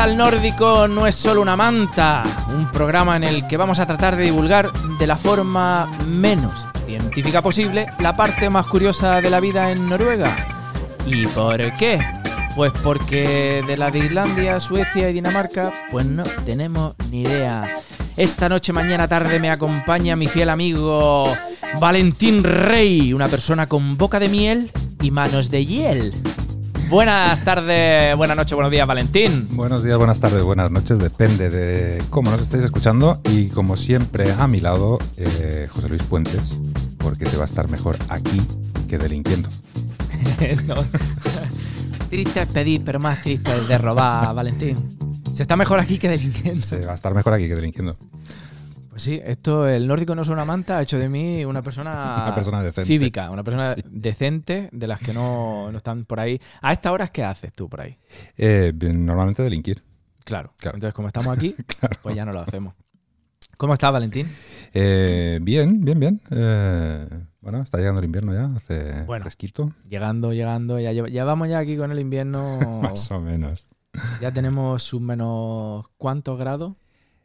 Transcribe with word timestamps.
al 0.00 0.16
Nórdico 0.16 0.88
no 0.88 1.06
es 1.06 1.14
solo 1.14 1.42
una 1.42 1.56
manta, 1.56 2.22
un 2.54 2.70
programa 2.70 3.16
en 3.16 3.24
el 3.24 3.46
que 3.46 3.58
vamos 3.58 3.80
a 3.80 3.86
tratar 3.86 4.16
de 4.16 4.24
divulgar 4.24 4.72
de 4.98 5.06
la 5.06 5.14
forma 5.14 5.86
menos 6.06 6.66
científica 6.86 7.42
posible 7.42 7.86
la 7.98 8.14
parte 8.14 8.48
más 8.48 8.66
curiosa 8.66 9.20
de 9.20 9.28
la 9.28 9.40
vida 9.40 9.70
en 9.70 9.86
Noruega. 9.88 10.34
¿Y 11.04 11.26
por 11.26 11.58
qué? 11.74 11.98
Pues 12.56 12.72
porque 12.82 13.62
de 13.66 13.76
la 13.76 13.90
de 13.90 13.98
Islandia, 13.98 14.58
Suecia 14.58 15.10
y 15.10 15.12
Dinamarca, 15.12 15.70
pues 15.92 16.06
no 16.06 16.22
tenemos 16.46 16.94
ni 17.10 17.20
idea. 17.22 17.70
Esta 18.16 18.48
noche, 18.48 18.72
mañana, 18.72 19.06
tarde 19.06 19.38
me 19.38 19.50
acompaña 19.50 20.16
mi 20.16 20.26
fiel 20.26 20.48
amigo 20.48 21.30
Valentín 21.78 22.42
Rey, 22.42 23.12
una 23.12 23.28
persona 23.28 23.66
con 23.66 23.98
boca 23.98 24.18
de 24.18 24.30
miel 24.30 24.70
y 25.02 25.10
manos 25.10 25.50
de 25.50 25.66
hiel. 25.66 26.14
Buenas 26.90 27.44
tardes, 27.44 28.16
buenas 28.16 28.36
noches, 28.36 28.52
buenos 28.52 28.72
días, 28.72 28.84
Valentín. 28.84 29.46
Buenos 29.52 29.84
días, 29.84 29.96
buenas 29.96 30.18
tardes, 30.18 30.42
buenas 30.42 30.72
noches, 30.72 30.98
depende 30.98 31.48
de 31.48 32.02
cómo 32.10 32.32
nos 32.32 32.42
estáis 32.42 32.64
escuchando. 32.64 33.20
Y 33.30 33.46
como 33.50 33.76
siempre, 33.76 34.32
a 34.32 34.48
mi 34.48 34.58
lado, 34.58 34.98
eh, 35.16 35.68
José 35.70 35.88
Luis 35.88 36.02
Puentes, 36.02 36.58
porque 36.98 37.26
se 37.26 37.36
va 37.36 37.44
a 37.44 37.46
estar 37.46 37.68
mejor 37.68 37.96
aquí 38.08 38.42
que 38.88 38.98
delinquiendo. 38.98 39.48
No. 40.66 40.74
Triste 42.08 42.42
es 42.42 42.46
pedir, 42.48 42.82
pero 42.84 42.98
más 42.98 43.22
triste 43.22 43.56
es 43.56 43.68
de 43.68 43.78
robar, 43.78 44.34
Valentín. 44.34 44.76
Se 45.32 45.42
está 45.42 45.56
mejor 45.56 45.78
aquí 45.78 45.96
que 45.96 46.08
delinquiendo. 46.08 46.66
Se 46.66 46.84
va 46.84 46.92
a 46.92 46.94
estar 46.96 47.14
mejor 47.14 47.34
aquí 47.34 47.46
que 47.46 47.54
delinquiendo. 47.54 47.96
Pues 48.90 49.02
sí, 49.02 49.20
esto, 49.24 49.68
el 49.68 49.86
nórdico 49.86 50.14
no 50.16 50.22
es 50.22 50.28
una 50.28 50.44
manta, 50.44 50.78
ha 50.78 50.82
hecho 50.82 50.98
de 50.98 51.08
mí 51.08 51.44
una 51.44 51.62
persona, 51.62 52.22
Una 52.26 52.34
persona 52.34 52.62
decente. 52.62 52.86
cívica, 52.88 53.30
una 53.30 53.44
persona 53.44 53.74
Sí. 53.74 53.82
decente, 53.88 54.68
de 54.72 54.86
las 54.88 54.98
que 55.00 55.14
no, 55.14 55.70
no 55.70 55.76
están 55.78 56.04
por 56.04 56.18
ahí. 56.18 56.40
¿A 56.60 56.72
esta 56.72 56.90
hora 56.90 57.06
qué 57.08 57.22
haces 57.24 57.52
tú 57.52 57.68
por 57.68 57.82
ahí? 57.82 57.96
Eh, 58.36 58.72
normalmente 58.74 59.42
delinquir. 59.44 59.82
Claro. 60.24 60.52
Claro. 60.58 60.76
Entonces, 60.76 60.94
como 60.94 61.06
estamos 61.08 61.36
aquí, 61.36 61.52
Claro. 61.78 61.98
pues 62.02 62.16
ya 62.16 62.24
no 62.24 62.32
lo 62.32 62.40
hacemos. 62.40 62.74
¿Cómo 63.56 63.74
estás, 63.74 63.92
Valentín? 63.92 64.26
Eh, 64.74 65.38
bien, 65.42 65.84
bien, 65.84 66.00
bien. 66.00 66.20
Eh, 66.30 67.06
bueno, 67.42 67.62
está 67.62 67.78
llegando 67.78 68.00
el 68.00 68.06
invierno 68.06 68.32
ya, 68.32 68.46
hace 68.56 69.04
Bueno. 69.04 69.22
fresquito. 69.22 69.72
Llegando, 69.88 70.32
llegando, 70.32 70.80
ya, 70.80 70.92
ya 70.92 71.24
vamos 71.24 71.48
ya 71.48 71.58
aquí 71.58 71.76
con 71.76 71.92
el 71.92 72.00
invierno. 72.00 72.58
Más 72.82 73.10
o 73.10 73.20
menos. 73.20 73.68
ya 74.20 74.32
tenemos 74.32 74.82
sus 74.82 75.00
menos 75.00 75.84
cuántos 75.98 76.38
grados. 76.38 76.74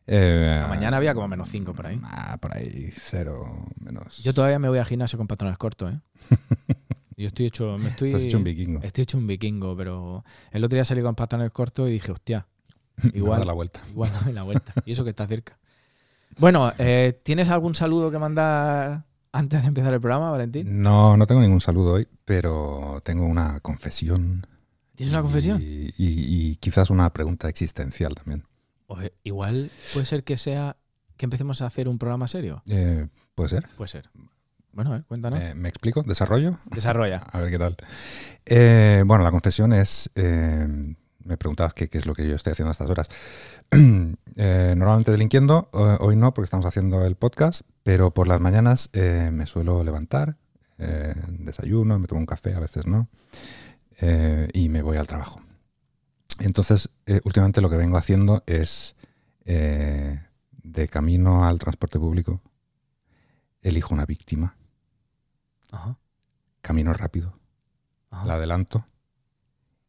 Eh, 0.07 0.59
La 0.61 0.67
mañana 0.67 0.97
había 0.97 1.13
como 1.15 1.27
menos 1.27 1.49
5 1.49 1.73
por 1.73 1.87
ahí. 1.87 1.99
Ah, 2.03 2.37
por 2.39 2.55
ahí, 2.55 2.91
cero, 2.95 3.65
menos. 3.79 4.19
Yo 4.23 4.33
todavía 4.33 4.59
me 4.59 4.69
voy 4.69 4.77
al 4.77 4.85
gimnasio 4.85 5.17
con 5.17 5.27
pantalones 5.27 5.57
cortos, 5.57 5.93
¿eh? 5.93 5.99
Yo 7.17 7.27
estoy 7.27 7.45
hecho, 7.45 7.77
me 7.79 7.87
estoy, 7.89 8.09
Estás 8.09 8.25
hecho 8.25 8.37
un 8.37 8.43
vikingo. 8.43 8.81
estoy 8.83 9.03
hecho 9.03 9.17
un 9.17 9.25
vikingo, 9.25 9.75
pero 9.77 10.23
el 10.51 10.63
otro 10.63 10.75
día 10.75 10.83
salí 10.85 11.01
con 11.01 11.15
pantalones 11.15 11.51
cortos 11.51 11.87
y 11.89 11.93
dije, 11.93 12.11
hostia, 12.11 12.45
Me 12.97 13.09
voy 13.09 13.13
a 13.13 13.17
igual. 13.19 13.39
dar 13.39 13.47
la 13.47 13.53
vuelta. 13.53 13.81
igual 13.91 14.11
dame 14.11 14.33
la 14.33 14.43
vuelta. 14.43 14.73
Y 14.85 14.91
eso 14.91 15.03
que 15.03 15.11
está 15.11 15.25
cerca. 15.25 15.57
Bueno, 16.39 16.73
eh, 16.77 17.19
¿tienes 17.23 17.49
algún 17.49 17.73
saludo 17.73 18.11
que 18.11 18.19
mandar 18.19 19.05
antes 19.31 19.61
de 19.61 19.67
empezar 19.69 19.93
el 19.93 20.01
programa, 20.01 20.29
Valentín? 20.31 20.81
No, 20.81 21.15
no 21.15 21.25
tengo 21.25 21.39
ningún 21.41 21.61
saludo 21.61 21.93
hoy, 21.93 22.07
pero 22.25 22.99
tengo 23.05 23.25
una 23.25 23.59
confesión. 23.61 24.45
¿Tienes 24.95 25.13
una 25.13 25.21
confesión? 25.21 25.61
Y, 25.61 25.93
y- 25.97 26.51
y 26.51 26.55
quizás 26.57 26.89
una 26.89 27.11
pregunta 27.13 27.47
existencial 27.47 28.13
también. 28.15 28.43
Oye, 28.87 29.11
igual 29.23 29.71
puede 29.93 30.05
ser 30.05 30.23
que 30.23 30.37
sea 30.37 30.77
que 31.17 31.25
empecemos 31.25 31.61
a 31.61 31.65
hacer 31.67 31.87
un 31.87 31.97
programa 31.97 32.27
serio. 32.27 32.61
Eh, 32.67 33.07
¿Puede 33.35 33.49
ser? 33.49 33.67
Puede 33.77 33.87
ser. 33.89 34.09
Bueno, 34.73 34.91
a 34.91 34.93
ver, 34.95 35.05
cuéntanos. 35.05 35.39
¿Me, 35.39 35.55
me 35.55 35.69
explico? 35.69 36.03
¿Desarrollo? 36.03 36.59
Desarrolla. 36.65 37.17
A 37.31 37.39
ver 37.39 37.49
qué 37.49 37.57
tal. 37.57 37.77
Eh, 38.45 39.03
bueno, 39.05 39.23
la 39.23 39.31
confesión 39.31 39.71
es. 39.73 40.09
eh, 40.15 40.67
me 41.23 41.37
preguntabas 41.37 41.73
qué, 41.73 41.89
qué 41.89 41.97
es 41.97 42.05
lo 42.05 42.13
que 42.13 42.27
yo 42.27 42.35
estoy 42.35 42.51
haciendo 42.51 42.69
a 42.69 42.73
estas 42.73 42.89
horas. 42.89 43.09
Eh, 44.37 44.73
normalmente 44.75 45.11
delinquiendo, 45.11 45.69
eh, 45.73 45.95
hoy 46.01 46.17
no, 46.17 46.33
porque 46.33 46.43
estamos 46.43 46.65
haciendo 46.65 47.05
el 47.05 47.15
podcast, 47.15 47.61
pero 47.83 48.11
por 48.13 48.27
las 48.27 48.41
mañanas 48.41 48.89
eh, 48.91 49.29
me 49.31 49.45
suelo 49.45 49.81
levantar, 49.85 50.35
eh, 50.77 51.15
desayuno, 51.29 51.97
me 51.97 52.05
tomo 52.07 52.19
un 52.19 52.25
café, 52.25 52.53
a 52.53 52.59
veces 52.59 52.85
no, 52.85 53.07
eh, 54.01 54.49
y 54.51 54.67
me 54.67 54.81
voy 54.81 54.97
al 54.97 55.07
trabajo. 55.07 55.39
Entonces, 56.39 56.89
eh, 57.05 57.21
últimamente 57.23 57.61
lo 57.61 57.69
que 57.69 57.77
vengo 57.77 57.97
haciendo 57.97 58.43
es, 58.45 58.95
eh, 59.45 60.21
de 60.63 60.87
camino 60.87 61.45
al 61.45 61.59
transporte 61.59 61.99
público, 61.99 62.41
elijo 63.61 63.93
una 63.93 64.05
víctima, 64.05 64.57
Ajá. 65.71 65.97
camino 66.61 66.93
rápido, 66.93 67.37
ajá. 68.11 68.25
la 68.25 68.33
adelanto 68.35 68.85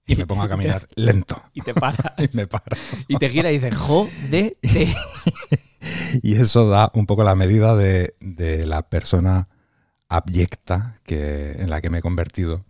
y 0.06 0.14
me 0.16 0.26
pongo 0.26 0.42
a 0.42 0.48
caminar 0.48 0.86
lento. 0.94 1.42
Y 1.52 1.62
te 1.62 1.74
para. 1.74 2.14
Y 2.18 2.36
me 2.36 2.46
paro. 2.46 2.76
y 3.08 3.16
te 3.16 3.28
gira 3.30 3.50
y 3.50 3.58
dices, 3.58 3.76
jodete. 3.76 4.88
Y 6.22 6.36
eso 6.36 6.68
da 6.68 6.90
un 6.94 7.06
poco 7.06 7.24
la 7.24 7.34
medida 7.34 7.76
de, 7.76 8.14
de 8.20 8.66
la 8.66 8.88
persona 8.88 9.48
abyecta 10.08 11.00
que, 11.04 11.52
en 11.52 11.70
la 11.70 11.80
que 11.80 11.90
me 11.90 11.98
he 11.98 12.02
convertido 12.02 12.64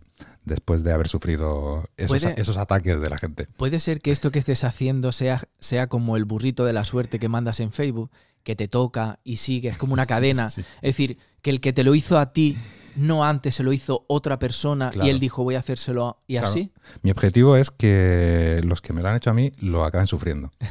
después 0.47 0.83
de 0.83 0.91
haber 0.93 1.07
sufrido 1.07 1.87
esos, 1.97 2.21
Puede- 2.23 2.41
esos 2.41 2.57
ataques 2.57 2.99
de 2.99 3.09
la 3.09 3.17
gente. 3.17 3.47
Puede 3.57 3.79
ser 3.79 3.99
que 3.99 4.11
esto 4.11 4.31
que 4.31 4.39
estés 4.39 4.63
haciendo 4.63 5.11
sea, 5.11 5.43
sea 5.59 5.87
como 5.87 6.17
el 6.17 6.25
burrito 6.25 6.65
de 6.65 6.73
la 6.73 6.85
suerte 6.85 7.19
que 7.19 7.29
mandas 7.29 7.59
en 7.59 7.71
Facebook, 7.71 8.09
que 8.43 8.55
te 8.55 8.67
toca 8.67 9.19
y 9.23 9.35
sigue, 9.37 9.69
es 9.69 9.77
como 9.77 9.93
una 9.93 10.05
cadena. 10.07 10.49
Sí. 10.49 10.61
Es 10.77 10.81
decir, 10.95 11.17
que 11.41 11.49
el 11.51 11.61
que 11.61 11.73
te 11.73 11.83
lo 11.83 11.93
hizo 11.95 12.17
a 12.17 12.31
ti, 12.33 12.57
no 12.95 13.23
antes 13.23 13.53
se 13.55 13.61
lo 13.63 13.73
hizo 13.73 14.05
otra 14.07 14.39
persona 14.39 14.89
Claro. 14.89 15.05
y 15.07 15.11
él 15.11 15.19
dijo 15.19 15.43
voy 15.43 15.53
a 15.55 15.59
hacérselo 15.59 16.07
a-". 16.07 16.17
y 16.27 16.33
Claro. 16.33 16.47
así. 16.47 16.71
Mi 17.03 17.11
objetivo 17.11 17.55
es 17.57 17.69
que 17.69 18.59
los 18.63 18.81
que 18.81 18.93
me 18.93 19.01
lo 19.03 19.09
han 19.09 19.17
hecho 19.17 19.29
a 19.29 19.33
mí 19.33 19.51
lo 19.59 19.83
acaben 19.85 20.07
sufriendo. 20.07 20.51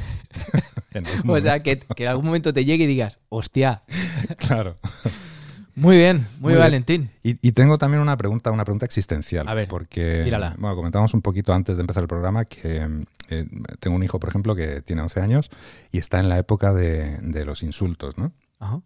O 1.27 1.39
sea, 1.39 1.61
que, 1.61 1.77
que 1.79 2.03
en 2.03 2.09
algún 2.09 2.25
momento 2.25 2.51
te 2.53 2.65
llegue 2.65 2.85
y 2.85 2.87
digas, 2.87 3.19
hostia, 3.29 3.83
claro. 4.37 4.77
Muy 5.77 5.95
bien, 5.97 6.27
muy, 6.39 6.41
Muy 6.41 6.53
bien. 6.53 6.63
Valentín. 6.63 7.09
Y, 7.21 7.47
y 7.47 7.51
tengo 7.51 7.77
también 7.77 8.01
una 8.01 8.17
pregunta, 8.17 8.51
una 8.51 8.65
pregunta 8.65 8.85
existencial. 8.85 9.47
A 9.47 9.53
ver, 9.53 9.69
porque, 9.69 10.21
tírala. 10.23 10.55
bueno, 10.57 10.75
comentamos 10.75 11.13
un 11.13 11.21
poquito 11.21 11.53
antes 11.53 11.77
de 11.77 11.81
empezar 11.81 12.01
el 12.01 12.07
programa 12.07 12.45
que 12.45 13.05
eh, 13.29 13.45
tengo 13.79 13.95
un 13.95 14.01
hijo, 14.03 14.19
por 14.19 14.29
ejemplo, 14.29 14.55
que 14.55 14.81
tiene 14.81 15.03
11 15.03 15.21
años 15.21 15.51
y 15.91 15.99
está 15.99 16.19
en 16.19 16.29
la 16.29 16.39
época 16.39 16.73
de, 16.73 17.17
de 17.21 17.45
los 17.45 17.61
insultos, 17.61 18.17
¿no? 18.17 18.33
Ajá. 18.59 18.81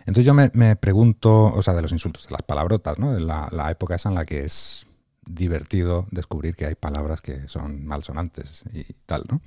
Entonces 0.00 0.24
yo 0.24 0.32
me, 0.32 0.50
me 0.54 0.76
pregunto, 0.76 1.46
o 1.46 1.60
sea, 1.62 1.74
de 1.74 1.82
los 1.82 1.90
insultos, 1.90 2.28
de 2.28 2.32
las 2.32 2.42
palabrotas, 2.42 3.00
¿no? 3.00 3.12
De 3.12 3.20
la, 3.20 3.48
la 3.50 3.70
época 3.72 3.96
esa 3.96 4.08
en 4.08 4.14
la 4.14 4.24
que 4.24 4.44
es 4.44 4.86
divertido 5.26 6.06
descubrir 6.12 6.54
que 6.54 6.66
hay 6.66 6.76
palabras 6.76 7.20
que 7.20 7.48
son 7.48 7.84
malsonantes 7.84 8.62
y 8.72 8.84
tal, 9.06 9.24
¿no? 9.28 9.40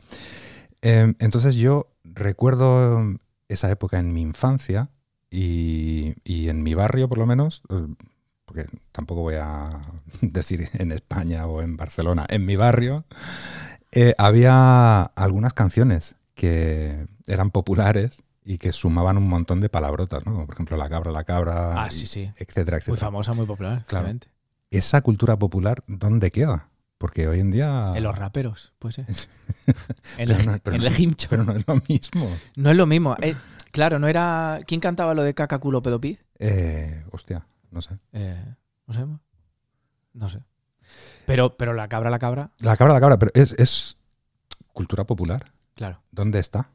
Eh, 0.81 1.13
entonces 1.19 1.55
yo 1.55 1.87
recuerdo 2.03 3.17
esa 3.47 3.71
época 3.71 3.97
en 3.99 4.13
mi 4.13 4.21
infancia 4.21 4.89
y, 5.31 6.13
y 6.23 6.49
en 6.49 6.61
mi 6.61 6.73
barrio, 6.75 7.07
por 7.09 7.17
lo 7.17 7.25
menos, 7.25 7.63
eh, 7.69 7.87
porque 8.45 8.65
tampoco 8.91 9.21
voy 9.21 9.35
a 9.39 9.81
decir 10.21 10.67
en 10.73 10.91
España 10.91 11.47
o 11.47 11.61
en 11.61 11.77
Barcelona, 11.77 12.25
en 12.29 12.45
mi 12.45 12.55
barrio, 12.57 13.05
eh, 13.91 14.13
había 14.17 15.01
algunas 15.03 15.53
canciones 15.53 16.15
que 16.35 17.07
eran 17.27 17.49
populares 17.51 18.21
y 18.43 18.57
que 18.57 18.71
sumaban 18.71 19.17
un 19.17 19.27
montón 19.27 19.61
de 19.61 19.69
palabrotas, 19.69 20.25
¿no? 20.25 20.33
Como 20.33 20.45
por 20.47 20.55
ejemplo 20.55 20.75
la 20.77 20.89
cabra, 20.89 21.11
la 21.11 21.23
cabra, 21.23 21.81
Ah, 21.83 21.87
y- 21.87 21.91
sí, 21.91 22.07
sí. 22.07 22.31
etcétera, 22.37 22.77
Muy 22.77 22.79
etcétera. 22.81 22.97
famosa, 22.97 23.33
muy 23.33 23.45
popular, 23.45 23.71
Claro. 23.73 23.87
claramente. 23.87 24.27
Esa 24.71 25.01
cultura 25.01 25.37
popular, 25.37 25.83
¿dónde 25.87 26.31
queda? 26.31 26.69
Porque 26.97 27.27
hoy 27.27 27.39
en 27.39 27.51
día... 27.51 27.93
En 27.95 28.03
los 28.03 28.17
raperos, 28.17 28.73
puede 28.79 28.93
ser. 28.93 29.05
En 30.17 30.29
el, 30.31 30.45
no- 30.45 30.53
en 30.65 30.81
no- 30.81 30.87
el 30.87 30.99
himcho. 30.99 31.27
Pero 31.29 31.43
no 31.43 31.53
es 31.53 31.65
lo 31.67 31.75
mismo. 31.87 32.29
No 32.55 32.71
es 32.71 32.77
lo 32.77 32.85
mismo. 32.85 33.15
Eh, 33.21 33.35
claro, 33.71 33.99
no 33.99 34.07
era. 34.07 34.61
¿Quién 34.67 34.79
cantaba 34.81 35.13
lo 35.13 35.23
de 35.23 35.33
caca, 35.33 35.59
culo, 35.59 35.81
pedo, 35.81 35.99
pis? 35.99 36.19
Eh, 36.39 37.03
hostia, 37.11 37.45
no 37.71 37.81
sé. 37.81 37.97
Eh, 38.13 38.55
no 38.87 38.93
sé. 38.93 39.05
No 40.13 40.29
sé. 40.29 40.39
Pero, 41.25 41.55
pero 41.57 41.73
la 41.73 41.87
cabra, 41.87 42.09
la 42.09 42.19
cabra, 42.19 42.51
La 42.59 42.75
cabra, 42.75 42.93
la 42.93 42.99
cabra, 42.99 43.17
pero 43.19 43.31
es, 43.33 43.53
es 43.53 43.97
cultura 44.73 45.05
popular. 45.05 45.45
claro. 45.75 46.01
¿Dónde 46.11 46.39
está? 46.39 46.69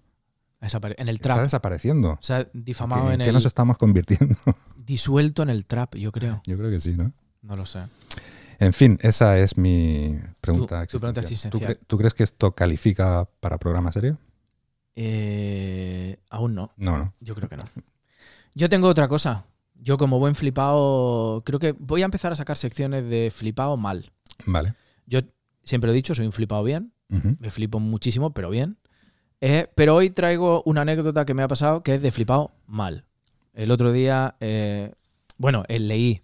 desapare- 0.61 0.95
en 0.99 1.09
el 1.09 1.17
Está 1.17 1.35
trap. 1.35 1.41
desapareciendo. 1.43 2.13
O 2.13 2.19
sea, 2.23 2.49
difamado 2.53 3.09
¿Qué- 3.09 3.15
en 3.15 3.21
¿En 3.21 3.25
qué 3.27 3.29
el. 3.31 3.35
nos 3.35 3.45
estamos 3.45 3.77
convirtiendo? 3.79 4.37
Disuelto 4.77 5.43
en 5.43 5.51
el 5.51 5.67
trap, 5.67 5.95
yo 5.97 6.11
creo. 6.13 6.43
Yo 6.47 6.57
creo 6.59 6.71
que 6.71 6.81
sí, 6.81 6.95
¿no? 6.95 7.13
No 7.43 7.57
lo 7.57 7.67
sé. 7.67 7.81
En 8.59 8.73
fin, 8.73 8.99
esa 9.03 9.39
es 9.39 9.59
mi 9.59 10.19
pregunta 10.41 10.81
Tu- 10.87 10.93
tu 10.93 10.99
pregunta 11.01 11.21
existencial. 11.21 11.51
¿Tú, 11.77 11.81
cre- 11.81 11.87
tú 11.87 11.99
crees 11.99 12.15
que 12.15 12.23
esto 12.25 12.53
califica 12.53 13.29
para 13.41 13.59
programa 13.59 13.93
serio? 13.93 14.19
Eh, 14.97 16.17
aún 16.31 16.55
no. 16.55 16.73
No, 16.77 16.99
no. 16.99 17.15
Yo 17.21 17.35
creo 17.35 17.49
que 17.49 17.59
no. 17.59 17.65
Yo 18.55 18.69
tengo 18.69 18.89
otra 18.89 19.07
cosa. 19.07 19.47
Yo, 19.75 19.99
como 19.99 20.19
buen 20.19 20.35
flipado, 20.35 21.43
creo 21.45 21.59
que 21.59 21.73
voy 21.73 22.01
a 22.01 22.07
empezar 22.07 22.33
a 22.33 22.37
sacar 22.37 22.57
secciones 22.57 23.09
de 23.09 23.31
flipado 23.31 23.77
mal. 23.77 24.11
Vale. 24.47 24.73
Yo 25.05 25.21
siempre 25.63 25.89
lo 25.89 25.93
he 25.93 25.97
dicho, 25.97 26.15
soy 26.15 26.25
un 26.25 26.33
flipado 26.33 26.65
bien. 26.65 26.93
Me 27.09 27.53
flipo 27.53 27.79
muchísimo, 27.79 28.33
pero 28.33 28.51
bien. 28.51 28.79
Eh, 29.41 29.69
pero 29.77 29.95
hoy 29.95 30.11
traigo 30.11 30.63
una 30.65 30.81
anécdota 30.81 31.25
que 31.25 31.35
me 31.35 31.43
ha 31.43 31.49
pasado 31.49 31.83
que 31.83 31.95
es 31.95 32.03
de 32.03 32.11
flipado 32.11 32.53
mal. 32.67 33.05
El 33.53 33.71
otro 33.71 33.93
día, 33.93 34.35
eh, 34.41 34.93
bueno, 35.37 35.63
eh, 35.69 35.79
leí, 35.79 36.23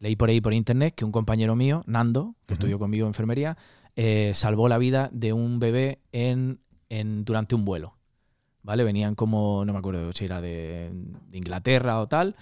leí 0.00 0.16
por 0.16 0.30
ahí 0.30 0.40
por 0.40 0.54
internet 0.54 0.94
que 0.96 1.04
un 1.04 1.12
compañero 1.12 1.54
mío, 1.54 1.84
Nando, 1.86 2.34
que 2.46 2.54
estudió 2.54 2.78
conmigo 2.78 3.04
en 3.04 3.10
enfermería, 3.10 3.56
eh, 3.94 4.32
salvó 4.34 4.68
la 4.68 4.78
vida 4.78 5.08
de 5.12 5.32
un 5.32 5.60
bebé 5.60 6.00
en 6.10 6.58
en, 6.88 7.24
durante 7.24 7.54
un 7.54 7.64
vuelo. 7.64 7.96
¿Vale? 8.62 8.84
Venían 8.84 9.14
como, 9.14 9.64
no 9.64 9.72
me 9.72 9.78
acuerdo 9.78 10.12
si 10.12 10.24
era 10.26 10.40
de, 10.40 10.90
Inglaterra 11.32 12.00
o 12.00 12.08
tal. 12.08 12.36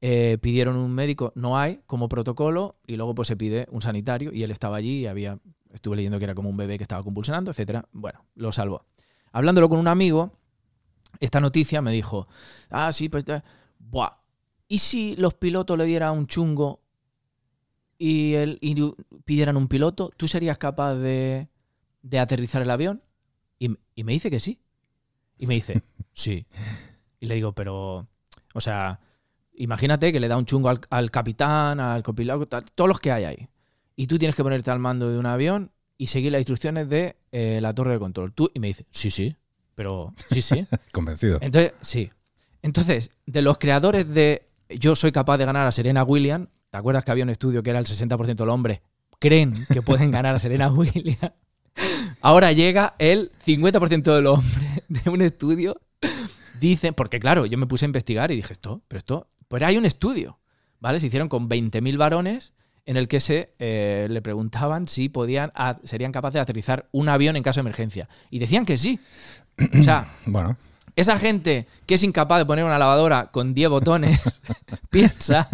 eh, 0.00 0.38
pidieron 0.40 0.76
un 0.76 0.92
médico, 0.92 1.32
no 1.34 1.58
hay 1.58 1.80
como 1.86 2.08
protocolo, 2.08 2.76
y 2.86 2.96
luego 2.96 3.14
pues 3.14 3.28
se 3.28 3.36
pide 3.36 3.66
un 3.70 3.82
sanitario, 3.82 4.32
y 4.32 4.42
él 4.42 4.50
estaba 4.50 4.76
allí 4.76 5.00
y 5.00 5.06
había, 5.06 5.38
estuve 5.72 5.96
leyendo 5.96 6.18
que 6.18 6.24
era 6.24 6.34
como 6.34 6.50
un 6.50 6.56
bebé 6.56 6.76
que 6.78 6.84
estaba 6.84 7.02
convulsionando, 7.02 7.50
etcétera. 7.50 7.86
Bueno, 7.92 8.24
lo 8.34 8.52
salvó. 8.52 8.84
Hablándolo 9.32 9.68
con 9.68 9.78
un 9.78 9.88
amigo, 9.88 10.32
esta 11.20 11.40
noticia 11.40 11.82
me 11.82 11.92
dijo, 11.92 12.26
ah, 12.70 12.92
sí, 12.92 13.08
pues, 13.08 13.24
eh, 13.28 13.42
buah, 13.78 14.18
¿y 14.68 14.78
si 14.78 15.16
los 15.16 15.34
pilotos 15.34 15.76
le 15.78 15.84
dieran 15.84 16.16
un 16.16 16.26
chungo 16.26 16.80
y, 17.98 18.34
y 18.60 18.94
pidieran 19.24 19.56
un 19.56 19.68
piloto, 19.68 20.10
¿tú 20.16 20.28
serías 20.28 20.58
capaz 20.58 20.94
de, 20.96 21.48
de 22.02 22.18
aterrizar 22.18 22.62
el 22.62 22.70
avión? 22.70 23.02
Y, 23.58 23.76
y 23.94 24.04
me 24.04 24.12
dice 24.12 24.30
que 24.30 24.40
sí. 24.40 24.60
Y 25.38 25.46
me 25.46 25.54
dice, 25.54 25.82
sí. 26.12 26.46
Y 27.20 27.26
le 27.26 27.34
digo, 27.34 27.52
pero, 27.52 28.06
o 28.54 28.60
sea, 28.60 29.00
imagínate 29.54 30.12
que 30.12 30.20
le 30.20 30.28
da 30.28 30.36
un 30.36 30.46
chungo 30.46 30.68
al, 30.68 30.80
al 30.90 31.10
capitán, 31.10 31.80
al 31.80 32.02
copiloto, 32.02 32.46
tal, 32.46 32.64
todos 32.74 32.88
los 32.88 33.00
que 33.00 33.12
hay 33.12 33.24
ahí. 33.24 33.48
Y 33.96 34.06
tú 34.06 34.18
tienes 34.18 34.36
que 34.36 34.42
ponerte 34.42 34.70
al 34.70 34.78
mando 34.78 35.10
de 35.10 35.18
un 35.18 35.26
avión 35.26 35.72
y 35.98 36.08
seguir 36.08 36.32
las 36.32 36.40
instrucciones 36.40 36.88
de 36.88 37.16
eh, 37.32 37.58
la 37.60 37.74
torre 37.74 37.92
de 37.92 37.98
control. 37.98 38.32
Tú, 38.32 38.50
y 38.54 38.60
me 38.60 38.68
dice, 38.68 38.86
sí, 38.90 39.10
sí, 39.10 39.36
pero 39.74 40.14
sí, 40.30 40.42
sí. 40.42 40.66
Convencido. 40.92 41.38
Entonces, 41.40 41.72
sí. 41.80 42.10
Entonces, 42.62 43.10
de 43.26 43.42
los 43.42 43.58
creadores 43.58 44.12
de 44.12 44.48
Yo 44.68 44.96
soy 44.96 45.12
capaz 45.12 45.38
de 45.38 45.44
ganar 45.44 45.66
a 45.66 45.72
Serena 45.72 46.02
Williams, 46.02 46.48
¿te 46.70 46.76
acuerdas 46.76 47.04
que 47.04 47.12
había 47.12 47.24
un 47.24 47.30
estudio 47.30 47.62
que 47.62 47.70
era 47.70 47.78
el 47.78 47.86
60% 47.86 48.34
de 48.34 48.44
los 48.44 48.54
hombres 48.54 48.82
creen 49.18 49.54
que 49.72 49.80
pueden 49.80 50.10
ganar 50.10 50.34
a 50.34 50.38
Serena 50.38 50.68
Williams? 50.72 51.32
Ahora 52.20 52.52
llega 52.52 52.94
el 52.98 53.30
50% 53.46 54.02
de 54.14 54.22
los 54.22 54.38
hombres 54.38 54.65
de 55.04 55.10
un 55.10 55.22
estudio 55.22 55.80
dicen, 56.60 56.94
porque 56.94 57.20
claro, 57.20 57.46
yo 57.46 57.58
me 57.58 57.66
puse 57.66 57.84
a 57.84 57.88
investigar 57.88 58.30
y 58.30 58.36
dije, 58.36 58.52
esto, 58.52 58.82
pero 58.88 58.98
esto, 58.98 59.28
pues 59.48 59.62
hay 59.62 59.76
un 59.76 59.84
estudio, 59.86 60.38
¿vale? 60.80 61.00
Se 61.00 61.06
hicieron 61.06 61.28
con 61.28 61.48
20.000 61.48 61.96
varones 61.96 62.52
en 62.86 62.96
el 62.96 63.08
que 63.08 63.20
se 63.20 63.52
eh, 63.58 64.06
le 64.08 64.22
preguntaban 64.22 64.86
si 64.88 65.08
podían, 65.08 65.50
a- 65.54 65.78
serían 65.84 66.12
capaces 66.12 66.34
de 66.34 66.40
aterrizar 66.40 66.88
un 66.92 67.08
avión 67.08 67.36
en 67.36 67.42
caso 67.42 67.58
de 67.58 67.62
emergencia. 67.62 68.08
Y 68.30 68.38
decían 68.38 68.64
que 68.64 68.78
sí. 68.78 69.00
O 69.78 69.82
sea, 69.82 70.08
Bueno, 70.26 70.56
esa 70.94 71.18
gente 71.18 71.66
que 71.84 71.96
es 71.96 72.02
incapaz 72.04 72.38
de 72.38 72.46
poner 72.46 72.64
una 72.64 72.78
lavadora 72.78 73.30
con 73.32 73.52
10 73.54 73.68
botones 73.70 74.20
piensa 74.90 75.48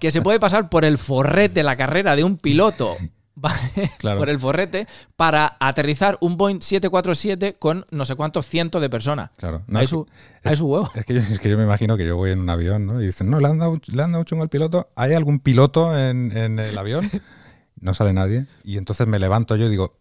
que 0.00 0.10
se 0.10 0.22
puede 0.22 0.38
pasar 0.38 0.68
por 0.68 0.84
el 0.84 0.98
forrete 0.98 1.62
la 1.62 1.76
carrera 1.76 2.14
de 2.14 2.24
un 2.24 2.36
piloto. 2.36 2.96
Por 4.00 4.28
el 4.30 4.40
forrete 4.40 4.86
para 5.16 5.56
aterrizar 5.60 6.16
un 6.20 6.36
Boeing 6.38 6.60
747 6.60 7.56
con 7.58 7.84
no 7.90 8.04
sé 8.06 8.14
cuántos 8.14 8.46
cientos 8.46 8.80
de 8.80 8.88
personas. 8.88 9.30
claro. 9.36 9.62
No, 9.66 9.78
hay, 9.78 9.84
es, 9.84 9.90
su, 9.90 10.06
hay 10.42 10.56
su 10.56 10.66
huevo. 10.66 10.90
es 10.94 11.04
que 11.04 11.14
yo, 11.14 11.20
es 11.20 11.38
que 11.38 11.50
yo 11.50 11.58
me 11.58 11.64
imagino 11.64 11.96
que 11.96 12.06
yo 12.06 12.16
voy 12.16 12.30
en 12.30 12.40
un 12.40 12.48
avión, 12.50 12.86
¿no? 12.86 13.00
Y 13.02 13.06
dicen, 13.06 13.28
no, 13.28 13.38
le 13.40 13.48
han 13.48 13.58
dado, 13.58 13.78
le 13.86 14.02
han 14.02 14.12
dado 14.12 14.20
un 14.20 14.24
chungo 14.24 14.42
al 14.42 14.48
piloto. 14.48 14.88
¿Hay 14.96 15.12
algún 15.12 15.40
piloto 15.40 15.96
en, 15.98 16.36
en 16.36 16.58
el 16.58 16.76
avión? 16.78 17.10
No 17.78 17.92
sale 17.92 18.14
nadie. 18.14 18.46
Y 18.64 18.78
entonces 18.78 19.06
me 19.06 19.18
levanto 19.18 19.54
yo 19.54 19.66
y 19.66 19.68
digo, 19.68 19.98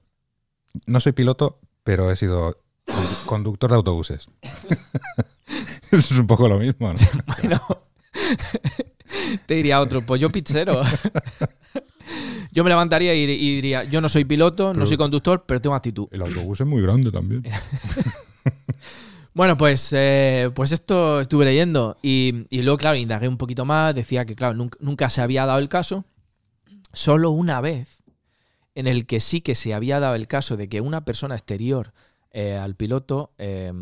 no 0.85 1.01
soy 1.01 1.11
piloto, 1.11 1.59
pero 1.83 2.09
he 2.09 2.15
sido 2.15 2.57
condu- 2.87 3.25
conductor 3.25 3.69
de 3.69 3.75
autobuses. 3.75 4.29
Es 5.91 6.09
un 6.11 6.25
poco 6.25 6.47
lo 6.47 6.57
mismo, 6.57 6.87
¿no? 6.91 6.95
Bueno, 7.41 7.61
te 9.45 9.55
diría 9.55 9.81
otro, 9.81 10.01
pues 10.01 10.19
yo 10.21 10.29
pizzero. 10.29 10.81
Yo 12.55 12.63
me 12.63 12.69
levantaría 12.69 13.13
y, 13.13 13.23
y 13.23 13.55
diría, 13.55 13.83
yo 13.83 13.99
no 13.99 14.07
soy 14.07 14.23
piloto, 14.23 14.73
no 14.73 14.85
soy 14.85 14.95
conductor, 14.95 15.43
pero 15.45 15.59
tengo 15.59 15.75
actitud. 15.75 16.07
El 16.09 16.21
autobús 16.21 16.61
es 16.61 16.65
muy 16.65 16.81
grande 16.81 17.11
también. 17.11 17.43
Bueno, 19.33 19.57
pues, 19.57 19.91
eh, 19.91 20.49
pues 20.55 20.71
esto 20.71 21.19
estuve 21.19 21.43
leyendo 21.43 21.97
y, 22.01 22.45
y 22.49 22.61
luego, 22.61 22.77
claro, 22.77 22.95
indagué 22.95 23.27
un 23.27 23.35
poquito 23.35 23.65
más, 23.65 23.93
decía 23.93 24.23
que, 24.23 24.33
claro, 24.33 24.53
nunca, 24.53 24.77
nunca 24.79 25.09
se 25.09 25.19
había 25.19 25.45
dado 25.45 25.59
el 25.59 25.67
caso, 25.67 26.05
solo 26.93 27.31
una 27.31 27.59
vez 27.59 28.01
en 28.75 28.87
el 28.87 29.05
que 29.05 29.19
sí 29.19 29.41
que 29.41 29.53
se 29.53 29.73
había 29.73 29.99
dado 29.99 30.15
el 30.15 30.27
caso 30.27 30.55
de 30.55 30.69
que 30.69 30.79
una 30.79 31.03
persona 31.03 31.35
exterior 31.35 31.91
eh, 32.31 32.55
al 32.55 32.75
piloto 32.75 33.33
eh, 33.37 33.73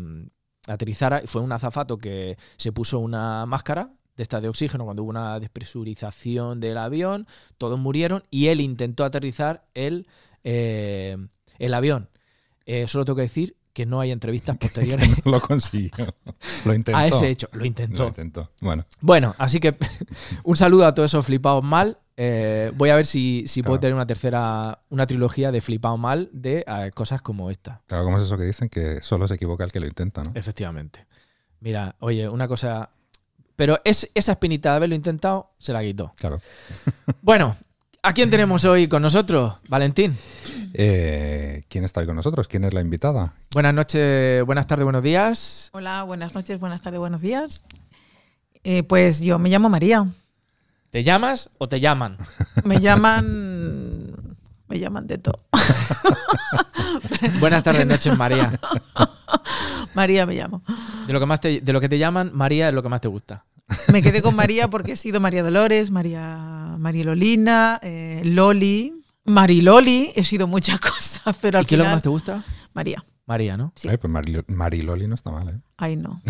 aterrizara, 0.66 1.22
fue 1.26 1.40
un 1.40 1.52
azafato 1.52 1.98
que 1.98 2.36
se 2.56 2.72
puso 2.72 2.98
una 2.98 3.46
máscara 3.46 3.90
de 4.16 4.22
esta 4.22 4.40
de 4.40 4.48
oxígeno 4.48 4.84
cuando 4.84 5.02
hubo 5.02 5.10
una 5.10 5.38
despresurización 5.40 6.60
del 6.60 6.78
avión, 6.78 7.26
todos 7.58 7.78
murieron 7.78 8.24
y 8.30 8.46
él 8.48 8.60
intentó 8.60 9.04
aterrizar 9.04 9.66
el, 9.74 10.06
eh, 10.44 11.16
el 11.58 11.74
avión. 11.74 12.08
Eh, 12.66 12.86
solo 12.88 13.04
tengo 13.04 13.16
que 13.16 13.22
decir 13.22 13.56
que 13.72 13.86
no 13.86 13.98
hay 14.00 14.12
entrevistas 14.12 14.56
posteriores 14.60 15.08
No 15.24 15.32
lo 15.32 15.40
consiguió. 15.40 16.14
Lo 16.64 16.74
intentó. 16.74 16.96
a 16.98 17.06
ese 17.06 17.28
hecho. 17.28 17.48
Lo 17.52 17.58
Lo 17.60 17.66
intentó. 17.66 18.06
intentó. 18.08 18.50
Bueno, 18.60 18.86
Bueno, 19.00 19.34
así 19.38 19.58
que 19.60 19.76
un 20.44 20.56
saludo 20.56 20.86
a 20.86 20.94
todos 20.94 21.10
esos 21.10 21.26
flipados 21.26 21.64
mal. 21.64 21.98
Eh, 22.16 22.70
voy 22.76 22.90
a 22.90 22.94
ver 22.94 23.06
si, 23.06 23.42
si 23.48 23.64
puedo 23.64 23.80
tener 23.80 23.92
una 23.94 24.06
tercera, 24.06 24.84
una 24.90 25.04
trilogía 25.08 25.50
de 25.50 25.60
flipado 25.60 25.96
mal 25.96 26.30
de 26.32 26.64
cosas 26.94 27.20
como 27.20 27.50
esta. 27.50 27.82
claro, 27.88 28.04
¿cómo 28.04 28.18
es 28.18 28.22
eso 28.24 28.38
que 28.38 28.44
dicen? 28.44 28.68
Que 28.68 29.00
solo 29.02 29.26
se 29.26 29.34
equivoca 29.34 29.64
el 29.64 29.72
que 29.72 29.80
lo 29.80 29.86
intenta, 29.88 30.22
¿no? 30.22 30.30
Efectivamente. 30.34 31.04
Mira, 31.58 31.96
oye, 31.98 32.28
una 32.28 32.46
cosa. 32.46 32.90
Pero 33.56 33.80
es, 33.84 34.10
esa 34.14 34.32
espinita 34.32 34.70
de 34.70 34.76
haberlo 34.76 34.94
intentado 34.94 35.52
se 35.58 35.72
la 35.72 35.82
quitó. 35.82 36.12
Claro. 36.16 36.40
Bueno, 37.22 37.56
¿a 38.02 38.12
quién 38.12 38.28
tenemos 38.28 38.64
hoy 38.64 38.86
con 38.86 39.00
nosotros? 39.00 39.54
Valentín. 39.68 40.14
Eh, 40.74 41.62
¿Quién 41.68 41.84
está 41.84 42.00
hoy 42.00 42.06
con 42.06 42.16
nosotros? 42.16 42.48
¿Quién 42.48 42.64
es 42.64 42.74
la 42.74 42.80
invitada? 42.80 43.34
Buenas 43.52 43.72
noches, 43.72 44.44
buenas 44.44 44.66
tardes, 44.66 44.84
buenos 44.84 45.02
días. 45.02 45.70
Hola, 45.72 46.02
buenas 46.02 46.34
noches, 46.34 46.58
buenas 46.60 46.82
tardes, 46.82 46.98
buenos 47.00 47.20
días. 47.20 47.64
Eh, 48.62 48.82
pues 48.82 49.20
yo 49.20 49.38
me 49.38 49.48
llamo 49.48 49.68
María. 49.68 50.06
¿Te 50.90 51.02
llamas 51.02 51.50
o 51.58 51.68
te 51.68 51.80
llaman? 51.80 52.18
Me 52.64 52.80
llaman. 52.80 53.90
Me 54.68 54.78
llaman 54.78 55.06
de 55.06 55.18
todo. 55.18 55.40
Buenas 57.40 57.62
tardes, 57.62 57.86
noches, 57.86 58.16
María. 58.18 58.58
María 59.94 60.26
me 60.26 60.34
llamo. 60.34 60.62
De 61.06 61.12
lo, 61.12 61.20
que 61.20 61.26
más 61.26 61.40
te, 61.40 61.60
de 61.60 61.72
lo 61.72 61.80
que 61.80 61.88
te 61.88 61.98
llaman, 61.98 62.30
María 62.34 62.68
es 62.68 62.74
lo 62.74 62.82
que 62.82 62.88
más 62.88 63.00
te 63.00 63.08
gusta. 63.08 63.44
Me 63.92 64.02
quedé 64.02 64.22
con 64.22 64.34
María 64.36 64.68
porque 64.68 64.92
he 64.92 64.96
sido 64.96 65.20
María 65.20 65.42
Dolores, 65.42 65.90
María 65.90 66.76
Marielolina, 66.78 67.78
eh, 67.82 68.22
Loli, 68.24 68.92
Mariloli. 69.24 70.12
He 70.14 70.24
sido 70.24 70.46
muchas 70.46 70.78
cosas, 70.80 71.34
pero 71.40 71.58
al 71.58 71.64
¿Y 71.64 71.68
qué 71.68 71.74
es 71.74 71.78
lo 71.78 71.84
que 71.84 71.86
final. 71.88 71.96
más 71.96 72.02
te 72.02 72.08
gusta? 72.08 72.44
María. 72.74 73.02
María, 73.26 73.56
¿no? 73.56 73.72
Sí. 73.74 73.88
Ay, 73.88 73.96
pues 73.96 74.12
Marilo- 74.12 74.44
Mariloli 74.48 75.06
no 75.08 75.14
está 75.14 75.30
mal, 75.30 75.48
¿eh? 75.48 75.58
Ay, 75.78 75.96
no. 75.96 76.20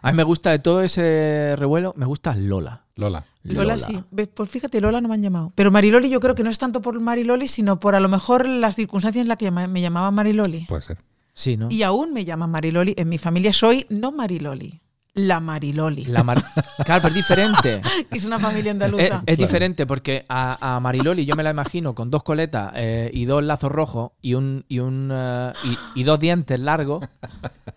A 0.00 0.10
mí 0.10 0.16
me 0.16 0.22
gusta 0.22 0.50
de 0.50 0.58
todo 0.58 0.80
ese 0.80 1.54
revuelo, 1.58 1.92
me 1.98 2.06
gusta 2.06 2.34
Lola. 2.34 2.86
Lola. 2.96 3.26
Lola, 3.44 3.78
sí. 3.78 3.98
Pues 4.34 4.48
fíjate, 4.50 4.80
Lola 4.80 5.00
no 5.00 5.08
me 5.08 5.14
han 5.14 5.22
llamado. 5.22 5.52
Pero 5.54 5.70
Mariloli 5.70 6.08
yo 6.10 6.18
creo 6.20 6.34
que 6.34 6.42
no 6.42 6.50
es 6.50 6.58
tanto 6.58 6.80
por 6.80 6.98
Mariloli, 6.98 7.46
sino 7.46 7.78
por 7.78 7.94
a 7.94 8.00
lo 8.00 8.08
mejor 8.08 8.48
las 8.48 8.74
circunstancias 8.74 9.22
en 9.22 9.28
las 9.28 9.36
que 9.36 9.50
me 9.50 9.80
llamaban 9.80 10.14
Mariloli. 10.14 10.64
Puede 10.66 10.82
ser. 10.82 10.98
Sí, 11.34 11.56
¿no? 11.56 11.68
Y 11.70 11.82
aún 11.82 12.12
me 12.12 12.24
llaman 12.24 12.50
Mariloli. 12.50 12.94
En 12.96 13.08
mi 13.08 13.18
familia 13.18 13.52
soy 13.52 13.86
no 13.90 14.12
Mariloli, 14.12 14.80
la 15.14 15.40
Mariloli. 15.40 16.04
La 16.06 16.22
Mar- 16.22 16.42
claro, 16.84 17.02
pero 17.02 17.08
es 17.08 17.14
diferente. 17.14 17.82
es 18.10 18.24
una 18.24 18.38
familia 18.38 18.70
Es, 18.70 18.76
andaluza. 18.76 19.22
es 19.26 19.36
diferente 19.38 19.84
porque 19.84 20.24
a, 20.28 20.76
a 20.76 20.80
Mariloli 20.80 21.26
yo 21.26 21.34
me 21.36 21.42
la 21.42 21.50
imagino 21.50 21.94
con 21.94 22.10
dos 22.10 22.22
coletas 22.22 22.72
eh, 22.76 23.10
y 23.12 23.24
dos 23.26 23.42
lazos 23.42 23.70
rojos 23.72 24.12
y 24.22 24.34
un 24.34 24.64
y 24.68 24.78
un 24.78 25.10
eh, 25.12 25.52
y, 25.94 26.00
y 26.00 26.04
dos 26.04 26.18
dientes 26.20 26.58
largos 26.60 27.04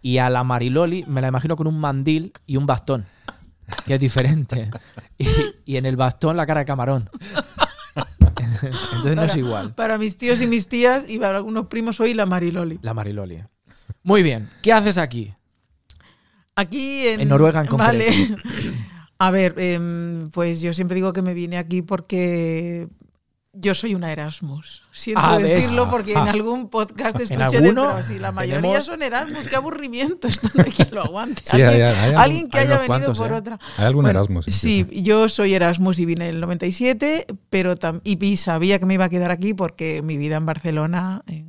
y 0.02 0.20
a 0.20 0.30
la 0.30 0.44
Mariloli 0.44 1.04
me 1.08 1.22
la 1.22 1.28
imagino 1.28 1.56
con 1.56 1.68
un 1.68 1.80
mandil 1.80 2.32
y 2.46 2.58
un 2.58 2.66
bastón 2.68 3.06
que 3.86 3.96
es 3.96 4.00
diferente 4.00 4.70
y, 5.18 5.28
y 5.66 5.78
en 5.78 5.86
el 5.86 5.96
bastón 5.98 6.38
la 6.38 6.46
cara 6.46 6.62
de 6.62 6.66
camarón 6.66 7.10
entonces 8.62 9.16
no 9.16 9.24
es 9.24 9.32
Para- 9.32 9.40
igual 9.40 9.76
Para 9.76 9.98
mis 9.98 10.18
tíos 10.18 10.42
y 10.42 10.48
mis 10.48 10.68
tías 10.68 11.10
y 11.10 11.20
para 11.20 11.38
algunos 11.38 11.68
primos 11.68 11.96
soy 11.98 12.14
la 12.14 12.26
Mariloli. 12.26 12.80
la 12.82 12.94
Mariloli 12.94 13.44
muy 14.04 14.24
bien 14.24 14.50
¿qué 14.62 14.74
haces 14.74 14.98
aquí? 14.98 15.34
Aquí 16.56 17.08
en, 17.08 17.22
En 17.22 17.30
Noruega 17.30 17.62
en 17.62 17.78
Vale. 17.78 18.10
A 19.20 19.30
ver, 19.32 19.56
em, 19.58 20.30
pues 20.32 20.62
yo 20.62 20.74
siempre 20.74 20.96
digo 20.96 21.12
que 21.14 21.22
me 21.22 21.34
vine 21.36 21.58
aquí 21.58 21.82
porque 21.84 22.88
yo 23.60 23.74
soy 23.74 23.96
una 23.96 24.12
Erasmus. 24.12 24.84
Siento 24.92 25.22
Ah, 25.24 25.38
¿ves? 25.38 25.64
decirlo 25.64 25.90
porque 25.90 26.12
en 26.12 26.18
Ah. 26.20 26.32
algún 26.32 26.70
podcast 26.70 27.16
¿En 27.20 27.24
escuché 27.42 27.62
de 27.62 27.74
pero 27.74 28.04
si 28.04 28.20
la 28.20 28.32
mayoría 28.32 28.62
Tenemos- 28.62 28.86
son 28.86 29.02
Erasmus, 29.04 29.48
qué 29.48 29.56
aburrimiento, 29.56 30.28
esto 30.28 30.48
no 30.54 30.64
hay 30.64 30.72
quien 30.72 30.88
lo 30.92 31.02
aguante. 31.04 31.42
Sí, 31.46 31.62
alguien, 31.62 31.82
hay- 31.82 31.82
hay 31.82 32.14
alguien 32.16 32.50
que 32.50 32.58
hay 32.60 32.66
haya 32.66 32.76
venido 32.76 32.88
cuantos, 32.88 33.18
por 33.18 33.32
¿eh? 33.32 33.36
otra. 33.36 33.60
Hay 33.78 33.86
algún 33.86 34.04
Bueno, 34.04 34.20
Erasmus. 34.20 34.46
Sí, 34.46 34.80
incluso. 34.80 35.02
yo 35.02 35.30
soy 35.30 35.54
Erasmus 35.54 36.00
y 36.00 36.06
vine 36.06 36.30
en 36.30 36.36
el 36.36 36.42
97, 36.42 37.26
pero 37.50 37.78
tam- 37.78 38.02
y, 38.04 38.38
sabía 38.38 38.80
que 38.80 38.86
me 38.86 38.94
iba 38.94 39.06
a 39.06 39.10
quedar 39.10 39.32
aquí 39.32 39.54
porque 39.54 40.02
mi 40.02 40.18
vida 40.18 40.38
en 40.38 40.46
Barcelona 40.46 41.24
eh, 41.28 41.46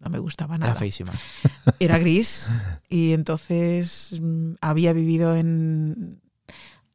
no 0.00 0.10
me 0.10 0.18
gustaba 0.18 0.56
era 0.56 0.66
nada. 0.66 0.74
feísima 0.76 1.12
Era 1.78 1.98
gris 1.98 2.48
y 2.88 3.12
entonces 3.12 4.16
mm, 4.20 4.52
había 4.60 4.92
vivido 4.92 5.36
en 5.36 6.20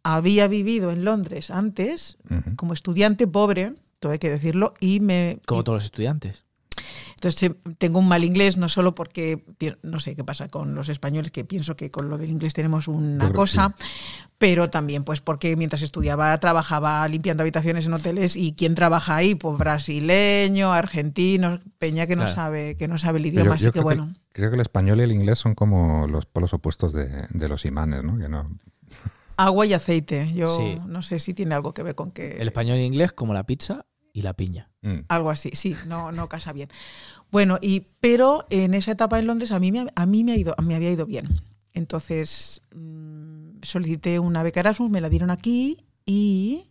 había 0.03 0.47
vivido 0.47 0.91
en 0.91 1.03
Londres 1.03 1.49
antes 1.49 2.17
como 2.57 2.73
estudiante 2.73 3.25
pobre, 3.25 3.73
hay 4.11 4.19
que 4.19 4.29
decirlo, 4.29 4.73
y 4.79 4.99
me 4.99 5.39
como 5.45 5.61
y- 5.61 5.63
todos 5.63 5.77
los 5.77 5.85
estudiantes 5.85 6.43
Entonces 7.15 7.43
eh, 7.51 7.55
tengo 7.77 7.99
un 7.99 8.07
mal 8.07 8.23
inglés, 8.25 8.57
no 8.57 8.67
solo 8.69 8.93
porque, 8.93 9.43
no 9.81 9.99
sé 9.99 10.15
qué 10.15 10.23
pasa 10.23 10.49
con 10.49 10.75
los 10.75 10.89
españoles, 10.89 11.31
que 11.31 11.45
pienso 11.45 11.75
que 11.75 11.89
con 11.89 12.09
lo 12.09 12.17
del 12.17 12.29
inglés 12.29 12.53
tenemos 12.53 12.87
una 12.89 13.31
cosa, 13.31 13.73
pero 14.37 14.69
también 14.69 15.03
pues 15.05 15.21
porque 15.21 15.55
mientras 15.55 15.81
estudiaba 15.81 16.37
trabajaba 16.39 17.07
limpiando 17.07 17.41
habitaciones 17.41 17.85
en 17.85 17.93
hoteles 17.93 18.35
y 18.35 18.53
¿quién 18.53 18.75
trabaja 18.75 19.15
ahí? 19.15 19.33
Pues 19.35 19.57
brasileño, 19.57 20.73
argentino, 20.73 21.59
peña 21.79 22.05
que 22.05 22.15
no 22.17 22.23
Claro. 22.23 22.35
sabe 22.35 22.75
que 22.77 22.87
no 22.89 22.97
sabe 22.97 23.19
el 23.19 23.27
idioma, 23.27 23.45
yo- 23.45 23.53
así 23.53 23.63
yo 23.63 23.69
que 23.71 23.79
creo 23.79 23.83
bueno. 23.83 24.13
creo 24.33 24.49
que 24.49 24.55
el 24.55 24.61
español 24.61 24.99
y 24.99 25.03
el 25.03 25.11
inglés 25.13 25.39
son 25.39 25.55
como 25.55 26.07
los 26.07 26.25
polos 26.25 26.53
opuestos 26.53 26.91
de, 26.91 27.07
de 27.29 27.49
los 27.49 27.63
imanes, 27.65 28.03
¿no? 28.03 28.17
Que 28.17 28.27
no 28.27 28.49
Agua 29.37 29.65
y 29.65 29.73
aceite. 29.73 30.31
Yo 30.33 30.47
Sí. 30.47 30.77
no 30.87 31.01
sé 31.01 31.19
si 31.19 31.33
tiene 31.33 31.55
algo 31.55 31.73
que 31.73 31.83
ver 31.83 31.93
con 31.95 32.11
que 32.11 32.37
El 32.37 32.47
español 32.47 32.77
y 32.77 32.83
inglés 32.83 33.11
como 33.11 33.33
la 33.33 33.45
pizza 33.45 33.85
y 34.15 34.21
la 34.21 34.33
piña. 34.33 34.71
Mm. 34.81 34.99
Algo 35.09 35.29
así, 35.29 35.51
sí, 35.53 35.75
no, 35.87 36.13
no 36.13 36.29
casa 36.29 36.53
bien. 36.53 36.69
Bueno, 37.31 37.59
y, 37.61 37.81
pero 37.99 38.45
en 38.49 38.73
esa 38.73 38.93
etapa 38.93 39.19
en 39.19 39.27
Londres 39.27 39.51
a 39.51 39.59
mí, 39.59 39.73
me, 39.73 39.87
a 39.93 40.05
mí 40.05 40.23
me, 40.23 40.31
ha 40.31 40.37
ido, 40.37 40.55
me 40.63 40.73
había 40.73 40.89
ido 40.89 41.05
bien. 41.05 41.27
Entonces 41.73 42.61
mm, 42.73 43.57
solicité 43.61 44.17
una 44.19 44.41
beca 44.41 44.61
Erasmus, 44.61 44.89
me 44.89 45.01
la 45.01 45.09
dieron 45.09 45.31
aquí 45.31 45.85
y 46.05 46.69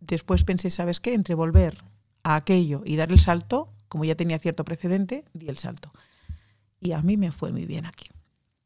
después 0.00 0.44
pensé, 0.44 0.68
¿sabes 0.68 1.00
qué? 1.00 1.14
Entre 1.14 1.34
volver 1.34 1.82
a 2.24 2.36
aquello 2.36 2.82
y 2.84 2.96
dar 2.96 3.10
el 3.10 3.20
salto, 3.20 3.72
como 3.88 4.04
ya 4.04 4.14
tenía 4.14 4.38
cierto 4.38 4.62
precedente, 4.62 5.24
di 5.32 5.48
el 5.48 5.56
salto. 5.56 5.92
Y 6.78 6.92
a 6.92 7.00
mí 7.00 7.16
me 7.16 7.32
fue 7.32 7.52
muy 7.52 7.64
bien 7.64 7.86
aquí. 7.86 8.10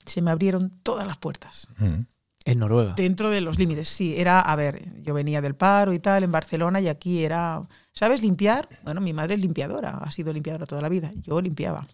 Se 0.05 0.21
me 0.21 0.33
abrieron 0.33 0.71
todas 0.83 1.07
las 1.07 1.19
puertas. 1.19 1.69
Mm. 1.79 2.01
En 2.47 2.61
Noruega. 2.61 2.95
Dentro 2.95 3.29
de 3.29 3.41
los 3.41 3.59
límites, 3.59 3.89
sí. 3.89 4.15
Era, 4.17 4.41
a 4.41 4.55
ver, 4.55 5.03
yo 5.03 5.13
venía 5.15 5.41
del 5.41 5.57
paro 5.57 5.93
y 5.93 5.99
tal, 5.99 6.23
en 6.23 6.31
Barcelona, 6.31 6.81
y 6.81 6.87
aquí 6.87 7.25
era, 7.25 7.67
¿sabes 7.93 8.23
limpiar? 8.23 8.69
Bueno, 8.85 9.01
mi 9.01 9.13
madre 9.13 9.35
es 9.35 9.41
limpiadora, 9.41 9.99
ha 9.99 10.13
sido 10.13 10.33
limpiadora 10.33 10.65
toda 10.65 10.81
la 10.81 10.89
vida. 10.89 11.11
Yo 11.25 11.41
limpiaba. 11.41 11.89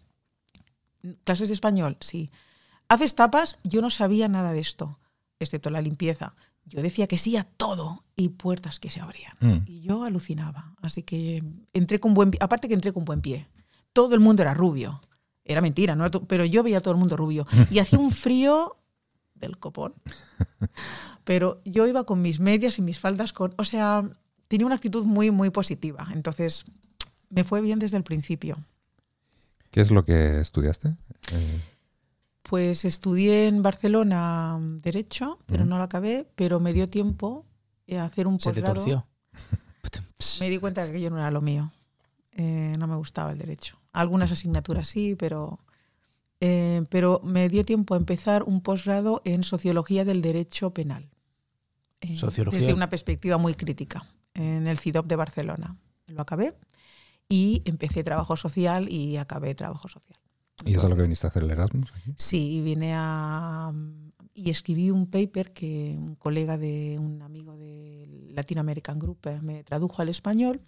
¿Clases 1.25 1.49
de 1.49 1.55
español? 1.55 1.97
Sí. 2.01 2.31
¿Haces 2.87 3.15
tapas? 3.15 3.59
Yo 3.65 3.81
no 3.81 3.89
sabía 3.89 4.29
nada 4.29 4.53
de 4.53 4.61
esto, 4.61 4.99
excepto 5.39 5.71
la 5.71 5.81
limpieza. 5.81 6.35
Yo 6.67 6.83
decía 6.83 7.07
que 7.07 7.17
sí 7.17 7.39
a 7.39 7.45
todo 7.45 8.05
y 8.15 8.29
puertas 8.29 8.79
que 8.79 8.91
se 8.91 9.01
abrían. 9.01 9.33
Mm. 9.41 9.65
Y 9.65 9.81
yo 9.81 10.05
alucinaba. 10.05 10.75
Así 10.83 11.03
que 11.03 11.43
entré 11.73 11.99
con 11.99 12.13
buen 12.13 12.31
pie. 12.31 12.39
Aparte 12.43 12.69
que 12.69 12.75
entré 12.75 12.93
con 12.93 13.07
buen 13.07 13.23
pie. 13.23 13.49
Todo 13.95 14.15
el 14.15 14.21
mundo 14.21 14.43
era 14.43 14.53
rubio. 14.53 15.01
Era 15.45 15.63
mentira, 15.63 15.97
¿no? 15.97 16.11
pero 16.11 16.45
yo 16.45 16.63
veía 16.63 16.79
a 16.79 16.81
todo 16.83 16.93
el 16.93 17.01
mundo 17.01 17.17
rubio. 17.17 17.47
Y 17.71 17.79
hacía 17.79 17.99
un 17.99 18.11
frío 18.11 18.77
del 19.43 19.59
copón. 19.59 19.93
Pero 21.25 21.61
yo 21.65 21.87
iba 21.87 22.05
con 22.05 22.23
mis 22.23 22.41
medias 22.41 22.79
y 22.79 22.83
mis 22.83 22.99
faldas 22.99 23.33
con. 23.33 23.53
O 23.59 23.65
sea, 23.65 24.03
tenía 24.49 24.67
una 24.67 24.77
actitud 24.77 25.05
muy, 25.05 25.31
muy 25.31 25.51
positiva. 25.51 26.09
Entonces, 26.13 26.65
me 27.29 27.45
fue 27.45 27.61
bien 27.61 27.79
desde 27.79 27.97
el 27.99 28.03
principio. 28.05 28.59
¿Qué 29.71 29.81
es 29.81 29.91
lo 29.91 30.05
que 30.05 30.41
estudiaste? 30.41 30.95
Eh, 31.33 31.61
Pues 32.43 32.85
estudié 32.85 33.47
en 33.49 33.63
Barcelona 33.63 34.59
Derecho, 34.83 35.39
pero 35.47 35.65
no 35.65 35.79
lo 35.79 35.85
acabé, 35.85 36.29
pero 36.35 36.61
me 36.61 36.73
dio 36.73 36.89
tiempo 36.89 37.47
a 37.97 38.05
hacer 38.05 38.27
un 38.27 38.39
Se 38.41 38.51
te 38.53 38.61
posgrado. 38.61 38.75
torció. 38.75 39.07
Me 40.41 40.49
di 40.51 40.59
cuenta 40.59 40.85
que 40.85 40.91
aquello 40.91 41.11
no 41.11 41.19
era 41.19 41.31
lo 41.31 41.41
mío. 41.41 41.71
Eh, 42.33 42.75
no 42.79 42.87
me 42.87 42.95
gustaba 42.97 43.33
el 43.33 43.39
derecho. 43.39 43.77
Algunas 43.93 44.31
asignaturas 44.33 44.89
sí, 44.89 45.17
pero, 45.17 45.59
eh, 46.45 46.85
pero 46.89 47.21
me 47.23 47.49
dio 47.49 47.65
tiempo 47.65 47.95
a 47.95 47.97
empezar 47.97 48.43
un 48.43 48.63
posgrado 48.63 49.23
en 49.25 49.45
sociología 49.45 50.05
del 50.05 50.23
derecho 50.23 50.75
penal. 50.75 51.09
Eh, 52.01 52.17
Sociología. 52.17 52.59
Desde 52.59 52.75
una 52.75 52.89
perspectiva 52.89 53.37
muy 53.39 53.55
crítica, 53.55 54.05
en 54.35 54.67
el 54.67 54.77
CIDOP 54.77 55.07
de 55.07 55.15
Barcelona. 55.15 55.77
Lo 56.09 56.21
acabé 56.21 56.57
y 57.29 57.63
empecé 57.65 58.03
trabajo 58.03 58.37
social 58.37 58.93
y 58.93 59.19
acabé 59.19 59.55
trabajo 59.55 59.87
social. 59.87 60.19
¿Y 60.65 60.73
eso 60.73 60.83
es 60.83 60.91
lo 60.91 60.97
que 60.97 61.03
viniste 61.03 61.29
a 61.29 61.31
hacer 61.31 61.45
el 61.45 61.51
Erasmus? 61.53 61.93
aquí? 61.95 62.13
Sí, 62.19 62.61
vine 62.61 62.93
a. 62.97 63.73
Y 64.35 64.51
escribí 64.51 64.91
un 64.91 65.07
paper 65.07 65.53
que 65.53 65.95
un 65.97 66.17
colega 66.17 66.59
de 66.59 66.99
un 66.99 67.23
amigo 67.23 67.57
de 67.57 68.09
Latin 68.31 68.59
American 68.59 68.99
Group 68.99 69.19
eh, 69.27 69.39
me 69.43 69.63
tradujo 69.63 70.03
al 70.03 70.09
español, 70.09 70.61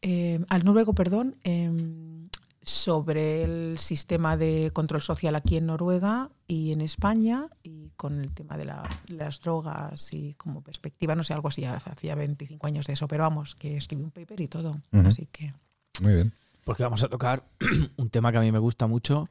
eh, 0.00 0.42
al 0.48 0.64
noruego, 0.64 0.94
perdón, 0.94 1.36
em, 1.42 2.19
sobre 2.62 3.42
el 3.42 3.78
sistema 3.78 4.36
de 4.36 4.70
control 4.72 5.00
social 5.02 5.34
aquí 5.34 5.56
en 5.56 5.66
Noruega 5.66 6.30
y 6.46 6.72
en 6.72 6.80
España, 6.82 7.48
y 7.62 7.90
con 7.96 8.20
el 8.20 8.32
tema 8.34 8.56
de 8.58 8.66
la- 8.66 8.82
las 9.08 9.40
drogas 9.40 10.12
y 10.12 10.34
como 10.34 10.62
perspectiva, 10.62 11.14
no 11.14 11.24
sé, 11.24 11.32
algo 11.32 11.48
así, 11.48 11.64
hacía 11.64 12.14
25 12.14 12.66
años 12.66 12.86
de 12.86 12.92
eso, 12.92 13.08
pero 13.08 13.22
vamos, 13.24 13.54
que 13.54 13.76
escribí 13.76 14.02
un 14.02 14.10
paper 14.10 14.40
y 14.40 14.48
todo. 14.48 14.80
Así 14.92 15.26
que. 15.32 15.54
Muy 16.02 16.14
bien. 16.14 16.34
Porque 16.64 16.82
vamos 16.82 17.02
a 17.02 17.08
tocar 17.08 17.44
un 17.96 18.10
tema 18.10 18.30
que 18.32 18.38
a 18.38 18.42
mí 18.42 18.52
me 18.52 18.58
gusta 18.58 18.86
mucho, 18.86 19.28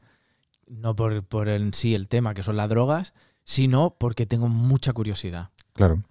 no 0.66 0.96
por, 0.96 1.22
por 1.24 1.48
en 1.48 1.72
sí 1.72 1.94
el 1.94 2.08
tema, 2.08 2.34
que 2.34 2.42
son 2.42 2.56
las 2.56 2.68
drogas, 2.68 3.12
sino 3.44 3.90
porque 3.98 4.26
tengo 4.26 4.48
mucha 4.48 4.92
curiosidad. 4.92 5.50
Claro. 5.72 6.02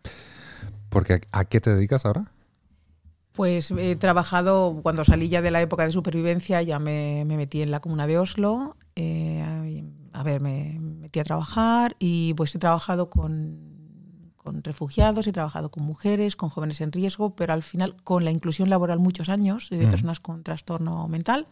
Porque 0.90 1.22
¿a 1.32 1.46
qué 1.46 1.60
te 1.62 1.74
dedicas 1.74 2.06
ahora? 2.06 2.32
Pues 3.34 3.72
he 3.72 3.96
trabajado, 3.96 4.80
cuando 4.84 5.06
salí 5.06 5.30
ya 5.30 5.42
de 5.42 5.52
la 5.52 5.62
época 5.62 5.86
de 5.86 5.92
supervivencia, 5.94 6.62
ya 6.62 6.80
me, 6.80 7.24
me 7.26 7.38
metí 7.38 7.62
en 7.62 7.72
la 7.72 7.80
comuna 7.80 8.08
de 8.08 8.18
Oslo. 8.18 8.76
eh, 8.96 9.44
a 10.12 10.24
ver, 10.24 10.42
me 10.42 10.78
metí 10.80 11.20
a 11.20 11.24
trabajar 11.24 11.96
y 12.00 12.34
pues 12.34 12.54
he 12.56 12.60
trabajado 12.60 13.10
con, 13.10 14.34
con 14.36 14.64
refugiados, 14.64 15.28
he 15.28 15.32
trabajado 15.32 15.70
con 15.70 15.84
mujeres, 15.84 16.36
con 16.36 16.50
jóvenes 16.50 16.82
en 16.82 16.92
riesgo, 16.92 17.36
pero 17.36 17.54
al 17.54 17.64
final 17.64 17.96
con 18.04 18.26
la 18.26 18.32
inclusión 18.32 18.70
laboral 18.70 19.00
muchos 19.00 19.30
años 19.30 19.70
de 19.70 19.86
Mm. 19.86 19.90
personas 19.90 20.20
con 20.20 20.44
trastorno 20.44 21.08
mental. 21.08 21.48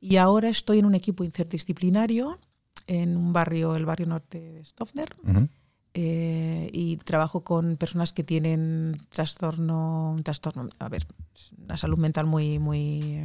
Y 0.00 0.16
ahora 0.16 0.48
estoy 0.48 0.78
en 0.78 0.86
un 0.86 0.94
equipo 0.94 1.24
interdisciplinario 1.24 2.38
en 2.86 3.16
un 3.16 3.32
barrio, 3.32 3.74
el 3.74 3.84
barrio 3.84 4.06
norte 4.06 4.38
de 4.52 4.64
Stofner. 4.64 5.14
Eh, 5.94 6.68
y 6.72 6.96
trabajo 6.98 7.44
con 7.44 7.76
personas 7.76 8.12
que 8.12 8.24
tienen 8.24 8.98
trastorno, 9.10 10.10
un 10.12 10.24
trastorno, 10.24 10.68
a 10.80 10.88
ver, 10.88 11.06
una 11.56 11.76
salud 11.76 11.98
mental 11.98 12.26
muy, 12.26 12.58
muy, 12.58 13.24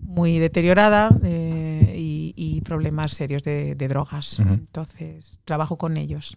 muy 0.00 0.38
deteriorada 0.38 1.16
eh, 1.22 1.94
y, 1.96 2.34
y 2.36 2.60
problemas 2.62 3.12
serios 3.12 3.44
de, 3.44 3.76
de 3.76 3.88
drogas. 3.88 4.40
Entonces, 4.40 5.38
trabajo 5.44 5.78
con 5.78 5.96
ellos, 5.96 6.36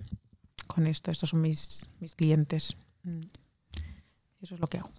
con 0.68 0.86
esto. 0.86 1.10
Estos 1.10 1.32
son 1.32 1.42
mis, 1.42 1.88
mis 2.00 2.14
clientes. 2.14 2.78
Mm. 3.04 3.22
Eso 4.42 4.54
es 4.54 4.62
lo 4.62 4.68
que 4.68 4.78
hago. 4.78 4.92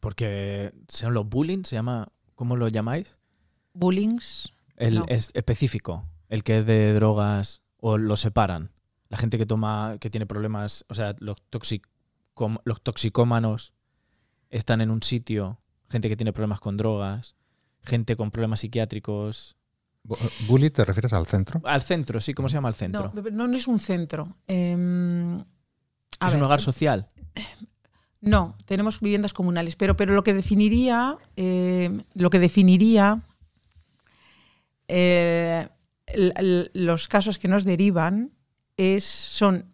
Porque 0.00 0.72
son 0.88 1.14
los 1.14 1.26
bullying, 1.28 1.64
se 1.64 1.76
llama, 1.76 2.08
¿cómo 2.34 2.56
lo 2.56 2.68
llamáis? 2.68 3.16
Bullings. 3.72 4.52
El 4.76 4.96
No. 4.96 5.04
es 5.08 5.30
específico, 5.34 6.04
el 6.28 6.42
que 6.42 6.58
es 6.58 6.66
de 6.66 6.92
drogas 6.94 7.62
o 7.80 7.98
lo 7.98 8.16
separan. 8.16 8.70
La 9.08 9.16
gente 9.18 9.38
que 9.38 9.46
toma, 9.46 9.96
que 10.00 10.10
tiene 10.10 10.26
problemas, 10.26 10.84
o 10.88 10.94
sea, 10.94 11.16
los, 11.18 11.36
toxicom- 11.50 12.60
los 12.64 12.80
toxicómanos 12.82 13.72
están 14.50 14.80
en 14.80 14.90
un 14.90 15.02
sitio, 15.02 15.60
gente 15.88 16.08
que 16.08 16.16
tiene 16.16 16.32
problemas 16.32 16.60
con 16.60 16.76
drogas, 16.76 17.34
gente 17.82 18.16
con 18.16 18.30
problemas 18.30 18.60
psiquiátricos. 18.60 19.56
Bu- 20.04 20.16
¿Bully 20.46 20.70
te 20.70 20.84
refieres 20.84 21.12
al 21.12 21.26
centro? 21.26 21.60
Al 21.64 21.82
centro, 21.82 22.20
sí, 22.20 22.34
¿cómo 22.34 22.48
se 22.48 22.54
llama 22.54 22.68
el 22.68 22.74
centro? 22.74 23.10
No, 23.14 23.22
no, 23.30 23.48
no 23.48 23.56
es 23.56 23.66
un 23.68 23.78
centro. 23.78 24.34
Em, 24.46 25.40
a 26.20 26.28
es 26.28 26.34
un 26.34 26.42
hogar 26.42 26.60
social. 26.60 27.10
No, 28.22 28.54
tenemos 28.66 29.00
viviendas 29.00 29.32
comunales, 29.32 29.76
pero, 29.76 29.96
pero 29.96 30.12
lo 30.14 30.22
que 30.22 30.34
definiría, 30.34 31.16
eh, 31.36 32.02
lo 32.14 32.28
que 32.30 32.38
definiría 32.38 33.22
eh, 34.88 35.68
los 36.14 37.08
casos 37.08 37.38
que 37.38 37.48
nos 37.48 37.64
derivan 37.64 38.32
es, 38.76 39.04
son 39.04 39.66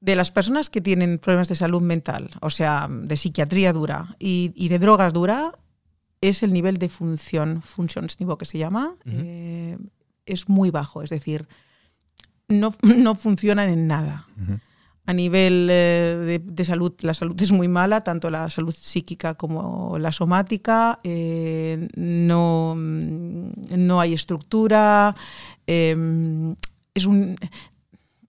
de 0.00 0.16
las 0.16 0.30
personas 0.30 0.68
que 0.68 0.80
tienen 0.80 1.18
problemas 1.18 1.48
de 1.48 1.54
salud 1.54 1.80
mental, 1.80 2.30
o 2.40 2.50
sea, 2.50 2.88
de 2.90 3.16
psiquiatría 3.16 3.72
dura 3.72 4.16
y, 4.18 4.52
y 4.54 4.68
de 4.68 4.78
drogas 4.78 5.12
dura, 5.12 5.52
es 6.20 6.42
el 6.42 6.52
nivel 6.52 6.78
de 6.78 6.88
función, 6.88 7.62
funcionsniveau 7.62 8.38
que 8.38 8.44
se 8.44 8.58
llama, 8.58 8.96
eh, 9.06 9.78
es 10.26 10.48
muy 10.48 10.70
bajo, 10.70 11.02
es 11.02 11.10
decir, 11.10 11.48
no, 12.48 12.74
no 12.82 13.14
funcionan 13.14 13.68
en 13.70 13.86
nada. 13.86 14.26
A 15.06 15.12
nivel 15.12 15.68
eh, 15.70 16.40
de, 16.42 16.64
salud, 16.64 16.94
la 17.00 17.12
salud 17.12 17.40
es 17.40 17.52
muy 17.52 17.68
mala, 17.68 18.02
tanto 18.02 18.30
la 18.30 18.48
salud 18.48 18.74
psíquica 18.74 19.34
como 19.34 19.98
la 19.98 20.12
somática. 20.12 21.00
eh, 21.04 21.88
no, 21.96 22.74
mm, 22.76 23.50
no 23.76 24.00
hay 24.00 24.14
estructura. 24.14 25.14
eh, 25.66 26.54
es, 26.94 27.06
un, 27.06 27.36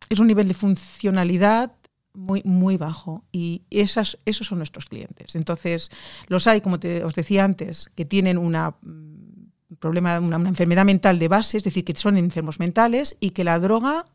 es 0.10 0.20
un 0.20 0.28
nivel 0.28 0.48
de 0.48 0.54
funcionalidad 0.54 1.72
muy, 2.14 2.42
muy 2.44 2.78
bajo 2.78 3.24
y 3.32 3.64
esas, 3.70 4.18
esos 4.26 4.48
son 4.48 4.58
nuestros 4.58 4.86
clientes. 4.86 5.36
Entonces, 5.36 5.92
los 6.28 6.48
hay, 6.48 6.62
como 6.62 6.80
te, 6.80 7.04
os 7.04 7.14
decía 7.14 7.44
antes, 7.44 7.92
que 7.96 8.06
tienen 8.06 8.38
una 8.38 8.72
mm, 8.82 9.76
problema, 9.80 10.20
una, 10.20 10.38
una 10.38 10.50
enfermedad 10.50 10.86
mental 10.86 11.20
de 11.20 11.28
base, 11.28 11.58
es 11.58 11.64
decir, 11.64 11.86
que 11.86 11.96
son 11.96 12.18
enfermos 12.18 12.60
mentales 12.60 13.16
y 13.20 13.32
que 13.32 13.44
la 13.44 13.60
droga 13.60 14.06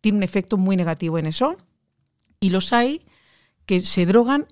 tiene 0.00 0.18
un 0.18 0.24
efecto 0.24 0.56
muy 0.58 0.76
negativo 0.76 1.18
en 1.18 1.26
eso. 1.26 1.56
Y 2.40 2.50
los 2.50 2.72
hay 2.72 3.02
que 3.66 3.80
se 3.80 4.06
drogan 4.06 4.46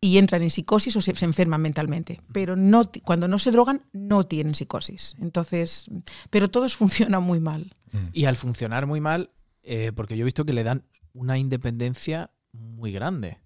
y 0.00 0.18
entran 0.18 0.42
en 0.42 0.50
psicosis 0.50 0.96
o 0.96 1.00
se, 1.00 1.14
se 1.14 1.24
enferman 1.24 1.62
mentalmente. 1.62 2.20
Pero 2.32 2.56
no, 2.56 2.90
cuando 3.04 3.28
no 3.28 3.38
se 3.38 3.50
drogan, 3.50 3.82
no 3.92 4.24
tienen 4.24 4.54
psicosis. 4.54 5.16
Entonces, 5.20 5.90
pero 6.30 6.50
todos 6.50 6.76
funcionan 6.76 7.22
muy 7.22 7.40
mal. 7.40 7.74
Y 8.12 8.24
al 8.24 8.36
funcionar 8.36 8.86
muy 8.86 9.00
mal, 9.00 9.30
eh, 9.62 9.92
porque 9.94 10.16
yo 10.16 10.22
he 10.22 10.24
visto 10.24 10.44
que 10.44 10.52
le 10.52 10.64
dan 10.64 10.82
una 11.12 11.38
independencia 11.38 12.30
muy 12.52 12.90
grande. 12.92 13.38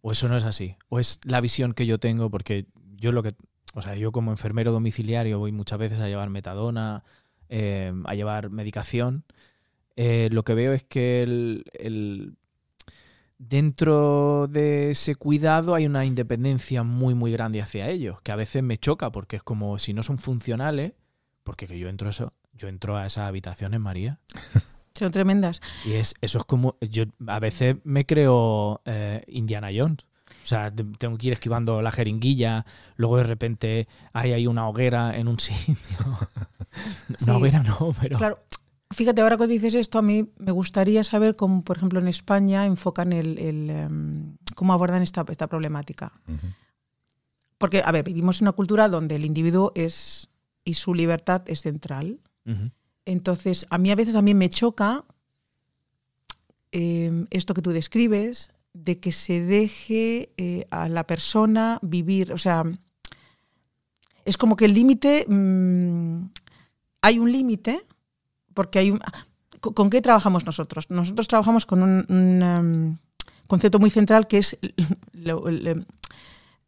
O 0.00 0.10
eso 0.12 0.26
no 0.28 0.36
es 0.36 0.44
así. 0.44 0.76
O 0.88 0.98
es 0.98 1.20
la 1.24 1.40
visión 1.40 1.74
que 1.74 1.86
yo 1.86 1.98
tengo, 1.98 2.30
porque 2.30 2.66
yo 2.96 3.12
lo 3.12 3.22
que. 3.22 3.34
O 3.74 3.82
sea, 3.82 3.94
yo 3.94 4.10
como 4.10 4.30
enfermero 4.30 4.72
domiciliario 4.72 5.38
voy 5.38 5.52
muchas 5.52 5.78
veces 5.78 6.00
a 6.00 6.08
llevar 6.08 6.28
metadona, 6.30 7.04
eh, 7.48 7.92
a 8.04 8.14
llevar 8.14 8.50
medicación. 8.50 9.24
Eh, 9.96 10.28
lo 10.32 10.44
que 10.44 10.54
veo 10.54 10.72
es 10.72 10.82
que 10.82 11.22
el, 11.22 11.64
el- 11.74 12.36
dentro 13.48 14.46
de 14.48 14.90
ese 14.92 15.14
cuidado 15.16 15.74
hay 15.74 15.86
una 15.86 16.04
independencia 16.04 16.82
muy, 16.82 17.14
muy 17.14 17.32
grande 17.32 17.60
hacia 17.60 17.88
ellos, 17.88 18.20
que 18.22 18.32
a 18.32 18.36
veces 18.36 18.62
me 18.62 18.78
choca, 18.78 19.10
porque 19.10 19.36
es 19.36 19.42
como 19.42 19.78
si 19.78 19.92
no 19.92 20.02
son 20.02 20.18
funcionales, 20.18 20.92
porque 21.44 21.66
que 21.66 21.78
yo 21.78 21.88
entro 21.88 22.08
eso, 22.10 22.32
yo 22.54 22.68
entro 22.68 22.96
a 22.96 23.06
esas 23.06 23.28
habitaciones, 23.28 23.80
María, 23.80 24.20
Son 24.94 25.10
tremendas. 25.10 25.60
y 25.86 25.92
es, 25.92 26.14
eso 26.20 26.38
es 26.38 26.44
como, 26.44 26.76
yo 26.80 27.04
a 27.26 27.40
veces 27.40 27.76
me 27.82 28.04
creo 28.04 28.82
eh, 28.84 29.22
Indiana 29.28 29.68
Jones. 29.74 30.04
O 30.44 30.46
sea, 30.46 30.70
te- 30.70 30.84
tengo 30.98 31.16
que 31.18 31.28
ir 31.28 31.32
esquivando 31.32 31.80
la 31.82 31.90
jeringuilla, 31.90 32.66
luego 32.96 33.16
de 33.16 33.24
repente 33.24 33.88
hay 34.12 34.32
ahí 34.32 34.46
una 34.46 34.68
hoguera 34.68 35.16
en 35.16 35.28
un 35.28 35.38
sitio. 35.40 35.76
Sí. 37.18 37.24
Una 37.24 37.36
hoguera 37.36 37.62
no, 37.62 37.94
pero... 38.00 38.16
Claro, 38.16 38.38
fíjate, 38.92 39.22
ahora 39.22 39.36
que 39.36 39.46
dices 39.46 39.74
esto, 39.74 39.98
a 39.98 40.02
mí 40.02 40.28
me 40.38 40.52
gustaría 40.52 41.04
saber 41.04 41.36
cómo, 41.36 41.62
por 41.62 41.76
ejemplo, 41.76 42.00
en 42.00 42.08
España 42.08 42.66
enfocan 42.66 43.12
el, 43.12 43.38
el, 43.38 43.70
em, 43.70 44.36
cómo 44.54 44.72
abordan 44.72 45.02
esta, 45.02 45.24
esta 45.28 45.46
problemática. 45.46 46.12
Porque, 47.58 47.82
a 47.84 47.92
ver, 47.92 48.04
vivimos 48.04 48.40
en 48.40 48.44
una 48.44 48.52
cultura 48.52 48.88
donde 48.88 49.16
el 49.16 49.24
individuo 49.24 49.72
es 49.74 50.28
y 50.64 50.74
su 50.74 50.94
libertad 50.94 51.42
es 51.46 51.62
central. 51.62 52.20
Entonces, 53.04 53.66
a 53.70 53.78
mí 53.78 53.90
a 53.90 53.96
veces 53.96 54.14
también 54.14 54.38
me 54.38 54.48
choca 54.48 55.04
eh, 56.72 57.26
esto 57.30 57.54
que 57.54 57.62
tú 57.62 57.70
describes, 57.70 58.50
de 58.72 58.98
que 58.98 59.12
se 59.12 59.40
deje 59.42 60.32
eh, 60.36 60.66
a 60.70 60.88
la 60.88 61.06
persona 61.06 61.78
vivir. 61.82 62.32
O 62.32 62.38
sea, 62.38 62.64
es 64.24 64.36
como 64.36 64.56
que 64.56 64.64
el 64.64 64.74
límite, 64.74 65.26
mm, 65.28 66.30
hay 67.02 67.18
un 67.18 67.30
límite, 67.30 67.84
porque 68.54 68.78
hay 68.78 68.90
un... 68.90 69.00
¿Con 69.60 69.90
qué 69.90 70.00
trabajamos 70.02 70.44
nosotros? 70.44 70.90
Nosotros 70.90 71.28
trabajamos 71.28 71.66
con 71.66 71.82
un, 71.82 72.04
un, 72.08 72.42
um, 72.42 72.98
concepto 73.46 73.78
muy 73.78 73.90
central 73.90 74.26
que 74.26 74.38
es 74.38 74.58
lo, 75.12 75.48
el- 75.48 75.86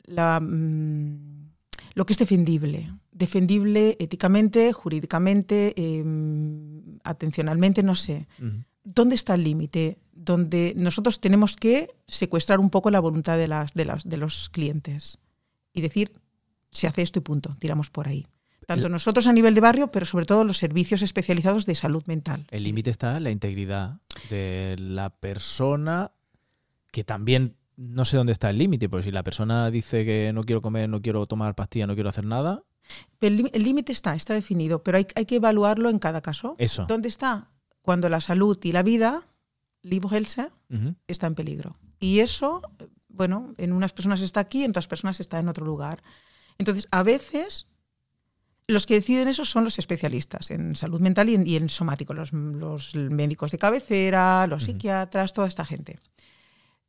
la, 0.05 0.39
mm, 0.41 1.49
lo 1.95 2.07
que 2.07 2.13
es 2.13 2.19
defendible. 2.19 2.93
Defendible 3.11 3.97
éticamente, 3.99 4.73
jurídicamente, 4.73 5.75
eh, 5.77 6.05
atencionalmente, 7.05 7.83
no 7.83 7.95
sé. 7.95 8.27
¿Dónde 8.85 9.15
está 9.15 9.35
el 9.35 9.45
límite? 9.45 9.99
Donde 10.13 10.75
nosotros 10.77 11.21
tenemos 11.21 11.57
que 11.57 11.89
secuestrar 12.07 12.61
un 12.61 12.71
poco 12.71 12.91
la 12.91 13.01
voluntad 13.01 13.39
de, 13.39 13.49
las, 13.49 13.73
de, 13.75 13.85
las, 13.87 14.05
de 14.09 14.17
los 14.19 14.51
clientes 14.51 15.19
y 15.73 15.81
decir, 15.81 16.13
se 16.71 16.87
hace 16.87 17.03
esto 17.03 17.19
y 17.19 17.23
punto, 17.23 17.57
tiramos 17.59 17.91
por 17.91 18.09
ahí. 18.09 18.27
Tanto 18.67 18.87
El- 18.87 18.93
nosotros 18.93 19.27
a 19.27 19.33
nivel 19.33 19.55
de 19.55 19.61
barrio, 19.61 19.91
pero 19.91 20.07
sobre 20.07 20.25
todo 20.27 20.45
los 20.45 20.59
servicios 20.59 21.03
especializados 21.03 21.67
de 21.67 21.75
salud 21.75 22.03
mental. 22.07 22.47
El 22.51 22.63
límite 22.65 22.91
está 22.91 23.17
en 23.17 23.25
la 23.25 23.31
integridad 23.31 23.99
de 24.31 24.77
la 24.79 25.11
persona, 25.11 26.13
que 26.91 27.05
también 27.05 27.57
no 27.77 28.05
sé 28.05 28.17
dónde 28.17 28.33
está 28.33 28.51
el 28.51 28.59
límite, 28.59 28.89
porque 28.89 29.05
si 29.05 29.11
la 29.11 29.25
persona 29.25 29.71
dice 29.71 30.05
que 30.05 30.33
no 30.33 30.45
quiero 30.45 30.63
comer, 30.63 30.89
no 30.89 31.03
quiero 31.03 31.27
tomar 31.27 31.55
pastilla, 31.55 31.87
no 31.87 31.95
quiero 31.95 32.09
hacer 32.09 32.25
nada, 32.25 32.63
El 33.21 33.51
límite 33.65 33.93
está, 33.93 34.15
está 34.15 34.35
definido, 34.35 34.83
pero 34.83 34.99
hay, 34.99 35.07
hay 35.15 35.25
que 35.27 35.37
evaluarlo 35.37 35.89
en 35.91 35.99
cada 35.99 36.21
caso. 36.21 36.55
eso. 36.59 36.85
¿Dónde 36.87 37.09
está? 37.09 37.49
Cuando 37.83 38.09
la 38.09 38.21
salud 38.21 38.59
y 38.63 38.73
la 38.73 38.83
vida, 38.83 39.27
libre 39.83 40.17
Helse, 40.19 40.51
Ujú. 40.71 40.95
está 41.09 41.27
en 41.27 41.35
peligro. 41.35 41.75
Y 41.99 42.21
eso, 42.21 42.63
eh, 42.79 42.89
bueno, 43.09 43.55
en 43.59 43.73
unas 43.73 43.93
personas 43.93 44.21
está 44.23 44.41
aquí, 44.41 44.63
en 44.65 44.71
otras 44.71 44.87
personas 44.87 45.19
está 45.21 45.39
en 45.39 45.49
otro 45.49 45.65
lugar. 45.67 46.03
Entonces, 46.59 46.87
a 46.91 47.03
veces, 47.03 47.67
los 48.67 48.87
que 48.87 48.95
deciden 48.95 49.29
eso 49.29 49.45
son 49.45 49.65
los 49.65 49.79
especialistas 49.79 50.51
en 50.51 50.75
salud 50.75 51.01
mental 51.01 51.29
y 51.29 51.35
en, 51.35 51.47
y 51.47 51.57
en 51.57 51.69
somático, 51.69 52.15
los, 52.15 52.33
los 52.33 52.95
médicos 52.95 53.51
de 53.51 53.59
cabecera, 53.59 54.47
los 54.47 54.65
psiquiatras, 54.65 55.33
toda 55.33 55.49
esta 55.49 55.65
gente. 55.65 55.99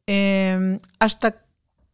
Eh, 0.07 0.79
hasta 0.99 1.45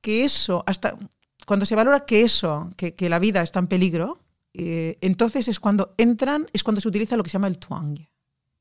que 0.02 0.24
eso, 0.24 0.63
hasta 0.67 0.98
cuando 1.46 1.65
se 1.65 1.76
valora 1.76 2.06
que 2.06 2.22
eso, 2.22 2.70
que, 2.78 2.94
que 2.94 3.10
la 3.10 3.20
vida 3.20 3.41
está 3.41 3.60
en 3.60 3.67
peligro, 3.67 4.20
eh, 4.54 4.98
entonces 5.02 5.48
es 5.48 5.60
cuando 5.60 5.94
entran, 5.98 6.48
es 6.54 6.63
cuando 6.63 6.82
se 6.82 6.88
utiliza 6.88 7.17
lo 7.17 7.24
que 7.24 7.30
se 7.30 7.34
llama 7.34 7.48
el 7.48 7.58
twang, 7.58 7.98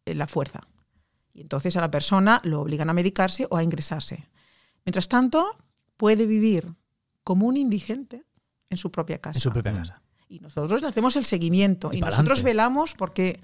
eh, 0.06 0.14
la 0.14 0.26
fuerza. 0.26 0.61
Y 1.33 1.42
entonces 1.42 1.76
a 1.76 1.80
la 1.80 1.90
persona 1.90 2.40
lo 2.44 2.61
obligan 2.61 2.90
a 2.90 2.94
medicarse 2.94 3.46
o 3.50 3.56
a 3.56 3.62
ingresarse. 3.62 4.28
Mientras 4.85 5.09
tanto, 5.09 5.56
puede 5.96 6.26
vivir 6.26 6.74
como 7.24 7.46
un 7.46 7.56
indigente 7.56 8.24
en 8.70 8.78
su 8.78 8.90
propia 8.90 9.18
casa. 9.18 9.37
En 9.37 9.42
su 9.42 9.50
propia 9.50 9.72
casa. 9.72 10.02
Y 10.30 10.38
nosotros 10.38 10.80
le 10.80 10.86
hacemos 10.86 11.16
el 11.16 11.24
seguimiento. 11.24 11.92
Y 11.92 12.00
nosotros 12.00 12.44
velamos 12.44 12.94
porque 12.94 13.40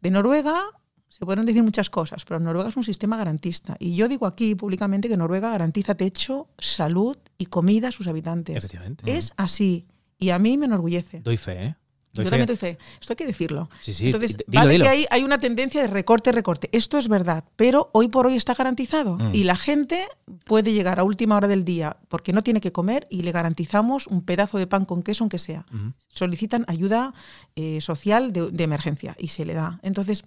de 0.00 0.10
Noruega 0.10 0.62
se 1.10 1.26
pueden 1.26 1.44
decir 1.44 1.62
muchas 1.62 1.90
cosas, 1.90 2.24
pero 2.24 2.40
Noruega 2.40 2.70
es 2.70 2.76
un 2.76 2.84
sistema 2.84 3.18
garantista. 3.18 3.76
Y 3.78 3.94
yo 3.94 4.08
digo 4.08 4.26
aquí 4.26 4.54
públicamente 4.54 5.08
que 5.08 5.18
Noruega 5.18 5.50
garantiza 5.50 5.94
techo, 5.94 6.48
salud 6.56 7.18
y 7.36 7.46
comida 7.46 7.88
a 7.88 7.92
sus 7.92 8.06
habitantes. 8.06 8.56
Efectivamente. 8.56 9.16
Es 9.16 9.34
así. 9.36 9.86
Y 10.18 10.30
a 10.30 10.38
mí 10.38 10.56
me 10.56 10.64
enorgullece. 10.64 11.20
Doy 11.20 11.36
fe, 11.36 11.64
¿eh? 11.66 11.76
Doy 12.12 12.24
Yo 12.24 12.30
fe. 12.30 12.30
también 12.30 12.46
doy 12.46 12.56
fe. 12.56 12.78
Esto 13.00 13.12
hay 13.12 13.16
que 13.16 13.26
decirlo. 13.26 13.70
Sí, 13.80 13.94
sí. 13.94 14.06
Entonces, 14.06 14.36
dilo, 14.36 14.44
vale 14.60 14.72
dilo. 14.72 14.84
que 14.84 14.88
hay, 14.88 15.06
hay 15.10 15.22
una 15.22 15.38
tendencia 15.38 15.80
de 15.80 15.86
recorte, 15.86 16.32
recorte. 16.32 16.68
Esto 16.72 16.98
es 16.98 17.08
verdad, 17.08 17.44
pero 17.56 17.90
hoy 17.92 18.08
por 18.08 18.26
hoy 18.26 18.34
está 18.34 18.54
garantizado. 18.54 19.16
Mm. 19.16 19.34
Y 19.34 19.44
la 19.44 19.56
gente 19.56 20.06
puede 20.44 20.72
llegar 20.72 20.98
a 20.98 21.04
última 21.04 21.36
hora 21.36 21.46
del 21.46 21.64
día 21.64 21.96
porque 22.08 22.32
no 22.32 22.42
tiene 22.42 22.60
que 22.60 22.72
comer 22.72 23.06
y 23.10 23.22
le 23.22 23.32
garantizamos 23.32 24.06
un 24.08 24.22
pedazo 24.22 24.58
de 24.58 24.66
pan 24.66 24.84
con 24.84 25.02
queso, 25.02 25.24
aunque 25.24 25.38
sea. 25.38 25.64
Solicitan 26.08 26.64
ayuda 26.66 27.14
eh, 27.54 27.80
social 27.80 28.32
de, 28.32 28.50
de 28.50 28.64
emergencia 28.64 29.14
y 29.18 29.28
se 29.28 29.44
le 29.44 29.54
da. 29.54 29.78
Entonces, 29.82 30.24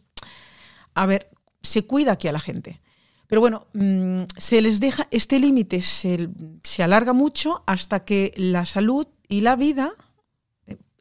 a 0.94 1.06
ver, 1.06 1.30
se 1.62 1.86
cuida 1.86 2.14
aquí 2.14 2.28
a 2.28 2.32
la 2.32 2.40
gente. 2.40 2.82
Pero 3.28 3.42
bueno, 3.42 3.68
mm, 3.74 4.24
se 4.38 4.62
les 4.62 4.80
deja, 4.80 5.08
este 5.10 5.40
límite 5.40 5.82
se, 5.82 6.30
se 6.64 6.84
alarga 6.84 7.14
mucho 7.14 7.64
hasta 7.66 8.06
que 8.06 8.34
la 8.38 8.66
salud 8.66 9.08
y 9.28 9.42
la 9.42 9.56
vida 9.56 9.94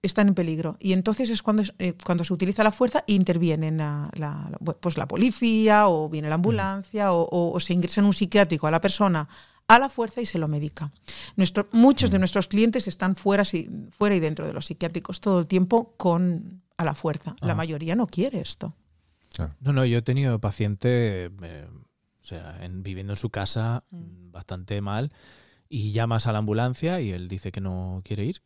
están 0.02 0.28
en 0.28 0.34
peligro. 0.34 0.76
Y 0.80 0.92
entonces 0.94 1.30
es 1.30 1.42
cuando, 1.42 1.62
es- 1.62 1.72
eh, 1.78 1.94
cuando 2.04 2.24
se 2.24 2.32
utiliza 2.34 2.64
la 2.64 2.72
fuerza 2.72 3.04
e 3.06 3.12
intervienen 3.14 3.78
la, 3.78 4.10
la- 4.14 4.48
la- 4.50 4.58
pues 4.58 4.96
la 4.98 5.06
policía 5.06 5.86
o 5.88 6.08
viene 6.08 6.28
la 6.28 6.34
ambulancia 6.34 7.12
o, 7.12 7.22
o- 7.22 7.52
o 7.52 7.60
se 7.60 7.72
ingresa 7.72 8.00
en 8.00 8.06
un 8.08 8.12
psiquiátrico 8.14 8.66
a 8.66 8.70
la 8.70 8.80
persona 8.80 9.28
a 9.68 9.78
la 9.78 9.88
fuerza 9.88 10.20
y 10.20 10.26
se 10.26 10.38
lo 10.38 10.48
medica. 10.48 10.90
Nuestro- 11.36 11.68
muchos 11.72 12.10
de 12.10 12.18
nuestros 12.18 12.48
clientes 12.48 12.88
están 12.88 13.14
fuera, 13.16 13.44
sí, 13.44 13.68
fuera 13.96 14.14
y 14.16 14.20
dentro 14.20 14.44
de 14.46 14.52
los 14.52 14.66
psiquiátricos 14.66 15.20
todo 15.20 15.38
el 15.38 15.46
tiempo 15.46 15.94
con 15.96 16.62
a 16.76 16.84
la 16.84 16.94
fuerza. 16.94 17.36
La 17.40 17.54
mayoría 17.54 17.94
no 17.94 18.06
quiere 18.08 18.40
esto. 18.40 18.74
Claro. 19.32 19.52
No, 19.60 19.72
no, 19.72 19.84
yo 19.86 19.98
he 19.98 20.02
tenido 20.02 20.38
paciente, 20.40 21.26
eh, 21.42 21.68
o 21.70 22.24
sea, 22.26 22.58
en- 22.64 22.82
viviendo 22.82 23.12
en 23.12 23.18
su 23.18 23.30
casa 23.30 23.84
Mm. 23.90 23.96
mm, 23.98 24.32
bastante 24.32 24.80
mal 24.80 25.12
y 25.68 25.92
llamas 25.92 26.26
a 26.26 26.32
la 26.32 26.38
ambulancia 26.38 27.00
y 27.00 27.12
él 27.12 27.28
dice 27.28 27.52
que 27.52 27.60
no 27.60 28.02
quiere 28.04 28.24
ir. 28.24 28.42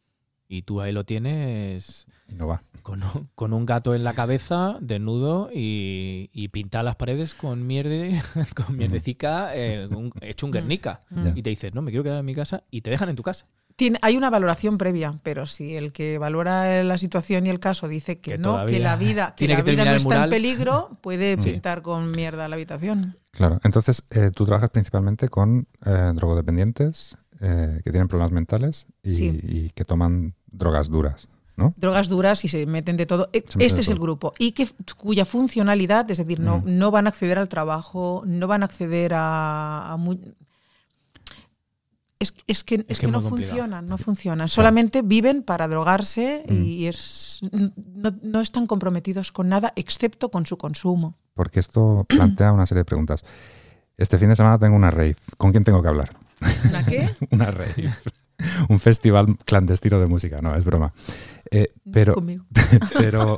Y 0.49 0.63
tú 0.63 0.81
ahí 0.81 0.93
lo 0.93 1.05
tienes 1.05 2.07
Y 2.29 2.35
no 2.35 2.47
va. 2.47 2.63
con 2.83 3.03
un, 3.03 3.29
con 3.35 3.53
un 3.53 3.67
gato 3.67 3.95
en 3.95 4.05
la 4.05 4.13
cabeza, 4.15 4.79
desnudo 4.81 5.51
y, 5.53 6.31
y 6.33 6.49
pinta 6.49 6.83
las 6.83 6.97
paredes 6.97 7.35
con 7.35 7.67
mierde, 7.67 8.23
con 8.67 8.77
mierdecica, 8.77 9.55
eh, 9.57 9.89
un- 9.91 10.13
hecho 10.21 10.47
un 10.47 10.51
Mm. 10.51 10.55
Guernica. 10.55 11.03
Ya. 11.11 11.33
Y 11.35 11.43
te 11.43 11.51
dices, 11.51 11.75
no, 11.75 11.83
me 11.83 11.91
quiero 11.91 12.05
quedar 12.05 12.19
en 12.21 12.25
mi 12.27 12.35
casa 12.35 12.63
y 12.71 12.83
te 12.83 12.91
dejan 12.91 13.09
en 13.09 13.17
tu 13.17 13.23
casa. 13.23 13.47
Tiene, 13.75 13.99
hay 14.01 14.17
una 14.17 14.31
valoración 14.31 14.79
previa, 14.79 15.19
pero 15.23 15.45
si 15.45 15.77
el 15.77 15.93
que 15.93 16.17
valora 16.17 16.83
la 16.83 16.97
situación 16.97 17.47
y 17.47 17.51
el 17.51 17.61
caso 17.61 17.89
dice 17.89 18.21
que, 18.21 18.33
Que 18.33 18.39
no, 18.39 18.65
que 18.65 18.79
la 18.79 18.97
vida, 18.97 19.35
que 19.37 19.47
tiene 19.47 19.55
la 19.59 19.65
que 19.65 19.71
vida 19.73 19.85
no 19.85 19.91
está 19.93 20.25
en 20.25 20.31
peligro, 20.31 20.97
puede 21.03 21.37
Sí. 21.39 21.51
pintar 21.51 21.83
con 21.83 22.11
mierda 22.13 22.49
la 22.49 22.55
habitación. 22.57 23.19
Claro. 23.33 23.61
Entonces, 23.65 24.03
eh, 24.11 24.31
tú 24.35 24.47
trabajas 24.47 24.71
principalmente 24.71 25.29
con 25.29 25.67
eh, 25.85 26.13
drogodependientes 26.15 27.19
eh, 27.41 27.81
que 27.85 27.91
tienen 27.91 28.09
problemas 28.09 28.33
mentales 28.33 28.87
y, 29.03 29.15
Sí. 29.15 29.41
y 29.43 29.71
que 29.71 29.85
toman 29.85 30.35
drogas 30.51 30.89
duras, 30.89 31.29
¿no? 31.57 31.75
Drogas 31.77 32.09
duras 32.09 32.45
y 32.45 32.49
se 32.49 32.65
meten 32.67 32.97
de 32.97 33.07
todo. 33.07 33.29
Se 33.33 33.45
Este 33.65 33.81
es 33.83 33.89
el 33.89 33.99
grupo. 33.99 34.33
Y 34.39 34.53
que, 34.53 34.69
cuya 34.97 35.25
funcionalidad, 35.25 36.11
es 36.11 36.19
decir, 36.19 36.41
no, 36.41 36.59
Mm. 36.59 36.79
no 36.79 36.91
van 36.91 37.07
a 37.07 37.11
acceder 37.11 37.39
al 37.39 37.49
trabajo, 37.49 38.23
no 38.27 38.47
van 38.47 38.63
a 38.63 38.67
acceder 38.67 39.13
a, 39.15 39.97
es, 42.19 42.33
es 42.47 42.65
que, 42.65 42.85
es 42.89 42.99
que 42.99 43.07
no 43.09 43.23
complicado. 43.23 43.51
funcionan, 43.57 43.87
no 43.87 43.99
funcionan. 43.99 44.49
Solamente 44.49 45.03
viven 45.03 45.43
para 45.43 45.69
drogarse 45.69 46.45
y 46.49 46.87
es, 46.87 47.41
no, 47.53 48.11
no 48.23 48.41
están 48.41 48.67
comprometidos 48.67 49.33
con 49.33 49.51
nada 49.51 49.73
excepto 49.77 50.31
con 50.31 50.47
su 50.47 50.57
consumo. 50.57 51.15
Porque 51.35 51.61
esto 51.61 52.07
plantea 52.09 52.53
una 52.53 52.65
serie 52.67 52.81
de 52.81 52.85
preguntas. 52.87 53.23
Este 53.99 54.17
fin 54.19 54.31
de 54.31 54.37
semana 54.37 54.59
tengo 54.59 54.77
una 54.77 54.91
rave. 54.91 55.17
¿Con 55.37 55.51
quién 55.53 55.65
tengo 55.65 55.83
que 55.83 55.89
hablar? 55.89 56.17
¿Una 56.69 56.85
qué? 56.85 57.11
una 57.31 57.51
rave. 57.51 57.91
Un 58.69 58.79
festival 58.81 59.37
clandestino 59.45 59.99
de 59.99 60.07
música, 60.07 60.41
no, 60.43 60.55
es 60.55 60.65
broma. 60.65 60.93
Eh, 61.51 61.69
pero 61.91 62.15
Conmigo. 62.15 62.45
pero 62.99 63.37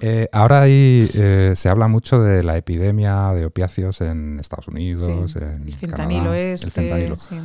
eh, 0.00 0.28
ahora 0.32 0.62
ahí 0.62 1.08
eh, 1.14 1.52
se 1.56 1.68
habla 1.68 1.88
mucho 1.88 2.20
de 2.20 2.42
la 2.42 2.56
epidemia 2.56 3.32
de 3.32 3.46
opiáceos 3.46 4.00
en 4.02 4.38
Estados 4.40 4.68
Unidos, 4.68 5.32
Sí, 5.32 5.38
en 5.38 5.62
El 5.68 5.74
fentanilo 5.74 6.20
Canadá, 6.24 6.38
este. 6.38 6.66
el 6.66 6.72
fentanilo. 6.72 7.16
sí. 7.16 7.36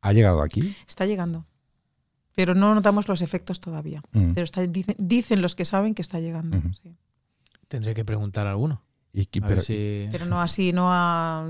¿Ha 0.00 0.12
llegado 0.12 0.42
aquí? 0.42 0.74
Está 0.86 1.04
llegando. 1.06 1.44
Pero 2.34 2.54
no 2.54 2.72
notamos 2.74 3.08
los 3.08 3.20
efectos 3.20 3.60
todavía. 3.60 4.00
Mm. 4.12 4.32
Pero 4.32 4.44
está- 4.44 4.64
dicen, 4.66 4.94
dicen 4.96 5.42
los 5.42 5.56
que 5.56 5.64
saben 5.64 5.94
que 5.94 6.02
está 6.02 6.20
llegando. 6.20 6.56
Sí. 6.80 6.96
Tendré 7.66 7.94
que 7.94 8.04
preguntar 8.04 8.46
a 8.46 8.50
alguno. 8.52 8.82
Y, 9.12 9.22
y- 9.22 9.42
A 9.42 9.46
pero- 9.48 9.60
si... 9.60 10.08
Pero 10.12 10.24
no 10.26 10.40
así, 10.40 10.72
no 10.72 10.86
a. 10.92 11.46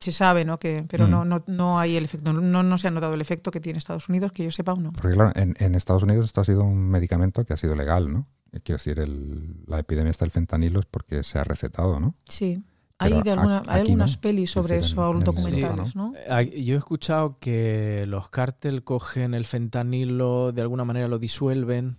Se 0.00 0.12
sabe, 0.12 0.44
¿no? 0.44 0.58
Que, 0.58 0.84
pero 0.88 1.06
Mm. 1.06 1.10
no, 1.10 1.24
no, 1.24 1.44
no 1.46 1.78
hay 1.78 1.96
el 1.96 2.04
efecto. 2.04 2.32
No, 2.32 2.62
no 2.62 2.78
se 2.78 2.88
ha 2.88 2.90
notado 2.90 3.14
el 3.14 3.20
efecto 3.20 3.50
que 3.50 3.60
tiene 3.60 3.78
Estados 3.78 4.08
Unidos, 4.08 4.30
que 4.32 4.44
yo 4.44 4.50
sepa 4.50 4.74
o 4.74 4.80
no. 4.80 4.92
Porque 4.92 5.12
claro, 5.14 5.32
en, 5.34 5.54
en 5.58 5.74
Estados 5.74 6.02
Unidos 6.02 6.26
esto 6.26 6.40
ha 6.42 6.44
sido 6.44 6.62
un 6.64 6.88
medicamento 6.90 7.44
que 7.44 7.54
ha 7.54 7.56
sido 7.56 7.74
legal, 7.74 8.12
¿no? 8.12 8.28
Eh, 8.52 8.60
Quiero 8.62 8.76
decir, 8.76 8.98
el- 8.98 9.64
la 9.66 9.78
epidemia 9.78 10.10
está 10.10 10.24
del 10.24 10.32
fentanilo 10.32 10.80
es 10.80 10.86
porque 10.86 11.22
se 11.24 11.38
ha 11.38 11.44
recetado, 11.44 11.98
¿no? 11.98 12.14
Sí. 12.24 12.62
Hay, 12.98 13.20
de 13.22 13.30
alguna- 13.32 13.62
hay 13.68 13.80
algunas 13.82 14.16
no. 14.16 14.20
pelis 14.22 14.50
sobre 14.52 14.76
Es 14.76 14.82
decir, 14.84 14.94
eso, 14.98 15.10
en- 15.10 15.18
en 15.18 15.24
documentales, 15.24 15.96
¿no? 15.96 16.12
Eh, 16.16 16.62
Yo 16.64 16.74
he 16.74 16.78
escuchado 16.78 17.38
que 17.40 18.04
los 18.06 18.30
cártel 18.30 18.84
cogen 18.84 19.34
el 19.34 19.44
fentanilo, 19.44 20.52
de 20.52 20.62
alguna 20.62 20.84
manera 20.84 21.06
lo 21.08 21.18
disuelven, 21.18 21.98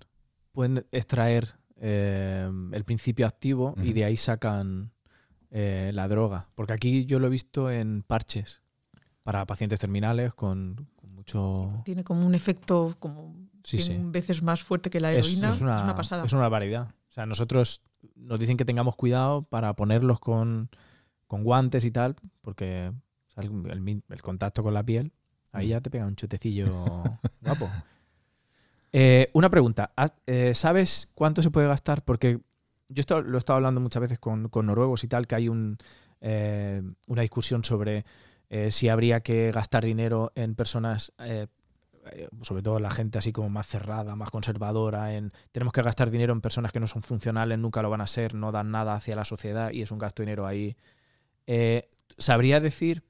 pueden 0.53 0.85
extraer 0.91 1.55
eh, 1.79 2.49
el 2.71 2.83
principio 2.85 3.27
activo 3.27 3.75
y 3.83 3.93
de 3.93 4.05
ahí 4.05 4.17
sacan 4.17 4.91
eh, 5.51 5.91
la 5.93 6.07
droga. 6.07 6.47
Porque 6.55 6.73
aquí 6.73 7.05
yo 7.05 7.19
lo 7.19 7.27
he 7.27 7.29
visto 7.29 7.69
en 7.71 8.03
parches 8.03 8.61
para 9.23 9.45
pacientes 9.45 9.79
terminales 9.79 10.33
con, 10.33 10.87
con 10.95 11.13
mucho... 11.13 11.81
Tiene 11.85 12.03
como 12.03 12.25
un 12.25 12.35
efecto 12.35 12.95
como 12.99 13.35
Sí, 13.63 13.77
sí. 13.79 13.83
100 13.87 14.11
veces 14.13 14.41
más 14.41 14.63
fuerte 14.63 14.89
que 14.89 14.99
la 15.01 15.11
Es, 15.11 15.27
heroína. 15.27 15.51
es 15.51 15.61
una, 15.61 15.93
pasada. 15.95 16.23
es 16.23 16.31
una 16.31 16.43
barbaridad. 16.43 16.87
O 17.09 17.11
sea, 17.11 17.25
nosotros 17.25 17.81
nos 18.15 18.39
dicen 18.39 18.55
que 18.55 18.63
tengamos 18.63 18.95
cuidado 18.95 19.41
para 19.41 19.73
ponerlos 19.73 20.19
con, 20.21 20.69
con 21.27 21.43
guantes 21.43 21.83
y 21.83 21.91
tal, 21.91 22.15
porque 22.41 22.93
o 23.27 23.31
sea, 23.31 23.43
el, 23.43 23.69
el 23.69 23.81
mi- 23.81 24.01
el 24.07 24.21
contacto 24.21 24.63
con 24.63 24.73
la 24.73 24.83
piel, 24.83 25.11
ahí 25.51 25.69
ya 25.69 25.81
te 25.81 25.89
pega 25.89 26.05
un 26.05 26.15
chutecillo 26.15 26.67
guapo. 27.41 27.69
Eh, 28.93 29.29
una 29.33 29.49
pregunta, 29.49 29.91
¿has- 29.95 30.13
eh, 30.27 30.53
¿sabes 30.55 31.11
cuánto 31.13 31.41
se 31.41 31.51
puede 31.51 31.67
gastar? 31.67 32.03
Porque 32.03 32.39
yo 32.89 33.01
esto 33.01 33.21
lo 33.21 33.35
he 33.35 33.37
estado 33.37 33.57
hablando 33.57 33.81
muchas 33.81 34.01
veces 34.01 34.19
con, 34.19 34.49
noruegos 34.51 35.03
y 35.03 35.07
tal, 35.07 35.27
que 35.27 35.35
hay 35.35 35.49
un, 35.49 35.77
eh, 36.21 36.81
una 37.07 37.21
discusión 37.21 37.63
sobre 37.63 38.05
eh, 38.49 38.71
si 38.71 38.89
habría 38.89 39.21
que 39.21 39.51
gastar 39.51 39.83
dinero 39.83 40.31
en 40.35 40.55
personas, 40.55 41.13
eh, 41.19 41.47
sobre 42.41 42.61
todo 42.61 42.79
la 42.79 42.89
gente 42.89 43.17
así 43.17 43.33
como 43.33 43.49
más 43.49 43.67
cerrada, 43.67 44.15
más 44.15 44.29
conservadora, 44.29 45.13
en 45.13 45.33
tenemos 45.51 45.73
que 45.73 45.81
gastar 45.81 46.09
dinero 46.09 46.33
en 46.33 46.41
personas 46.41 46.71
que 46.71 46.79
no 46.79 46.87
son 46.87 47.03
funcionales, 47.03 47.59
nunca 47.59 47.81
lo 47.81 47.89
van 47.89 48.01
a 48.01 48.07
ser, 48.07 48.33
no 48.33 48.51
dan 48.51 48.71
nada 48.71 48.95
hacia 48.95 49.15
la 49.15 49.25
sociedad 49.25 49.71
y 49.71 49.81
es 49.81 49.91
un 49.91 49.99
gasto 49.99 50.21
de 50.21 50.27
dinero 50.27 50.45
ahí. 50.45 50.77
¿Sabría 52.17 52.59
decir 52.59 53.03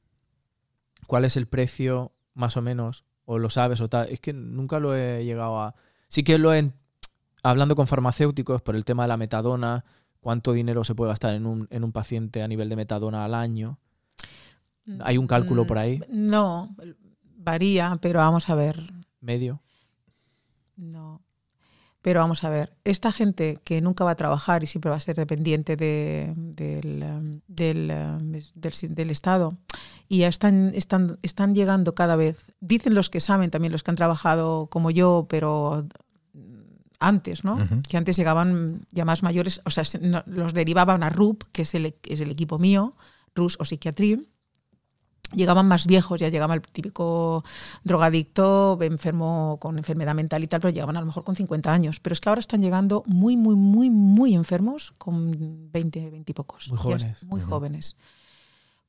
cuál 1.05 1.25
es 1.25 1.37
el 1.37 1.47
precio 1.47 2.13
más 2.33 2.57
o 2.57 2.61
menos? 2.61 3.05
¿O 3.25 3.39
lo 3.39 3.49
sabes 3.49 3.81
o 3.81 3.89
tal? 3.89 4.09
Es 4.09 4.19
que 4.19 4.33
nunca 4.33 4.79
lo 4.79 4.95
he 4.95 5.23
llegado 5.23 5.61
a... 5.61 5.75
Sí 6.07 6.23
que 6.23 6.37
lo 6.37 6.53
he... 6.53 6.71
Hablando 7.49 7.75
con 7.75 7.87
farmacéuticos 7.87 8.61
por 8.61 8.75
el 8.75 8.83
tema 8.85 9.03
de 9.03 9.07
la 9.09 9.17
metadona, 9.17 9.85
cuánto 10.19 10.51
dinero 10.53 10.83
se 10.83 10.95
puede 10.95 11.09
gastar 11.11 11.33
en 11.35 11.45
un, 11.45 11.67
en 11.71 11.83
un 11.83 11.91
paciente 11.91 12.41
a 12.43 12.47
nivel 12.47 12.67
de 12.69 12.75
metadona 12.75 13.23
al 13.23 13.33
año. 13.33 13.79
¿Hay 15.01 15.17
un 15.17 15.27
cálculo 15.27 15.65
por 15.67 15.77
ahí? 15.77 15.99
Mm, 16.09 16.25
No, 16.29 16.75
varía, 17.37 17.97
pero 18.01 18.19
vamos 18.19 18.49
a 18.49 18.55
ver. 18.55 18.81
Medio. 19.21 19.61
No. 20.75 21.21
Pero 22.01 22.19
vamos 22.21 22.43
a 22.43 22.49
ver, 22.49 22.73
esta 22.85 23.11
gente 23.11 23.57
que 23.65 23.81
nunca 23.81 24.03
va 24.05 24.11
a 24.11 24.15
trabajar 24.15 24.63
y 24.63 24.67
siempre 24.67 24.89
va 24.91 24.95
a 24.97 24.99
ser 25.01 25.15
dependiente 25.17 25.75
de- 25.75 26.33
del, 26.37 27.41
del, 27.47 27.87
del 28.55 28.73
del 28.95 29.09
Estado, 29.09 29.57
y 30.07 30.19
ya 30.19 30.27
están, 30.27 30.71
están, 30.73 31.17
están 31.21 31.53
llegando 31.53 31.95
cada 31.95 32.15
vez, 32.15 32.51
dicen 32.61 32.93
los 32.93 33.09
que 33.09 33.19
saben, 33.19 33.51
también 33.51 33.71
los 33.73 33.83
que 33.83 33.91
han 33.91 33.97
trabajado 33.97 34.67
como 34.67 34.89
yo, 34.89 35.25
pero 35.29 35.85
antes, 36.99 37.43
¿no? 37.43 37.55
Ujú. 37.55 37.81
Que 37.87 37.97
antes 37.97 38.17
llegaban 38.17 38.85
ya 38.91 39.05
más 39.05 39.21
mayores, 39.23 39.61
o 39.65 39.69
sea, 39.69 39.83
se- 39.83 39.99
no- 39.99 40.23
los 40.25 40.53
derivaban 40.53 41.03
a 41.03 41.09
RUP, 41.09 41.43
que 41.51 41.61
es 41.63 41.75
el, 41.75 41.95
es 42.03 42.21
el 42.21 42.31
equipo 42.31 42.57
mío, 42.59 42.93
RUS 43.35 43.57
o 43.59 43.65
Psiquiatría, 43.65 44.17
llegaban 45.33 45.67
más 45.67 45.85
viejos, 45.87 46.19
ya 46.19 46.29
llegaba 46.29 46.53
el 46.55 46.61
típico 46.61 47.43
drogadicto, 47.83 48.77
enfermo 48.81 49.57
con 49.59 49.77
enfermedad 49.77 50.15
mental 50.15 50.43
y 50.43 50.47
tal, 50.47 50.61
pero 50.61 50.73
llegaban 50.73 50.95
a 50.97 51.01
lo 51.01 51.05
mejor 51.05 51.23
con 51.23 51.35
50 51.35 51.71
años. 51.73 51.99
Pero 51.99 52.13
es 52.13 52.19
que 52.21 52.29
ahora 52.29 52.39
están 52.39 52.61
llegando 52.61 53.03
muy, 53.07 53.35
muy, 53.37 53.55
muy, 53.55 53.89
muy 53.89 54.33
enfermos 54.33 54.91
con 54.97 55.69
20, 55.71 56.09
20 56.09 56.31
y 56.31 56.33
pocos. 56.33 56.69
Muy 56.69 56.77
jóvenes. 56.77 57.05
es- 57.17 57.23
muy 57.25 57.41
Ujú. 57.41 57.49
jóvenes. 57.49 57.97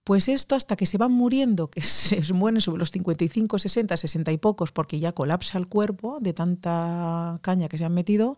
Pues 0.08 0.26
esto 0.28 0.54
hasta 0.54 0.74
que 0.74 0.86
se 0.86 0.96
van 0.96 1.12
muriendo, 1.12 1.68
que 1.70 1.82
se 1.82 2.32
mueren 2.32 2.62
sobre 2.62 2.78
los 2.78 2.92
55, 2.92 3.58
60, 3.58 3.94
60 3.94 4.32
y 4.32 4.38
pocos, 4.38 4.72
porque 4.72 4.98
ya 4.98 5.12
colapsa 5.12 5.58
el 5.58 5.68
cuerpo 5.68 6.16
de 6.18 6.32
tanta 6.32 7.38
caña 7.42 7.68
que 7.68 7.76
se 7.76 7.84
han 7.84 7.92
metido, 7.92 8.34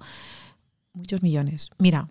muchos 0.94 1.22
millones. 1.22 1.70
Mira, 1.78 2.08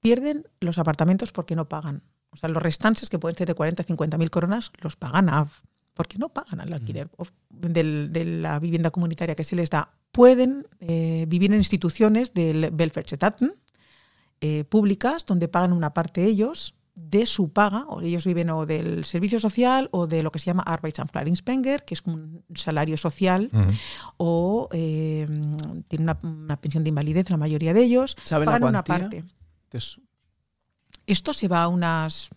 pierden 0.00 0.46
los 0.60 0.76
apartamentos 0.76 1.32
porque 1.32 1.56
no 1.56 1.70
pagan. 1.70 2.02
O 2.32 2.36
sea, 2.36 2.50
los 2.50 2.62
restantes, 2.62 3.08
que 3.08 3.18
pueden 3.18 3.34
ser 3.38 3.46
de 3.48 3.54
40, 3.54 3.82
50 3.82 4.18
mil 4.18 4.28
coronas, 4.30 4.72
los 4.82 4.94
pagan 4.94 5.30
a, 5.30 5.48
porque 5.94 6.18
no 6.18 6.28
pagan 6.28 6.60
al 6.60 6.70
alquiler 6.74 7.08
del- 7.48 8.10
de 8.12 8.24
la 8.26 8.58
vivienda 8.58 8.90
comunitaria 8.90 9.34
que 9.34 9.42
se 9.42 9.56
les 9.56 9.70
da. 9.70 9.88
Pueden 10.12 10.66
eh, 10.80 11.24
vivir 11.28 11.50
en 11.50 11.56
instituciones 11.56 12.34
del 12.34 12.70
Welfare 12.78 13.06
eh, 14.42 14.64
públicas 14.64 15.24
donde 15.24 15.48
pagan 15.48 15.72
una 15.72 15.94
parte 15.94 16.26
ellos 16.26 16.74
de 17.10 17.26
su 17.26 17.52
paga, 17.52 17.84
o 17.88 18.00
ellos 18.02 18.24
viven 18.24 18.50
o 18.50 18.66
del 18.66 19.04
servicio 19.04 19.40
social 19.40 19.88
o 19.92 20.06
de 20.06 20.22
lo 20.22 20.30
que 20.30 20.38
se 20.38 20.46
llama 20.46 20.62
Arbeitsamtverfahrenspenger, 20.64 21.84
que 21.84 21.94
es 21.94 22.02
un 22.06 22.44
salario 22.54 22.96
social, 22.96 23.50
o 24.16 24.68
eh, 24.72 25.26
tienen 25.88 26.02
una, 26.08 26.18
una 26.22 26.60
pensión 26.60 26.84
de 26.84 26.88
invalidez, 26.90 27.28
la 27.30 27.36
mayoría 27.36 27.74
de 27.74 27.82
ellos, 27.82 28.16
¿Saben 28.22 28.46
la 28.46 28.52
pagan 28.52 28.68
una 28.68 28.84
parte. 28.84 29.24
Es- 29.72 30.00
Esto 31.06 31.32
se 31.32 31.48
va 31.48 31.62
a 31.64 31.68
unas. 31.68 32.30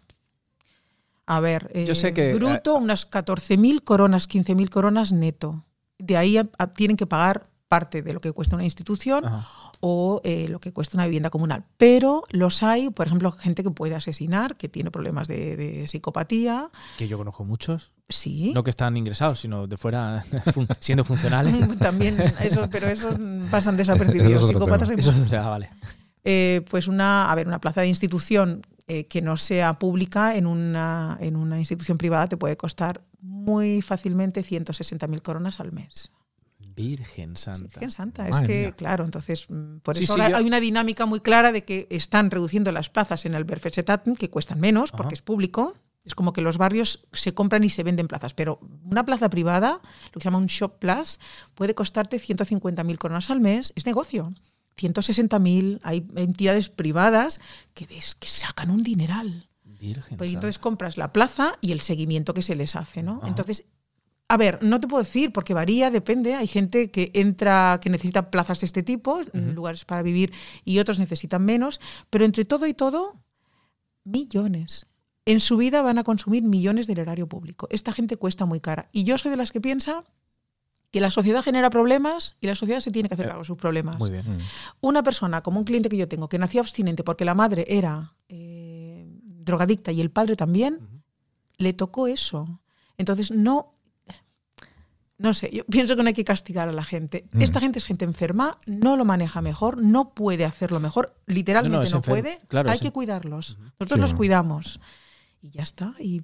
A 1.25 1.39
ver, 1.39 1.71
Yo 1.85 1.93
eh, 1.93 1.95
sé 1.95 2.13
que, 2.13 2.33
bruto, 2.33 2.75
unas 2.75 3.09
14.000 3.09 3.83
coronas, 3.83 4.27
15.000 4.27 4.69
coronas 4.69 5.11
neto. 5.13 5.63
De 5.97 6.17
ahí 6.17 6.37
a- 6.37 6.49
a- 6.57 6.67
tienen 6.67 6.97
que 6.97 7.05
pagar 7.07 7.47
parte 7.69 8.01
de 8.01 8.13
lo 8.13 8.19
que 8.21 8.31
cuesta 8.33 8.55
una 8.55 8.65
institución 8.65 9.25
Ajá. 9.25 9.62
O 9.85 10.21
eh, 10.23 10.47
lo 10.47 10.61
que 10.61 10.71
cuesta 10.71 10.95
una 10.95 11.05
vivienda 11.07 11.29
comunal. 11.29 11.65
Pero 11.75 12.23
los 12.29 12.63
hay, 12.63 12.89
por 12.89 13.05
ejemplo, 13.07 13.33
gente 13.33 13.63
que 13.63 13.69
puede 13.69 13.95
asesinar, 13.95 14.55
que 14.55 14.69
tiene 14.69 14.91
problemas 14.91 15.27
de, 15.27 15.57
de 15.57 15.87
psicopatía. 15.89 16.69
Que 16.97 17.09
yo 17.09 17.17
conozco 17.17 17.43
muchos. 17.43 17.91
Sí. 18.07 18.53
No 18.55 18.63
que 18.63 18.69
están 18.69 18.95
ingresados, 18.95 19.41
sino 19.41 19.67
de 19.67 19.75
fuera 19.75 20.23
fun- 20.53 20.69
siendo 20.79 21.03
funcionales. 21.03 21.77
También, 21.79 22.17
eso, 22.39 22.69
pero 22.69 22.87
esos 22.87 23.15
pasan 23.51 23.73
Eso 23.75 23.91
desapercibidos. 23.91 24.47
Psicópatas 24.47 24.87
hay 24.89 24.99
Eso 24.99 25.11
ah, 25.37 25.49
vale. 25.49 25.69
Eh, 26.23 26.61
pues 26.69 26.87
una, 26.87 27.29
a 27.29 27.35
ver, 27.35 27.47
una 27.49 27.59
plaza 27.59 27.81
de 27.81 27.87
institución 27.89 28.65
eh, 28.87 29.07
que 29.07 29.21
no 29.21 29.35
sea 29.35 29.79
pública 29.79 30.37
en 30.37 30.47
una, 30.47 31.17
en 31.19 31.35
una 31.35 31.59
institución 31.59 31.97
privada 31.97 32.29
te 32.29 32.37
puede 32.37 32.55
costar 32.55 33.01
muy 33.19 33.81
fácilmente 33.81 34.45
160.000 34.45 35.21
coronas 35.21 35.59
al 35.59 35.73
mes. 35.73 36.09
Virgen 36.75 37.37
Santa. 37.37 37.61
Virgen 37.79 37.91
Santa. 37.91 38.27
Es 38.27 38.39
que, 38.41 38.61
mía. 38.61 38.71
claro, 38.71 39.05
entonces, 39.05 39.45
mm, 39.49 39.77
por 39.79 39.95
Sí, 39.97 40.03
eso 40.05 40.15
sí, 40.15 40.21
ahora 40.21 40.31
yo- 40.31 40.37
hay 40.37 40.45
una 40.47 40.59
dinámica 40.59 41.05
muy 41.05 41.19
clara 41.19 41.51
de 41.51 41.63
que 41.63 41.87
están 41.89 42.31
reduciendo 42.31 42.71
las 42.71 42.89
plazas 42.89 43.25
en 43.25 43.35
el 43.35 43.43
Berfesetaten, 43.43 44.15
que 44.15 44.29
cuestan 44.29 44.59
menos 44.59 44.91
porque 44.91 45.13
es 45.15 45.21
público. 45.21 45.75
Es 46.05 46.15
como 46.15 46.33
que 46.33 46.41
los 46.41 46.57
barrios 46.57 47.05
se 47.13 47.33
compran 47.33 47.63
y 47.63 47.69
se 47.69 47.81
venden 47.83 48.09
plazas, 48.09 48.33
pero 48.33 48.59
una 48.83 49.05
plaza 49.05 49.29
privada, 49.29 49.79
lo 49.81 50.11
que 50.11 50.19
se 50.19 50.25
llama 50.25 50.37
un 50.39 50.47
shop 50.47 50.77
plus, 50.79 51.17
puede 51.55 51.73
costarte 51.75 52.19
150.000 52.19 52.97
coronas 52.97 53.29
al 53.29 53.39
mes, 53.39 53.71
es 53.77 53.85
negocio. 53.85 54.33
160.000, 54.75 55.79
hay 55.83 56.05
entidades 56.15 56.69
privadas 56.69 57.39
que, 57.73 57.85
des- 57.87 58.15
que 58.15 58.27
sacan 58.27 58.69
un 58.69 58.83
dineral. 58.83 59.47
Virgen 59.63 60.17
Pues 60.17 60.31
Santa. 60.31 60.39
entonces 60.47 60.59
compras 60.59 60.97
la 60.97 61.13
plaza 61.13 61.57
y 61.61 61.71
el 61.71 61.81
seguimiento 61.81 62.33
que 62.33 62.41
se 62.41 62.55
les 62.55 62.75
hace, 62.75 63.01
¿no? 63.03 63.17
Ajá. 63.19 63.27
Entonces, 63.27 63.63
a 64.27 64.37
ver, 64.37 64.59
no 64.63 64.79
te 64.79 64.87
puedo 64.87 65.03
decir 65.03 65.31
porque 65.31 65.53
varía, 65.53 65.91
depende. 65.91 66.35
Hay 66.35 66.47
gente 66.47 66.89
que 66.91 67.11
entra, 67.13 67.79
que 67.81 67.89
necesita 67.89 68.31
plazas 68.31 68.61
de 68.61 68.65
este 68.65 68.83
tipo, 68.83 69.21
lugares 69.33 69.85
para 69.85 70.01
vivir, 70.01 70.33
y 70.65 70.79
otros 70.79 70.99
necesitan 70.99 71.43
menos. 71.43 71.79
Pero 72.09 72.25
entre 72.25 72.45
todo 72.45 72.65
y 72.65 72.73
todo, 72.73 73.19
millones. 74.03 74.87
En 75.25 75.39
su 75.39 75.57
vida 75.57 75.81
van 75.81 75.97
a 75.97 76.03
consumir 76.03 76.43
millones 76.43 76.87
del 76.87 76.99
erario 76.99 77.27
público. 77.27 77.67
Esta 77.69 77.91
gente 77.91 78.17
cuesta 78.17 78.45
muy 78.45 78.59
cara. 78.59 78.89
Y 78.91 79.03
yo 79.03 79.17
soy 79.17 79.31
de 79.31 79.37
las 79.37 79.51
que 79.51 79.61
piensa 79.61 80.03
que 80.91 81.01
la 81.01 81.09
sociedad 81.09 81.41
genera 81.41 81.69
problemas 81.69 82.35
y 82.39 82.47
la 82.47 82.55
sociedad 82.55 82.79
se 82.79 82.91
tiene 82.91 83.09
que 83.09 83.15
hacer 83.15 83.25
Eh, 83.25 83.29
cargo 83.29 83.41
de 83.41 83.47
sus 83.47 83.57
problemas. 83.57 83.97
Muy 83.97 84.11
bien. 84.11 84.25
Una 84.79 85.01
persona, 85.01 85.41
como 85.41 85.59
un 85.59 85.65
cliente 85.65 85.89
que 85.89 85.97
yo 85.97 86.07
tengo, 86.07 86.29
que 86.29 86.37
nació 86.37 86.61
abstinente 86.61 87.03
porque 87.03 87.25
la 87.25 87.33
madre 87.33 87.65
era 87.67 88.13
eh, 88.29 89.07
drogadicta 89.23 89.91
y 89.91 90.01
el 90.01 90.11
padre 90.11 90.35
también, 90.35 91.03
le 91.57 91.73
tocó 91.73 92.07
eso. 92.07 92.61
Entonces, 92.97 93.31
no 93.31 93.72
no 95.23 95.33
sé, 95.33 95.49
yo 95.51 95.63
pienso 95.65 95.95
que 95.95 96.03
no 96.03 96.09
hay 96.09 96.13
que 96.13 96.23
castigar 96.25 96.69
a 96.69 96.71
la 96.73 96.83
gente. 96.83 97.25
Mm. 97.31 97.41
Esta 97.41 97.59
gente 97.59 97.79
es 97.79 97.85
gente 97.85 98.05
enferma, 98.05 98.59
no 98.67 98.95
lo 98.97 99.05
maneja 99.05 99.41
mejor, 99.41 99.81
no 99.81 100.13
puede 100.13 100.45
hacerlo 100.45 100.79
mejor, 100.79 101.15
literalmente 101.25 101.89
No, 101.91 102.01
puede. 102.01 102.39
claro, 102.47 102.69
hay 102.69 102.77
que 102.79 102.91
cuidarlos. 102.91 103.57
Nosotros 103.79 103.93
Sí. 103.97 104.01
los 104.01 104.13
cuidamos. 104.13 104.79
Y 105.41 105.49
ya 105.49 105.63
está. 105.63 105.93
Y, 105.99 106.21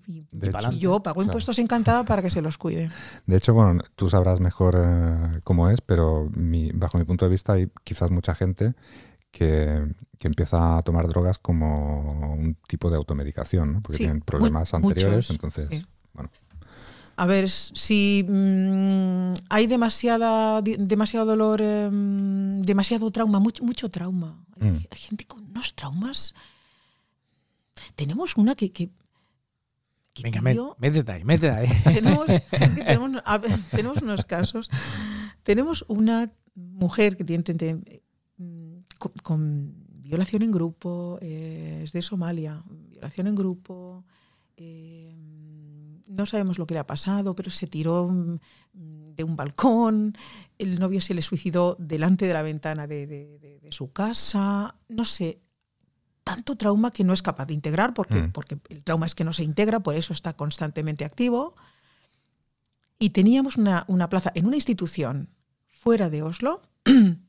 yo 0.78 1.02
pago 1.04 1.16
Claro. 1.16 1.24
impuestos 1.28 1.60
encantada 1.60 2.06
para 2.06 2.22
que 2.22 2.30
se 2.30 2.42
los 2.42 2.58
cuide. 2.58 2.90
de 3.26 3.36
hecho, 3.38 3.54
bueno, 3.54 3.82
tú 3.96 4.10
sabrás 4.10 4.40
mejor 4.40 4.76
eh, 4.78 5.40
cómo 5.44 5.70
es, 5.70 5.82
pero 5.82 6.30
mi- 6.34 6.72
bajo 6.72 6.98
mi 6.98 7.04
punto 7.04 7.26
de 7.26 7.32
vista 7.32 7.54
hay 7.54 7.68
quizás 7.84 8.12
mucha 8.12 8.34
gente 8.36 8.76
que, 9.32 9.94
que 10.18 10.28
empieza 10.28 10.78
a 10.78 10.82
tomar 10.84 11.08
drogas 11.08 11.38
como 11.38 12.34
un 12.34 12.56
tipo 12.68 12.90
de 12.90 12.96
automedicación, 12.98 13.74
¿no? 13.74 13.82
porque 13.82 13.98
Sí, 13.98 14.04
tienen 14.04 14.22
problemas 14.22 14.74
anteriores, 14.74 15.30
muchos, 15.30 15.30
entonces, 15.32 15.86
bueno, 16.14 16.30
A 17.21 17.25
ver, 17.25 17.49
si 17.49 18.23
mm, 18.27 19.34
hay 19.49 19.67
demasiada, 19.67 20.62
demasiado 20.62 21.25
dolor, 21.25 21.62
em, 21.62 22.62
demasiado 22.62 23.12
trauma, 23.12 23.39
mucho, 23.39 23.63
mucho 23.65 23.89
trauma. 23.89 24.39
Hay, 24.62 24.71
Mm. 24.71 24.75
hay 24.91 24.97
gente 25.08 25.25
con 25.25 25.43
unos 25.43 25.73
traumas. 25.75 26.34
Tenemos 27.95 28.38
una 28.38 28.55
que. 28.55 28.71
que, 28.71 28.89
que 30.13 30.23
Venga, 30.23 30.39
vivió- 30.41 30.75
métete 30.79 31.12
ahí, 31.12 31.23
métete 31.23 31.49
ahí. 31.51 31.67
tenemos, 31.93 32.29
es 32.51 32.71
que 32.73 32.84
tenemos, 32.84 33.21
a 33.25 33.38
ver, 33.38 33.51
tenemos 33.71 34.01
unos 34.01 34.23
casos. 34.25 34.69
Tenemos 35.43 35.84
una 35.88 36.32
mujer 36.55 37.17
que 37.17 37.23
tiene 37.23 37.43
30, 37.43 37.84
mm, 38.38 38.73
con, 38.97 39.12
con 39.23 39.73
violación 40.01 40.43
en 40.43 40.51
grupo, 40.51 41.17
eh, 41.21 41.82
es 41.84 41.91
de 41.91 42.01
Somalia, 42.01 42.63
violación 42.89 43.27
en 43.27 43.36
grupo. 43.36 44.05
eh, 44.58 45.15
no 46.10 46.26
sabemos 46.26 46.58
lo 46.60 46.65
que 46.67 46.74
le 46.74 46.80
ha 46.82 46.88
pasado, 46.88 47.36
pero 47.36 47.50
se 47.52 47.67
tiró 47.67 48.08
mm, 48.10 48.39
de 49.15 49.24
un 49.24 49.36
balcón, 49.36 50.17
el 50.58 50.80
novio 50.80 51.00
se 51.02 51.13
le 51.13 51.22
suicidó 51.22 51.76
delante 51.80 52.26
de 52.28 52.34
la 52.34 52.41
ventana 52.41 52.88
de, 52.88 53.08
de- 53.08 53.39
de- 53.39 53.60
de 53.60 53.72
su 53.72 53.91
casa, 53.93 54.76
no 54.89 55.06
sé, 55.06 55.39
tanto 56.24 56.56
trauma 56.56 56.91
que 56.91 57.04
no 57.04 57.13
es 57.13 57.22
capaz 57.22 57.45
de 57.45 57.54
integrar, 57.54 57.93
porque, 57.93 58.22
Mm. 58.24 58.32
porque 58.32 58.58
el 58.69 58.84
trauma 58.84 59.06
es 59.06 59.15
que 59.15 59.24
no 59.24 59.34
se 59.34 59.43
integra, 59.43 59.80
por 59.80 59.95
eso 59.95 60.12
está 60.13 60.34
constantemente 60.36 61.06
activo. 61.06 61.56
Y 63.00 63.12
teníamos 63.12 63.56
una, 63.58 63.86
una 63.88 64.10
plaza 64.10 64.32
en 64.36 64.45
una 64.45 64.58
institución 64.58 65.30
fuera 65.67 66.10
de 66.10 66.22
Oslo 66.24 66.62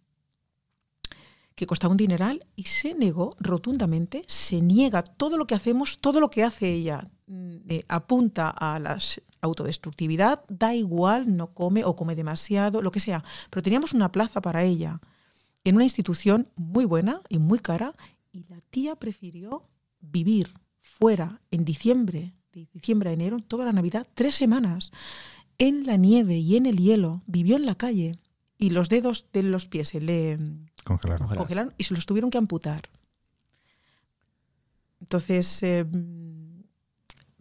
que 1.61 1.67
costaba 1.67 1.93
un 1.93 1.99
dineral 1.99 2.47
y 2.57 2.65
se 2.65 2.95
negó 2.95 3.37
rotundamente, 3.39 4.25
se 4.27 4.63
niega 4.63 5.03
todo 5.03 5.37
lo 5.37 5.47
que 5.47 5.55
hacemos, 5.55 5.99
todo 5.99 6.19
lo 6.19 6.31
que 6.31 6.43
hace 6.43 6.73
ella 6.73 7.05
mm, 7.27 7.57
eh, 7.69 7.85
apunta 7.87 8.49
a 8.49 8.79
la 8.79 8.97
autodestructividad, 9.43 10.43
da 10.49 10.75
igual, 10.75 11.37
no 11.37 11.53
come 11.53 11.85
o 11.85 11.95
come 11.95 12.15
demasiado, 12.15 12.81
lo 12.81 12.91
que 12.91 12.99
sea. 12.99 13.23
Pero 13.51 13.63
teníamos 13.63 13.93
una 13.93 14.11
plaza 14.11 14.41
para 14.41 14.65
ella 14.65 15.03
en 15.63 15.75
una 15.75 15.85
institución 15.85 16.49
muy 16.57 16.87
buena 16.87 17.21
y 17.29 17.37
muy 17.39 17.59
cara 17.59 17.95
y 18.33 18.45
la 18.49 18.63
tía 18.71 18.97
prefirió 18.97 19.69
vivir 20.01 20.55
fuera 20.81 21.43
en 21.51 21.67
diciembre, 21.67 22.33
de 22.55 22.69
diciembre 22.73 23.11
a 23.11 23.13
enero, 23.13 23.41
toda 23.41 23.67
la 23.67 23.73
Navidad, 23.73 24.07
tres 24.15 24.35
semanas, 24.35 24.93
en 25.59 25.85
la 25.85 25.99
nieve 25.99 26.39
y 26.39 26.57
en 26.57 26.65
el 26.65 26.79
hielo, 26.79 27.23
vivió 27.27 27.57
en 27.57 27.67
la 27.67 27.75
calle 27.75 28.19
y 28.57 28.71
los 28.71 28.89
dedos 28.89 29.27
de 29.33 29.43
los 29.43 29.67
pies 29.67 29.89
se 29.89 30.01
le 30.01 30.39
congelaron. 30.83 31.19
Congelaron. 31.27 31.39
congelaron 31.47 31.75
y 31.79 31.85
se 31.85 31.95
los 31.95 32.07
tuvieron 32.07 32.31
que 32.31 32.39
amputar. 32.39 32.83
Entonces, 35.01 35.63
eh, 35.63 35.87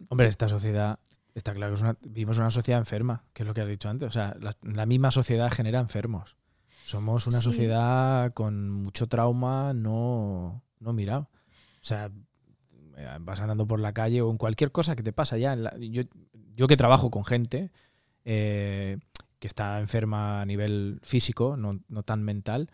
Hombre, 0.08 0.28
esta 0.28 0.48
sociedad, 0.48 0.98
está 1.34 1.52
claro 1.52 1.72
que 1.72 1.76
es 1.76 1.82
una, 1.82 1.96
vivimos 2.02 2.38
una 2.38 2.50
sociedad 2.50 2.80
enferma, 2.80 3.24
que 3.32 3.42
es 3.42 3.46
lo 3.46 3.54
que 3.54 3.60
has 3.60 3.68
dicho 3.68 3.88
antes. 3.88 4.08
O 4.08 4.12
sea, 4.12 4.34
la, 4.40 4.52
la 4.62 4.86
misma 4.86 5.10
sociedad 5.10 5.50
genera 5.52 5.78
enfermos. 5.78 6.36
Somos 6.84 7.26
una 7.26 7.38
Sí. 7.38 7.44
sociedad 7.44 8.32
con 8.32 8.70
mucho 8.70 9.06
trauma 9.06 9.72
no, 9.74 10.64
no 10.80 10.92
mirado. 10.92 11.28
O 11.32 11.82
sea, 11.84 12.10
eh, 12.96 13.16
vas 13.20 13.40
andando 13.40 13.66
por 13.66 13.78
la 13.78 13.92
calle 13.92 14.22
o 14.22 14.30
en 14.30 14.38
cualquier 14.38 14.72
cosa 14.72 14.96
que 14.96 15.02
te 15.02 15.12
pasa 15.12 15.36
ya. 15.38 15.52
en 15.52 15.62
la- 15.64 15.76
yo, 15.78 16.02
yo 16.56 16.66
que 16.66 16.76
trabajo 16.76 17.10
con 17.10 17.24
gente 17.24 17.70
eh, 18.24 18.98
que 19.38 19.46
está 19.46 19.78
enferma 19.80 20.40
a 20.40 20.46
nivel 20.46 21.00
físico, 21.04 21.56
no, 21.56 21.80
no 21.88 22.02
tan 22.02 22.22
mental, 22.22 22.70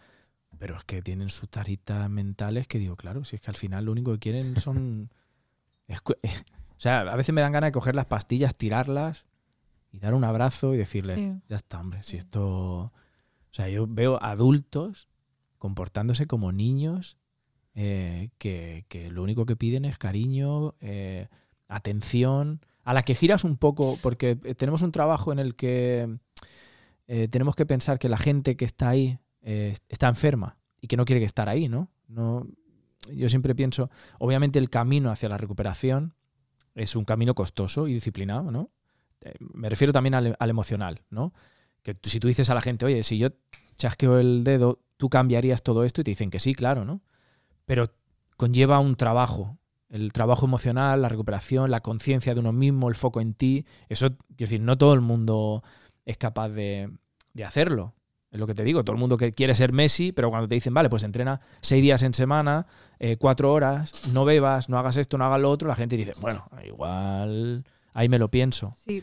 pero 0.58 0.76
es 0.76 0.84
que 0.84 1.02
tienen 1.02 1.28
sus 1.30 1.48
taritas 1.48 2.08
mentales 2.10 2.66
que 2.66 2.78
digo, 2.78 2.96
claro, 2.96 3.24
si 3.24 3.36
es 3.36 3.42
que 3.42 3.50
al 3.50 3.56
final 3.56 3.84
lo 3.84 3.92
único 3.92 4.12
que 4.12 4.18
quieren 4.18 4.56
son... 4.60 5.10
cu- 6.02 6.14
o 6.22 6.78
sea, 6.80 7.00
a 7.00 7.16
veces 7.16 7.34
me 7.34 7.40
dan 7.40 7.52
ganas 7.52 7.68
de 7.68 7.72
coger 7.72 7.94
las 7.94 8.06
pastillas, 8.06 8.54
tirarlas 8.56 9.26
y 9.92 9.98
dar 9.98 10.14
un 10.14 10.24
abrazo 10.24 10.74
y 10.74 10.76
decirle, 10.78 11.14
Sí. 11.16 11.34
ya 11.48 11.56
está, 11.56 11.80
hombre, 11.80 12.02
si 12.02 12.16
esto... 12.16 12.42
O 12.78 12.92
sea, 13.56 13.68
yo 13.70 13.86
veo 13.86 14.22
adultos 14.22 15.08
comportándose 15.58 16.26
como 16.26 16.52
niños 16.52 17.16
eh, 17.74 18.28
que, 18.38 18.84
que 18.88 19.10
lo 19.10 19.22
único 19.22 19.46
que 19.46 19.56
piden 19.56 19.84
es 19.86 19.96
cariño, 19.98 20.74
eh, 20.80 21.28
atención, 21.68 22.60
a 22.84 22.92
la 22.94 23.02
que 23.02 23.14
giras 23.14 23.44
un 23.44 23.56
poco, 23.56 23.98
porque 24.02 24.38
eh, 24.44 24.54
tenemos 24.54 24.82
un 24.82 24.92
trabajo 24.92 25.32
en 25.32 25.38
el 25.38 25.54
que 25.56 26.18
eh, 27.08 27.28
tenemos 27.28 27.54
que 27.56 27.64
pensar 27.66 27.98
que 27.98 28.08
la 28.08 28.18
gente 28.18 28.56
que 28.56 28.64
está 28.64 28.88
ahí 28.90 29.18
eh, 29.46 29.76
está 29.88 30.08
enferma 30.08 30.58
y 30.80 30.88
que 30.88 30.96
no 30.96 31.04
quiere 31.04 31.24
estar 31.24 31.48
ahí, 31.48 31.68
¿no? 31.68 31.88
no 32.08 32.46
yo 33.12 33.28
siempre 33.28 33.54
pienso, 33.54 33.90
obviamente 34.18 34.58
el 34.58 34.68
camino 34.68 35.12
hacia 35.12 35.28
la 35.28 35.38
recuperación 35.38 36.14
es 36.74 36.96
un 36.96 37.04
camino 37.04 37.34
costoso 37.36 37.86
y 37.86 37.94
disciplinado, 37.94 38.50
¿no? 38.50 38.70
Eh, 39.20 39.34
me 39.38 39.68
refiero 39.68 39.92
también 39.92 40.14
al, 40.14 40.36
al 40.36 40.50
emocional, 40.50 41.02
¿no? 41.10 41.32
Que 41.84 41.96
si 42.02 42.18
tú 42.18 42.26
dices 42.26 42.50
a 42.50 42.54
la 42.54 42.60
gente, 42.60 42.84
oye, 42.84 43.04
si 43.04 43.18
yo 43.18 43.28
chasqueo 43.76 44.18
el 44.18 44.42
dedo, 44.42 44.80
tú 44.96 45.08
cambiarías 45.08 45.62
todo 45.62 45.84
esto 45.84 46.00
y 46.00 46.04
te 46.04 46.10
dicen 46.10 46.30
que 46.30 46.40
sí, 46.40 46.52
claro, 46.52 46.84
¿no? 46.84 47.00
Pero 47.66 47.92
conlleva 48.36 48.80
un 48.80 48.96
trabajo, 48.96 49.58
el 49.88 50.12
trabajo 50.12 50.46
emocional, 50.46 51.02
la 51.02 51.08
recuperación, 51.08 51.70
la 51.70 51.80
conciencia 51.80 52.34
de 52.34 52.40
uno 52.40 52.52
mismo, 52.52 52.88
el 52.88 52.96
foco 52.96 53.20
en 53.20 53.34
ti. 53.34 53.64
Eso, 53.88 54.16
quiero 54.36 54.50
decir, 54.50 54.60
no 54.60 54.76
todo 54.76 54.92
el 54.94 55.00
mundo 55.00 55.62
es 56.04 56.18
capaz 56.18 56.48
de, 56.48 56.90
de 57.32 57.44
hacerlo. 57.44 57.94
Es 58.36 58.40
lo 58.40 58.46
que 58.46 58.54
te 58.54 58.64
digo, 58.64 58.84
todo 58.84 58.92
el 58.94 59.00
mundo 59.00 59.16
que 59.16 59.32
quiere 59.32 59.54
ser 59.54 59.72
Messi, 59.72 60.12
pero 60.12 60.28
cuando 60.28 60.46
te 60.46 60.54
dicen, 60.54 60.74
vale, 60.74 60.90
pues 60.90 61.02
entrena 61.04 61.40
seis 61.62 61.80
días 61.80 62.02
en 62.02 62.12
semana, 62.12 62.66
eh, 62.98 63.16
cuatro 63.16 63.50
horas, 63.50 63.92
no 64.12 64.26
bebas, 64.26 64.68
no 64.68 64.78
hagas 64.78 64.98
esto, 64.98 65.16
no 65.16 65.24
hagas 65.24 65.40
lo 65.40 65.50
otro, 65.50 65.66
la 65.68 65.74
gente 65.74 65.96
dice, 65.96 66.12
bueno, 66.20 66.46
igual 66.66 67.64
ahí 67.94 68.08
me 68.10 68.18
lo 68.18 68.30
pienso. 68.30 68.74
sí. 68.84 69.02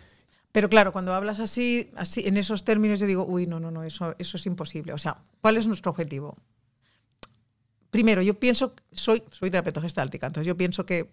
Pero 0.51 0.69
claro, 0.69 0.91
cuando 0.93 1.15
hablas 1.15 1.39
así, 1.39 1.89
así, 1.95 2.21
en 2.27 2.37
esos 2.37 2.63
términos, 2.63 2.99
yo 2.99 3.07
digo, 3.07 3.25
uy, 3.25 3.47
no, 3.47 3.59
no, 3.59 3.71
no, 3.71 3.81
eso, 3.81 4.13
eso 4.19 4.37
es 4.37 4.45
imposible. 4.45 4.93
O 4.93 4.99
sea, 4.99 5.17
¿cuál 5.41 5.57
es 5.57 5.65
nuestro 5.65 5.89
objetivo? 5.89 6.35
Primero, 7.89 8.21
yo 8.21 8.35
pienso, 8.39 8.73
soy, 8.91 9.23
soy 9.31 9.49
terapeuta 9.49 9.81
gestáltica, 9.81 10.27
entonces 10.27 10.47
yo 10.47 10.55
pienso 10.55 10.85
que 10.85 11.09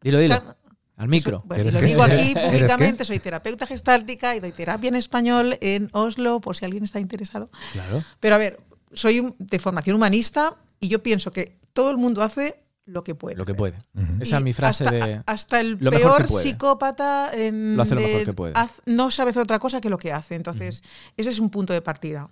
Dilo, 0.00 0.18
dilo, 0.18 0.36
Ca- 0.40 0.56
al 0.98 1.08
micro. 1.08 1.42
Bueno, 1.46 1.62
y 1.64 1.68
¿Eres 1.68 1.74
lo 1.74 1.80
qué? 1.80 1.86
digo 1.86 2.02
aquí 2.02 2.30
¿Eres 2.36 2.46
públicamente, 2.50 3.04
soy 3.04 3.18
terapeuta 3.18 3.66
gestáltica 3.66 4.36
y 4.36 4.40
doy 4.40 4.52
terapia 4.52 4.88
en 4.88 4.96
español 4.96 5.56
en 5.60 5.88
Oslo, 5.92 6.40
por 6.40 6.56
si 6.56 6.64
alguien 6.64 6.84
está 6.84 7.00
interesado. 7.00 7.48
Claro. 7.72 8.02
Pero 8.20 8.34
a 8.34 8.38
ver, 8.38 8.60
soy 8.92 9.34
de 9.38 9.58
formación 9.58 9.96
humanista 9.96 10.56
y 10.80 10.88
yo 10.88 11.02
pienso 11.02 11.30
que 11.30 11.56
todo 11.72 11.90
el 11.90 11.96
mundo 11.96 12.22
hace 12.22 12.60
lo 12.84 13.04
que 13.04 13.14
puede. 13.14 13.36
Lo 13.36 13.44
que 13.44 13.54
puede. 13.54 13.76
Esa 14.18 14.38
es 14.38 14.42
mi 14.42 14.52
frase 14.54 14.84
hasta, 14.84 14.96
de... 15.06 15.22
Hasta 15.26 15.60
el 15.60 15.72
lo 15.78 15.90
mejor 15.90 16.12
que 16.12 16.16
peor 16.24 16.26
puede. 16.28 16.42
psicópata 16.42 17.30
en 17.34 17.76
Lo 17.76 17.82
hace 17.82 17.94
lo 17.94 18.00
de- 18.00 18.06
mejor 18.06 18.24
que 18.24 18.32
puede. 18.32 18.54
haz- 18.54 18.80
no 18.86 19.10
sabe 19.10 19.30
hacer 19.30 19.42
otra 19.42 19.58
cosa 19.58 19.80
que 19.80 19.90
lo 19.90 19.98
que 19.98 20.10
hace. 20.12 20.34
Entonces, 20.36 20.82
ese 21.16 21.28
es 21.30 21.38
un 21.38 21.50
punto 21.50 21.72
de 21.74 21.82
partida. 21.82 22.30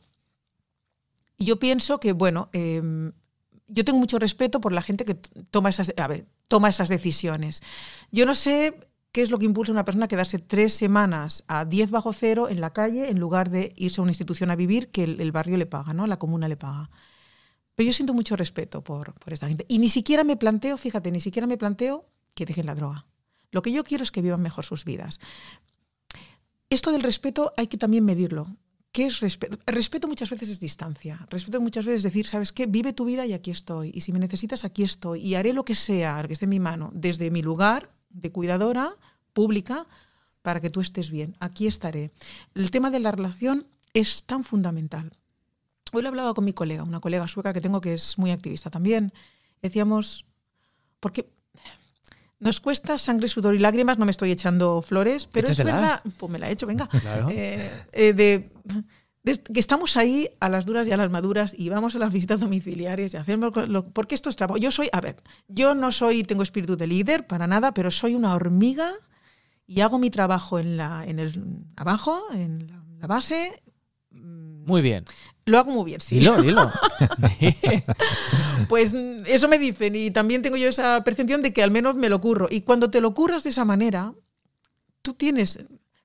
Y 1.36 1.44
yo 1.44 1.58
pienso 1.58 2.00
que, 2.00 2.12
bueno, 2.12 2.48
eh, 2.54 2.80
yo 3.68 3.84
tengo 3.84 3.98
mucho 3.98 4.18
respeto 4.18 4.60
por 4.60 4.72
la 4.72 4.82
gente 4.82 5.04
que 5.04 5.14
toma 5.14 5.70
esas, 5.70 5.92
toma 6.48 6.68
esas 6.68 6.88
decisiones. 6.88 7.62
Yo 8.10 8.26
no 8.26 8.34
sé 8.34 8.78
qué 9.12 9.22
es 9.22 9.30
lo 9.30 9.38
que 9.38 9.46
impulsa 9.46 9.72
a 9.72 9.74
una 9.74 9.84
persona 9.84 10.04
a 10.04 10.08
quedarse 10.08 10.38
tres 10.38 10.74
semanas 10.74 11.42
a 11.48 11.64
10 11.64 11.90
bajo 11.90 12.12
cero 12.12 12.48
en 12.48 12.60
la 12.60 12.72
calle 12.72 13.08
en 13.08 13.18
lugar 13.18 13.50
de 13.50 13.72
irse 13.76 14.00
a 14.00 14.02
una 14.02 14.10
institución 14.10 14.50
a 14.50 14.56
vivir 14.56 14.88
que 14.90 15.04
el, 15.04 15.20
el 15.20 15.32
barrio 15.32 15.56
le 15.56 15.66
paga, 15.66 15.94
¿no? 15.94 16.06
La 16.06 16.18
comuna 16.18 16.48
le 16.48 16.56
paga. 16.56 16.90
Pero 17.74 17.86
yo 17.86 17.92
siento 17.92 18.14
mucho 18.14 18.36
respeto 18.36 18.82
por, 18.82 19.14
por 19.14 19.32
esta 19.32 19.48
gente. 19.48 19.66
Y 19.68 19.78
ni 19.78 19.90
siquiera 19.90 20.24
me 20.24 20.36
planteo, 20.36 20.76
fíjate, 20.78 21.10
ni 21.10 21.20
siquiera 21.20 21.46
me 21.46 21.58
planteo 21.58 22.06
que 22.34 22.46
dejen 22.46 22.66
la 22.66 22.74
droga. 22.74 23.06
Lo 23.50 23.62
que 23.62 23.72
yo 23.72 23.84
quiero 23.84 24.02
es 24.02 24.10
que 24.10 24.22
vivan 24.22 24.42
mejor 24.42 24.64
sus 24.64 24.84
vidas. 24.84 25.20
Esto 26.68 26.90
del 26.90 27.02
respeto 27.02 27.52
hay 27.56 27.68
que 27.68 27.78
también 27.78 28.04
medirlo. 28.04 28.48
¿Qué 28.96 29.04
es 29.04 29.20
respeto? 29.20 29.58
Respeto 29.66 30.08
muchas 30.08 30.30
veces 30.30 30.48
es 30.48 30.58
distancia. 30.58 31.26
Respeto 31.28 31.60
muchas 31.60 31.84
veces 31.84 31.98
es 31.98 32.04
decir, 32.04 32.26
¿sabes 32.26 32.50
qué? 32.50 32.64
Vive 32.64 32.94
tu 32.94 33.04
vida 33.04 33.26
y 33.26 33.34
aquí 33.34 33.50
estoy. 33.50 33.90
Y 33.92 34.00
si 34.00 34.10
me 34.10 34.18
necesitas, 34.18 34.64
aquí 34.64 34.84
estoy. 34.84 35.20
Y 35.20 35.34
haré 35.34 35.52
lo 35.52 35.66
que 35.66 35.74
sea, 35.74 36.22
lo 36.22 36.28
que 36.28 36.32
esté 36.32 36.46
en 36.46 36.50
mi 36.56 36.60
mano, 36.60 36.90
desde 36.94 37.30
mi 37.30 37.42
lugar 37.42 37.90
de 38.08 38.32
cuidadora 38.32 38.96
pública, 39.34 39.86
para 40.40 40.62
que 40.62 40.70
tú 40.70 40.80
estés 40.80 41.10
bien. 41.10 41.36
Aquí 41.40 41.66
estaré. 41.66 42.10
El 42.54 42.70
tema 42.70 42.90
de 42.90 43.00
la 43.00 43.10
relación 43.10 43.66
es 43.92 44.24
tan 44.24 44.44
fundamental. 44.44 45.12
Hoy 45.92 46.00
lo 46.00 46.08
hablaba 46.08 46.32
con 46.32 46.46
mi 46.46 46.54
colega, 46.54 46.82
una 46.82 47.00
colega 47.00 47.28
sueca 47.28 47.52
que 47.52 47.60
tengo 47.60 47.82
que 47.82 47.92
es 47.92 48.16
muy 48.16 48.30
activista 48.30 48.70
también. 48.70 49.12
Decíamos, 49.60 50.24
porque 51.00 51.28
Nos 52.38 52.60
cuesta 52.60 52.98
sangre, 52.98 53.28
sudor 53.28 53.54
y 53.54 53.58
lágrimas, 53.58 53.98
no 53.98 54.04
me 54.04 54.10
estoy 54.10 54.30
echando 54.30 54.82
flores, 54.82 55.26
pero 55.30 55.48
es 55.48 55.56
verdad, 55.56 56.02
pues 56.18 56.30
me 56.30 56.38
la 56.38 56.48
he 56.48 56.52
hecho, 56.52 56.66
venga, 56.66 56.86
Claro. 56.86 57.28
Eh, 57.30 57.70
eh, 57.92 58.12
de, 58.12 58.50
de 59.22 59.42
que 59.42 59.58
estamos 59.58 59.96
ahí 59.96 60.28
a 60.38 60.50
las 60.50 60.66
duras 60.66 60.86
y 60.86 60.92
a 60.92 60.98
las 60.98 61.10
maduras 61.10 61.54
y 61.56 61.70
vamos 61.70 61.96
a 61.96 61.98
las 61.98 62.12
visitas 62.12 62.40
domiciliarias 62.40 63.14
y 63.14 63.16
hacemos 63.16 63.54
lo, 63.68 63.88
porque 63.88 64.14
esto 64.14 64.28
es 64.28 64.36
trabajo. 64.36 64.58
Yo 64.58 64.70
soy, 64.70 64.88
a 64.92 65.00
ver, 65.00 65.16
yo 65.48 65.74
no 65.74 65.92
soy, 65.92 66.24
tengo 66.24 66.42
espíritu 66.42 66.76
de 66.76 66.86
líder 66.86 67.26
para 67.26 67.46
nada, 67.46 67.72
pero 67.72 67.90
soy 67.90 68.14
una 68.14 68.34
hormiga 68.34 68.92
y 69.66 69.80
hago 69.80 69.98
mi 69.98 70.10
trabajo 70.10 70.58
en 70.58 70.76
la, 70.76 71.04
en 71.06 71.18
el 71.18 71.64
abajo, 71.74 72.22
en 72.32 72.66
la, 72.68 72.84
la 72.98 73.06
base. 73.06 73.62
Muy 74.66 74.82
bien. 74.82 75.04
Lo 75.44 75.58
hago 75.58 75.70
muy 75.70 75.84
bien, 75.84 76.00
sí. 76.00 76.18
Dilo, 76.18 76.42
dilo. 76.42 76.70
Pues 78.68 78.94
eso 78.94 79.48
me 79.48 79.58
dicen 79.58 79.94
y 79.94 80.10
también 80.10 80.42
tengo 80.42 80.56
yo 80.56 80.68
esa 80.68 81.04
percepción 81.04 81.42
de 81.42 81.52
que 81.52 81.62
al 81.62 81.70
menos 81.70 81.94
me 81.94 82.08
lo 82.08 82.20
curro. 82.20 82.48
Y 82.50 82.62
cuando 82.62 82.90
te 82.90 83.00
lo 83.00 83.14
curras 83.14 83.44
de 83.44 83.50
esa 83.50 83.64
manera, 83.64 84.12
tú 85.02 85.12
tienes, 85.12 85.60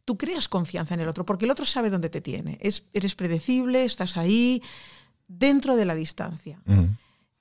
tú 0.05 0.17
creas 0.17 0.47
confianza 0.47 0.93
en 0.93 0.99
el 0.99 1.07
otro, 1.07 1.25
porque 1.25 1.45
el 1.45 1.51
otro 1.51 1.65
sabe 1.65 1.89
dónde 1.89 2.09
te 2.09 2.21
tiene. 2.21 2.59
Es, 2.61 2.83
eres 2.93 3.15
predecible, 3.15 3.83
estás 3.83 4.17
ahí, 4.17 4.61
dentro 5.27 5.75
de 5.75 5.85
la 5.85 5.95
distancia. 5.95 6.61
Mm. 6.65 6.85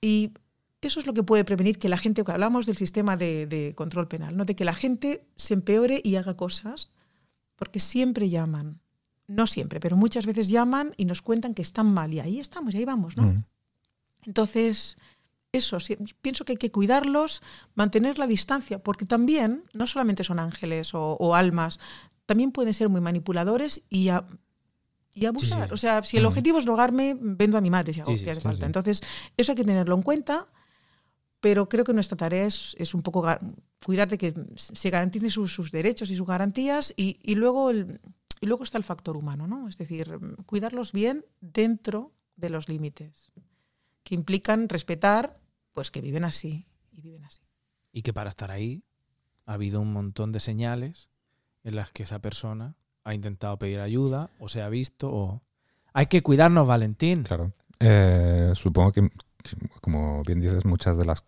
Y 0.01 0.33
eso 0.81 1.01
es 1.01 1.07
lo 1.07 1.13
que 1.13 1.25
puede 1.25 1.45
prevenir 1.45 1.79
que 1.79 1.89
la 1.89 1.99
gente, 1.99 2.25
que 2.25 2.33
hablamos 2.33 2.65
del 2.65 2.77
sistema 2.77 3.17
de, 3.17 3.47
de 3.47 3.75
control 3.75 4.09
penal, 4.09 4.37
¿no? 4.37 4.45
de 4.45 4.55
que 4.55 4.65
la 4.65 4.75
gente 4.75 5.27
se 5.37 5.55
empeore 5.55 6.01
y 6.03 6.17
haga 6.17 6.35
cosas, 6.35 6.91
porque 7.57 7.81
siempre 7.81 8.31
llaman. 8.31 8.81
No 9.31 9.47
siempre, 9.47 9.79
pero 9.79 9.97
muchas 9.97 10.27
veces 10.27 10.49
llaman 10.49 10.93
y 10.97 11.05
nos 11.05 11.23
cuentan 11.23 11.55
que 11.55 11.63
están 11.63 11.87
mal. 11.87 12.13
Y 12.13 12.19
ahí 12.19 12.41
estamos, 12.41 12.75
y 12.75 12.79
ahí 12.79 12.85
vamos, 12.85 13.17
¿no? 13.17 13.23
Mm. 13.25 13.45
Entonces, 14.27 14.97
eso, 15.53 15.79
sí, 15.79 15.97
pienso 16.21 16.45
que 16.45 16.53
hay 16.53 16.57
que 16.57 16.71
cuidarlos, 16.73 17.41
mantener 17.75 18.19
la 18.19 18.27
distancia, 18.27 18.81
porque 18.83 19.07
también 19.07 19.65
no 19.73 19.87
solamente 19.87 20.25
son 20.25 20.39
ángeles 20.41 20.95
o, 20.95 21.13
o 21.15 21.35
almas, 21.35 21.79
también 22.27 22.51
pueden 22.51 22.75
ser 22.75 22.89
muy 22.89 23.01
manipuladores 23.01 23.83
y, 23.89 24.09
a- 24.09 24.27
y 25.15 25.27
abusar. 25.27 25.69
sí. 25.69 25.75
O 25.75 25.77
sea, 25.77 26.03
si 26.03 26.17
el 26.17 26.25
Mm. 26.25 26.27
objetivo 26.27 26.59
es 26.59 26.65
drogarme, 26.65 27.17
vendo 27.21 27.57
a 27.57 27.61
mi 27.61 27.71
madre 27.71 27.93
si, 27.93 28.01
hago, 28.01 28.17
sí, 28.17 28.29
hace 28.29 28.41
falta. 28.41 28.67
Entonces, 28.67 29.01
eso 29.37 29.53
hay 29.53 29.57
que 29.57 29.65
tenerlo 29.65 29.95
en 29.95 30.03
cuenta, 30.03 30.49
pero 31.41 31.69
creo 31.69 31.85
que 31.85 31.93
nuestra 31.93 32.17
tarea 32.17 32.45
es, 32.47 32.75
es 32.79 32.95
un 32.95 33.03
poco 33.03 33.25
cuidar 33.85 34.09
de 34.09 34.19
que 34.19 34.35
se 34.57 34.91
garanticen 34.91 35.31
sus, 35.31 35.53
sus 35.55 35.71
derechos 35.71 36.11
y 36.11 36.17
sus 36.17 36.27
garantías 36.27 36.93
y, 36.97 37.19
y 37.23 37.35
luego 37.37 37.71
el, 37.71 38.01
y 38.41 38.47
luego 38.47 38.65
está 38.65 38.79
el 38.79 38.85
factor 38.85 39.17
humano, 39.17 39.47
¿no? 39.47 39.69
Es 39.69 39.77
decir, 39.77 40.19
cuidarlos 40.47 40.93
bien 40.93 41.27
dentro 41.41 42.13
de 42.37 42.51
los 42.51 42.69
límites 42.69 43.33
que 44.03 44.15
implican 44.15 44.69
respetar, 44.69 45.39
pues 45.73 45.91
que 45.91 46.01
viven 46.01 46.25
así 46.25 46.67
y 46.91 47.01
viven 47.03 47.25
así. 47.25 47.43
Y 47.93 48.03
que 48.03 48.13
para 48.13 48.31
estar 48.31 48.51
ahí 48.51 48.83
ha 49.47 49.55
habido 49.55 49.81
un 49.81 49.93
montón 49.93 50.33
de 50.33 50.41
señales 50.41 51.11
en 51.65 51.77
las 51.77 51.91
que 51.91 52.05
esa 52.05 52.21
persona 52.21 52.77
ha 53.05 53.15
intentado 53.15 53.59
pedir 53.59 53.81
ayuda 53.81 54.31
o 54.39 54.49
se 54.49 54.63
ha 54.63 54.69
visto 54.69 55.13
o... 55.13 55.43
Hay 55.93 56.07
que 56.07 56.23
cuidarnos, 56.23 56.67
Valentín. 56.67 57.25
Claro. 57.25 57.53
Eh, 57.81 58.53
supongo 58.55 58.93
que, 58.93 59.11
como 59.81 60.23
bien 60.23 60.41
dices, 60.41 60.65
muchas 60.65 60.97
de 60.97 61.05
las 61.05 61.25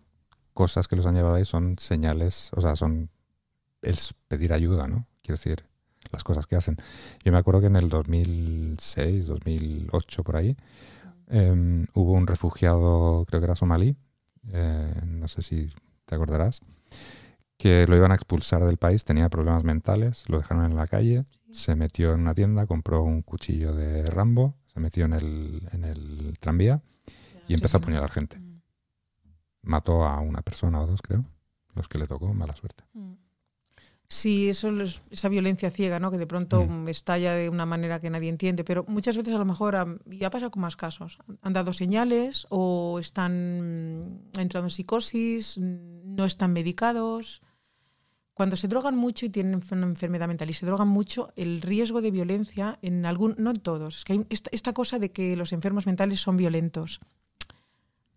cosas 0.54 0.86
que 0.86 0.96
los 0.96 1.06
han 1.06 1.14
llevado 1.14 1.34
ahí 1.34 1.44
son 1.44 1.78
señales, 1.78 2.50
o 2.54 2.60
sea, 2.60 2.76
son 2.76 3.10
es 3.82 4.14
pedir 4.28 4.52
ayuda, 4.52 4.86
¿no? 4.86 5.06
Quiero 5.22 5.36
decir, 5.36 5.64
las 6.12 6.24
cosas 6.24 6.46
que 6.46 6.56
hacen. 6.56 6.76
Yo 7.24 7.32
me 7.32 7.38
acuerdo 7.38 7.60
que 7.60 7.66
en 7.66 7.76
el 7.76 7.88
2006, 7.88 9.26
2008, 9.26 10.22
por 10.22 10.36
ahí, 10.36 10.56
eh, 11.28 11.86
hubo 11.94 12.12
un 12.12 12.26
refugiado, 12.26 13.24
creo 13.26 13.40
que 13.40 13.46
era 13.46 13.56
somalí, 13.56 13.96
eh, 14.52 14.94
no 15.06 15.28
sé 15.28 15.42
si 15.42 15.70
te 16.04 16.14
acordarás, 16.14 16.60
que 17.56 17.86
lo 17.86 17.96
iban 17.96 18.12
a 18.12 18.16
expulsar 18.16 18.64
del 18.64 18.76
país, 18.76 19.04
tenía 19.04 19.28
problemas 19.28 19.64
mentales, 19.64 20.24
lo 20.28 20.38
dejaron 20.38 20.64
en 20.64 20.76
la 20.76 20.86
calle, 20.86 21.24
se 21.50 21.74
metió 21.76 22.12
en 22.12 22.20
una 22.20 22.34
tienda, 22.34 22.66
compró 22.66 23.02
un 23.02 23.22
cuchillo 23.22 23.74
de 23.74 24.04
Rambo, 24.06 24.56
se 24.66 24.80
metió 24.80 25.04
en 25.04 25.12
el, 25.12 25.68
en 25.72 25.84
el 25.84 26.34
tranvía 26.40 26.82
y 27.46 27.54
empezó 27.54 27.76
a 27.76 27.80
apuñalar 27.80 28.10
gente. 28.10 28.40
Mató 29.62 30.04
a 30.04 30.18
una 30.20 30.42
persona 30.42 30.80
o 30.80 30.86
dos, 30.86 31.02
creo, 31.02 31.24
los 31.74 31.88
que 31.88 31.98
le 31.98 32.06
tocó, 32.06 32.32
mala 32.34 32.54
suerte. 32.54 32.84
Sí, 34.14 34.50
eso 34.50 34.68
es 34.82 35.00
esa 35.10 35.30
violencia 35.30 35.70
ciega, 35.70 35.98
¿no? 35.98 36.10
Que 36.10 36.18
de 36.18 36.26
pronto 36.26 36.66
Mm. 36.66 36.86
estalla 36.88 37.32
de 37.32 37.48
una 37.48 37.64
manera 37.64 37.98
que 37.98 38.10
nadie 38.10 38.28
entiende, 38.28 38.62
pero 38.62 38.84
muchas 38.86 39.16
veces 39.16 39.32
a 39.32 39.38
lo 39.38 39.46
mejor, 39.46 39.74
am, 39.74 40.00
y 40.04 40.22
ha 40.24 40.28
pasado 40.30 40.50
con 40.50 40.60
más 40.60 40.76
casos, 40.76 41.18
han 41.40 41.54
dado 41.54 41.72
señales 41.72 42.46
o 42.50 42.98
están 42.98 43.32
mm, 44.34 44.38
entrando 44.38 44.66
en 44.66 44.70
psicosis, 44.70 45.56
mm, 45.56 46.14
no 46.14 46.26
están 46.26 46.52
medicados. 46.52 47.40
Cuando 48.34 48.56
se 48.56 48.68
drogan 48.68 48.98
mucho 48.98 49.24
y 49.24 49.30
tienen 49.30 49.62
una 49.70 49.86
enfermedad 49.86 50.28
mental 50.28 50.50
y 50.50 50.52
se 50.52 50.66
drogan 50.66 50.88
mucho, 50.88 51.32
el 51.34 51.62
riesgo 51.62 52.02
de 52.02 52.10
violencia 52.10 52.78
en 52.82 53.06
algún, 53.06 53.34
no 53.38 53.48
en 53.48 53.60
todos, 53.60 53.96
es 53.96 54.04
que 54.04 54.12
hay 54.12 54.26
esta, 54.28 54.50
esta 54.52 54.74
cosa 54.74 54.98
de 54.98 55.10
que 55.10 55.36
los 55.36 55.54
enfermos 55.54 55.86
mentales 55.86 56.20
son 56.20 56.36
violentos. 56.36 57.00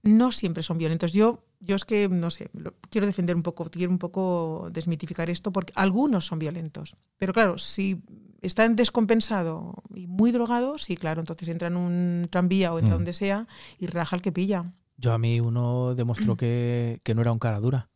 No 0.03 0.33
siempre 0.33 0.61
son 0.61 0.77
violentos. 0.77 1.13
Yo, 1.13 1.45
yo 1.65 1.75
es 1.75 1.85
que, 1.85 2.07
no 2.09 2.29
sé, 2.29 2.49
lo- 2.53 2.73
quiero 2.89 3.07
defender 3.07 3.35
un 3.35 3.43
poco, 3.43 3.65
quiero 3.69 3.91
un 3.91 3.99
poco 3.99 4.69
desmitificar 4.71 5.29
esto, 5.29 5.51
porque 5.51 5.73
algunos 5.75 6.25
son 6.25 6.39
violentos. 6.39 6.95
Pero 7.17 7.33
claro, 7.33 7.57
si 7.57 8.01
están 8.41 8.75
descompensado 8.75 9.73
y 9.93 10.07
muy 10.07 10.31
drogado, 10.31 10.77
sí, 10.77 10.95
claro, 10.97 11.19
entonces 11.21 11.47
entra 11.49 11.67
en 11.67 11.75
un 11.77 12.27
tranvía 12.29 12.73
o 12.73 12.79
entra 12.79 12.95
Mm. 12.95 12.97
donde 12.99 13.13
sea 13.13 13.47
y 13.79 13.87
raja 13.87 14.15
el 14.15 14.21
que 14.21 14.31
pilla. 14.31 14.71
Yo 14.97 15.11
a 15.13 15.17
mí 15.17 15.39
uno 15.39 15.93
demostró 15.95 16.37
que, 16.37 17.01
que 17.03 17.15
no 17.15 17.21
era 17.21 17.31
un 17.31 17.39
cara 17.39 17.59
dura. 17.59 17.89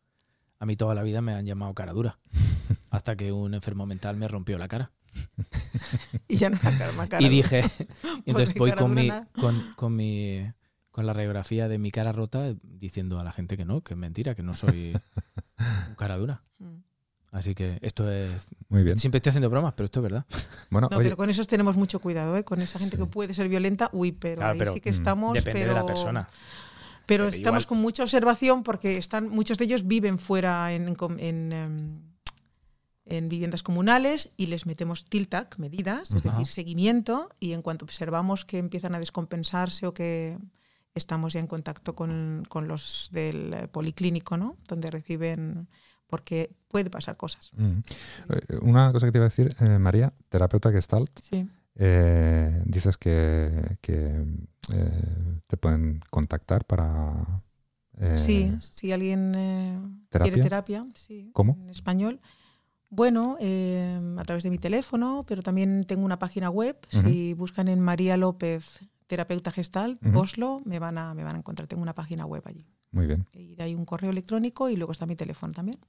A 0.60 0.66
mí 0.66 0.76
toda 0.76 0.94
la 0.96 1.04
vida 1.04 1.22
me 1.22 1.34
han 1.34 1.46
llamado 1.46 1.74
cara 1.74 1.94
dura. 1.94 2.20
Hasta 2.90 3.16
que 3.16 3.32
un 3.32 3.54
enfermo 3.54 3.86
mental 3.86 4.18
me 4.18 4.28
rompió 4.28 4.58
la 4.58 4.68
cara. 4.68 4.92
Y 6.28 6.36
ya 6.38 6.50
no 6.50 6.58
la 6.62 6.78
cara, 6.78 7.08
cara. 7.10 7.24
y 7.26 7.30
dije, 7.30 7.62
entonces 8.26 8.54
voy 8.56 8.72
con 8.74 8.94
mi, 8.94 9.10
con, 9.40 9.56
con 9.76 9.96
mi 9.96 10.46
con 11.00 11.06
la 11.06 11.14
radiografía 11.14 11.70
de 11.70 11.78
mi 11.78 11.92
cara 11.92 12.12
rota 12.12 12.54
diciendo 12.62 13.22
a 13.22 13.24
la 13.24 13.32
gente 13.32 13.56
que 13.56 13.64
no, 13.64 13.80
que 13.86 13.94
es 13.94 13.98
mentira, 13.98 14.36
que 14.36 14.44
no 14.44 14.54
soy 14.54 15.00
un 15.88 15.96
cara 15.96 16.18
dura. 16.18 16.44
Mm. 16.58 16.76
Así 17.32 17.56
que 17.56 17.80
esto 17.82 18.12
es... 18.12 18.50
Muy 18.68 18.84
bien. 18.84 18.98
Siempre 18.98 19.20
estoy 19.20 19.30
haciendo 19.30 19.50
bromas, 19.50 19.76
pero 19.78 19.86
esto 19.86 20.02
es 20.02 20.04
verdad. 20.04 20.26
Bueno, 20.70 20.90
No, 20.92 20.98
oye, 20.98 21.06
pero 21.06 21.16
con 21.16 21.30
esos 21.30 21.48
tenemos 21.48 21.78
mucho 21.78 22.02
cuidado, 22.02 22.36
¿eh? 22.36 22.44
Con 22.44 22.60
esa 22.60 22.80
gente 22.80 22.98
Sí. 22.98 23.02
que 23.04 23.08
puede 23.08 23.34
ser 23.34 23.48
violenta, 23.48 23.90
uy, 23.94 24.12
pero 24.12 24.40
Claro, 24.40 24.52
ahí 24.52 24.60
pero, 24.60 24.74
sí 24.74 24.82
que 24.82 24.92
mm, 24.92 24.94
estamos. 24.96 25.34
Depende 25.36 25.62
pero, 25.62 25.74
de 25.74 25.80
la 25.80 25.86
persona. 25.86 26.28
Pero 27.06 27.24
Pero 27.24 27.26
estamos 27.28 27.64
igual- 27.64 27.68
con 27.68 27.78
mucha 27.78 28.04
observación 28.04 28.64
porque 28.64 28.98
están, 28.98 29.30
muchos 29.30 29.58
de 29.58 29.64
ellos 29.64 29.88
viven 29.88 30.20
fuera 30.20 30.74
en, 30.74 30.94
em, 31.54 32.02
en 33.06 33.30
viviendas 33.30 33.64
comunales 33.64 34.32
y 34.36 34.48
les 34.48 34.66
metemos 34.66 35.06
TILTAC, 35.06 35.60
medidas, 35.60 36.14
es 36.14 36.24
decir, 36.24 36.46
seguimiento, 36.46 37.30
y 37.40 37.54
en 37.54 37.62
cuanto 37.62 37.86
observamos 37.86 38.44
que 38.44 38.58
empiezan 38.58 38.96
a 38.96 39.00
descompensarse 39.00 39.88
o 39.88 39.94
que 39.94 40.38
estamos 40.96 41.34
ya 41.34 41.40
en 41.40 41.48
contacto 41.48 41.96
con, 41.96 42.44
con 42.50 42.68
los 42.68 43.10
del 43.12 43.54
eh, 43.54 43.68
policlínico, 43.68 44.38
¿no? 44.38 44.58
Donde 44.68 44.90
reciben, 44.92 45.68
porque 46.08 46.52
puede 46.68 46.90
pasar 46.90 47.16
cosas. 47.18 47.52
mm. 47.56 47.80
Eh, 48.30 48.58
una 48.62 48.92
cosa 48.92 49.06
que 49.06 49.12
te 49.12 49.18
iba 49.20 49.26
a 49.26 49.30
decir, 49.30 49.56
eh, 49.60 49.80
María, 49.80 50.14
terapeuta 50.30 50.72
Gestalt, 50.72 51.12
Sí. 51.20 51.48
eh, 51.76 52.62
dices 52.66 52.98
que, 52.98 53.78
que, 53.82 54.26
eh, 54.74 55.40
te 55.48 55.58
pueden 55.58 56.02
contactar 56.10 56.66
para... 56.66 57.44
Sí, 58.16 58.56
si 58.62 58.94
alguien 58.94 59.34
¿terapia? 60.08 60.32
quiere 60.32 60.42
terapia, 60.44 60.88
sí, 60.96 61.32
¿Cómo? 61.34 61.58
en 61.62 61.70
español. 61.70 62.22
Bueno, 62.90 63.38
a 64.18 64.24
través 64.24 64.44
de 64.46 64.50
mi 64.50 64.58
teléfono, 64.58 65.26
pero 65.28 65.44
también 65.44 65.84
tengo 65.84 66.06
una 66.06 66.18
página 66.18 66.50
web. 66.50 66.78
Si 66.90 67.34
buscan 67.34 67.68
en 67.68 67.82
María 67.82 68.16
López, 68.16 68.80
terapeuta 69.10 69.50
gestal. 69.52 69.98
Oslo, 70.14 70.62
me 70.66 70.78
van, 70.80 70.98
a, 71.00 71.14
me 71.16 71.24
van 71.24 71.36
a 71.36 71.40
encontrar. 71.40 71.68
Tengo 71.68 71.82
una 71.82 71.94
página 71.94 72.26
web 72.26 72.44
allí. 72.46 72.66
Muy 72.92 73.06
bien, 73.08 73.26
Y 73.34 73.60
hay 73.62 73.76
un 73.76 73.86
correo 73.86 74.10
electrónico 74.12 74.70
y 74.70 74.76
luego 74.76 74.92
está 74.94 75.06
mi 75.06 75.16
teléfono 75.16 75.52
también. 75.54 75.80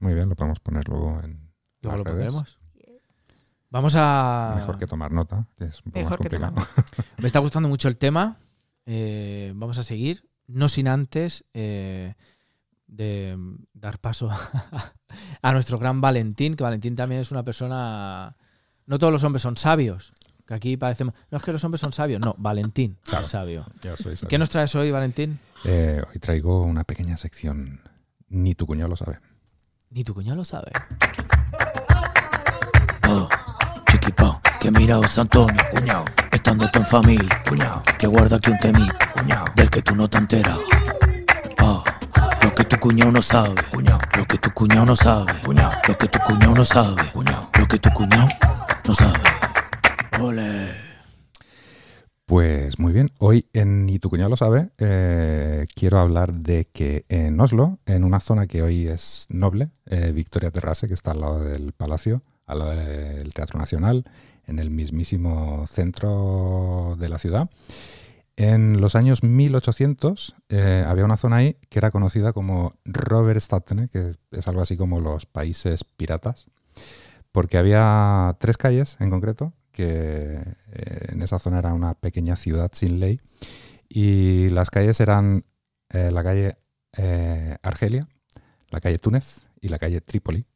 muy 0.00 0.14
bien, 0.14 0.28
lo 0.28 0.34
podemos 0.34 0.60
poner 0.60 0.88
luego 0.88 1.20
en 1.22 1.50
Luego 1.82 1.98
lo 1.98 2.04
redes. 2.04 2.32
pondremos. 2.32 2.58
Vamos 3.70 3.94
a... 3.96 4.52
Mejor 4.56 4.78
que 4.78 4.86
tomar 4.86 5.10
nota, 5.12 5.46
que 5.56 5.64
es 5.64 5.78
un 5.84 5.92
poco 5.92 5.98
Mejor 6.04 6.10
más 6.20 6.28
que 6.30 6.36
complicado. 6.38 6.54
tomar. 6.54 7.06
Me 7.18 7.26
está 7.26 7.38
gustando 7.40 7.68
mucho 7.68 7.88
el 7.88 7.96
tema. 7.98 8.38
Eh, 8.86 9.52
vamos 9.56 9.78
a 9.78 9.84
seguir. 9.84 10.28
No 10.46 10.68
sin 10.68 10.86
antes 10.88 11.44
eh, 11.54 12.14
de 12.86 13.36
dar 13.72 13.98
paso 13.98 14.30
a 15.42 15.52
nuestro 15.52 15.78
gran 15.78 16.00
Valentín, 16.00 16.54
que 16.54 16.62
Valentín 16.64 16.94
también 16.96 17.20
es 17.20 17.30
una 17.30 17.42
persona... 17.42 18.36
No 18.86 18.98
todos 18.98 19.12
los 19.12 19.24
hombres 19.24 19.42
son 19.42 19.56
sabios. 19.56 20.12
Que 20.46 20.54
aquí 20.54 20.76
parecemos... 20.76 21.14
No 21.30 21.38
es 21.38 21.44
que 21.44 21.52
los 21.52 21.64
hombres 21.64 21.80
son 21.80 21.92
sabios. 21.92 22.20
No, 22.20 22.34
Valentín 22.38 22.96
Claro. 23.04 23.24
es 23.24 23.30
sabio. 23.30 23.64
Soy 23.96 24.16
sabio. 24.16 24.28
¿Qué 24.28 24.38
nos 24.38 24.50
traes 24.50 24.74
hoy, 24.74 24.90
Valentín? 24.90 25.38
Eh, 25.64 26.02
hoy 26.06 26.18
traigo 26.20 26.62
una 26.62 26.84
pequeña 26.84 27.16
sección. 27.16 27.80
Ni 28.28 28.54
tu 28.54 28.66
cuñado 28.66 28.88
lo 28.90 28.96
sabe. 28.96 29.18
Ni 29.90 30.04
tu 30.04 30.12
cuñado 30.12 30.36
lo 30.36 30.44
sabe. 30.44 30.70
Oh, 33.08 33.28
chiquipao, 33.90 34.40
que 34.60 34.70
mira 34.70 34.96
José 34.96 35.20
Antonio, 35.20 35.62
cuñao, 35.72 36.04
estando 36.32 36.68
tú 36.70 36.78
en 36.80 36.86
familia, 36.86 37.42
cuñao, 37.48 37.82
que 37.98 38.06
guarda 38.06 38.36
aquí 38.36 38.50
un 38.50 38.58
temí, 38.58 38.88
cuñao, 39.14 39.44
del 39.54 39.70
que 39.70 39.82
tú 39.82 39.94
no 39.94 40.08
te 40.08 40.18
enteras. 40.18 40.58
Oh, 41.62 41.84
lo 42.42 42.54
que 42.54 42.64
tú 42.64 42.78
cuñado 42.80 43.12
no 43.12 43.22
sabe. 43.22 43.54
Lo 44.16 44.26
que 44.26 44.38
tu 44.38 44.50
cuñado 44.52 44.86
no 44.86 44.96
sabe. 44.96 45.32
Lo 45.44 45.98
que 45.98 46.08
tu 46.08 46.18
cuñado 46.20 46.54
no 46.54 46.64
sabe. 46.64 47.02
Lo 47.58 47.68
que 47.68 47.78
tu 47.78 47.90
cuñado 47.90 48.28
no 48.86 48.94
sabe. 48.94 49.20
Pues 52.26 52.78
muy 52.78 52.92
bien, 52.92 53.10
hoy 53.18 53.46
en 53.52 53.88
Y 53.88 53.98
tu 53.98 54.08
cuñado 54.08 54.30
lo 54.30 54.36
sabe, 54.36 54.70
eh, 54.78 55.66
quiero 55.74 55.98
hablar 55.98 56.32
de 56.32 56.66
que 56.72 57.04
en 57.08 57.38
Oslo, 57.38 57.78
en 57.84 58.02
una 58.04 58.20
zona 58.20 58.46
que 58.46 58.62
hoy 58.62 58.86
es 58.86 59.26
noble, 59.28 59.70
eh, 59.86 60.12
Victoria 60.14 60.50
Terrasse, 60.50 60.88
que 60.88 60.94
está 60.94 61.10
al 61.10 61.20
lado 61.20 61.44
del 61.44 61.72
palacio, 61.72 62.22
al 62.46 62.60
lado 62.60 62.70
del 62.70 63.34
Teatro 63.34 63.58
Nacional, 63.58 64.04
en 64.46 64.58
el 64.58 64.70
mismísimo 64.70 65.66
centro 65.66 66.96
de 66.98 67.08
la 67.08 67.18
ciudad, 67.18 67.50
en 68.36 68.80
los 68.80 68.94
años 68.96 69.22
1800 69.22 70.34
eh, 70.48 70.84
había 70.86 71.04
una 71.04 71.16
zona 71.16 71.36
ahí 71.36 71.56
que 71.68 71.78
era 71.78 71.90
conocida 71.90 72.32
como 72.32 72.72
Robert 72.84 73.40
Statene, 73.40 73.88
que 73.88 74.14
es 74.32 74.48
algo 74.48 74.62
así 74.62 74.76
como 74.76 74.98
los 75.00 75.26
países 75.26 75.84
piratas, 75.84 76.46
porque 77.32 77.58
había 77.58 78.36
tres 78.40 78.56
calles 78.56 78.96
en 78.98 79.10
concreto 79.10 79.52
que 79.74 80.38
eh, 80.72 81.06
en 81.12 81.20
esa 81.20 81.38
zona 81.38 81.58
era 81.58 81.74
una 81.74 81.92
pequeña 81.94 82.36
ciudad 82.36 82.70
sin 82.72 83.00
ley, 83.00 83.20
y 83.88 84.48
las 84.50 84.70
calles 84.70 84.98
eran 85.00 85.44
eh, 85.90 86.10
la 86.10 86.22
calle 86.24 86.56
eh, 86.96 87.56
Argelia, 87.62 88.08
la 88.70 88.80
calle 88.80 88.98
Túnez 88.98 89.46
y 89.60 89.68
la 89.68 89.78
calle 89.78 90.00
Trípoli. 90.00 90.46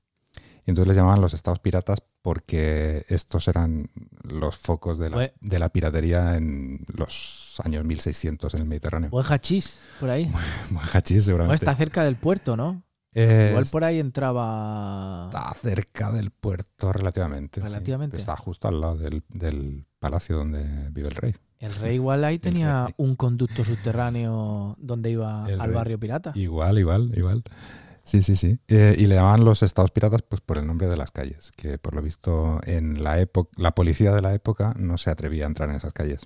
Y 0.67 0.71
entonces 0.71 0.89
les 0.89 0.97
llamaban 0.97 1.21
los 1.21 1.35
estados 1.35 1.61
piratas 1.61 2.03
porque 2.21 3.07
estos 3.09 3.49
eran 3.49 3.91
los 4.23 4.57
focos 4.59 4.99
de 4.99 5.09
la, 5.11 5.17
Bue- 5.17 5.33
de 5.41 5.59
la 5.59 5.71
piratería 5.71 6.37
en 6.37 6.85
los 6.89 7.59
años 7.65 7.85
1600 7.85 8.53
en 8.55 8.61
el 8.61 8.67
Mediterráneo. 8.67 9.09
Buen 9.11 9.25
hachís 9.27 9.79
por 9.99 10.11
ahí. 10.11 10.31
Buen 10.71 10.87
hachís, 10.93 11.25
seguramente. 11.25 11.55
está 11.65 11.75
cerca 11.75 12.05
del 12.05 12.17
puerto, 12.17 12.57
¿no? 12.57 12.83
Eh, 13.15 13.49
Igual 13.51 13.67
por 13.73 13.85
ahí 13.85 13.99
entraba. 13.99 15.25
Está 15.33 15.53
cerca 15.55 16.13
del 16.13 16.31
puerto 16.31 16.93
relativamente. 16.93 17.61
sí. 17.61 17.67
Relativamente. 17.67 18.17
Está 18.17 18.37
justo 18.37 18.69
al 18.69 18.81
lado 18.81 18.97
del, 18.97 19.23
del 19.29 19.87
palacio 19.99 20.37
donde 20.37 20.91
vive 20.91 21.09
el 21.09 21.15
rey. 21.15 21.35
El 21.59 21.75
rey 21.75 21.95
igual 21.97 22.23
ahí 22.25 22.39
tenía 22.39 22.87
un 22.99 23.17
conducto 23.17 23.65
subterráneo 23.65 24.77
donde 24.79 25.11
iba 25.11 25.45
El 25.49 25.61
al 25.61 25.69
rey. 25.69 25.75
barrio 25.77 25.99
pirata. 25.99 26.33
Igual, 26.37 26.79
igual, 26.79 27.13
igual. 27.17 27.43
Sí, 28.05 28.23
sí, 28.23 28.37
sí. 28.37 28.59
Eh, 28.69 28.95
y 28.97 29.07
le 29.07 29.17
llamaban 29.17 29.45
los 29.45 29.63
estados 29.63 29.91
piratas 29.91 30.23
pues 30.23 30.41
por 30.41 30.57
el 30.57 30.67
nombre 30.67 30.87
de 30.89 30.97
las 30.97 31.11
calles, 31.11 31.51
que 31.57 31.77
por 31.79 31.95
lo 31.95 32.01
visto 32.03 32.61
en 32.65 33.03
la 33.03 33.19
época, 33.19 33.51
la 33.57 33.75
policía 33.75 34.13
de 34.15 34.23
la 34.23 34.33
época 34.35 34.73
no 34.79 34.97
se 34.99 35.11
atrevía 35.11 35.45
a 35.45 35.49
entrar 35.49 35.69
en 35.69 35.77
esas 35.77 35.93
calles. 35.93 36.21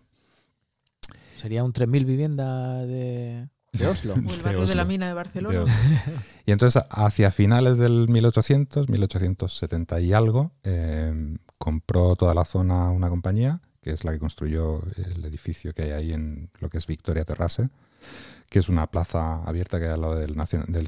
Sería 1.36 1.64
un 1.64 1.72
3.000 1.72 2.04
viviendas 2.04 2.86
de, 2.86 3.48
de 3.72 3.86
Oslo. 3.86 4.14
O 4.14 4.16
el 4.16 4.26
De 4.26 4.42
barrio 4.42 4.66
de 4.66 4.74
la 4.74 4.84
mina 4.84 5.06
de 5.08 5.14
Barcelona. 5.14 5.60
De- 5.60 5.66
y 6.46 6.52
entonces 6.52 6.82
hacia 6.90 7.30
finales 7.30 7.78
del 7.78 8.08
1800, 8.08 8.88
1870 8.88 10.00
y 10.00 10.12
algo, 10.12 10.52
eh, 10.62 11.36
compró 11.58 12.14
toda 12.16 12.34
la 12.34 12.44
zona 12.44 12.90
una 12.90 13.08
compañía, 13.08 13.60
que 13.80 13.90
es 13.90 14.04
la 14.04 14.12
que 14.12 14.18
construyó 14.18 14.82
el 14.96 15.24
edificio 15.24 15.72
que 15.72 15.82
hay 15.84 15.90
ahí 15.90 16.12
en 16.12 16.50
lo 16.60 16.68
que 16.68 16.78
es 16.78 16.86
Victoria 16.86 17.24
Terrasse, 17.24 17.68
que 18.50 18.58
es 18.58 18.68
una 18.68 18.86
plaza 18.88 19.42
abierta 19.44 19.78
que 19.78 19.86
hay 19.86 19.92
al 19.92 20.00
lado 20.02 20.16
del, 20.16 20.34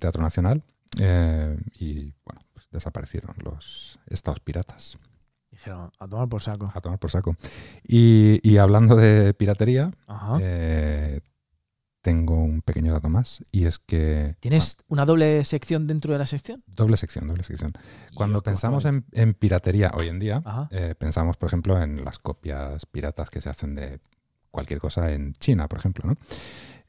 Teatro 0.01 0.23
Nacional. 0.23 0.63
eh, 1.01 1.57
y 1.79 2.13
bueno, 2.25 2.41
pues 2.53 2.67
desaparecieron 2.71 3.35
los 3.43 3.99
estados 4.07 4.41
piratas. 4.41 4.99
Dijeron, 5.51 5.91
a 6.01 6.09
tomar 6.09 6.29
por 6.29 6.43
saco. 6.43 6.71
A 6.75 6.81
tomar 6.81 6.99
por 6.99 7.11
saco. 7.13 7.37
Y, 7.87 8.41
y 8.43 8.59
hablando 8.59 8.97
de 8.97 9.33
piratería, 9.35 9.93
eh, 10.41 11.21
tengo 12.05 12.35
un 12.37 12.61
pequeño 12.61 12.93
dato 12.93 13.09
más, 13.09 13.43
y 13.51 13.65
es 13.65 13.79
que... 13.79 14.37
¿Tienes 14.41 14.77
una 14.89 15.07
doble 15.07 15.43
sección 15.45 15.87
dentro 15.87 16.13
de 16.13 16.19
la 16.19 16.27
sección? 16.27 16.63
Doble 16.67 16.99
sección, 16.99 17.27
doble 17.27 17.45
sección. 17.45 17.73
Cuando 18.15 18.43
pensamos 18.43 18.85
en, 18.85 19.07
en 19.13 19.33
piratería 19.33 19.91
hoy 19.97 20.09
en 20.09 20.19
día, 20.19 20.43
eh, 20.71 20.95
pensamos, 20.99 21.39
por 21.39 21.47
ejemplo, 21.49 21.83
en 21.83 22.05
las 22.05 22.19
copias 22.19 22.85
piratas 22.85 23.31
que 23.31 23.41
se 23.41 23.49
hacen 23.49 23.75
de 23.75 24.01
cualquier 24.51 24.81
cosa 24.81 25.13
en 25.13 25.33
China, 25.33 25.67
por 25.67 25.79
ejemplo. 25.79 26.07
¿no? 26.11 26.17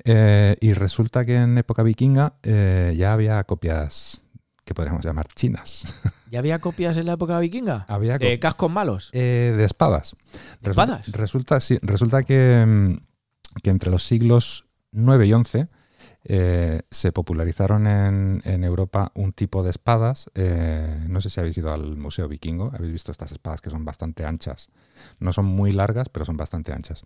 Eh, 0.04 0.58
y 0.60 0.74
resulta 0.74 1.24
que 1.26 1.38
en 1.38 1.58
época 1.58 1.82
vikinga 1.82 2.34
eh, 2.44 2.94
ya 2.98 3.14
había 3.14 3.42
copias 3.46 4.22
que 4.66 4.74
podríamos 4.74 5.06
llamar 5.06 5.28
chinas. 5.34 5.96
¿Ya 6.30 6.40
había 6.40 6.60
copias 6.60 6.98
en 6.98 7.06
la 7.06 7.14
época 7.14 7.40
vikinga? 7.40 7.86
había 7.88 8.18
¿De 8.18 8.36
co- 8.38 8.42
cascos 8.42 8.70
malos? 8.70 9.12
de 9.14 9.64
espadas. 9.64 10.16
¿De 10.60 10.68
Resu- 10.68 10.72
espadas? 10.72 11.08
Resulta, 11.14 11.60
sí, 11.62 11.78
resulta 11.82 12.24
que, 12.24 12.66
mm, 12.68 13.62
que 13.64 13.70
entre 13.70 13.90
los 13.92 14.04
siglos 14.04 14.66
9 14.96 15.28
y 15.28 15.34
11 15.34 15.68
eh, 16.28 16.82
se 16.90 17.12
popularizaron 17.12 17.86
en, 17.86 18.42
en 18.46 18.64
Europa 18.64 19.12
un 19.14 19.32
tipo 19.32 19.62
de 19.62 19.70
espadas. 19.70 20.26
eh, 20.34 21.06
no 21.08 21.22
sé 21.22 21.30
si 21.30 21.40
habéis 21.40 21.58
ido 21.58 21.72
al 21.72 21.98
Museo 21.98 22.28
Vikingo, 22.28 22.72
habéis 22.74 22.92
visto 22.92 23.12
estas 23.12 23.32
espadas 23.32 23.62
que 23.62 23.70
son 23.70 23.86
bastante 23.86 24.26
anchas. 24.26 24.70
No 25.20 25.34
son 25.34 25.46
muy 25.46 25.72
largas, 25.72 26.10
pero 26.10 26.26
son 26.26 26.36
bastante 26.36 26.74
anchas. 26.74 27.04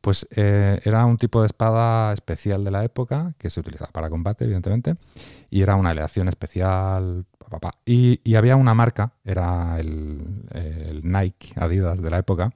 Pues 0.00 0.26
eh, 0.34 0.80
era 0.84 1.06
un 1.06 1.16
tipo 1.16 1.40
de 1.40 1.46
espada 1.46 2.12
especial 2.12 2.64
de 2.64 2.72
la 2.72 2.82
época 2.84 3.34
que 3.38 3.50
se 3.50 3.60
utilizaba 3.60 3.92
para 3.92 4.10
combate, 4.10 4.44
evidentemente, 4.44 4.96
y 5.48 5.62
era 5.62 5.76
una 5.76 5.90
aleación 5.90 6.28
especial. 6.28 7.24
Y, 7.84 8.20
y 8.24 8.34
había 8.34 8.56
una 8.56 8.74
marca, 8.74 9.12
era 9.24 9.78
el, 9.78 10.42
Nike 11.04 11.52
Adidas 11.54 12.02
de 12.02 12.10
la 12.10 12.18
época, 12.18 12.50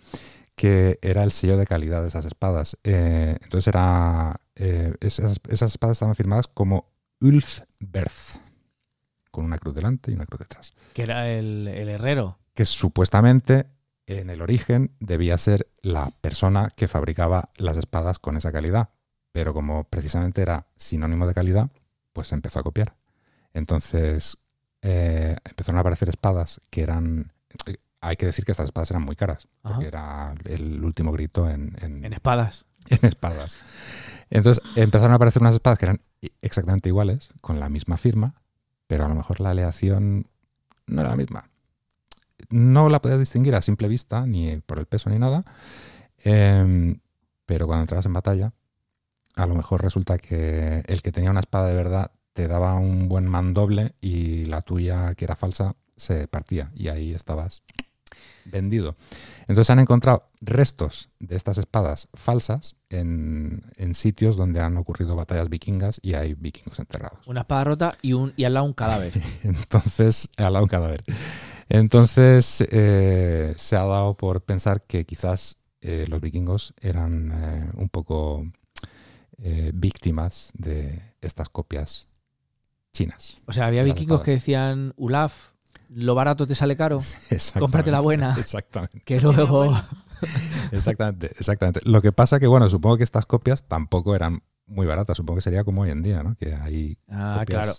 que 0.57 0.99
era 1.01 1.23
el 1.23 1.31
sello 1.31 1.57
de 1.57 1.67
calidad 1.67 2.03
de 2.03 2.09
esas 2.09 2.25
espadas. 2.25 2.77
Entonces 2.83 3.69
era 3.69 4.40
eh, 4.57 4.95
esas, 5.01 5.41
esas 5.49 5.73
espadas 5.73 5.97
estaban 5.97 6.15
firmadas 6.15 6.47
como 6.49 6.91
Ulfberth, 7.21 8.41
con 9.31 9.45
una 9.45 9.59
cruz 9.59 9.75
delante 9.75 10.11
y 10.11 10.15
una 10.15 10.27
cruz 10.27 10.41
detrás. 10.41 10.73
Que 10.95 11.03
era 11.03 11.29
el, 11.31 11.69
el 11.69 11.89
herrero. 11.89 12.39
Que 12.55 12.65
supuestamente 12.65 13.67
en 14.07 14.29
el 14.31 14.43
origen 14.43 14.91
debía 15.01 15.39
ser 15.39 15.69
la 15.83 16.11
persona 16.21 16.73
que 16.75 16.89
fabricaba 16.89 17.51
las 17.57 17.77
espadas 17.77 18.19
con 18.19 18.37
esa 18.37 18.51
calidad. 18.53 18.91
Pero 19.33 19.55
como 19.55 19.85
precisamente 19.85 20.43
era 20.43 20.67
sinónimo 20.77 21.27
de 21.27 21.35
calidad, 21.35 21.71
pues 22.13 22.27
se 22.29 22.35
empezó 22.35 22.59
a 22.59 22.63
copiar. 22.65 22.97
Entonces 23.55 24.37
eh, 24.83 25.37
empezaron 25.45 25.79
a 25.79 25.81
aparecer 25.81 26.09
espadas 26.09 26.61
que 26.71 26.83
eran... 26.83 27.33
eh, 27.67 27.77
Hay 28.01 28.17
que 28.17 28.27
decir 28.27 28.45
que 28.45 28.51
estas 28.53 28.65
espadas 28.67 28.91
eran 28.91 29.03
muy 29.05 29.15
caras, 29.15 29.47
Ajá. 29.63 29.75
porque 29.75 29.87
era 29.89 30.35
el 30.45 30.83
último 30.83 31.13
grito 31.13 31.49
en, 31.49 31.77
en- 31.81 32.05
En 32.05 32.13
espadas. 32.13 32.65
en 32.89 32.99
espadas. 33.07 33.59
Entonces 34.31 34.63
empezaron 34.77 35.13
a 35.13 35.17
aparecer 35.17 35.43
unas 35.43 35.55
espadas 35.55 35.79
que 35.79 35.87
eran 35.87 36.01
exactamente 36.41 36.89
iguales, 36.89 37.31
con 37.41 37.61
la 37.61 37.69
misma 37.69 37.97
firma, 37.97 38.35
pero 38.87 39.05
a 39.05 39.09
lo 39.09 39.15
mejor 39.15 39.41
la 39.41 39.51
aleación 39.51 40.27
no 40.87 41.01
era 41.01 41.11
la 41.11 41.17
misma. 41.17 41.51
No 42.49 42.89
la 42.89 43.03
podías 43.03 43.19
distinguir 43.19 43.55
a 43.55 43.61
simple 43.61 43.89
vista, 43.89 44.27
ni 44.27 44.57
por 44.59 44.79
el 44.79 44.87
peso 44.87 45.11
ni 45.11 45.19
nada, 45.19 45.45
em, 46.25 47.01
pero 47.45 47.67
cuando 47.67 47.83
entrabas 47.83 48.07
en 48.07 48.13
batalla, 48.13 48.53
a 49.37 49.47
lo 49.47 49.55
mejor 49.55 49.83
resulta 49.83 50.19
que 50.19 50.83
el 50.87 51.03
que 51.03 51.13
tenía 51.13 51.31
una 51.31 51.41
espada 51.41 51.69
de 51.69 51.75
verdad 51.75 52.13
te 52.33 52.49
daba 52.49 52.75
un 52.77 53.09
buen 53.09 53.27
mandoble 53.27 53.95
y 54.01 54.45
la 54.47 54.63
tuya, 54.63 55.15
que 55.15 55.25
era 55.25 55.37
falsa, 55.37 55.77
se 55.97 56.29
partía 56.29 56.71
y 56.75 56.89
ahí 56.89 57.13
estabas 57.13 57.63
vendido. 58.45 58.97
Entonces 59.43 59.71
han 59.71 59.79
encontrado 59.79 60.29
restos 60.41 61.11
de 61.19 61.37
estas 61.37 61.59
espadas 61.59 62.09
falsas 62.15 62.77
en, 62.89 63.63
en 63.77 63.95
sitios 63.95 64.37
donde 64.37 64.61
han 64.61 64.77
ocurrido 64.77 65.17
batallas 65.17 65.49
vikingas 65.49 66.01
y 66.03 66.15
hay 66.15 66.35
vikingos 66.35 66.79
enterrados. 66.79 67.27
Una 67.27 67.41
espada 67.41 67.65
rota 67.65 67.99
y, 68.03 68.13
un, 68.13 68.33
y 68.37 68.45
al 68.45 68.55
lado 68.55 68.67
un 68.67 68.73
cadáver. 68.73 69.13
Entonces, 69.43 70.29
al 70.37 70.53
lado 70.53 70.65
un 70.65 70.69
cadáver. 70.69 71.03
Entonces 71.69 72.65
eh, 72.69 73.55
se 73.57 73.77
ha 73.77 73.85
dado 73.85 74.15
por 74.15 74.43
pensar 74.43 74.83
que 74.83 75.05
quizás 75.05 75.57
eh, 75.81 76.05
los 76.09 76.21
vikingos 76.21 76.75
eran 76.81 77.33
eh, 77.33 77.71
un 77.75 77.89
poco 77.89 78.45
víctimas 79.73 80.51
de 80.53 81.15
estas 81.23 81.49
copias 81.49 82.09
chinas. 82.93 83.41
O 83.47 83.55
sea, 83.55 83.67
había 83.67 83.83
vikingos 83.83 84.21
que 84.23 84.33
decían, 84.33 84.93
Ulaf, 84.97 85.53
lo 85.93 86.15
barato 86.15 86.47
te 86.47 86.55
sale 86.55 86.77
caro, 86.77 87.01
cómprate 87.59 87.91
la 87.91 88.01
buena, 88.01 88.35
Exactamente. 88.39 89.03
que 89.05 89.21
luego... 89.21 89.75
Exactamente, 90.73 91.33
exactamente. 91.39 91.81
Lo 91.85 92.03
que 92.03 92.13
pasa 92.13 92.39
que, 92.39 92.47
bueno, 92.47 92.69
supongo 92.69 92.99
que 92.99 93.05
estas 93.05 93.25
copias 93.27 93.65
tampoco 93.67 94.15
eran 94.15 94.43
muy 94.67 94.87
baratas. 94.87 95.17
Supongo 95.17 95.37
que 95.39 95.43
sería 95.43 95.65
como 95.65 95.83
hoy 95.83 95.91
en 95.91 96.03
día, 96.03 96.23
¿no? 96.23 96.37
Que 96.37 96.55
hay 96.55 96.99
Ah, 97.09 97.39
copias, 97.41 97.63
claro. 97.63 97.79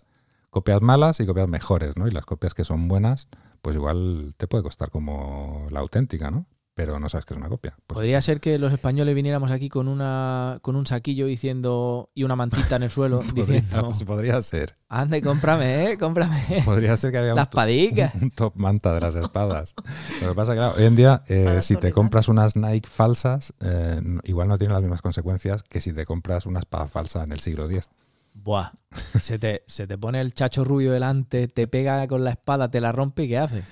copias 0.49 0.81
malas 0.81 1.19
y 1.19 1.25
copias 1.27 1.47
mejores, 1.47 1.97
¿no? 1.97 2.07
Y 2.07 2.11
las 2.11 2.25
copias 2.25 2.53
que 2.55 2.63
son 2.63 2.87
buenas, 2.87 3.27
pues 3.61 3.75
igual 3.75 4.33
te 4.37 4.47
puede 4.47 4.63
costar 4.63 4.89
como 4.89 5.67
la 5.69 5.79
auténtica, 5.81 6.31
¿no? 6.31 6.47
Pero 6.73 6.99
no 6.99 7.09
sabes 7.09 7.25
que 7.25 7.33
es 7.33 7.37
una 7.37 7.49
copia. 7.49 7.75
Pues 7.85 7.97
Podría 7.97 8.21
ser 8.21 8.39
que 8.39 8.57
los 8.57 8.71
españoles 8.71 9.13
viniéramos 9.13 9.51
aquí 9.51 9.67
con 9.67 9.87
una 9.87 10.59
con 10.61 10.75
un 10.75 10.87
saquillo 10.87 11.25
diciendo 11.25 12.09
y 12.13 12.23
una 12.23 12.35
mantita 12.35 12.77
en 12.77 12.83
el 12.83 12.91
suelo 12.91 13.21
diciendo, 13.35 13.89
podría, 13.89 14.05
podría 14.05 14.41
ser. 14.41 14.77
ande, 14.87 15.21
cómprame, 15.21 15.91
eh, 15.91 15.97
cómprame 15.97 16.63
Podría 16.63 16.95
ser 16.95 17.11
que 17.11 17.17
había 17.17 17.35
las 17.35 17.49
un, 17.53 18.23
un 18.23 18.31
top 18.31 18.55
manta 18.55 18.93
de 18.93 19.01
las 19.01 19.15
espadas. 19.15 19.75
Lo 20.21 20.29
que 20.29 20.35
pasa 20.35 20.53
que, 20.53 20.59
claro, 20.59 20.75
hoy 20.77 20.85
en 20.85 20.95
día, 20.95 21.23
eh, 21.27 21.61
si 21.61 21.75
te 21.75 21.91
compras 21.91 22.29
unas 22.29 22.55
Nike 22.55 22.87
falsas, 22.87 23.53
eh, 23.59 24.01
igual 24.23 24.47
no 24.47 24.57
tiene 24.57 24.73
las 24.73 24.81
mismas 24.81 25.01
consecuencias 25.01 25.63
que 25.63 25.81
si 25.81 25.91
te 25.91 26.05
compras 26.05 26.45
una 26.45 26.59
espada 26.59 26.87
falsa 26.87 27.23
en 27.23 27.33
el 27.33 27.41
siglo 27.41 27.69
X. 27.69 27.89
Buah. 28.33 28.71
Se 29.19 29.37
te, 29.39 29.63
se 29.67 29.87
te 29.87 29.97
pone 29.97 30.21
el 30.21 30.33
chacho 30.33 30.63
rubio 30.63 30.91
delante, 30.91 31.47
te 31.47 31.67
pega 31.67 32.07
con 32.07 32.23
la 32.23 32.31
espada, 32.31 32.71
te 32.71 32.81
la 32.81 32.91
rompe 32.91 33.23
y 33.23 33.27
¿qué 33.27 33.37
hace? 33.37 33.63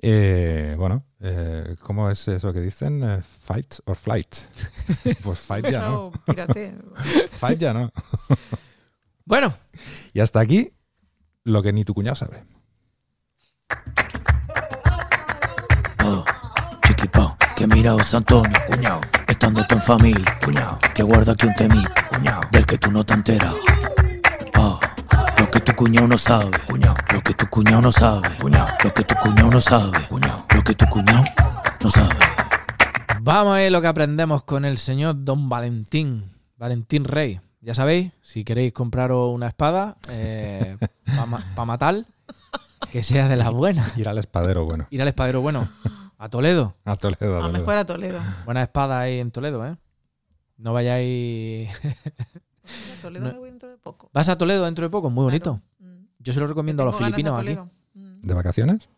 Eh, 0.00 0.74
bueno, 0.78 1.02
eh, 1.20 1.74
¿cómo 1.80 2.08
es 2.10 2.28
eso 2.28 2.52
que 2.52 2.60
dicen? 2.60 3.02
Eh, 3.02 3.20
fight 3.22 3.76
or 3.84 3.96
flight. 3.96 4.34
pues 5.22 5.40
fight 5.40 5.66
ya 5.68 5.80
no. 5.80 6.12
Fight 7.38 7.58
ya 7.58 7.72
no. 7.72 7.92
Bueno, 9.24 9.54
Y 10.12 10.20
hasta 10.20 10.40
aquí 10.40 10.72
lo 11.44 11.62
que 11.62 11.72
ni 11.72 11.84
tu 11.84 11.94
cuñado 11.94 12.16
sabe. 12.16 12.44
Oh, 16.04 16.24
chiquipao, 16.86 17.36
que 17.56 17.66
mira 17.66 17.92
José 17.92 18.16
Antonio, 18.16 18.58
cuñao, 18.68 19.00
estando 19.26 19.66
tú 19.66 19.74
en 19.74 19.82
familia, 19.82 20.38
cuñao, 20.42 20.78
que 20.94 21.02
guarda 21.02 21.32
aquí 21.32 21.46
un 21.46 21.54
temí, 21.54 21.84
cuñao, 22.10 22.40
del 22.50 22.64
que 22.64 22.78
tú 22.78 22.90
no 22.90 23.04
te 23.04 23.14
enteras. 23.14 23.54
Lo 25.38 25.50
que 25.50 25.60
tu 25.60 25.74
cuñado 25.74 26.08
no 26.08 26.18
sabe, 26.18 26.50
cuñao, 26.68 26.94
lo 27.12 27.22
que 27.22 27.34
tu 27.34 27.46
cuñado 27.48 27.82
no 27.82 27.92
sabe, 27.92 28.28
cuñao, 28.40 28.66
lo 28.82 28.92
que 28.92 29.04
tu 29.04 29.14
cuñado 29.14 29.50
no 29.50 29.60
sabe, 29.60 29.98
cuñao, 30.08 30.44
lo 30.54 30.64
que 30.64 30.74
tu 30.74 30.86
cuñado 30.86 31.24
no 31.82 31.90
sabe. 31.90 32.14
vamos 33.20 33.52
a 33.54 33.56
ver 33.56 33.70
lo 33.72 33.80
que 33.80 33.86
aprendemos 33.86 34.42
con 34.42 34.64
el 34.64 34.78
señor 34.78 35.24
Don 35.24 35.48
Valentín, 35.48 36.24
Valentín 36.56 37.04
Rey. 37.04 37.40
Ya 37.60 37.74
sabéis, 37.74 38.12
si 38.22 38.44
queréis 38.44 38.72
compraros 38.72 39.34
una 39.34 39.48
espada 39.48 39.96
para 41.54 41.64
matar, 41.64 42.04
que 42.92 43.02
sea 43.02 43.28
de 43.28 43.36
las 43.36 43.50
buenas. 43.50 43.96
Ir 43.96 44.08
al 44.08 44.18
espadero, 44.18 44.64
bueno. 44.64 44.86
Ir 44.90 45.02
al 45.02 45.08
espadero 45.08 45.40
bueno, 45.40 45.68
a 46.18 46.28
Toledo. 46.28 46.74
A 46.84 46.96
Toledo, 46.96 47.36
a 47.36 47.38
A 47.38 47.40
Toledo. 47.42 47.52
mejor 47.52 47.76
a 47.78 47.84
Toledo. 47.84 48.20
Buena 48.44 48.62
espada 48.62 49.00
ahí 49.00 49.18
en 49.20 49.30
Toledo, 49.30 49.66
¿eh? 49.66 49.76
No 50.56 50.72
vayáis... 50.72 51.70
A 52.98 53.02
Toledo 53.02 53.26
No. 53.26 53.32
me 53.32 53.38
voy 53.38 53.50
dentro 53.50 53.68
de 53.68 53.76
poco. 53.76 54.10
¿Vas 54.12 54.28
a 54.28 54.36
Toledo 54.38 54.64
dentro 54.64 54.84
de 54.84 54.90
poco? 54.90 55.10
Muy 55.10 55.24
bonito. 55.24 55.60
Claro. 55.78 55.92
Mm. 55.94 56.04
Yo 56.20 56.32
se 56.32 56.40
lo 56.40 56.46
recomiendo 56.46 56.82
a 56.82 56.86
los 56.86 56.96
filipinos 56.96 57.38
aquí. 57.38 57.56
Mm. 57.94 58.20
¿De 58.22 58.34
vacaciones? 58.34 58.88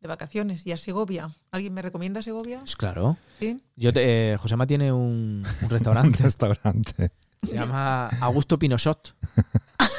De 0.00 0.08
vacaciones. 0.08 0.66
Y 0.66 0.72
a 0.72 0.76
Segovia. 0.76 1.30
¿Alguien 1.50 1.72
me 1.72 1.80
recomienda 1.82 2.20
Segovia? 2.22 2.58
Pues 2.60 2.76
claro. 2.76 3.16
Sí. 3.40 3.62
Yo 3.76 3.92
te, 3.92 4.32
eh, 4.32 4.36
Josema 4.36 4.66
tiene 4.66 4.92
un, 4.92 5.44
un 5.44 5.46
Un 5.62 5.68
restaurante. 5.70 6.22
restaurante. 6.22 7.10
Se 7.42 7.54
llama 7.54 8.08
Augusto 8.20 8.58
Pinochot. 8.58 9.14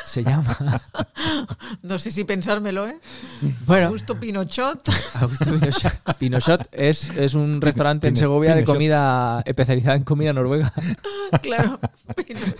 Se 0.06 0.24
llama. 0.24 0.56
No 1.82 1.98
sé 2.00 2.12
si 2.12 2.24
pensármelo, 2.24 2.88
¿eh? 2.88 3.00
Bueno, 3.66 3.90
Justo 3.90 4.20
Pinochot. 4.20 4.88
Augusto 5.16 5.46
Pinochot. 5.46 5.94
Pinochot 6.20 6.68
es, 6.72 7.10
es 7.18 7.34
un 7.34 7.60
restaurante 7.62 8.08
en 8.08 8.16
Segovia 8.16 8.56
de 8.56 8.64
comida 8.64 9.42
especializada 9.46 9.96
en 9.96 10.04
comida 10.04 10.32
noruega. 10.34 10.72
claro. 11.42 11.80
Pinochot. 12.16 12.56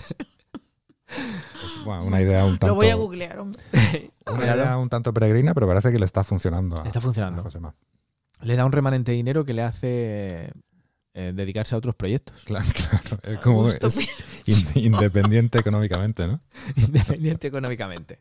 Bueno, 1.86 2.04
una 2.06 2.22
idea 2.22 2.44
un 2.46 2.52
tanto, 2.58 2.68
Lo 2.68 2.76
voy 2.76 2.88
a 2.88 2.96
googlear, 2.96 3.40
hombre. 3.40 3.62
una 4.28 4.46
idea 4.56 4.78
un 4.78 4.90
tanto 4.90 5.14
peregrina, 5.14 5.54
pero 5.54 5.68
parece 5.68 5.92
que 5.92 6.00
le 6.00 6.06
está 6.06 6.24
funcionando. 6.24 6.82
A, 6.82 6.86
Está 6.88 7.00
funcionando. 7.02 7.42
a 7.42 7.44
Josema. 7.44 7.76
Le 8.42 8.56
da 8.56 8.66
un 8.66 8.72
remanente 8.72 9.12
de 9.12 9.18
dinero 9.18 9.46
que 9.46 9.54
le 9.54 9.62
hace 9.62 10.52
eh, 11.14 11.32
dedicarse 11.36 11.76
a 11.76 11.78
otros 11.78 11.96
proyectos. 11.96 12.36
Claro, 12.46 12.66
claro. 12.74 13.20
Es 13.34 13.40
como 13.40 13.60
Augusto 13.60 13.88
es 13.88 13.98
in- 14.46 14.94
independiente 14.94 15.58
económicamente, 15.60 16.28
¿no? 16.28 16.42
Independiente 16.76 17.48
económicamente. 17.48 18.20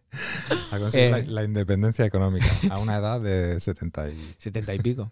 Ha 0.70 0.78
conseguido 0.78 1.16
Eh. 1.16 1.24
la, 1.26 1.32
la 1.32 1.44
independencia 1.44 2.04
económica 2.04 2.46
a 2.70 2.78
una 2.78 2.96
edad 2.96 3.20
de 3.20 3.60
70 3.60 4.10
y... 4.10 4.34
Setenta 4.38 4.72
y 4.74 4.78
pico. 4.78 5.10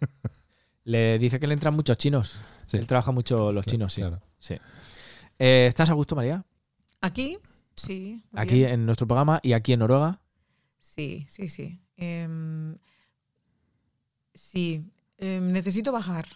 Le 0.85 1.19
dice 1.19 1.39
que 1.41 1.47
le 1.47 1.55
entran 1.55 1.75
muchos 1.75 1.97
chinos. 1.97 2.35
Sí. 2.67 2.77
Él 2.77 2.87
trabaja 2.87 3.13
mucho 3.13 3.53
los 3.53 3.65
chinos, 3.67 3.93
sí. 3.93 4.01
Claro. 4.01 4.21
sí. 4.39 4.57
Eh, 5.39 5.67
¿Estás 5.69 5.91
a 5.91 5.93
gusto, 5.95 6.15
María? 6.17 6.45
Aquí, 7.01 7.39
sí. 7.77 8.23
Aquí 8.33 8.55
bien. 8.57 8.71
en 8.73 8.87
nuestro 8.87 9.07
programa 9.07 9.41
y 9.43 9.53
aquí 9.53 9.73
en 9.73 9.81
Noruega. 9.81 10.21
Sí, 10.79 11.27
sí, 11.29 11.49
sí. 11.49 11.81
Em, 11.97 12.77
sí, 14.35 14.85
em, 15.19 15.53
necesito 15.53 15.93
bajar. 15.93 16.27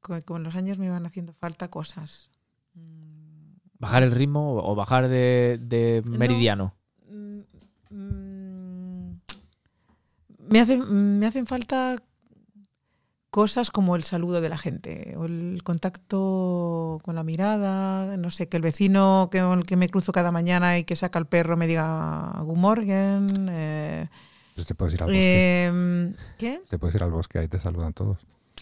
Co- 0.00 0.20
Con 0.22 0.42
los 0.42 0.54
años 0.54 0.78
me 0.78 0.90
van 0.90 1.06
haciendo 1.06 1.32
falta 1.34 1.68
cosas. 1.68 2.30
Mm, 2.74 3.54
¿Bajar 3.78 4.02
el 4.02 4.10
ritmo 4.12 4.56
o 4.62 4.74
bajar 4.74 5.08
de, 5.08 5.58
de 5.60 6.02
No. 6.06 6.18
meridiano? 6.18 6.74
mm, 7.08 7.40
mm, 7.90 9.20
me, 10.50 10.60
hace- 10.60 10.76
me 10.78 11.26
hacen 11.26 11.46
falta 11.46 11.96
cosas 13.30 13.70
como 13.70 13.94
el 13.96 14.02
saludo 14.02 14.40
de 14.40 14.48
la 14.48 14.58
gente 14.58 15.14
o 15.16 15.24
el 15.26 15.60
contacto 15.64 17.00
con 17.04 17.14
la 17.14 17.22
mirada, 17.22 18.16
no 18.16 18.30
sé, 18.30 18.48
que 18.48 18.56
el 18.56 18.62
vecino 18.62 19.28
que- 19.30 19.40
con 19.40 19.60
el 19.60 19.66
que 19.66 19.76
me 19.76 19.88
cruzo 19.88 20.12
cada 20.12 20.32
mañana 20.32 20.78
y 20.78 20.84
que 20.84 20.96
saca 20.96 21.18
el 21.18 21.26
perro 21.26 21.56
me 21.56 21.66
diga 21.66 22.34
Good 22.42 22.56
morning. 22.56 23.46
eh, 23.50 24.08
Pues 24.54 24.66
te 24.66 24.74
puedes 24.74 24.94
ir 24.94 25.02
al 25.02 25.08
bosque. 25.08 25.64
em, 25.66 26.14
¿Qué? 26.38 26.60
Te 26.68 26.78
puedes 26.78 26.94
ir 26.96 27.02
al 27.02 27.10
bosque, 27.10 27.38
ahí 27.38 27.48
te 27.48 27.60
saludan 27.60 27.92
todos. 27.92 28.18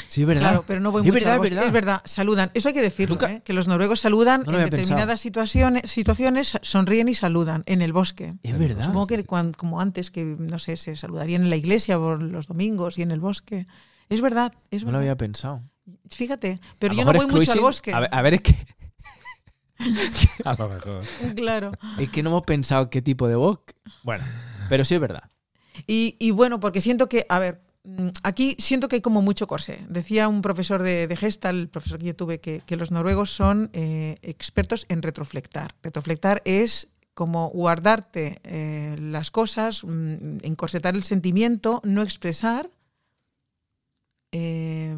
Sí, 0.07 0.21
es 0.21 0.27
verdad. 0.29 0.43
Claro, 0.43 0.64
pero 0.66 0.81
no 0.81 0.93
voy 0.93 1.01
Es 1.01 1.07
mucho 1.07 1.14
verdad, 1.14 1.33
al 1.33 1.37
es 1.37 1.41
bosque. 1.41 1.55
verdad. 1.55 1.66
Es 1.66 1.73
verdad, 1.73 2.03
saludan. 2.05 2.51
Eso 2.55 2.69
hay 2.69 2.75
que 2.75 2.83
decirlo, 2.83 3.16
Nunca- 3.16 3.33
¿eh? 3.33 3.43
que 3.45 3.53
los 3.53 3.66
noruegos 3.66 3.99
saludan 4.01 4.45
No 4.47 4.53
lo 4.53 4.59
en 4.61 4.71
determinadas 4.71 5.19
situaciones, 5.21 5.91
situaciones, 5.91 6.57
sonríen 6.62 7.09
y 7.09 7.14
saludan 7.14 7.64
en 7.66 7.83
el 7.83 7.93
bosque. 7.93 8.35
Es 8.45 8.57
verdad. 8.59 8.85
Supongo 8.85 9.07
que 9.09 9.25
como 9.25 9.81
antes, 9.81 10.11
que 10.12 10.25
no 10.25 10.59
sé, 10.61 10.77
se 10.77 10.95
saludarían 10.95 11.43
en 11.43 11.51
la 11.51 11.57
iglesia 11.57 11.99
por 11.99 12.23
los 12.23 12.47
domingos 12.47 12.97
y 12.99 13.03
en 13.03 13.11
el 13.11 13.19
bosque. 13.19 13.66
Es 14.09 14.21
verdad, 14.21 14.53
es 14.71 14.83
No 14.85 14.93
lo 14.93 14.99
verdad. 14.99 15.01
había 15.13 15.17
pensado. 15.17 15.63
Fíjate, 16.11 16.59
pero 16.79 16.95
yo 16.95 17.05
no 17.05 17.13
voy 17.13 17.27
mucho 17.27 17.53
al 17.53 17.61
bosque. 17.61 17.93
A 17.93 18.01
ver, 18.01 18.09
a 18.13 18.23
ver, 18.23 18.35
es 18.35 18.41
que, 18.43 18.55
A 20.45 20.55
lo 20.59 20.69
mejor. 20.69 21.03
Claro. 21.37 21.73
es 21.99 22.11
que 22.11 22.23
no 22.23 22.31
hemos 22.31 22.43
pensado 22.43 22.91
qué 22.91 23.01
tipo 23.03 23.29
de 23.29 23.37
bosque. 23.37 23.75
Bueno, 24.03 24.25
pero 24.69 24.85
sí 24.85 24.95
es 24.95 25.01
verdad. 25.01 25.31
Y, 25.87 26.17
y 26.19 26.31
bueno, 26.33 26.59
porque 26.59 26.81
siento 26.81 27.09
que, 27.09 27.25
a 27.29 27.39
ver, 27.39 27.61
mm, 27.85 28.09
aquí 28.25 28.57
siento 28.59 28.89
que 28.89 28.97
hay 28.97 29.03
como 29.03 29.23
mucho 29.23 29.47
corsé. 29.47 29.79
Decía 29.89 30.29
un 30.29 30.43
profesor 30.43 30.83
de, 30.83 31.07
de 31.07 31.17
Gestalt, 31.17 31.59
el 31.59 31.69
profesor 31.69 31.99
que 32.01 32.07
yo 32.07 32.17
tuve, 32.17 32.41
que, 32.41 32.61
que 32.67 32.77
los 32.77 32.91
noruegos 32.91 33.31
son 33.31 33.71
eh, 33.73 34.17
expertos 34.23 34.85
en 34.89 35.01
retroflectar. 35.03 35.75
Retroflectar 35.83 36.43
es 36.45 36.89
como 37.15 37.49
guardarte 37.51 38.41
eh, 38.45 38.97
las 39.01 39.31
cosas, 39.31 39.85
mm, 39.85 40.39
encorsetar 40.43 40.97
el 40.97 41.05
sentimiento, 41.05 41.81
no 41.85 42.03
expresar 42.03 42.71
eh, 44.33 44.97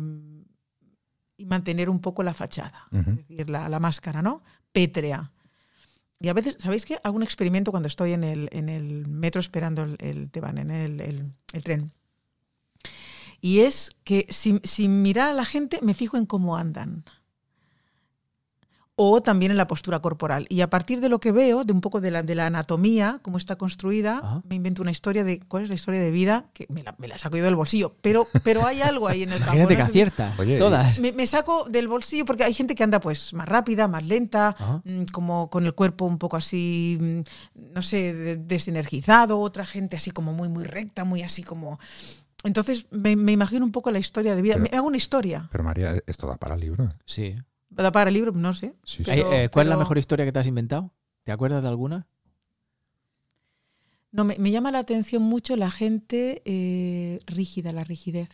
y 1.37 1.47
mantener 1.47 1.89
un 1.89 2.01
poco 2.01 2.23
la 2.23 2.35
fachada, 2.35 2.87
es 3.21 3.29
decir, 3.29 3.51
la, 3.51 3.69
la 3.69 3.81
máscara, 3.81 4.21
¿no? 4.23 4.43
Pétrea. 4.73 5.31
Y 6.21 6.29
a 6.29 6.35
veces, 6.35 6.59
¿sabéis 6.61 6.85
qué? 6.85 6.99
Hago 7.03 7.17
un 7.17 7.23
experimento 7.23 7.71
cuando 7.71 7.87
estoy 7.87 8.13
en 8.13 8.25
el, 8.25 8.49
en 8.53 8.69
el 8.69 9.07
metro 9.07 9.41
esperando 9.41 9.83
el, 9.85 9.97
el 10.01 10.31
te 10.31 10.41
van, 10.41 10.59
en 10.59 10.71
el, 10.71 11.01
el- 11.01 11.33
el 11.55 11.63
tren. 11.63 11.93
Y 13.41 13.61
es 13.61 13.93
que 14.05 14.27
sin, 14.29 14.61
sin 14.65 15.01
mirar 15.03 15.31
a 15.31 15.35
la 15.35 15.47
gente 15.47 15.79
me 15.83 15.95
fijo 15.95 16.19
en 16.19 16.27
cómo 16.27 16.57
andan. 16.59 17.05
O 19.03 19.23
también 19.23 19.51
en 19.51 19.57
la 19.57 19.67
postura 19.67 20.01
corporal. 20.01 20.45
Y 20.51 20.61
a 20.61 20.69
partir 20.69 21.01
de 21.01 21.09
lo 21.09 21.21
que 21.21 21.33
veo, 21.33 21.65
de 21.65 21.73
un 21.73 21.81
poco 21.81 22.03
de 22.03 22.11
la, 22.11 22.23
de 22.23 22.35
la 22.35 22.45
anatomía, 22.47 23.19
cómo 23.23 23.39
está 23.39 23.57
construida, 23.57 24.19
Ajá. 24.19 24.43
me 24.47 24.57
invento 24.57 24.83
una 24.83 24.91
historia 24.91 25.25
de 25.25 25.41
cuál 25.41 25.63
es 25.63 25.71
la 25.71 25.75
historia 25.75 26.01
de 26.01 26.11
vida, 26.11 26.45
que 26.53 26.67
me 26.69 26.83
la, 26.83 26.95
me 26.99 27.09
la 27.09 27.17
saco 27.17 27.39
yo 27.39 27.45
del 27.45 27.57
bolsillo. 27.57 27.97
Pero, 28.03 28.27
pero 28.45 28.67
hay 28.67 28.83
algo 28.83 29.09
ahí 29.09 29.23
en 29.23 29.33
el 29.33 29.39
campo. 29.45 29.57
Imagínate 29.57 29.75
que 29.77 29.79
¿no? 29.79 29.85
Es- 29.85 29.91
aciertas. 29.91 30.39
Oye, 30.39 30.59
todas. 30.59 31.01
me, 31.01 31.13
me 31.13 31.27
saco 31.27 31.65
del 31.71 31.89
bolsillo 31.89 32.27
porque 32.27 32.45
hay 32.45 32.53
gente 32.53 32.75
que 32.75 32.85
anda 32.85 33.01
pues 33.01 33.33
más 33.33 33.49
rápida, 33.49 33.89
más 33.89 34.05
lenta, 34.05 34.49
Ajá. 34.49 34.83
mm, 34.85 35.05
como 35.13 35.49
con 35.49 35.65
el 35.65 35.73
cuerpo 35.75 36.05
un 36.05 36.19
poco 36.19 36.37
así, 36.37 36.99
mm, 37.01 37.21
no 37.75 37.81
sé, 37.81 38.13
de- 38.13 38.37
desenergizado, 38.37 39.41
otra 39.41 39.65
gente 39.65 39.97
así 39.97 40.11
como 40.11 40.35
muy, 40.35 40.49
muy 40.51 40.65
recta, 40.65 41.05
muy 41.05 41.23
así 41.23 41.43
como... 41.43 41.79
Entonces 42.43 42.87
me, 42.91 43.17
me 43.17 43.33
imagino 43.33 43.65
un 43.67 43.73
poco 43.73 43.91
la 43.91 43.99
historia 43.99 44.35
de 44.35 44.43
vida. 44.43 44.55
Pero- 44.55 44.69
me 44.71 44.77
hago 44.77 44.87
una 44.89 44.97
historia. 44.97 45.49
Pero 45.53 45.65
María, 45.65 45.95
esto 46.07 46.27
da 46.27 46.37
para 46.37 46.57
libro. 46.57 46.89
Sí. 47.05 47.35
¿Da 47.83 47.93
para 47.93 48.09
el 48.09 48.15
libro? 48.15 48.33
No 48.33 48.53
sé. 48.55 48.75
Sí, 48.85 49.05
sí. 49.05 49.11
Pero- 49.11 49.33
Eh, 49.33 49.45
eh, 49.45 49.49
¿Cuál 49.49 49.67
es 49.67 49.71
la 49.71 49.77
mejor 49.77 49.99
historia 49.99 50.25
que 50.25 50.33
te 50.33 50.39
has 50.39 50.47
inventado? 50.47 50.93
¿Te 51.25 51.33
acuerdas 51.33 51.63
de 51.63 51.69
alguna? 51.69 52.07
No, 54.13 54.25
me, 54.25 54.37
me 54.39 54.51
llama 54.51 54.73
la 54.73 54.81
atención 54.81 55.23
mucho 55.23 55.57
la 55.57 55.71
gente 55.71 56.43
eh, 56.45 57.21
rígida, 57.27 57.73
la 57.73 57.85
rigidez. 57.85 58.29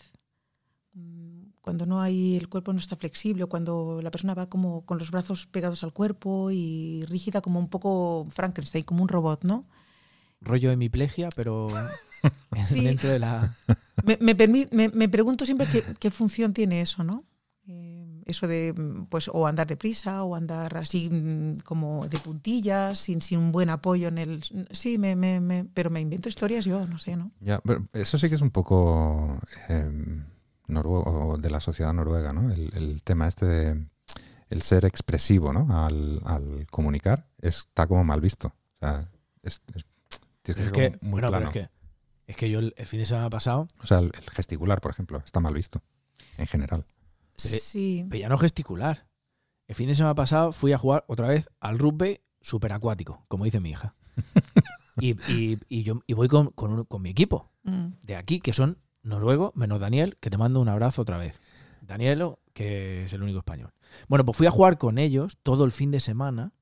Mm, 0.94 1.49
Cuando 1.61 1.84
no 1.84 2.01
hay, 2.01 2.36
el 2.36 2.49
cuerpo 2.49 2.72
no 2.72 2.78
está 2.78 2.97
flexible, 2.97 3.44
o 3.44 3.49
cuando 3.49 4.01
la 4.03 4.11
persona 4.11 4.34
va 4.34 4.49
como 4.49 4.86
con 4.86 4.99
los 4.99 5.11
brazos 5.11 5.47
pegados 5.47 5.82
al 5.84 5.92
cuerpo 5.92 6.51
y 6.51 7.05
rígida 7.07 7.40
como 7.42 7.59
un 7.59 7.68
poco 7.68 8.26
Frankenstein, 8.32 8.84
como 8.84 9.03
un 9.03 9.09
robot, 9.09 9.44
¿no? 9.44 9.66
Rollo 10.40 10.70
hemiplegia, 10.70 11.28
pero 11.36 11.68
Sí. 12.64 12.82
dentro 12.84 13.11
de 13.11 13.18
la... 13.18 13.55
Me, 14.05 14.18
me- 14.72 14.88
me 14.88 15.09
pregunto 15.09 15.44
siempre 15.44 15.66
qué, 15.70 15.82
qué 16.01 16.11
función 16.11 16.55
tiene 16.55 16.80
eso, 16.80 17.05
¿no? 17.05 17.24
Eso 18.27 18.47
de, 18.49 18.72
mm, 18.77 19.07
pues, 19.07 19.31
o 19.33 19.47
andar 19.47 19.66
deprisa, 19.66 20.22
o 20.24 20.35
andar 20.35 20.77
así 20.77 21.09
mm, 21.11 21.61
como 21.61 22.07
de 22.09 22.18
puntillas, 22.18 22.99
sin, 22.99 23.20
sin 23.22 23.39
un 23.39 23.53
buen 23.53 23.70
apoyo 23.70 24.09
en 24.09 24.18
el... 24.18 24.45
Sí, 24.72 24.99
me, 24.99 25.14
me, 25.16 25.41
me- 25.41 25.64
pero 25.64 25.89
me 25.91 26.01
invento 26.01 26.29
historias 26.29 26.64
yo, 26.64 26.87
no 26.87 26.99
sé, 26.99 27.16
¿no? 27.16 27.31
Ya, 27.41 27.61
pero 27.64 27.87
eso 27.93 28.18
sí 28.18 28.29
que 28.29 28.35
es 28.35 28.43
un 28.43 28.51
poco 28.51 29.39
eh, 29.68 29.91
noruego, 30.66 31.05
o 31.35 31.39
de 31.39 31.51
la 31.51 31.61
sociedad 31.61 31.93
noruega, 31.93 32.33
¿no? 32.33 32.53
El, 32.53 32.70
el 32.74 33.03
tema 33.03 33.29
este 33.29 33.47
de 33.47 33.87
el 34.49 34.62
ser 34.62 34.85
expresivo, 34.85 35.53
¿no? 35.53 35.85
Al, 35.85 36.20
al 36.24 36.66
comunicar 36.70 37.27
está 37.41 37.87
como 37.87 38.05
mal 38.05 38.20
visto. 38.20 38.49
O 38.49 38.79
sea, 38.81 39.09
es- 39.43 39.62
es- 39.74 39.87
tienes 40.43 40.57
que 40.57 40.62
Es 40.62 40.64
ser 40.64 40.72
que, 40.72 40.91
como 40.99 40.99
muy 41.03 41.11
bueno, 41.20 41.29
pero 41.29 41.31
plano. 41.31 41.47
es 41.47 41.53
que, 41.53 41.70
es 42.27 42.37
que 42.37 42.51
yo 42.51 42.59
el, 42.59 42.74
el 42.77 42.87
fin 42.89 42.99
de 43.01 43.07
semana 43.07 43.31
pasado, 43.31 43.68
O 43.83 43.87
sea, 43.87 43.99
el, 43.99 44.07
el 44.14 44.31
gesticular, 44.31 44.81
por 44.81 44.91
ejemplo, 44.91 45.22
está 45.24 45.39
mal 45.41 45.55
visto. 45.55 45.81
En 46.39 46.47
general. 46.47 46.85
Sí. 47.37 48.07
pero 48.09 48.20
ya 48.20 48.28
no 48.28 48.39
gesticular. 48.39 49.07
El 49.68 49.74
fin 49.74 49.89
de 49.89 49.95
semana 49.95 50.14
pasado 50.14 50.53
fui 50.53 50.72
a 50.72 50.78
jugar 50.78 51.05
otra 51.09 51.28
vez 51.28 51.49
al 51.61 51.78
rugby 51.78 52.20
superacuático, 52.41 53.24
como 53.28 53.45
dice 53.45 53.61
mi 53.61 53.70
hija. 53.70 53.95
y, 55.01 55.11
y- 55.32 55.59
y 55.68 55.82
yo 55.82 56.01
y 56.07 56.14
voy 56.14 56.28
con, 56.28 56.51
con 56.51 56.72
un- 56.72 56.84
con 56.84 57.03
mi 57.03 57.11
equipo 57.11 57.51
Mm. 57.64 57.95
de 58.05 58.14
aquí, 58.16 58.39
que 58.41 58.53
son 58.53 58.78
noruegos, 59.03 59.51
menos 59.57 59.80
Daniel, 59.80 60.16
que 60.20 60.30
te 60.30 60.39
mando 60.39 60.61
un 60.61 60.68
abrazo 60.68 61.03
otra 61.03 61.18
vez. 61.18 61.41
Danielo, 61.82 62.41
que 62.53 63.05
es 63.05 63.12
el 63.12 63.22
único 63.22 63.39
español. 63.39 63.72
Bueno, 64.09 64.24
pues 64.24 64.37
fui 64.39 64.47
a 64.47 64.51
jugar 64.53 64.78
con 64.78 64.99
ellos 64.99 65.37
todo 65.43 65.64
el 65.64 65.72
fin 65.72 65.91
de 65.91 65.99
semana 66.01 66.53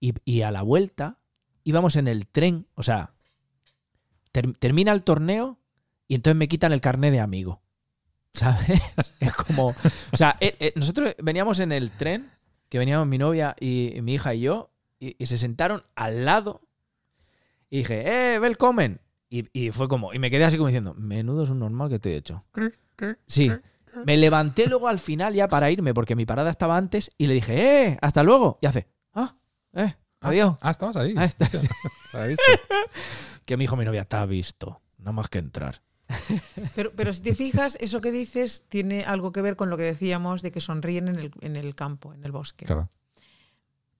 y, 0.00 0.14
y 0.24 0.42
a 0.42 0.50
la 0.50 0.62
vuelta 0.62 1.18
íbamos 1.64 1.96
en 1.96 2.08
el 2.08 2.26
tren, 2.28 2.66
o 2.74 2.82
sea, 2.82 3.12
ter- 4.32 4.54
termina 4.58 4.92
el 4.92 5.02
torneo 5.02 5.58
y 6.06 6.14
entonces 6.14 6.36
me 6.38 6.48
quitan 6.48 6.72
el 6.72 6.80
carnet 6.80 7.12
de 7.12 7.20
amigo. 7.20 7.60
¿Sabes? 8.38 8.80
Es 9.20 9.32
como... 9.34 9.68
O 9.68 10.16
sea, 10.16 10.36
eh, 10.40 10.56
eh, 10.60 10.72
nosotros 10.76 11.14
veníamos 11.22 11.60
en 11.60 11.72
el 11.72 11.90
tren, 11.90 12.30
que 12.68 12.78
veníamos 12.78 13.06
mi 13.06 13.18
novia 13.18 13.56
y, 13.58 13.96
y 13.96 14.02
mi 14.02 14.14
hija 14.14 14.34
y 14.34 14.40
yo, 14.40 14.70
y, 15.00 15.16
y 15.22 15.26
se 15.26 15.38
sentaron 15.38 15.82
al 15.94 16.24
lado 16.24 16.60
y 17.70 17.78
dije, 17.78 18.34
¡eh, 18.34 18.40
welcome! 18.40 18.98
Y, 19.30 19.46
y 19.52 19.70
fue 19.70 19.88
como, 19.88 20.14
y 20.14 20.18
me 20.18 20.30
quedé 20.30 20.44
así 20.44 20.56
como 20.56 20.68
diciendo, 20.68 20.94
menudo 20.94 21.44
es 21.44 21.50
un 21.50 21.58
normal 21.58 21.90
que 21.90 21.98
te 21.98 22.12
he 22.12 22.16
hecho. 22.16 22.44
Sí. 23.26 23.52
Me 24.04 24.16
levanté 24.16 24.66
luego 24.66 24.88
al 24.88 24.98
final 24.98 25.34
ya 25.34 25.48
para 25.48 25.70
irme, 25.70 25.92
porque 25.92 26.16
mi 26.16 26.24
parada 26.24 26.50
estaba 26.50 26.76
antes, 26.76 27.10
y 27.18 27.26
le 27.26 27.34
dije, 27.34 27.86
¡eh! 27.86 27.98
¡Hasta 28.00 28.22
luego! 28.22 28.58
Y 28.62 28.66
hace, 28.66 28.88
¡ah! 29.14 29.34
¡eh! 29.74 29.94
¡Adiós! 30.20 30.56
Ah, 30.60 30.70
estabas 30.70 30.96
ahí. 30.96 31.14
Ah. 31.16 31.28
Que 33.44 33.56
me 33.56 33.64
dijo 33.64 33.76
mi 33.76 33.84
novia, 33.84 34.04
te 34.04 34.16
ha 34.16 34.26
visto, 34.26 34.82
nada 34.98 35.12
más 35.12 35.28
que 35.28 35.38
entrar. 35.38 35.82
Pero, 36.74 36.92
pero 36.94 37.12
si 37.12 37.20
te 37.22 37.34
fijas, 37.34 37.76
eso 37.80 38.00
que 38.00 38.10
dices 38.10 38.64
tiene 38.68 39.04
algo 39.04 39.30
que 39.32 39.42
ver 39.42 39.56
con 39.56 39.68
lo 39.70 39.76
que 39.76 39.82
decíamos 39.84 40.42
de 40.42 40.50
que 40.52 40.60
sonríen 40.60 41.08
en 41.08 41.16
el, 41.16 41.30
en 41.40 41.56
el 41.56 41.74
campo, 41.74 42.12
en 42.14 42.24
el 42.24 42.32
bosque. 42.32 42.64
Claro. 42.66 42.88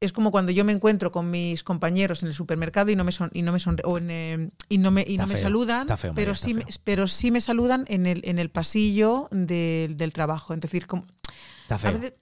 Es 0.01 0.13
como 0.13 0.31
cuando 0.31 0.53
yo 0.53 0.65
me 0.65 0.73
encuentro 0.73 1.11
con 1.11 1.29
mis 1.31 1.65
compañeros 1.65 2.23
en 2.23 2.29
el 2.29 2.35
supermercado 2.35 2.91
y 2.91 2.97
no 2.97 3.03
me 3.05 3.11
son, 3.13 3.31
y 3.35 3.43
no 3.43 3.53
me 3.53 3.59
sonre- 3.59 3.83
o 3.85 3.99
en, 3.99 4.11
eh, 4.11 4.51
y 4.69 4.79
no 4.79 4.91
me, 4.93 5.05
y 5.07 5.19
no 5.19 5.27
me 5.27 5.35
feo, 5.35 5.43
saludan, 5.43 5.83
está 5.83 5.97
feo, 5.97 6.13
María, 6.13 6.25
pero 6.25 6.35
sí 6.37 6.55
me- 6.55 6.65
pero 6.85 7.07
sí 7.09 7.31
me 7.33 7.41
saludan 7.41 7.85
en 7.89 8.07
el, 8.07 8.21
en 8.25 8.39
el 8.39 8.49
pasillo 8.49 9.29
del, 9.33 9.97
del 9.97 10.13
trabajo. 10.13 10.55
Es 10.55 10.61
decir, 10.61 10.87
como, 10.87 11.05
Está 11.63 11.75
a 11.75 11.79
feo. 11.79 11.93
veces- 11.95 12.15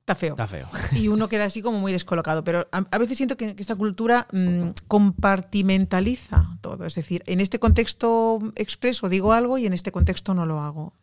está 0.00 0.14
feo. 0.14 0.32
Está 0.32 0.46
feo. 0.48 0.68
y 0.96 1.08
uno 1.08 1.28
queda 1.28 1.44
así 1.44 1.62
como 1.62 1.78
muy 1.78 1.92
descolocado. 1.92 2.44
Pero 2.44 2.68
a, 2.72 2.84
a 2.90 2.98
veces 2.98 3.16
siento 3.16 3.36
que, 3.36 3.54
que 3.54 3.62
esta 3.62 3.76
cultura 3.76 4.26
mm, 4.32 4.70
compartimentaliza 4.88 6.58
todo. 6.60 6.84
Es 6.84 6.94
decir, 6.94 7.22
en 7.26 7.40
este 7.40 7.58
contexto 7.58 8.38
expreso 8.56 9.08
digo 9.08 9.32
algo 9.32 9.58
y 9.58 9.66
en 9.66 9.72
este 9.72 9.92
contexto 9.92 10.34
no 10.34 10.46
lo 10.46 10.60
hago. 10.60 10.94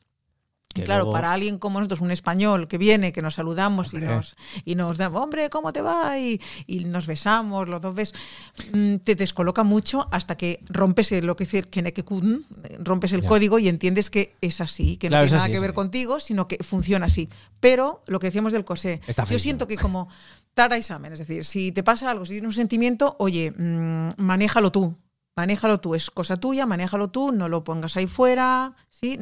Que 0.77 0.83
claro, 0.85 1.03
luego- 1.03 1.11
para 1.13 1.31
alguien 1.33 1.57
como 1.59 1.79
nosotros, 1.79 2.01
un 2.01 2.11
español 2.11 2.67
que 2.67 2.77
viene, 2.77 3.11
que 3.13 3.21
nos 3.21 3.35
saludamos 3.35 3.93
y 3.93 3.97
nos, 3.97 4.35
y 4.65 4.75
nos 4.75 4.97
da, 4.97 5.09
hombre, 5.09 5.49
¿cómo 5.49 5.73
te 5.73 5.81
va? 5.81 6.17
Y, 6.19 6.39
y 6.65 6.85
nos 6.85 7.07
besamos, 7.07 7.67
los 7.67 7.81
dos 7.81 7.93
ves, 7.95 8.13
mm, 8.73 8.95
te 8.97 9.15
descoloca 9.15 9.63
mucho 9.63 10.07
hasta 10.11 10.35
que 10.37 10.59
rompes 10.69 11.11
el, 11.11 11.25
lo 11.25 11.35
que 11.35 11.45
dice 11.45 11.63
Kenekekun, 11.63 12.45
rompes 12.79 13.13
el 13.13 13.21
Ya. 13.21 13.27
código 13.27 13.59
y 13.59 13.67
entiendes 13.67 14.09
que 14.09 14.35
es 14.41 14.61
así, 14.61 14.97
que 14.97 15.07
Claro, 15.09 15.23
no 15.25 15.27
tiene 15.27 15.35
nada 15.37 15.45
así, 15.45 15.53
que 15.53 15.59
ver 15.59 15.69
así. 15.71 15.75
contigo, 15.75 16.19
sino 16.19 16.47
que 16.47 16.57
funciona 16.63 17.05
así. 17.07 17.29
Pero 17.59 18.03
lo 18.07 18.19
que 18.19 18.27
decíamos 18.27 18.53
del 18.53 18.65
cosé, 18.65 19.01
Está 19.07 19.25
yo 19.25 19.39
siento 19.39 19.67
que 19.67 19.77
como 19.77 20.07
Tara 20.53 20.75
examen, 20.77 21.13
es 21.13 21.19
decir, 21.19 21.45
si 21.45 21.71
te 21.71 21.83
pasa 21.83 22.09
algo, 22.09 22.25
si 22.25 22.33
tienes 22.33 22.47
un 22.47 22.53
sentimiento, 22.53 23.15
oye, 23.19 23.51
mm, 23.55 24.09
manéjalo 24.17 24.71
tú, 24.71 24.95
manéjalo 25.35 25.79
tú, 25.79 25.93
es 25.93 26.09
cosa 26.09 26.37
tuya, 26.37 26.65
manéjalo 26.65 27.09
tú, 27.09 27.31
no 27.31 27.47
lo 27.47 27.63
pongas 27.63 27.95
ahí 27.95 28.07
fuera, 28.07 28.73
¿sí? 28.89 29.19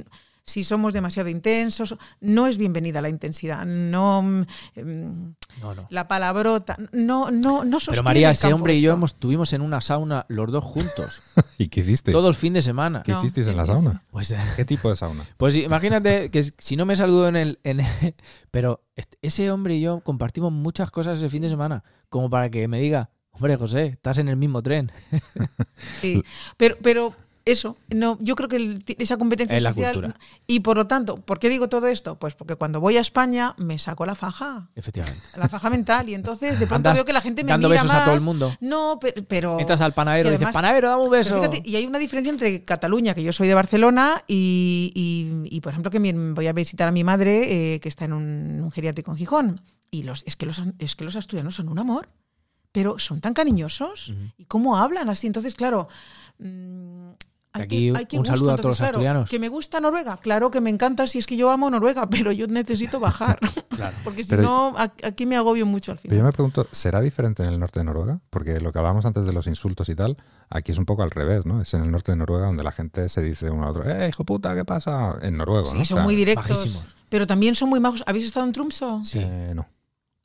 Si 0.47 0.63
somos 0.63 0.93
demasiado 0.93 1.27
intensos, 1.29 1.95
no 2.21 2.45
es 2.45 2.59
bienvenida 2.59 3.01
la 3.01 3.09
intensidad, 3.09 3.65
no 3.65 4.21
mm, 4.21 4.45
em, 4.75 5.33
No, 5.59 5.73
no. 5.73 5.87
la 5.89 6.07
palabrota, 6.07 6.77
no, 6.91 7.31
no, 7.31 7.65
no 7.65 7.79
Pero 7.83 8.03
María, 8.03 8.27
el 8.29 8.33
ese 8.33 8.53
hombre 8.53 8.75
y 8.75 8.81
yo 8.81 8.93
hemos, 8.93 9.13
estuvimos 9.13 9.53
en 9.53 9.61
una 9.61 9.81
sauna 9.81 10.27
los 10.29 10.51
dos 10.51 10.63
juntos, 10.63 11.23
¿Y 11.57 11.69
qué 11.69 11.79
hicisteis? 11.79 12.13
todo 12.13 12.27
el 12.29 12.35
fin 12.35 12.53
de 12.53 12.61
semana. 12.61 13.01
¿Qué 13.03 13.11
No, 13.11 13.17
hicisteis 13.17 13.47
en 13.47 13.57
la 13.57 13.65
sauna? 13.65 14.03
Pues, 14.11 14.29
eh, 14.31 14.37
¿Qué 14.55 14.65
tipo 14.65 14.87
de 14.91 14.95
sauna? 14.95 15.25
pues 15.37 15.55
imagínate 15.55 16.29
que 16.29 16.43
si 16.43 16.75
no 16.75 16.85
me 16.85 16.95
saludó 16.95 17.27
en 17.27 17.37
el, 17.37 17.59
en 17.63 17.79
el- 17.79 18.15
Pero 18.51 18.83
ese 19.23 19.49
hombre 19.49 19.75
y 19.77 19.81
yo 19.81 20.01
compartimos 20.01 20.51
muchas 20.51 20.91
cosas 20.91 21.17
ese 21.17 21.29
fin 21.29 21.41
de 21.41 21.49
semana, 21.49 21.83
como 22.09 22.29
para 22.29 22.51
que 22.51 22.67
me 22.67 22.79
diga, 22.79 23.09
hombre, 23.31 23.57
José, 23.57 23.87
estás 23.87 24.19
en 24.19 24.27
el 24.27 24.37
mismo 24.37 24.61
tren. 24.61 24.91
Sí, 26.01 26.21
pero, 26.55 26.77
pero 26.83 27.15
eso, 27.45 27.77
no, 27.93 28.17
yo 28.21 28.35
creo 28.35 28.49
que 28.49 28.55
el- 28.55 28.83
esa 28.97 29.17
competencia 29.17 29.55
Es 29.55 29.61
la 29.61 29.69
social. 29.69 29.93
cultura. 29.93 30.19
Y 30.47 30.61
por 30.61 30.77
lo 30.77 30.87
tanto, 30.87 31.17
¿por 31.17 31.37
qué 31.37 31.47
digo 31.47 31.69
todo 31.69 31.85
esto? 31.87 32.17
Pues 32.17 32.33
porque 32.35 32.55
cuando 32.55 32.79
voy 32.81 32.97
a 32.97 33.01
España 33.01 33.53
me 33.57 33.77
saco 33.77 34.03
la 34.05 34.15
faja. 34.15 34.69
Efectivamente. 34.75 35.21
La 35.37 35.47
faja 35.47 35.69
mental. 35.69 36.09
Y 36.09 36.15
entonces 36.15 36.59
de 36.59 36.65
pronto 36.65 36.89
Andas 36.89 36.95
veo 36.95 37.05
que 37.05 37.13
la 37.13 37.21
gente 37.21 37.43
me 37.43 37.49
dando 37.51 37.69
mira 37.69 37.83
besos 37.83 37.95
a 37.97 38.05
todo 38.05 38.15
el 38.15 38.21
mundo. 38.21 38.51
No, 38.61 38.97
pe- 38.99 39.13
pero. 39.27 39.59
Entras 39.59 39.81
al 39.81 39.93
panadero 39.93 40.29
y 40.29 40.31
dices, 40.33 40.49
panadero, 40.51 40.89
dame 40.89 41.03
un 41.03 41.09
pero 41.11 41.17
beso. 41.19 41.35
fíjate, 41.35 41.61
y 41.63 41.75
hay 41.75 41.85
una 41.85 41.99
diferencia 41.99 42.31
entre 42.31 42.63
Cataluña, 42.63 43.13
que 43.13 43.21
yo 43.21 43.31
soy 43.31 43.47
de 43.47 43.53
Barcelona, 43.53 44.23
y, 44.27 44.91
y- 44.95 45.55
y, 45.55 45.61
por 45.61 45.71
ejemplo, 45.71 45.91
que 45.91 45.99
voy 45.99 46.47
a 46.47 46.53
visitar 46.53 46.87
a 46.87 46.91
mi 46.91 47.03
madre, 47.03 47.75
eh, 47.75 47.79
que 47.79 47.89
está 47.89 48.05
en 48.05 48.13
un, 48.13 48.59
un 48.61 48.71
geriátrico 48.71 49.11
en 49.11 49.17
Gijón. 49.17 49.61
Y 49.91 50.01
los, 50.03 50.23
es, 50.25 50.35
que 50.35 50.47
los, 50.47 50.59
es 50.79 50.95
que 50.95 51.03
los 51.03 51.15
asturianos 51.15 51.53
son 51.55 51.69
un 51.69 51.77
amor, 51.77 52.09
pero 52.71 52.97
son 52.99 53.21
tan 53.21 53.33
cariñosos. 53.35 54.13
¿Y 54.37 54.45
cómo 54.45 54.77
hablan 54.77 55.09
así? 55.09 55.27
Entonces, 55.27 55.53
claro. 55.55 55.87
Mm, 57.57 57.61
hay 57.61 57.63
Aquí 57.65 57.91
que- 57.91 57.97
hay 57.97 58.05
que 58.05 58.15
un 58.17 58.21
gusto. 58.21 58.35
saludo 58.35 58.49
a 58.49 58.53
Entonces, 58.53 58.61
todos 58.61 58.71
los 58.71 58.77
claro, 58.77 58.91
asturianos. 58.93 59.29
Que 59.29 59.39
me 59.39 59.47
gusta 59.49 59.79
Noruega, 59.79 60.17
claro 60.17 60.51
que 60.51 60.61
me 60.61 60.69
encanta 60.69 61.07
si 61.07 61.19
es 61.19 61.25
que 61.25 61.35
yo 61.37 61.51
amo 61.51 61.69
Noruega, 61.69 62.09
pero 62.09 62.31
yo 62.31 62.47
necesito 62.47 62.99
bajar. 62.99 63.39
Claro. 63.75 63.97
Porque 64.05 64.23
si 64.23 64.29
Pero- 64.29 64.43
no, 64.43 64.75
aquí 64.77 65.25
me 65.25 65.35
agobio 65.35 65.65
mucho 65.65 65.91
al 65.91 65.97
Pero 65.97 66.03
final. 66.11 66.17
yo 66.19 66.23
me 66.25 66.31
pregunto, 66.31 66.65
¿será 66.71 67.01
diferente 67.01 67.43
en 67.43 67.49
el 67.49 67.59
norte 67.59 67.79
de 67.81 67.83
Noruega? 67.83 68.21
Porque 68.29 68.57
lo 68.61 68.71
que 68.71 68.79
hablábamos 68.79 69.05
antes 69.05 69.25
de 69.25 69.33
los 69.33 69.47
insultos 69.47 69.89
y 69.89 69.95
tal, 69.95 70.15
aquí 70.49 70.71
es 70.71 70.77
un 70.77 70.85
poco 70.85 71.03
al 71.03 71.11
revés, 71.11 71.45
¿no? 71.45 71.61
Es 71.61 71.73
en 71.73 71.81
el 71.83 71.91
norte 71.91 72.13
de 72.13 72.15
Noruega 72.15 72.45
donde 72.45 72.63
la 72.63 72.71
gente 72.71 73.09
se 73.09 73.21
dice 73.21 73.49
uno 73.49 73.65
a 73.65 73.71
otro, 73.71 73.83
¡eh, 73.89 74.07
hijo 74.07 74.23
puta, 74.23 74.55
qué 74.55 74.63
pasa! 74.63 75.17
En 75.21 75.35
noruego, 75.35 75.65
Sí, 75.65 75.77
¿no? 75.79 75.83
son 75.83 75.97
O 75.97 75.99
sea, 75.99 76.03
muy 76.05 76.15
directos. 76.15 76.47
bajísimos. 76.49 76.87
Pero 77.09 77.27
también 77.27 77.53
son 77.55 77.67
muy 77.69 77.81
majos. 77.81 78.01
¿Habéis 78.07 78.25
estado 78.27 78.45
en 78.45 78.53
Trumso? 78.53 79.01
Sí. 79.03 79.19
eh, 79.21 79.51
no. 79.53 79.67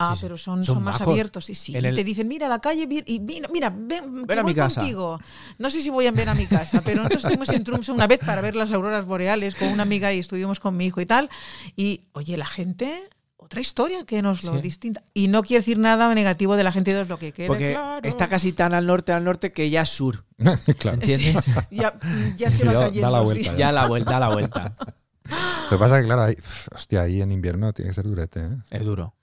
Ah, 0.01 0.11
Sí, 0.13 0.19
sí. 0.19 0.25
pero 0.25 0.37
son, 0.37 0.63
Son 0.63 0.75
son 0.75 0.83
más 0.83 0.99
majos. 0.99 1.07
abiertos, 1.13 1.45
sí, 1.45 1.53
sí. 1.55 1.75
El- 1.75 1.93
te 1.95 2.03
dicen, 2.03 2.27
mira 2.27 2.47
la 2.47 2.59
calle 2.59 2.87
y 3.05 3.19
mira, 3.19 3.47
mira 3.51 3.69
ven, 3.69 4.25
Ven 4.25 4.39
a 4.39 4.41
voy 4.43 4.51
mi 4.51 4.55
casa. 4.55 4.81
contigo. 4.81 5.19
No 5.57 5.69
sé 5.69 5.81
si 5.81 5.89
voy 5.89 6.07
a 6.07 6.11
ver 6.11 6.29
a 6.29 6.33
mi 6.35 6.45
casa, 6.47 6.81
pero 6.83 6.97
nosotros 7.03 7.25
estuvimos 7.25 7.87
en 7.89 7.95
una 7.95 8.07
vez 8.07 8.19
para 8.25 8.41
ver 8.41 8.55
las 8.55 8.71
auroras 8.71 9.05
boreales 9.05 9.55
con 9.55 9.67
una 9.69 9.83
amiga 9.83 10.13
y 10.13 10.19
estuvimos 10.19 10.59
con 10.59 10.75
mi 10.77 10.85
hijo 10.87 11.01
y 11.01 11.05
tal. 11.05 11.29
Y, 11.75 12.01
oye, 12.13 12.37
la 12.37 12.45
gente, 12.45 13.09
otra 13.37 13.59
historia 13.59 14.05
que 14.05 14.21
nos 14.21 14.43
lo 14.43 14.55
Sí. 14.55 14.61
distinta. 14.61 15.03
Y 15.13 15.27
no 15.27 15.41
quiero 15.43 15.61
decir 15.61 15.77
nada 15.77 16.13
negativo 16.15 16.55
de 16.55 16.63
la 16.63 16.71
gente 16.71 16.93
de 16.93 17.05
lo 17.05 17.17
que 17.19 17.31
quede 17.33 17.47
Porque 17.47 17.71
claro. 17.73 18.07
está 18.07 18.27
casi 18.27 18.53
tan 18.53 18.73
al 18.73 18.85
norte, 18.85 19.11
al 19.11 19.23
norte, 19.23 19.51
que 19.51 19.69
ya 19.69 19.81
es 19.81 19.89
sur. 19.89 20.23
claro. 20.79 20.99
¿Entiendes? 21.01 21.43
Ya, 21.71 21.93
ya 22.37 22.49
se 22.51 22.65
va 22.65 22.73
Ya 22.73 22.79
da 22.79 22.85
cayendo. 22.87 23.11
la 23.11 23.19
sí. 23.19 23.23
vuelta, 23.25 23.55
ya 23.57 23.71
la 23.71 23.87
vuelta, 23.87 24.11
da 24.11 24.19
la 24.19 24.29
vuelta. 24.29 24.75
Lo 25.71 25.77
que 25.77 25.81
pasa 25.81 25.97
es 25.97 26.01
que, 26.01 26.07
claro, 26.07 26.23
ahí, 26.23 26.35
hostia, 26.75 27.01
ahí 27.03 27.21
en 27.21 27.31
invierno 27.31 27.71
tiene 27.71 27.89
que 27.91 27.95
ser 27.95 28.03
durete, 28.05 28.41
¿eh? 28.41 28.49
Es 28.71 28.83
duro. 28.83 29.13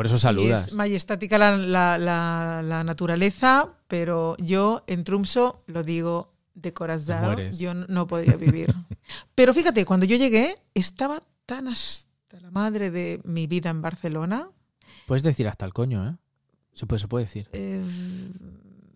Por 0.00 0.06
eso 0.06 0.16
Sí, 0.16 0.22
saludas. 0.22 0.68
es 0.68 0.74
majestática 0.74 1.36
la, 1.36 1.58
la- 1.58 1.98
la- 1.98 2.62
la 2.62 2.82
naturaleza, 2.84 3.68
pero 3.86 4.34
yo 4.38 4.82
en 4.86 5.04
Trumso 5.04 5.62
lo 5.66 5.82
digo 5.82 6.32
de 6.54 6.72
corazón, 6.72 7.36
yo 7.58 7.74
no- 7.74 8.06
podría 8.06 8.36
vivir. 8.36 8.74
pero 9.34 9.52
fíjate, 9.52 9.84
cuando 9.84 10.06
yo 10.06 10.16
llegué, 10.16 10.54
estaba 10.72 11.22
tan 11.44 11.68
hasta 11.68 12.40
la 12.40 12.50
madre 12.50 12.90
de 12.90 13.20
mi 13.24 13.46
vida 13.46 13.68
en 13.68 13.82
Barcelona. 13.82 14.48
Puedes 15.06 15.22
decir 15.22 15.46
hasta 15.48 15.66
el 15.66 15.74
coño, 15.74 16.08
¿eh? 16.08 16.16
Se 16.72 16.86
puede, 16.86 17.00
se 17.00 17.06
puede 17.06 17.26
decir. 17.26 17.50
eh, 17.52 17.84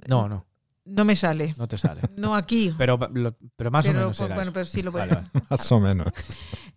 No, 0.09 0.27
no, 0.27 0.47
no 0.87 1.05
me 1.05 1.17
sale. 1.17 1.55
no 1.59 1.69
te 1.69 1.77
sale. 1.77 2.01
No 2.17 2.35
aquí. 2.35 2.73
Pero, 2.79 2.97
lo- 3.13 3.37
pero 3.57 3.71
más 3.71 3.85
pero, 3.85 3.99
o 3.99 4.03
menos 4.05 4.19
bueno, 4.35 4.53
pero 4.55 4.65
sí 4.65 4.81
lo 4.83 4.91
voy 4.91 5.01
Vale. 5.03 5.21
Más 5.51 5.71
o 5.71 5.81
menos. 5.81 6.09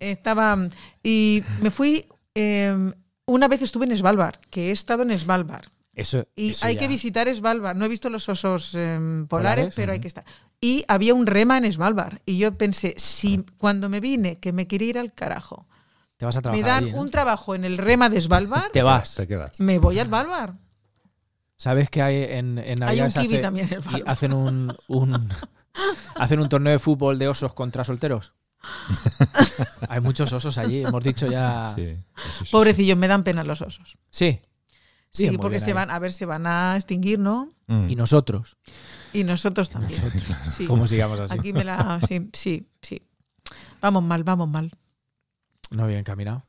Estaba. 0.01 0.57
Y 1.01 1.43
me 1.61 1.71
fui. 1.71 2.05
eh, 2.35 2.91
una 3.27 3.47
vez 3.47 3.61
estuve 3.61 3.85
en 3.85 3.95
Svalbard, 3.95 4.37
que 4.49 4.69
he 4.69 4.71
estado 4.71 5.03
en 5.03 5.17
Svalbard. 5.17 5.67
Eso, 5.93 6.23
Y 6.35 6.51
eso 6.51 6.65
hay 6.67 6.75
ya- 6.75 6.79
que 6.81 6.87
visitar 6.87 7.33
Svalbard. 7.33 7.75
No 7.77 7.85
he 7.85 7.89
visto 7.89 8.09
los 8.09 8.27
osos 8.29 8.73
em, 8.75 9.25
polares, 9.27 9.65
¿Polares? 9.65 9.75
pero 9.75 9.91
hay 9.93 9.99
que 9.99 10.07
estar. 10.07 10.23
Y 10.61 10.85
había 10.87 11.13
un 11.13 11.25
rema 11.25 11.57
en 11.57 11.71
Svalbard. 11.71 12.19
Y 12.25 12.37
yo 12.37 12.55
pensé, 12.57 12.93
si 12.97 13.43
cuando 13.57 13.89
me 13.89 13.99
vine, 13.99 14.39
que 14.39 14.51
me 14.53 14.67
quería 14.67 14.89
ir 14.89 14.99
al 14.99 15.13
carajo, 15.13 15.67
Te 16.17 16.25
vas 16.25 16.35
a 16.35 16.39
me 16.39 16.43
trabajar 16.43 16.65
dan 16.67 16.83
allí, 16.85 16.93
¿no? 16.93 17.01
un 17.01 17.09
trabajo 17.11 17.55
en 17.55 17.63
el 17.65 17.77
rema 17.79 18.09
de 18.09 18.21
Svalbard, 18.21 18.71
Te 18.71 18.83
vas. 18.83 19.15
Te 19.15 19.27
quedas. 19.27 19.59
me 19.59 19.79
voy 19.79 19.97
al 19.99 20.07
Svalbard. 20.07 20.53
¿Sabes 21.57 21.89
que 21.89 22.01
hay 22.03 22.23
en, 22.23 22.59
en 22.59 22.83
Hay 22.83 23.01
un 23.01 23.09
kiwi 23.09 23.33
hace- 23.35 23.37
también 23.39 23.67
en 23.71 23.79
y 23.79 23.81
Svalbard. 23.81 24.09
hacen 24.09 24.33
un, 24.33 24.73
un- 24.87 25.29
hacen 26.15 26.39
un 26.39 26.49
torneo 26.49 26.73
de 26.73 26.79
fútbol 26.79 27.17
de 27.17 27.27
osos 27.27 27.53
contra 27.55 27.83
solteros? 27.83 28.33
hay 29.89 30.01
muchos 30.01 30.31
osos 30.33 30.57
allí, 30.57 30.85
hemos 30.85 31.03
dicho 31.03 31.27
ya. 31.27 31.71
Sí, 31.75 31.85
sí, 31.85 32.03
sí, 32.39 32.45
sí. 32.45 32.51
Pobrecillos, 32.51 32.97
me 32.97 33.07
dan 33.07 33.23
pena 33.23 33.43
los 33.43 33.61
osos. 33.61 33.97
Sí, 34.09 34.39
Sí, 35.11 35.37
porque 35.37 35.59
se 35.59 35.67
ahí. 35.67 35.73
van, 35.73 35.89
a 35.89 35.99
ver, 35.99 36.13
se 36.13 36.25
van 36.25 36.45
a 36.45 36.75
extinguir, 36.75 37.17
¿no? 37.17 37.53
Mm. 37.67 37.89
Y 37.89 37.95
nosotros, 37.95 38.57
Y 39.13 39.23
nosotros 39.23 39.69
también. 39.69 39.99
Sí. 40.51 40.65
¿cómo 40.67 40.87
sigamos 40.87 41.19
así? 41.19 41.33
Aquí 41.33 41.53
me 41.53 41.63
la. 41.63 41.99
Sí, 42.07 42.29
sí, 42.33 42.69
sí. 42.81 43.01
Vamos 43.81 44.03
mal, 44.03 44.23
vamos 44.23 44.49
mal. 44.49 44.71
No 45.71 45.87
bien 45.87 46.03
caminado. 46.03 46.45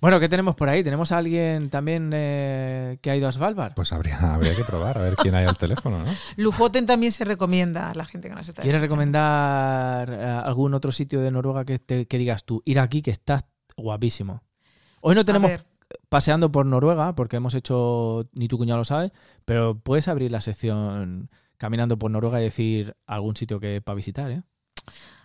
Bueno, 0.00 0.18
¿qué 0.20 0.28
tenemos 0.28 0.54
por 0.54 0.68
ahí? 0.68 0.82
¿Tenemos 0.82 1.12
a 1.12 1.18
alguien 1.18 1.70
también 1.70 2.10
eh, 2.12 2.98
que 3.00 3.10
ha 3.10 3.16
ido 3.16 3.28
a 3.28 3.32
Svalbard? 3.32 3.74
Pues 3.74 3.92
habría, 3.92 4.34
habría 4.34 4.54
que 4.54 4.64
probar, 4.64 4.98
a 4.98 5.02
ver 5.02 5.14
quién 5.16 5.34
hay 5.34 5.46
al 5.46 5.56
teléfono, 5.56 5.98
¿no? 5.98 6.10
Lufoten 6.36 6.86
también 6.86 7.12
se 7.12 7.24
recomienda 7.24 7.90
a 7.90 7.94
la 7.94 8.04
gente 8.04 8.28
que 8.28 8.34
nos 8.34 8.48
está 8.48 8.62
¿Quieres 8.62 8.80
recomendar 8.80 10.10
eh, 10.10 10.24
algún 10.44 10.74
otro 10.74 10.92
sitio 10.92 11.20
de 11.20 11.30
Noruega 11.30 11.64
que, 11.64 11.78
te- 11.78 12.06
que 12.06 12.18
digas 12.18 12.44
tú, 12.44 12.62
ir 12.64 12.78
aquí 12.80 13.02
que 13.02 13.10
está 13.10 13.46
guapísimo? 13.76 14.42
Hoy 15.00 15.14
no 15.14 15.24
tenemos 15.24 15.50
paseando 16.08 16.50
por 16.50 16.64
Noruega, 16.66 17.14
porque 17.14 17.36
hemos 17.36 17.54
hecho, 17.54 18.28
ni 18.32 18.48
tu 18.48 18.56
cuñado 18.58 18.78
lo 18.78 18.84
sabe, 18.84 19.12
pero 19.44 19.78
puedes 19.78 20.08
abrir 20.08 20.30
la 20.30 20.40
sección 20.40 21.30
caminando 21.58 21.98
por 21.98 22.10
Noruega 22.10 22.40
y 22.40 22.44
decir 22.44 22.96
algún 23.06 23.36
sitio 23.36 23.60
que 23.60 23.80
para 23.80 23.94
visitar, 23.96 24.30
¿eh? 24.30 24.42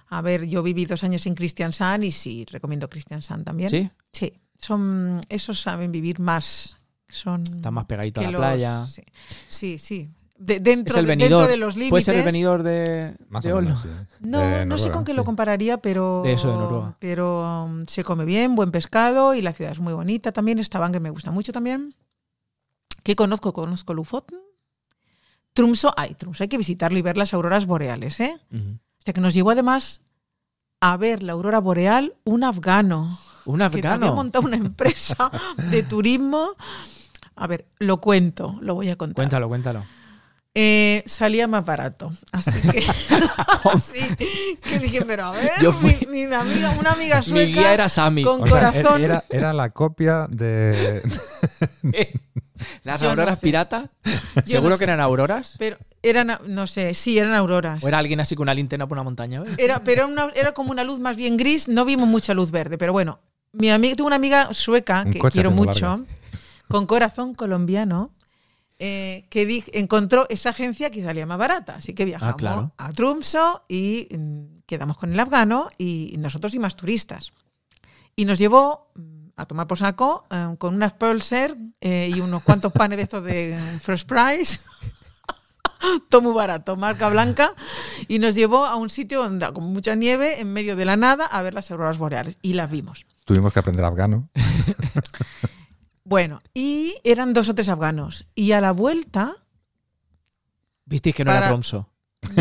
A 0.10 0.22
ver, 0.22 0.46
yo 0.46 0.64
viví 0.64 0.86
dos 0.86 1.04
años 1.04 1.26
en 1.26 1.36
Kristiansand 1.36 2.04
y 2.04 2.12
sí, 2.12 2.46
recomiendo 2.50 2.90
Kristiansand 2.90 3.44
también. 3.46 3.70
¿Sí? 3.70 3.90
Sí. 4.12 4.34
Son, 4.58 5.22
esos 5.30 5.60
saben 5.62 5.92
vivir 5.92 6.20
más. 6.20 6.78
Son 7.10 7.42
Está 7.42 7.72
más 7.72 7.86
pegadito 7.86 8.20
a 8.20 8.24
que 8.24 8.28
la 8.28 8.32
los- 8.32 8.40
playa. 8.40 8.86
Sí, 8.88 9.04
sí. 9.48 9.78
sí. 9.78 10.10
De- 10.40 10.60
dentro, 10.60 10.94
Es 10.94 11.00
el 11.00 11.06
de, 11.06 11.10
venidor. 11.10 11.30
dentro 11.40 11.48
de 11.52 11.58
los 11.58 11.76
límites. 11.76 11.90
Puede 11.90 12.04
ser 12.04 12.16
el 12.16 12.24
venidor 12.24 12.62
de, 12.62 13.16
Más 13.30 13.44
de 13.44 13.54
o 13.54 13.58
Oslo. 13.58 13.70
menos, 13.70 13.82
sí. 13.82 13.88
No, 14.20 14.40
De 14.40 14.66
no 14.68 14.78
sé 14.78 14.92
con 14.92 15.04
qué 15.04 15.14
lo 15.16 15.24
compararía, 15.24 15.78
pero. 15.80 16.22
De 16.24 16.34
eso, 16.34 16.52
de 16.52 16.58
Noruega. 16.58 16.96
Pero 17.00 17.64
um, 17.66 17.84
se 17.86 18.04
come 18.04 18.24
bien, 18.26 18.54
buen 18.56 18.70
pescado 18.72 19.34
y 19.34 19.42
la 19.42 19.52
ciudad 19.54 19.72
es 19.72 19.80
muy 19.80 19.94
bonita 19.94 20.32
también. 20.32 20.64
Stavanger 20.64 21.02
me 21.02 21.10
gusta 21.10 21.32
mucho 21.32 21.52
también. 21.54 21.96
¿Qué 23.04 23.16
conozco? 23.16 23.52
Conozco 23.52 23.94
Lofoten. 23.96 24.38
Trumso, 25.54 25.92
ay, 25.98 26.14
Trumso, 26.14 26.44
hay 26.44 26.50
que 26.50 26.58
visitarlo 26.58 27.00
y 27.00 27.02
ver 27.02 27.18
las 27.18 27.34
auroras 27.34 27.66
boreales, 27.66 28.20
¿eh? 28.20 28.38
O 28.52 28.58
sea, 29.08 29.14
que 29.14 29.22
nos 29.22 29.34
llevó 29.34 29.52
además 29.52 30.02
a 30.82 30.96
ver 30.98 31.24
la 31.24 31.34
aurora 31.34 31.60
boreal 31.60 32.14
un 32.24 32.44
afgano. 32.44 33.18
Un 33.46 33.60
que 33.60 33.64
había 33.66 33.94
afgano. 33.94 34.14
montado 34.16 34.46
una 34.46 34.58
empresa 34.58 35.32
de 35.72 35.84
turismo. 35.84 36.50
A 37.36 37.48
ver, 37.48 37.66
lo 37.80 37.98
cuento, 38.02 38.58
lo 38.62 38.76
voy 38.76 38.90
a 38.90 38.96
contar. 38.96 39.16
Cuéntalo, 39.16 39.48
cuéntalo. 39.48 39.84
Eh, 40.60 41.04
salía 41.06 41.48
más 41.48 41.64
barato. 41.64 42.12
Así 42.32 42.60
que, 42.62 42.80
así 43.74 44.16
que 44.62 44.80
dije, 44.80 45.06
pero 45.06 45.26
a 45.26 45.32
ver, 45.32 45.52
Yo 45.62 45.72
fui- 45.72 45.98
mi, 46.10 46.26
mi 46.28 46.34
amiga, 46.34 46.72
una 46.80 46.92
amiga 46.94 47.18
Mi 47.18 47.24
sueca 47.24 47.46
guía 47.60 47.74
era 47.74 47.90
Sami. 47.90 48.24
con 48.24 48.42
O 48.42 48.48
sea, 48.48 48.72
corazón. 48.72 49.02
era, 49.04 49.24
era 49.30 49.54
la 49.54 49.70
copia 49.70 50.26
de. 50.30 51.04
¿Las 52.84 53.02
Yo 53.02 53.08
no 53.08 53.12
auroras 53.12 53.40
sé. 53.40 53.44
pirata? 53.46 53.90
¿Seguro 54.46 54.70
no 54.72 54.76
que 54.76 54.80
sé. 54.80 54.84
eran 54.86 55.00
auroras? 55.00 55.56
Pero 55.60 55.78
eran, 56.02 56.38
no 56.48 56.68
sé, 56.68 56.94
sí, 56.94 57.18
eran 57.18 57.34
auroras. 57.34 57.84
¿O 57.84 57.88
era 57.88 57.98
alguien 57.98 58.20
así 58.20 58.36
con 58.36 58.44
una 58.44 58.54
linterna 58.54 58.88
por 58.88 58.96
una 58.98 59.04
montaña? 59.04 59.42
¿ves? 59.42 59.54
Era, 59.58 59.84
pero 59.84 60.04
era, 60.04 60.12
una- 60.12 60.32
era 60.36 60.54
como 60.54 60.72
una 60.72 60.84
luz 60.84 61.00
más 61.00 61.18
bien 61.18 61.38
gris, 61.38 61.68
no 61.68 61.86
vimos 61.86 62.08
mucha 62.08 62.34
luz 62.34 62.52
verde, 62.52 62.78
pero 62.78 62.94
bueno, 62.94 63.20
mi 63.54 63.70
amiga, 63.70 63.96
tengo 63.96 64.08
una 64.08 64.16
amiga 64.18 64.54
sueca 64.54 65.04
Un 65.06 65.12
que 65.14 65.20
coche 65.20 65.34
quiero 65.34 65.50
haciendo 65.50 65.72
mucho, 65.72 65.88
largas. 65.88 66.08
con 66.68 66.86
corazón 66.86 67.34
colombiano, 67.34 68.12
eh, 68.80 69.26
que 69.30 69.46
di- 69.48 69.64
encontró 69.74 70.28
esa 70.30 70.52
agencia 70.52 70.92
que 70.92 71.04
salía 71.04 71.26
más 71.26 71.40
barata. 71.40 71.76
Así 71.78 71.94
que 71.94 72.06
viajamos 72.06 72.34
Ah, 72.36 72.38
claro. 72.38 72.72
a 72.78 72.92
Tromsø 72.94 73.62
y 73.68 74.08
mm, 74.16 74.60
quedamos 74.68 74.98
con 74.98 75.12
el 75.12 75.20
afgano 75.20 75.70
y 75.80 76.14
nosotros 76.20 76.54
y 76.54 76.60
más 76.60 76.76
turistas. 76.76 77.32
Y 78.16 78.26
nos 78.26 78.38
llevó 78.38 78.92
mm, 78.96 79.17
a 79.38 79.46
tomar 79.46 79.68
por 79.68 79.78
saco 79.78 80.26
eh, 80.32 80.56
con 80.58 80.74
unas 80.74 80.94
pulser 80.94 81.56
eh, 81.80 82.12
y 82.14 82.20
unos 82.20 82.44
cuantos 82.44 82.74
panes 82.74 82.98
de 82.98 83.04
estos 83.04 83.24
de 83.24 83.54
eh, 83.54 83.80
First 83.80 84.10
Price. 84.10 84.60
Todo 86.10 86.22
muy 86.24 86.34
barato, 86.34 86.76
marca 86.76 87.08
blanca, 87.08 87.54
y 88.08 88.18
nos 88.18 88.34
llevó 88.34 88.66
a 88.66 88.76
un 88.76 88.90
sitio 88.90 89.22
donde, 89.22 89.54
con 89.54 89.72
mucha 89.72 89.94
nieve, 89.94 90.42
en 90.42 90.52
medio 90.52 90.76
de 90.76 90.86
la 90.86 90.98
nada, 90.98 91.26
a 91.28 91.44
ver 91.44 91.54
las 91.54 91.70
auroras 91.70 92.00
boreales. 92.00 92.40
Y 92.42 92.54
las 92.54 92.70
vimos. 92.70 93.06
Tuvimos 93.26 93.54
que 93.54 93.60
aprender 93.60 93.86
afgano. 93.86 94.30
Bueno, 96.10 96.42
y 96.54 96.96
eran 97.04 97.34
dos 97.34 97.50
o 97.50 97.54
tres 97.54 97.68
afganos. 97.68 98.28
Y 98.34 98.54
a 98.54 98.62
la 98.62 98.72
vuelta, 98.72 99.36
¿Visteis 100.86 101.14
que 101.14 101.26
no 101.26 101.32
era 101.34 101.50
Tromso? 101.50 101.90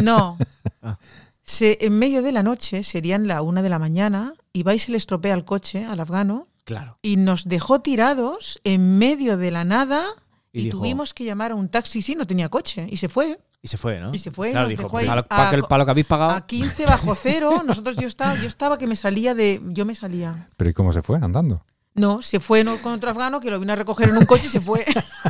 no. 0.02 0.38
Ah. 0.82 0.98
Se, 1.42 1.78
en 1.80 1.98
medio 1.98 2.22
de 2.22 2.30
la 2.30 2.44
noche, 2.44 2.84
serían 2.84 3.26
la 3.26 3.42
una 3.42 3.62
de 3.62 3.68
la 3.68 3.80
mañana, 3.80 4.34
y 4.52 4.62
va 4.62 4.72
y 4.72 4.78
se 4.78 4.92
le 4.92 4.98
estropea 4.98 5.34
el 5.34 5.44
coche 5.44 5.84
al 5.84 5.98
afgano 5.98 6.46
Claro. 6.66 6.98
y 7.00 7.16
nos 7.16 7.48
dejó 7.48 7.80
tirados 7.80 8.60
en 8.64 8.98
medio 8.98 9.38
de 9.38 9.50
la 9.50 9.64
nada 9.64 10.04
Y 10.52 10.60
y, 10.60 10.64
dijo- 10.64 10.78
tuvimos 10.78 11.14
que 11.14 11.24
llamar 11.24 11.52
a 11.52 11.54
un 11.54 11.68
taxi. 11.70 12.02
Sí, 12.02 12.14
no 12.16 12.26
tenía 12.26 12.48
coche 12.48 12.86
y 12.90 12.96
se 12.98 13.08
fue. 13.08 13.38
Y 13.62 13.68
se 13.68 13.78
fue, 13.78 13.98
¿no? 14.00 14.12
Y 14.14 14.18
se 14.18 14.30
fue, 14.30 14.50
Claro, 14.50 14.64
nos 14.64 14.70
dijo, 14.70 14.82
dejó 14.82 14.98
ahí 14.98 15.06
para, 15.06 15.50
el 15.56 15.62
palo 15.64 15.84
que 15.84 15.90
habéis 15.92 16.06
pagado. 16.06 16.32
A 16.32 16.46
15 16.46 16.84
bajo 16.86 17.14
cero, 17.14 17.62
nosotros 17.64 17.96
yo 17.96 18.06
estaba, 18.06 18.34
yo 18.36 18.46
estaba 18.46 18.76
que 18.78 18.86
me 18.86 18.94
salía 18.96 19.34
de. 19.34 19.60
Yo 19.68 19.84
me 19.86 19.94
salía. 19.94 20.48
Pero 20.56 20.70
¿y 20.70 20.74
cómo 20.74 20.92
se 20.92 21.02
fue? 21.02 21.16
Andando. 21.22 21.64
No, 21.94 22.20
se 22.20 22.38
fue 22.40 22.62
con 22.82 22.92
otro 22.92 23.10
afgano 23.10 23.40
que 23.40 23.50
lo 23.50 23.58
vino 23.58 23.72
a 23.72 23.76
recoger 23.76 24.10
en 24.10 24.18
un 24.18 24.26
coche 24.26 24.46
y 24.46 24.50
se 24.50 24.60
fue. 24.60 24.84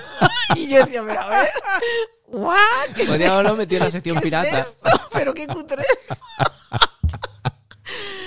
y 0.56 0.68
yo 0.68 0.78
decía, 0.84 1.02
pero 1.06 1.20
a 1.20 1.28
ver, 1.28 1.48
¿what? 2.28 2.56
¿Qué 2.96 3.04
Podría 3.04 3.34
haberlo 3.34 3.56
metido 3.56 3.78
en 3.78 3.84
la 3.84 3.90
sección 3.90 4.14
¿Qué 4.16 4.18
es 4.18 4.24
pirata. 4.24 4.60
esto? 4.60 4.90
Pero 5.12 5.32
qué 5.32 5.46
cutre. 5.46 5.82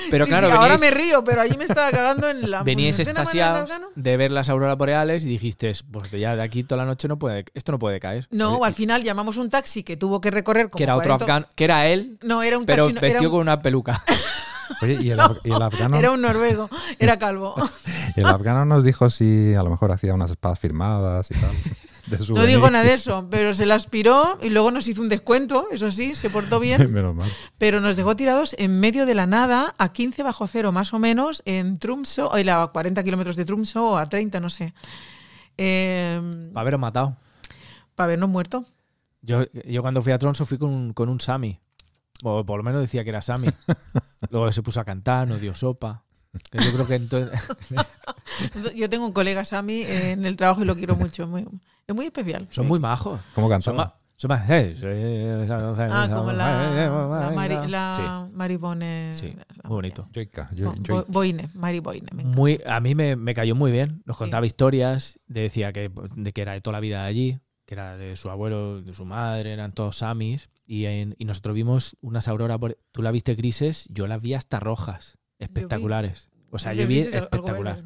Pero 0.10 0.26
Sí, 0.26 0.32
claro, 0.32 0.48
sí, 0.48 0.54
ahora 0.54 0.78
me 0.78 0.92
río, 0.92 1.24
pero 1.24 1.42
allí 1.42 1.58
me 1.58 1.66
estaba 1.66 1.90
cagando 1.92 2.30
en 2.30 2.50
la. 2.50 2.64
veníais 2.64 2.98
extasiados 3.00 3.70
de 3.96 4.18
ver 4.18 4.32
las 4.32 4.50
auroras 4.50 4.78
boreales 4.78 5.24
y 5.24 5.28
dijiste, 5.28 5.72
pues 5.92 6.12
ya 6.12 6.36
de 6.36 6.42
aquí 6.44 6.64
toda 6.64 6.84
la 6.84 6.86
noche 6.86 7.08
no 7.08 7.18
puede, 7.20 7.46
esto 7.54 7.72
no 7.72 7.80
puede 7.80 8.00
caer. 8.00 8.28
No, 8.32 8.64
al 8.64 8.74
final 8.74 9.04
llamamos 9.04 9.38
un 9.38 9.50
taxi 9.50 9.84
que 9.84 9.98
tuvo 9.98 10.22
que 10.22 10.32
recorrer 10.32 10.70
como 10.70 10.78
que 10.78 10.84
era 10.84 10.96
otro 10.96 11.06
40 11.18 11.24
afgano, 11.26 11.48
que 11.56 11.64
era 11.64 11.88
él, 11.88 12.18
No, 12.22 12.44
era 12.44 12.58
un 12.58 12.66
pero 12.66 12.84
taxi, 12.86 12.94
no, 12.96 13.02
vestido 13.02 13.20
era, 13.20 13.28
un, 13.30 13.32
con 13.34 13.42
una 13.42 13.62
peluca. 13.62 14.04
Oye, 14.82 14.98
¿y 15.02 15.10
el, 15.10 15.20
af- 15.20 15.40
y 15.44 15.52
el 15.52 15.62
afgano, 15.62 15.98
era 15.98 16.12
un 16.12 16.22
noruego, 16.22 16.70
era 17.00 17.18
calvo. 17.20 17.56
el 18.16 18.26
afgano 18.26 18.66
nos 18.66 18.84
dijo 18.84 19.10
si 19.10 19.54
a 19.56 19.64
lo 19.64 19.70
mejor 19.72 19.92
hacía 19.92 20.14
unas 20.14 20.30
espadas 20.32 20.60
firmadas 20.60 21.30
y 21.32 21.34
tal. 21.36 21.50
De 22.10 22.18
No 22.34 22.44
digo 22.46 22.70
nada 22.70 22.84
de 22.84 22.94
eso, 22.94 23.28
pero 23.30 23.54
se 23.54 23.66
la 23.66 23.76
aspiró 23.76 24.38
y 24.42 24.50
luego 24.50 24.72
nos 24.72 24.88
hizo 24.88 25.02
un 25.02 25.10
descuento, 25.10 25.68
eso 25.72 25.92
sí, 25.92 26.16
se 26.16 26.30
portó 26.30 26.60
bien. 26.60 26.80
Menos 26.92 27.16
mal. 27.16 27.30
pero 27.58 27.80
nos 27.82 27.96
dejó 27.96 28.16
tirados 28.16 28.56
en 28.58 28.80
medio 28.80 29.06
de 29.06 29.16
la 29.16 29.26
nada, 29.28 29.76
a 29.78 29.92
15 29.94 30.24
bajo 30.24 30.48
cero 30.48 30.72
más 30.72 30.94
o 30.94 31.00
menos, 31.00 31.42
en 31.46 31.78
Trumso, 31.80 32.30
o 32.30 32.36
a 32.36 32.72
40 32.72 33.04
kilómetros 33.04 33.36
de 33.36 33.46
Trumso 33.46 33.86
o 33.92 33.98
a 33.98 34.08
30, 34.10 34.40
no 34.40 34.50
sé. 34.50 34.74
Eh, 35.58 36.20
Para 36.54 36.62
haberos 36.62 36.80
matado. 36.80 37.18
para 37.96 38.06
habernos 38.06 38.30
muerto. 38.30 38.66
Yo, 39.22 39.44
yo 39.66 39.82
cuando 39.82 40.02
fui 40.02 40.12
a 40.14 40.18
Tronso 40.20 40.46
fui 40.46 40.58
con 40.58 40.70
un, 40.70 40.94
con 40.94 41.10
un 41.10 41.20
Sami. 41.20 41.60
O 42.24 42.46
por 42.46 42.58
lo 42.58 42.64
menos 42.64 42.82
decía 42.82 43.04
que 43.04 43.10
era 43.10 43.22
Sami. 43.22 43.48
Luego 44.30 44.52
se 44.52 44.64
puso 44.64 44.80
a 44.80 44.86
cantar, 44.86 45.28
nos 45.28 45.42
dio 45.42 45.54
sopa. 45.56 46.04
Que 46.52 46.60
yo 46.64 46.72
creo 46.74 46.88
que 46.88 46.96
entonces. 46.96 47.40
Yo 48.76 48.90
tengo 48.90 49.06
un 49.06 49.12
colega, 49.14 49.44
Sami, 49.44 49.82
en 49.82 50.26
el 50.26 50.38
trabajo 50.38 50.62
y 50.62 50.66
lo 50.66 50.76
quiero 50.76 50.96
mucho. 50.96 51.28
muy- 51.28 51.46
es 51.90 51.96
muy 51.96 52.06
especial. 52.06 52.48
Son 52.52 52.68
muy 52.68 52.80
majos. 52.80 53.20
¿Cómo 53.36 53.50
Son 53.62 53.76
más. 53.76 53.94
Son 54.16 54.28
más 54.28 54.50
eh, 54.50 54.76
Ah, 55.92 56.10
como 56.14 56.34
la, 56.34 56.70
la, 56.72 57.32
Mari, 57.34 57.56
la 57.70 57.94
Sí. 57.96 58.34
Maribone. 58.36 59.14
Sí, 59.14 59.28
muy 59.64 59.76
bonito. 59.76 60.10
Joica, 60.14 60.50
Bo- 60.58 60.74
Joi- 60.76 61.06
Boine, 61.08 61.50
Mari 61.54 61.80
Boine. 61.80 62.08
me 62.14 62.22
encanta. 62.24 62.38
Muy, 62.38 62.60
a 62.66 62.80
mí 62.82 62.96
me, 62.96 63.16
me 63.16 63.34
cayó 63.34 63.56
muy 63.56 63.72
bien. 63.72 64.02
Nos 64.06 64.18
Sí. 64.18 64.20
contaba 64.20 64.46
historias. 64.46 65.18
de- 65.28 65.42
decía 65.42 65.72
que, 65.72 65.90
de 66.16 66.34
que 66.34 66.42
era 66.42 66.52
de 66.54 66.60
toda 66.62 66.74
la 66.74 66.80
vida 66.82 67.04
de 67.04 67.08
allí. 67.08 67.40
Que 67.66 67.76
era 67.76 67.96
de 67.98 68.16
su 68.18 68.30
abuelo, 68.30 68.82
de 68.82 68.94
su 68.94 69.06
madre. 69.06 69.54
Eran 69.54 69.72
todos 69.72 69.98
samis. 69.98 70.50
Y, 70.68 70.86
en- 70.86 71.16
y 71.18 71.24
nosotros 71.26 71.56
vimos 71.56 71.96
unas 72.02 72.28
auroras. 72.28 72.60
Tú 72.92 73.02
la 73.02 73.12
viste 73.12 73.36
grises. 73.36 73.88
Yo 73.90 74.06
las 74.08 74.20
vi 74.22 74.34
hasta 74.34 74.60
rojas. 74.60 75.18
Espectaculares. 75.40 76.30
O 76.52 76.60
sea, 76.60 76.74
yo 76.74 76.88
vi 76.88 77.00
espectacular. 77.00 77.84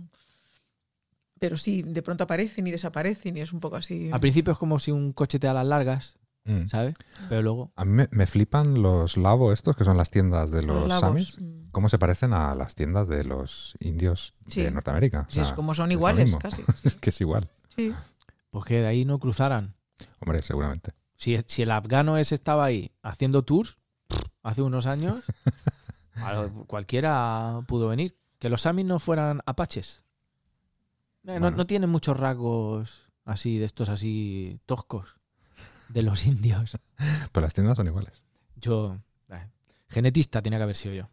Pero 1.44 1.58
sí, 1.58 1.82
de 1.82 2.02
pronto 2.02 2.24
aparecen 2.24 2.66
y 2.68 2.72
desaparecen 2.72 3.36
y 3.36 3.41
es 3.41 3.52
un 3.52 3.60
poco 3.60 3.76
así. 3.76 4.10
Al 4.14 4.22
principio 4.22 4.54
es 4.54 4.58
como 4.58 4.80
si 4.80 4.91
un 4.91 5.12
coche 5.12 5.39
te 5.39 5.48
da 5.48 5.54
las 5.54 5.68
largas, 5.68 6.18
Mm. 6.46 6.68
¿sabes? 6.70 6.96
Pero 7.28 7.41
luego. 7.41 7.72
A 7.76 7.84
mí 7.84 7.91
me, 7.91 8.08
me 8.12 8.26
flipan 8.28 8.82
los 8.82 9.18
lavo 9.18 9.52
estos, 9.52 9.76
que 9.76 9.84
son 9.84 9.98
las 9.98 10.10
tiendas 10.10 10.52
de 10.52 10.64
los, 10.64 10.88
lavos. 10.88 11.02
samis. 11.02 11.38
Mm. 11.41 11.70
¿Cómo 11.72 11.89
se 11.89 12.00
parecen 12.00 12.32
a 12.32 12.56
las 12.56 12.76
tiendas 12.76 13.10
de 13.10 13.26
los 13.26 13.76
indios 13.82 14.36
Sí. 14.48 14.62
de 14.62 14.72
Norteamérica? 14.72 15.26
O 15.30 15.34
Sí, 15.34 15.41
es 15.41 15.52
como 15.52 15.76
son 15.76 15.91
iguales, 15.91 16.36
casi. 16.38 16.62
Es 16.86 16.96
que 16.96 17.10
es 17.10 17.20
igual. 17.20 17.50
Sí. 17.76 17.94
Pues 18.52 18.64
que 18.64 18.80
de 18.80 18.88
ahí 18.88 19.04
no 19.04 19.20
cruzaran. 19.20 19.76
Hombre, 20.20 20.41
seguramente. 20.44 20.91
Si, 21.18 21.38
si 21.46 21.64
el 21.64 21.72
afgano 21.72 22.18
ese 22.18 22.36
estaba 22.36 22.64
ahí 22.64 22.91
haciendo 23.04 23.44
tours 23.44 23.80
hace 24.44 24.62
unos 24.62 24.86
años, 24.86 25.24
a- 26.16 26.48
cualquiera 26.68 27.60
pudo 27.68 27.89
venir. 27.89 28.18
Que 28.39 28.50
los 28.50 28.62
samis 28.64 28.86
no 28.86 29.00
fueran 29.00 29.41
apaches. 29.46 30.03
Eh, 31.26 31.34
no, 31.36 31.40
Bueno. 31.40 31.58
no 31.58 31.66
tienen 31.66 31.90
muchos 31.90 32.20
rasgos 32.20 33.10
así, 33.26 33.58
de 33.58 33.66
estos 33.66 33.90
así 33.90 34.60
toscos 34.66 35.16
de 35.90 36.02
los 36.04 36.26
indios. 36.28 36.78
Pero 37.32 37.46
las 37.46 37.54
tiendas 37.54 37.78
son 37.78 37.88
iguales. 37.88 38.24
Yo. 38.56 38.98
eh, 39.30 39.48
genetista 39.90 40.42
tenía 40.42 40.60
que 40.60 40.64
haber 40.64 40.76
sido 40.76 40.96
yo. 40.96 41.10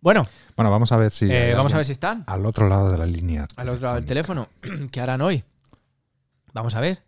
Bueno, 0.00 0.24
Bueno, 0.56 0.70
vamos 0.70 0.92
a 0.92 0.96
ver 0.96 1.10
si. 1.10 1.30
eh, 1.30 1.54
vamos 1.54 1.72
a 1.74 1.76
ver 1.78 1.86
si 1.86 1.92
están. 1.92 2.24
Al 2.26 2.44
otro 2.46 2.68
lado 2.68 2.92
de 2.92 2.98
la 2.98 3.06
línea. 3.06 3.46
Al 3.56 3.68
otro 3.70 3.82
lado 3.82 3.94
del 3.96 4.06
teléfono. 4.06 4.48
¿Qué 4.92 5.00
harán 5.00 5.20
hoy? 5.20 5.42
Vamos 6.52 6.74
a 6.74 6.80
ver. 6.80 7.02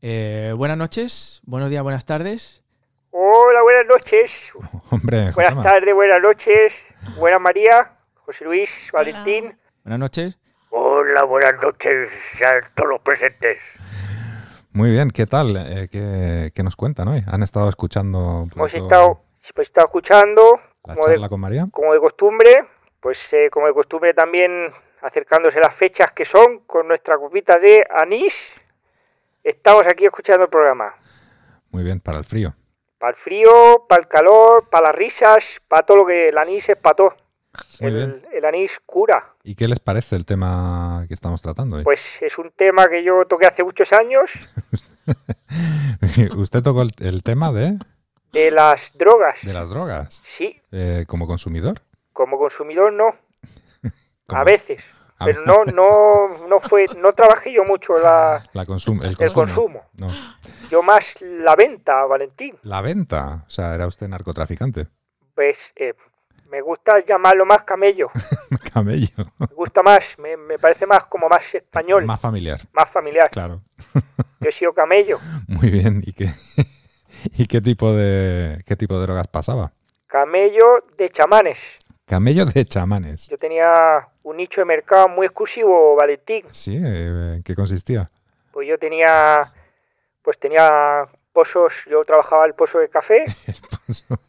Eh, 0.00 0.54
buenas 0.56 0.78
noches, 0.78 1.40
buenos 1.44 1.70
días, 1.70 1.82
buenas 1.82 2.04
tardes. 2.04 2.62
Hola, 3.10 3.62
buenas 3.62 3.86
noches. 3.88 4.30
Hombre, 4.90 5.30
Buenas 5.32 5.62
tardes, 5.62 5.94
buenas 5.94 6.22
noches. 6.22 6.72
Buenas 7.18 7.40
María, 7.40 7.96
José 8.14 8.44
Luis, 8.44 8.70
Valentín. 8.92 9.56
Buenas 9.84 9.98
noches. 9.98 10.38
Hola, 11.18 11.26
buenas 11.26 11.60
noches 11.60 12.10
a 12.46 12.74
todos 12.76 12.90
los 12.90 13.00
presentes. 13.00 13.58
Muy 14.70 14.92
bien, 14.92 15.10
¿qué 15.10 15.26
tal? 15.26 15.56
Eh, 15.56 15.88
¿qué, 15.90 16.52
qué 16.54 16.62
nos 16.62 16.76
cuentan 16.76 17.08
hoy? 17.08 17.24
¿Han 17.26 17.42
estado 17.42 17.68
escuchando 17.68 18.42
un 18.42 18.50
Hemos 18.54 18.72
estado, 18.72 19.22
hemos 19.42 19.66
estado 19.66 19.86
escuchando, 19.86 20.60
la 20.84 20.94
como 20.94 21.06
de, 21.08 21.14
charla 21.14 21.28
con 21.28 21.40
María? 21.40 21.66
como 21.72 21.92
de 21.92 21.98
costumbre, 21.98 22.68
pues 23.00 23.18
eh, 23.32 23.50
como 23.50 23.66
de 23.66 23.72
costumbre 23.72 24.14
también 24.14 24.72
acercándose 25.02 25.58
las 25.58 25.74
fechas 25.74 26.12
que 26.12 26.24
son 26.24 26.60
con 26.68 26.86
nuestra 26.86 27.18
copita 27.18 27.58
de 27.58 27.84
anís. 27.90 28.34
Estamos 29.42 29.82
aquí 29.90 30.04
escuchando 30.04 30.44
el 30.44 30.50
programa. 30.50 30.94
Muy 31.70 31.82
bien, 31.82 31.98
para 31.98 32.18
el 32.18 32.24
frío. 32.24 32.54
Para 32.98 33.10
el 33.10 33.16
frío, 33.16 33.86
para 33.88 34.02
el 34.02 34.08
calor, 34.08 34.68
para 34.70 34.86
las 34.86 34.94
risas, 34.94 35.44
para 35.66 35.84
todo 35.84 35.96
lo 35.96 36.06
que 36.06 36.28
el 36.28 36.38
anís 36.38 36.68
es 36.68 36.76
para 36.76 36.94
todo. 36.94 37.16
Muy 37.80 37.90
El, 37.90 37.94
bien. 37.96 38.26
el 38.32 38.44
anís 38.44 38.70
cura. 38.86 39.34
¿Y 39.42 39.54
qué 39.54 39.66
les 39.68 39.80
parece 39.80 40.16
el 40.16 40.24
tema 40.26 41.04
que 41.08 41.14
estamos 41.14 41.40
tratando 41.42 41.76
hoy? 41.76 41.84
Pues 41.84 42.00
es 42.20 42.36
un 42.38 42.50
tema 42.52 42.86
que 42.88 43.02
yo 43.02 43.24
toqué 43.26 43.46
hace 43.46 43.64
muchos 43.64 43.92
años, 43.92 44.30
Usted 46.36 46.62
tocó 46.62 46.82
el, 46.82 46.90
el 47.00 47.22
tema 47.22 47.52
de, 47.52 47.78
de 48.32 48.50
las 48.50 48.80
drogas. 48.94 49.36
de 49.42 49.52
las 49.52 49.68
drogas. 49.68 50.22
Sí, 50.36 50.60
Eh, 50.72 51.04
como 51.06 51.26
consumidor. 51.26 51.80
como 52.12 52.38
consumidor 52.38 52.92
no, 52.92 53.14
a 54.28 54.44
veces. 54.44 54.82
A 55.20 55.24
Pero 55.24 55.42
no, 55.46 55.64
no, 55.64 56.46
no 56.48 56.60
fue, 56.60 56.86
no 56.96 57.12
trabajé 57.12 57.52
yo 57.52 57.64
mucho 57.64 57.98
la, 57.98 58.40
La 58.52 58.64
consum 58.64 59.00
el 59.02 59.08
el 59.08 59.16
consumo. 59.16 59.44
consumo. 59.46 59.84
No. 59.94 60.06
Yo 60.70 60.80
más 60.84 61.04
la 61.20 61.56
venta, 61.56 62.04
Valentín. 62.04 62.56
La 62.62 62.80
venta. 62.82 63.42
O 63.44 63.50
sea, 63.50 63.74
era 63.74 63.88
usted 63.88 64.06
narcotraficante. 64.06 64.86
Pues 65.34 65.56
eh, 65.74 65.94
me 66.50 66.60
gusta 66.60 67.04
llamarlo 67.06 67.44
más 67.46 67.64
camello. 67.64 68.10
Camello. 68.72 69.08
Me 69.38 69.46
gusta 69.54 69.82
más, 69.82 70.00
me, 70.18 70.36
me 70.36 70.58
parece 70.58 70.86
más 70.86 71.04
como 71.04 71.28
más 71.28 71.42
español, 71.52 72.04
más, 72.04 72.14
Más 72.16 72.20
familiar. 72.20 72.60
familiar. 72.92 73.30
Claro. 73.30 73.62
Yo 74.40 74.48
he 74.48 74.52
sido 74.52 74.72
camello. 74.72 75.18
Muy 75.46 75.70
bien. 75.70 76.02
¿Y 76.04 76.12
qué, 76.12 76.26
¿Y 77.36 77.46
qué 77.46 77.60
tipo 77.60 77.92
de 77.94 78.58
qué 78.66 78.76
tipo 78.76 78.94
de 78.98 79.06
drogas 79.06 79.28
pasaba? 79.28 79.72
Camello 80.06 80.84
de 80.96 81.10
chamanes. 81.10 81.58
Camello 82.06 82.46
de 82.46 82.64
chamanes. 82.64 83.28
Yo 83.28 83.36
tenía 83.36 84.08
un 84.22 84.36
nicho 84.38 84.60
de 84.60 84.64
mercado 84.64 85.08
muy 85.08 85.26
exclusivo, 85.26 85.96
Valentín. 85.96 86.44
Sí, 86.50 86.76
eh, 86.76 87.34
¿en 87.36 87.42
qué 87.42 87.54
consistía? 87.54 88.10
Pues 88.52 88.66
yo 88.68 88.78
tenía, 88.78 89.52
pues 90.22 90.38
tenía 90.38 91.06
pozos, 91.32 91.72
yo 91.90 92.04
trabajaba 92.04 92.46
el 92.46 92.54
pozo 92.54 92.78
de 92.78 92.88
café, 92.88 93.24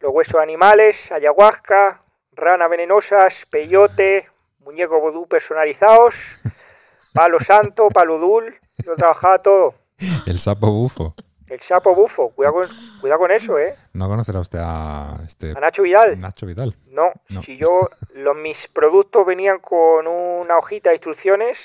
los 0.02 0.14
huesos 0.14 0.34
de 0.34 0.44
animales, 0.44 0.98
ayahuasca, 1.12 2.02
ranas 2.40 2.70
venenosas, 2.70 3.34
peyote, 3.50 4.28
muñecos 4.60 5.02
vodú 5.02 5.28
personalizados, 5.28 6.16
palo 7.14 7.40
santo, 7.40 7.88
palo 7.90 8.18
dul, 8.18 8.56
yo 8.86 8.96
trabajaba 8.96 9.40
todo. 9.40 9.74
El 10.26 10.40
sapo 10.40 10.72
bufo. 10.72 11.16
El 11.48 11.60
sapo 11.62 11.96
bufo, 11.96 12.30
cuidado 12.30 12.56
con, 12.56 12.68
cuidado 13.02 13.20
con 13.22 13.32
eso, 13.32 13.58
¿eh? 13.58 13.74
¿No 13.94 14.08
conocerá 14.08 14.40
usted 14.40 14.60
a 14.62 15.18
este 15.26 15.52
A 15.52 15.60
Nacho 15.60 15.82
Vidal. 15.82 16.20
Nacho 16.20 16.46
Vidal? 16.46 16.76
No, 16.92 17.12
No. 17.30 17.42
si 17.42 17.58
yo, 17.58 17.90
los, 18.14 18.36
mis 18.38 18.68
productos 18.68 19.26
venían 19.26 19.58
con 19.60 20.06
una 20.06 20.58
hojita 20.60 20.90
de 20.92 20.98
instrucciones 20.98 21.58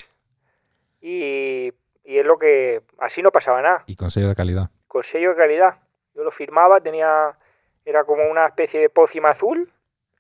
y, 1.03 1.73
y 2.05 2.19
es 2.19 2.25
lo 2.25 2.39
que, 2.39 2.81
así 2.99 3.23
no 3.23 3.29
pasaba 3.31 3.61
nada. 3.61 3.85
Y 3.87 3.95
con 3.97 4.11
sello 4.11 4.29
de 4.29 4.35
calidad. 4.35 4.71
con 4.89 5.05
sello 5.05 5.31
de 5.31 5.37
calidad. 5.37 5.75
Yo 6.15 6.23
lo 6.25 6.31
firmaba, 6.31 6.81
tenía, 6.81 7.37
era 7.85 8.05
como 8.05 8.25
una 8.31 8.47
especie 8.47 8.81
de 8.81 8.89
pócima 8.89 9.31
azul 9.31 9.71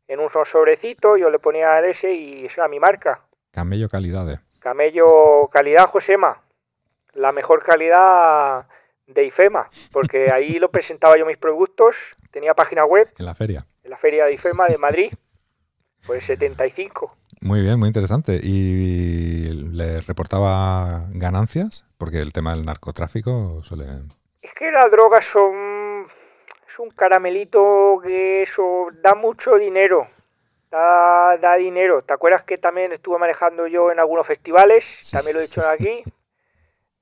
en 0.09 0.21
un 0.21 0.29
sobrecito, 0.31 1.17
yo 1.17 1.31
le 1.31 1.39
ponía 1.39 1.79
el 1.79 1.87
S 1.87 2.13
y 2.13 2.47
era 2.47 2.69
mi 2.69 2.79
marca. 2.81 3.21
Camello 3.53 3.89
calidad. 3.89 4.31
eh. 4.31 4.41
Camello 4.61 5.49
calidad 5.53 5.89
Josema, 5.89 6.41
la 7.13 7.33
mejor 7.33 7.63
calidad 7.65 8.67
de 9.07 9.25
IFEMA, 9.27 9.69
porque 9.93 10.31
ahí 10.33 10.59
lo 10.59 10.71
presentaba 10.71 11.17
yo 11.19 11.27
mis 11.27 11.39
productos, 11.39 11.95
tenía 12.31 12.55
página 12.55 12.85
web 12.85 13.07
En 13.19 13.27
la 13.27 13.35
feria. 13.35 13.65
en 13.83 13.91
la 13.91 13.99
feria 13.99 14.25
de 14.25 14.33
IFEMA 14.35 14.67
de 14.67 14.79
Madrid, 14.79 15.13
por 16.07 16.17
el 16.17 16.23
75. 16.23 17.15
Muy 17.41 17.61
bien, 17.61 17.79
muy 17.79 17.89
interesante. 17.89 18.41
¿Y 18.43 19.45
le 19.73 20.01
reportaba 20.01 21.05
ganancias? 21.11 21.85
Porque 21.99 22.19
el 22.19 22.33
tema 22.33 22.55
del 22.55 22.63
narcotráfico 22.65 23.63
suele... 23.63 23.85
Es 24.41 24.51
que 24.59 24.71
las 24.71 24.91
drogas 24.91 25.27
son. 25.27 25.53
Es 26.75 26.79
un 26.81 26.91
caramelito 26.91 28.01
que 28.05 28.43
eso 28.43 28.89
da 29.01 29.15
mucho 29.15 29.55
dinero. 29.55 30.09
Da, 30.73 31.37
da 31.39 31.55
dinero. 31.55 32.03
¿Te 32.03 32.13
acuerdas 32.13 32.43
que 32.43 32.59
también 32.59 32.93
estuve 32.93 33.17
manejando 33.17 33.69
yo 33.69 33.93
en 33.93 34.01
algunos 34.01 34.27
festivales? 34.27 34.85
Sí. 35.01 35.17
También 35.17 35.37
lo 35.37 35.41
he 35.43 35.47
dicho 35.47 35.63
aquí. 35.69 36.03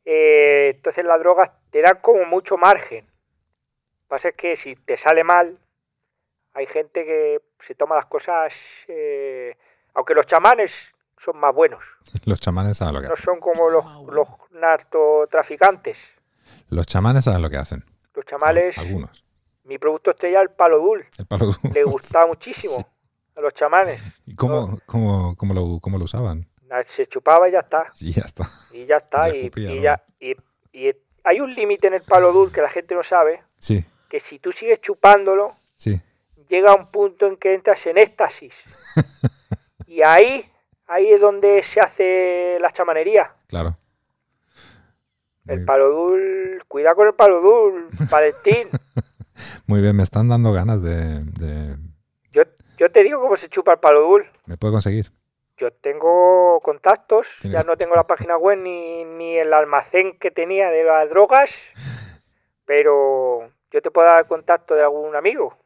Eh, 0.04 0.72
entonces 0.76 1.04
las 1.06 1.18
drogas 1.20 1.50
te 1.70 1.80
dan 1.80 1.98
como 2.02 2.26
mucho 2.26 2.58
margen. 2.58 3.06
Lo 3.06 3.10
que 4.02 4.08
pasa 4.08 4.28
es 4.28 4.34
que 4.36 4.56
si 4.58 4.76
te 4.76 4.98
sale 4.98 5.24
mal, 5.24 5.56
hay 6.52 6.66
gente 6.66 7.06
que 7.06 7.40
se 7.66 7.74
toma 7.74 7.96
las 7.96 8.04
cosas. 8.06 8.52
eh, 8.88 9.56
aunque 9.94 10.12
los 10.12 10.26
chamanes 10.26 10.70
son 11.24 11.38
más 11.38 11.54
buenos. 11.54 11.82
Los 12.26 12.40
chamanes 12.40 12.76
saben 12.76 12.92
lo 12.94 13.00
que 13.00 13.06
No 13.06 13.14
hacen. 13.14 13.24
son 13.24 13.40
como 13.40 13.70
los, 13.70 13.84
los 14.12 14.28
narcotraficantes. 14.50 15.96
Los 16.68 16.86
chamanes 16.86 17.24
saben 17.24 17.40
lo 17.40 17.48
que 17.48 17.56
hacen. 17.56 17.84
Los 18.14 18.26
chamales. 18.26 18.76
Algunos. 18.76 19.24
Mi 19.64 19.78
producto 19.78 20.10
estrella, 20.10 20.40
el 20.40 20.50
palo 20.50 20.78
dul, 20.78 21.04
El 21.18 21.26
palo 21.26 21.46
duro. 21.46 21.58
le 21.72 21.84
gustaba 21.84 22.26
muchísimo 22.26 22.84
a 23.36 23.40
los 23.40 23.54
chamanes. 23.54 24.02
¿Y 24.26 24.34
cómo, 24.34 24.78
cómo, 24.86 25.36
cómo 25.36 25.54
lo, 25.54 25.78
cómo 25.80 25.98
lo 25.98 26.04
usaban? 26.04 26.46
Se 26.96 27.06
chupaba 27.06 27.48
y 27.48 27.52
ya 27.52 27.60
está. 27.60 27.92
Y 28.00 28.12
ya 28.12 28.22
está. 28.22 28.48
Y 28.72 28.86
ya 28.86 28.96
está. 28.96 29.28
Y, 29.28 29.40
escupía, 29.46 29.70
y 29.72 29.76
¿no? 29.76 29.82
ya, 29.82 30.02
y, 30.18 30.34
y 30.72 30.90
hay 31.22 31.40
un 31.40 31.54
límite 31.54 31.86
en 31.88 31.94
el 31.94 32.02
palo 32.02 32.32
dul 32.32 32.50
que 32.50 32.62
la 32.62 32.70
gente 32.70 32.94
no 32.94 33.04
sabe, 33.04 33.42
Sí, 33.58 33.84
que 34.08 34.20
si 34.20 34.38
tú 34.38 34.52
sigues 34.52 34.80
chupándolo, 34.80 35.52
sí. 35.76 36.00
llega 36.48 36.74
un 36.74 36.90
punto 36.90 37.26
en 37.26 37.36
que 37.36 37.54
entras 37.54 37.84
en 37.86 37.98
éxtasis. 37.98 38.54
y 39.86 40.00
ahí, 40.02 40.50
ahí 40.86 41.12
es 41.12 41.20
donde 41.20 41.62
se 41.62 41.78
hace 41.80 42.58
la 42.60 42.72
chamanería. 42.72 43.30
Claro. 43.48 43.76
El 45.46 45.64
palo 45.64 45.90
dul, 45.90 46.62
cuidado 46.68 46.96
con 46.96 47.06
el 47.08 47.14
palo 47.14 47.40
dul, 47.40 47.88
Valentín. 48.10 48.68
muy 49.66 49.80
bien, 49.80 49.96
me 49.96 50.02
están 50.02 50.28
dando 50.28 50.52
ganas 50.52 50.82
de, 50.82 51.24
de- 51.24 51.76
Yo, 52.32 52.42
yo 52.78 52.90
te 52.90 53.02
digo 53.02 53.20
cómo 53.20 53.36
se 53.36 53.48
chupa 53.48 53.72
el 53.72 53.78
palo 53.78 54.00
dul. 54.02 54.24
¿Me 54.46 54.56
puedo 54.56 54.74
conseguir? 54.74 55.06
Yo 55.58 55.70
tengo 55.72 56.60
contactos, 56.64 57.26
Tienes 57.40 57.60
ya 57.60 57.66
no 57.66 57.76
tengo 57.76 57.94
la 57.94 58.06
página 58.06 58.36
web 58.36 58.58
ni, 58.58 59.04
ni 59.04 59.36
el 59.36 59.52
almacén 59.52 60.18
que 60.18 60.30
tenía 60.30 60.68
de 60.70 60.82
las 60.84 61.08
drogas, 61.10 61.50
pero 62.64 63.48
yo 63.70 63.82
te 63.82 63.90
puedo 63.90 64.08
dar 64.08 64.20
el 64.20 64.26
contacto 64.26 64.74
de 64.74 64.82
algún 64.82 65.14
amigo. 65.14 65.56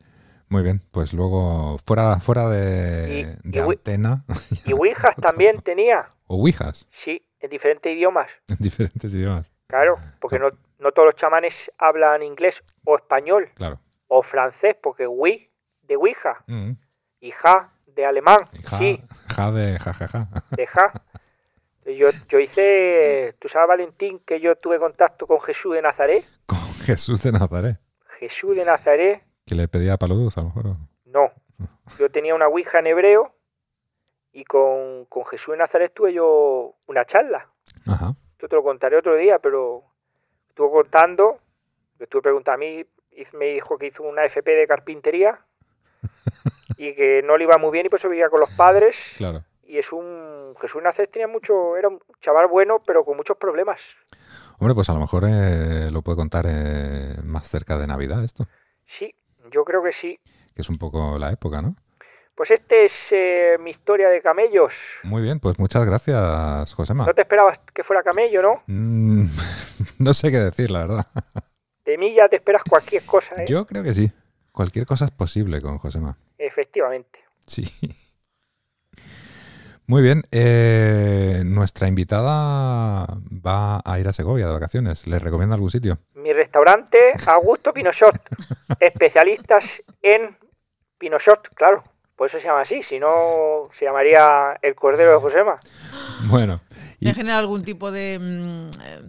Muy 0.49 0.63
bien, 0.63 0.81
pues 0.93 1.13
luego 1.13 1.79
fuera, 1.85 2.21
fuera 2.21 2.49
de, 2.49 3.21
Y- 3.45 3.49
de 3.51 3.59
y 3.59 3.61
antena 3.61 4.25
Y 4.65 4.73
Ouijas 4.73 5.17
también 5.21 5.61
tenía, 5.63 6.11
o 6.27 6.37
ouijas 6.37 6.87
sí, 7.05 7.23
en 7.41 7.51
diferentes 7.51 7.93
idiomas, 7.93 8.29
en 8.49 8.57
diferentes 8.61 9.15
idiomas. 9.15 9.53
Claro, 9.67 9.97
porque 10.21 10.39
no, 10.39 10.51
no 10.79 10.93
todos 10.93 11.07
los 11.07 11.17
chamanes 11.17 11.55
hablan 11.79 12.23
inglés 12.23 12.55
o 12.85 12.97
español 12.97 13.51
Claro. 13.55 13.79
o 14.09 14.23
francés, 14.23 14.77
porque 14.83 15.07
Wii 15.07 15.51
de 15.83 15.97
Ouija 15.97 16.43
Mm. 16.47 16.73
y 17.21 17.31
Ja 17.33 17.71
de 17.87 18.05
alemán, 18.07 18.41
Y 18.53 18.63
Ja, 18.63 18.79
sí, 18.79 19.03
ja 19.35 19.51
de 19.53 19.79
jajaja. 19.79 20.29
de 20.51 20.67
Ja. 20.67 20.93
Yo, 21.87 22.09
yo 22.29 22.41
hice, 22.41 23.37
tú 23.39 23.49
sabes 23.49 23.69
Valentín, 23.69 24.19
que 24.27 24.41
yo 24.41 24.57
tuve 24.57 24.79
contacto 24.81 25.27
con 25.27 25.41
Jesús 25.41 25.75
de 25.75 25.83
Nazaret. 25.83 26.25
Con 26.47 26.59
Jesús 26.85 27.23
de 27.23 27.31
Nazaret. 27.33 27.79
Jesús 28.19 28.57
de 28.57 28.65
Nazaret 28.65 29.23
Que 29.47 29.55
le 29.55 29.69
pedía 29.69 29.97
paluduz, 29.97 30.37
a 30.37 30.41
lo 30.41 30.49
mejor. 30.49 30.65
No. 31.05 31.31
Yo 31.99 32.11
tenía 32.11 32.35
una 32.35 32.49
Ouija 32.49 32.81
en 32.81 32.89
hebreo 32.89 33.33
y 34.33 34.45
con, 34.45 35.05
con 35.07 35.25
Jesús 35.27 35.53
de 35.53 35.59
Nazaret 35.59 35.93
tuve 35.95 36.13
yo 36.13 36.75
una 36.87 37.05
charla. 37.05 37.47
Ajá. 37.87 38.15
Yo 38.41 38.49
te 38.49 38.57
lo 38.57 38.63
contaré 38.63 38.97
otro 38.97 39.17
día, 39.17 39.39
pero 39.39 39.83
estuvo 40.49 40.71
contando, 40.71 41.39
estuve 41.99 42.23
preguntando 42.23 42.65
a 42.65 42.67
mí, 42.67 42.85
me 43.33 43.47
dijo 43.47 43.79
que 43.79 43.87
hizo 43.87 44.03
una 44.03 44.25
FP 44.25 44.51
de 44.51 44.67
carpintería 44.67 45.41
y 46.77 46.95
que 46.95 47.23
no 47.23 47.37
le 47.37 47.45
iba 47.45 47.59
muy 47.59 47.71
bien 47.71 47.87
y 47.87 47.89
por 47.89 47.99
eso 47.99 48.09
vivía 48.09 48.29
con 48.29 48.41
los 48.41 48.51
padres. 48.51 48.97
Claro. 49.17 49.43
Y 49.63 49.79
es 49.79 49.93
un... 49.93 50.55
Jesús 50.61 50.83
Nazaret 50.83 51.11
tenía 51.11 51.27
mucho... 51.27 51.77
Era 51.77 51.89
un 51.89 52.01
chaval 52.21 52.47
bueno, 52.47 52.81
pero 52.87 53.05
con 53.05 53.17
muchos 53.17 53.37
problemas. 53.37 53.81
Hombre, 54.59 54.75
pues 54.75 54.89
a 54.89 54.95
lo 54.95 55.01
mejor 55.01 55.25
eh, 55.27 55.91
lo 55.91 56.03
puede 56.03 56.17
contar 56.17 56.47
eh, 56.49 57.17
más 57.25 57.49
cerca 57.49 57.77
de 57.79 57.87
Navidad 57.87 58.23
esto, 58.23 58.47
Sí, 58.87 59.15
yo 59.51 59.65
creo 59.65 59.83
que 59.83 59.93
sí. 59.93 60.21
que 60.55 60.63
es 60.63 60.69
un 60.69 60.79
poco 60.79 61.19
la 61.19 61.33
época, 61.33 61.61
¿no? 61.61 61.75
Pues 62.37 62.51
este 62.51 62.85
es 62.85 62.93
eh, 63.13 63.57
mi 63.61 63.71
historia 63.71 64.11
de 64.11 64.21
camellos. 64.21 64.75
Muy 65.05 65.23
bien, 65.23 65.41
pues 65.41 65.59
muchas 65.59 65.87
gracias, 65.87 66.75
Josema. 66.75 67.07
No 67.07 67.15
te 67.15 67.23
esperabas 67.23 67.59
que 67.75 67.83
fuera 67.83 68.03
camello, 68.03 68.43
¿no? 68.43 68.63
Mm, 68.67 69.25
no 69.99 70.13
sé 70.13 70.31
qué 70.31 70.37
decir, 70.39 70.71
la 70.71 70.81
verdad. 70.81 71.07
De 71.87 71.97
mí 71.97 72.15
ya 72.15 72.29
te 72.29 72.37
esperas 72.37 72.63
cualquier 72.69 73.05
cosa, 73.07 73.37
¿eh? 73.37 73.47
Yo 73.49 73.65
creo 73.65 73.83
que 73.83 73.95
sí. 73.95 74.13
Cualquier 74.53 74.85
cosa 74.85 75.07
es 75.07 75.13
posible 75.13 75.63
con 75.63 75.79
Josema. 75.79 76.19
Efectivamente. 76.37 77.21
Sí. 77.47 77.65
Muy 79.87 80.03
bien. 80.03 80.25
eh, 80.31 81.43
nuestra 81.47 81.89
invitada 81.89 83.07
va 83.47 83.81
a 83.83 83.99
ir 83.99 84.09
a 84.09 84.13
Segovia 84.13 84.47
de 84.47 84.53
vacaciones. 84.53 85.07
¿Les 85.07 85.23
recomienda 85.23 85.55
algún 85.55 85.71
sitio? 85.71 85.99
Mi 86.15 86.35
restaurante, 86.35 86.99
Augusto 87.29 87.73
Pinochot. 87.73 88.21
Especialistas 88.81 89.65
en 90.03 90.37
Pinochot, 90.99 91.49
claro. 91.55 91.85
Por 92.17 92.29
eso 92.29 92.39
se 92.41 92.45
llama 92.47 92.63
así. 92.63 92.83
Si 92.83 92.99
no, 92.99 93.69
se 93.79 93.85
llamaría 93.85 94.59
El 94.63 94.75
Cordero 94.75 95.13
de 95.13 95.19
Josema. 95.21 95.57
Bueno. 96.29 96.61
y- 96.99 97.05
¿Me 97.07 97.15
genera 97.15 97.39
algún 97.39 97.63
tipo 97.63 97.93
de, 97.93 98.19
mm, 98.19 98.81
eh, 98.83 99.01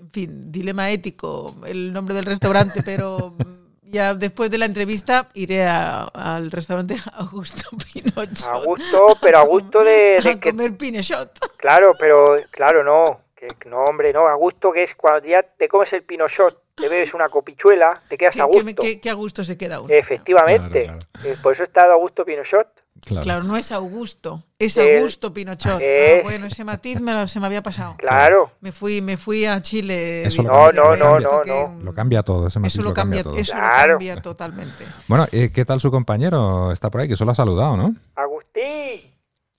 en 0.00 0.10
fin, 0.10 0.50
dilema 0.50 0.90
ético 0.90 1.54
el 1.66 1.92
nombre 1.92 2.14
del 2.14 2.24
restaurante, 2.24 2.82
pero 2.82 3.34
mm, 3.36 3.88
ya 3.90 4.14
después 4.14 4.50
de 4.50 4.56
la 4.58 4.64
entrevista 4.64 5.28
iré 5.34 5.64
a- 5.66 6.04
al 6.14 6.50
restaurante 6.50 6.96
Augusto 7.12 7.68
Pinochet. 7.92 8.46
A 8.48 8.56
gusto, 8.64 9.06
pero 9.20 9.38
a 9.38 9.42
gusto 9.44 9.84
de, 9.84 10.16
de 10.22 10.30
a 10.30 10.40
que... 10.40 10.50
comer 10.50 10.76
Pinochet. 10.76 11.28
Claro, 11.58 11.92
pero 11.98 12.36
claro, 12.50 12.82
no. 12.82 13.20
Que, 13.58 13.68
no, 13.68 13.84
hombre, 13.84 14.12
no. 14.12 14.26
A 14.26 14.34
gusto 14.34 14.72
que 14.72 14.82
es 14.84 14.94
cuando 14.94 15.26
ya 15.26 15.42
te 15.42 15.68
comes 15.68 15.92
el 15.92 16.02
Pinochot, 16.02 16.62
te 16.74 16.88
bebes 16.88 17.14
una 17.14 17.28
copichuela, 17.28 18.00
te 18.08 18.18
quedas 18.18 18.34
¿Qué, 18.34 18.40
a 18.42 18.44
gusto. 18.44 18.82
qué- 18.82 19.00
qué 19.00 19.10
a 19.10 19.14
gusto 19.14 19.44
se 19.44 19.56
queda 19.56 19.80
uno? 19.80 19.92
Efectivamente. 19.92 20.84
Claro, 20.84 20.98
Eh, 21.24 21.36
Por 21.42 21.54
eso 21.54 21.62
está 21.62 21.82
Augusto 21.92 22.24
Pinochot. 22.24 22.66
claro. 23.04 23.22
Claro, 23.24 23.42
no 23.44 23.56
es 23.56 23.72
Augusto, 23.72 24.42
es 24.58 24.76
Eh, 24.76 24.96
Augusto 24.98 25.32
Pinochet. 25.32 25.78
eh. 25.80 26.18
Ah, 26.20 26.22
bueno, 26.24 26.46
ese 26.46 26.64
matiz 26.64 27.00
me, 27.00 27.14
lo- 27.14 27.26
se 27.28 27.40
me 27.40 27.46
había 27.46 27.62
pasado. 27.62 27.94
Claro. 27.98 28.50
Me 28.60 28.72
fui, 28.72 29.00
me 29.00 29.16
fui 29.16 29.46
a 29.46 29.60
Chile. 29.62 30.24
Eso 30.24 30.42
lo 30.42 30.48
digamos, 30.50 30.66
cambia- 30.74 30.82
No, 30.82 30.96
no, 30.96 31.20
no, 31.20 31.42
no. 31.44 31.68
mm, 31.68 31.82
Lo 31.84 31.94
cambia 31.94 32.22
todo. 32.22 32.48
Ese 32.48 32.58
matiz 32.58 32.74
Eso 32.74 32.82
lo 32.82 32.92
cambia, 32.94 33.22
todo. 33.22 33.36
eso 33.36 33.54
lo 33.54 33.60
Claro. 33.60 33.92
cambia 33.94 34.20
totalmente. 34.20 34.84
Bueno, 35.08 35.26
eh, 35.32 35.50
¿qué 35.54 35.64
tal 35.64 35.80
su 35.80 35.90
compañero? 35.90 36.72
Está 36.72 36.90
por 36.90 37.00
ahí, 37.00 37.08
que 37.08 37.16
solo 37.16 37.32
ha 37.32 37.34
saludado, 37.34 37.76
¿no? 37.76 37.94
Agustín. 38.16 39.14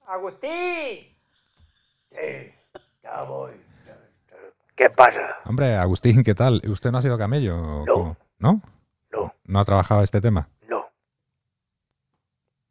Agustín. 0.06 1.08
Ya 3.04 3.22
voy. 3.24 3.52
¿Qué 4.78 4.90
pasa? 4.92 5.20
Hombre, 5.46 5.76
Agustín, 5.76 6.24
¿qué 6.24 6.36
tal? 6.36 6.62
¿Usted 6.70 6.92
no 6.92 7.00
ha 7.00 7.02
sido 7.02 7.18
camello? 7.18 7.58
No. 7.58 7.94
cómo? 7.94 8.18
¿No? 8.40 8.62
No, 9.12 9.34
¿No 9.46 9.60
ha 9.60 9.66
trabajado 9.66 10.04
este 10.04 10.22
tema? 10.22 10.50
no, 10.70 10.86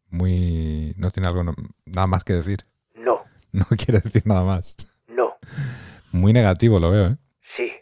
Muy... 0.09 0.95
No 0.97 1.11
tiene 1.11 1.29
algo... 1.29 1.43
nada 1.85 2.07
más 2.07 2.23
que 2.25 2.33
decir. 2.35 2.65
no, 2.95 3.25
No 3.53 3.65
quiere 3.77 4.01
decir 4.01 4.23
nada 4.25 4.45
más. 4.45 4.77
no. 5.09 5.37
Muy 6.13 6.33
negativo 6.33 6.79
lo 6.79 6.91
veo, 6.93 7.07
¿eh? 7.09 7.17
Sí. 7.57 7.73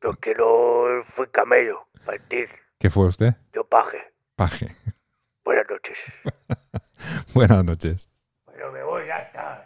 Lo 0.00 0.14
que 0.16 0.34
no 0.34 1.04
fui 1.14 1.26
camello. 1.28 1.86
Partir. 2.04 2.48
¿Qué 2.78 2.88
fue 2.90 3.06
usted? 3.06 3.34
Yo 3.52 3.64
paje. 3.64 3.98
Paje. 4.36 4.66
Buenas 5.44 5.66
noches. 5.68 5.98
Buenas 7.34 7.64
noches. 7.64 8.08
Bueno, 8.46 8.72
me 8.72 8.82
voy, 8.82 9.06
ya 9.06 9.18
está. 9.18 9.65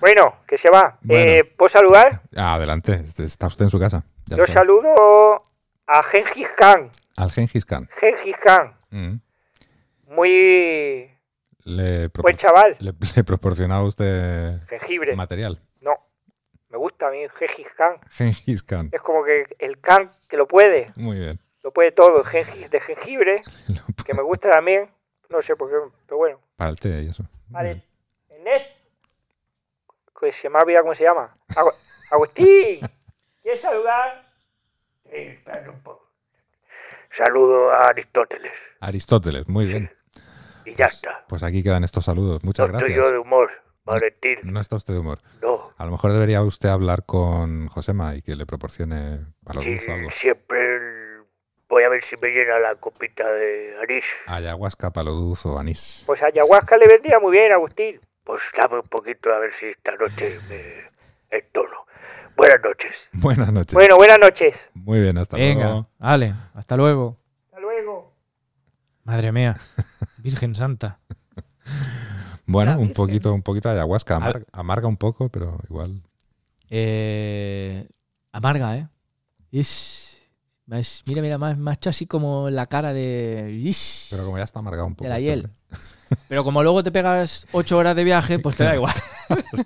Bueno, 0.00 0.36
que 0.46 0.58
se 0.58 0.68
va. 0.70 0.98
Bueno. 1.02 1.30
Eh, 1.32 1.44
¿Puedo 1.44 1.68
saludar? 1.68 2.22
Ah, 2.36 2.54
adelante, 2.54 2.92
este- 3.04 3.24
está 3.24 3.46
usted 3.46 3.64
en 3.64 3.70
su 3.70 3.78
casa. 3.80 4.04
Ya 4.26 4.36
Yo 4.36 4.46
saludo 4.46 5.42
a 5.86 6.02
Gengis 6.04 6.48
Khan. 6.56 6.90
Al 7.16 7.30
Gengis 7.30 7.64
Khan. 7.64 7.88
Gengis 7.98 8.36
Khan. 8.38 8.74
Mm. 8.90 9.14
Muy 10.08 11.10
Le, 11.64 12.08
buen 12.08 12.36
chaval. 12.36 12.76
le, 12.80 12.92
le 13.16 13.24
proporcionaba 13.24 13.82
usted 13.84 14.60
Jengibre. 14.68 15.16
material. 15.16 15.60
No. 15.80 15.92
Me 16.68 16.78
gusta 16.78 17.08
a 17.08 17.10
mí 17.10 17.18
Gengis 17.38 17.72
Khan. 17.76 17.96
Gengis 18.10 18.62
Khan. 18.62 18.88
Es 18.92 19.00
como 19.00 19.24
que 19.24 19.44
el 19.58 19.80
Khan 19.80 20.10
que 20.28 20.36
lo 20.36 20.46
puede. 20.46 20.88
Muy 20.96 21.18
bien. 21.18 21.40
Lo 21.62 21.72
puede 21.72 21.90
todo. 21.92 22.22
Gengis 22.24 22.70
de 22.70 22.80
jengibre. 22.80 23.42
Que 24.06 24.14
me 24.14 24.22
gusta 24.22 24.50
también. 24.52 24.88
No 25.30 25.42
sé 25.42 25.56
por 25.56 25.68
qué. 25.68 25.74
Pero 26.06 26.18
bueno. 26.18 26.40
Para 26.54 26.70
el 26.70 26.78
té 26.78 27.02
y 27.02 27.08
eso. 27.08 27.24
Vale. 27.48 27.82
Ernest. 28.28 28.75
Que 30.20 30.32
se 30.32 30.48
me 30.48 30.58
ha 30.58 30.62
olvidado 30.62 30.84
cómo 30.84 30.94
se 30.94 31.04
llama. 31.04 31.36
Agu- 31.54 31.74
Agustín. 32.10 32.80
¿Quieres 33.42 33.60
saludar? 33.60 34.24
Sí, 35.10 35.38
un 35.68 35.82
poco. 35.82 36.10
Saludo 37.16 37.70
a 37.70 37.88
Aristóteles. 37.88 38.52
Aristóteles, 38.80 39.48
muy 39.48 39.66
bien. 39.66 39.90
Y 40.64 40.74
ya 40.74 40.86
está. 40.86 41.24
Pues 41.28 41.42
aquí 41.42 41.62
quedan 41.62 41.84
estos 41.84 42.04
saludos. 42.04 42.42
No 42.42 42.48
Muchas 42.48 42.66
estoy 42.66 42.80
gracias. 42.80 42.98
yo 43.06 43.12
de 43.12 43.18
humor, 43.18 43.50
Valentín. 43.84 44.38
No 44.42 44.60
está 44.60 44.76
usted 44.76 44.94
de 44.94 45.00
humor. 45.00 45.18
No. 45.40 45.70
A 45.78 45.84
lo 45.84 45.92
mejor 45.92 46.12
debería 46.12 46.42
usted 46.42 46.68
hablar 46.68 47.04
con 47.06 47.68
Josema 47.68 48.14
y 48.16 48.22
que 48.22 48.34
le 48.34 48.46
proporcione 48.46 49.20
para 49.44 49.62
Sí, 49.62 49.78
o 49.88 49.92
algo. 49.92 50.10
siempre 50.10 50.76
el- 50.76 51.22
voy 51.68 51.84
a 51.84 51.88
ver 51.88 52.04
si 52.04 52.16
me 52.16 52.28
llena 52.28 52.58
la 52.58 52.74
copita 52.76 53.28
de 53.30 53.76
anís. 53.82 54.04
Ayahuasca, 54.26 54.90
paloduz 54.92 55.46
o 55.46 55.58
anís. 55.58 56.02
Pues 56.06 56.22
ayahuasca 56.22 56.76
le 56.76 56.86
vendría 56.88 57.18
muy 57.20 57.32
bien, 57.32 57.52
Agustín. 57.52 58.00
Pues 58.26 58.42
dame 58.60 58.80
un 58.80 58.88
poquito 58.88 59.32
a 59.32 59.38
ver 59.38 59.52
si 59.60 59.66
esta 59.66 59.92
noche 59.96 60.38
me 60.50 61.38
entono. 61.38 61.86
Buenas 62.36 62.60
noches. 62.62 62.92
Buenas 63.12 63.52
noches. 63.52 63.72
Bueno, 63.74 63.96
buenas 63.96 64.18
noches. 64.18 64.56
Muy 64.74 65.00
bien, 65.00 65.16
hasta 65.16 65.36
Venga, 65.36 65.64
luego. 65.66 65.86
vale, 65.98 66.34
hasta 66.54 66.76
luego. 66.76 67.16
Hasta 67.46 67.60
luego. 67.60 68.12
Madre 69.04 69.30
mía, 69.32 69.56
Virgen 70.18 70.54
Santa. 70.54 70.98
Bueno, 72.48 72.78
un 72.78 72.92
poquito, 72.92 73.34
un 73.34 73.42
poquito 73.42 73.68
de 73.68 73.74
ayahuasca. 73.74 74.14
Amarga, 74.14 74.46
amarga 74.52 74.86
un 74.86 74.96
poco, 74.96 75.28
pero 75.30 75.58
igual. 75.68 76.00
Eh, 76.70 77.88
amarga, 78.30 78.76
¿eh? 78.76 78.88
Más- 80.66 81.02
mira, 81.06 81.22
mira, 81.22 81.38
más, 81.38 81.58
más 81.58 81.78
así 81.88 82.06
como 82.06 82.48
la 82.48 82.66
cara 82.66 82.92
de... 82.92 83.50
Ish. 83.52 84.10
Pero 84.10 84.24
como 84.26 84.38
ya 84.38 84.44
está 84.44 84.60
amargado 84.60 84.86
un 84.86 84.94
poco. 84.94 85.04
de 85.04 85.10
la 85.10 85.16
este 85.16 85.26
hiel. 85.26 85.38
hombre. 85.40 85.56
Pero 86.28 86.44
como 86.44 86.62
luego 86.62 86.82
te 86.82 86.92
pegas 86.92 87.46
ocho 87.52 87.76
horas 87.78 87.96
de 87.96 88.04
viaje, 88.04 88.38
pues 88.38 88.56
te 88.56 88.64
da 88.64 88.74
igual. 88.74 88.94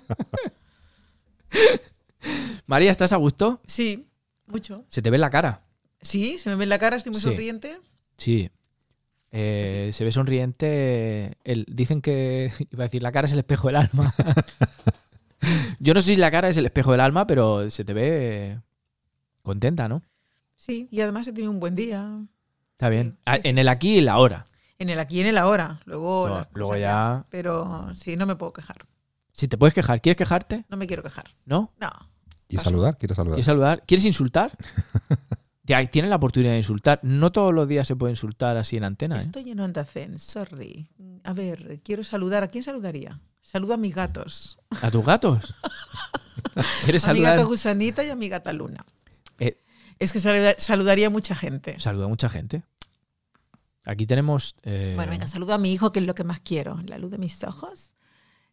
María, 2.65 2.91
¿estás 2.91 3.13
a 3.13 3.17
gusto? 3.17 3.61
Sí, 3.65 4.07
mucho. 4.47 4.85
Se 4.87 5.01
te 5.01 5.09
ve 5.09 5.17
en 5.17 5.21
la 5.21 5.29
cara. 5.29 5.61
Sí, 6.01 6.37
se 6.39 6.49
me 6.49 6.55
ve 6.55 6.63
en 6.63 6.69
la 6.69 6.79
cara, 6.79 6.97
estoy 6.97 7.11
muy 7.11 7.19
Sí. 7.21 7.27
sonriente. 7.27 7.79
Sí. 8.17 8.49
Eh, 9.31 9.91
Se 9.93 10.03
ve 10.03 10.11
sonriente. 10.11 11.37
El, 11.43 11.65
dicen 11.69 12.01
que. 12.01 12.51
Iba 12.71 12.83
a 12.83 12.87
decir, 12.87 13.03
la 13.03 13.11
cara 13.11 13.27
es 13.27 13.33
el 13.33 13.39
espejo 13.39 13.67
del 13.67 13.77
alma. 13.77 14.13
Yo 15.79 15.93
no 15.93 16.01
sé 16.01 16.13
si 16.13 16.19
la 16.19 16.31
cara 16.31 16.49
es 16.49 16.57
el 16.57 16.65
espejo 16.65 16.91
del 16.91 17.01
alma, 17.01 17.25
pero 17.27 17.69
se 17.69 17.83
te 17.83 17.93
ve 17.93 18.59
contenta, 19.41 19.89
¿no? 19.89 20.03
Sí, 20.55 20.87
y 20.91 21.01
además 21.01 21.27
he 21.27 21.33
tenido 21.33 21.51
un 21.51 21.59
buen 21.59 21.75
día. 21.75 22.19
Está 22.73 22.89
bien. 22.89 23.11
Sí, 23.13 23.17
Ah, 23.25 23.35
sí, 23.37 23.41
En 23.49 23.57
el 23.57 23.67
aquí 23.67 23.95
y 23.95 23.99
el 23.99 24.09
ahora. 24.09 24.45
En 24.81 24.89
el 24.89 24.99
aquí 24.99 25.17
y 25.17 25.21
en 25.21 25.27
el 25.27 25.37
ahora. 25.37 25.79
Luego, 25.85 26.27
No, 26.27 26.47
luego 26.53 26.75
ya- 26.75 27.25
Pero 27.29 27.89
sí, 27.93 28.17
no 28.17 28.25
me 28.25 28.35
puedo 28.35 28.51
quejar. 28.51 28.85
Si 29.31 29.47
te 29.47 29.55
puedes 29.57 29.73
quejar, 29.75 30.01
¿quieres 30.01 30.17
quejarte? 30.17 30.65
No 30.69 30.75
me 30.77 30.87
quiero 30.87 31.03
quejar. 31.03 31.25
¿No? 31.45 31.71
No. 31.79 31.89
¿Y 32.49 32.55
Paso. 32.57 32.69
saludar? 32.69 32.97
¿Quieres 32.97 33.15
saludar? 33.15 33.35
¿Quieres 33.35 33.45
saludar? 33.45 33.83
¿Quieres 33.85 34.05
insultar? 34.05 34.51
Tienes 35.91 36.09
la 36.09 36.15
oportunidad 36.17 36.51
de 36.53 36.57
insultar. 36.57 36.99
No 37.03 37.31
todos 37.31 37.53
los 37.53 37.67
días 37.67 37.87
se 37.87 37.95
puede 37.95 38.11
insultar 38.11 38.57
así 38.57 38.75
en 38.75 38.83
antena, 38.83 39.15
¿eh? 39.15 39.19
Estoy 39.19 39.51
en 39.51 39.59
Onda 39.59 39.85
Zen, 39.85 40.19
sorry. 40.19 40.89
A 41.23 41.33
ver, 41.33 41.79
quiero 41.83 42.03
saludar. 42.03 42.43
¿A 42.43 42.47
quién 42.47 42.63
saludaría? 42.63 43.21
Saludo 43.39 43.75
a 43.75 43.77
mis 43.77 43.93
gatos. 43.95 44.57
¿A 44.81 44.89
tus 44.91 45.05
gatos? 45.05 45.53
¿Quieres 46.83 47.07
A 47.07 47.13
mi 47.13 47.21
gata 47.21 47.43
Gusanita 47.43 48.03
y 48.03 48.09
a 48.09 48.15
mi 48.15 48.27
gata 48.27 48.51
Luna. 48.51 48.83
Eh. 49.39 49.57
Es 49.99 50.11
que 50.11 50.19
saluda- 50.19 50.55
saludaría 50.57 51.07
a 51.07 51.09
mucha 51.11 51.35
gente. 51.35 51.79
Saluda 51.79 52.05
a 52.05 52.09
mucha 52.09 52.27
gente. 52.29 52.63
Aquí 53.85 54.05
tenemos. 54.05 54.55
eh, 54.63 54.93
Bueno, 54.95 55.11
venga, 55.11 55.27
saludo 55.27 55.53
a 55.53 55.57
mi 55.57 55.71
hijo, 55.73 55.91
que 55.91 55.99
es 55.99 56.05
lo 56.05 56.13
que 56.15 56.23
más 56.23 56.39
quiero. 56.41 56.79
La 56.85 56.97
luz 56.97 57.11
de 57.11 57.17
mis 57.17 57.43
ojos. 57.43 57.93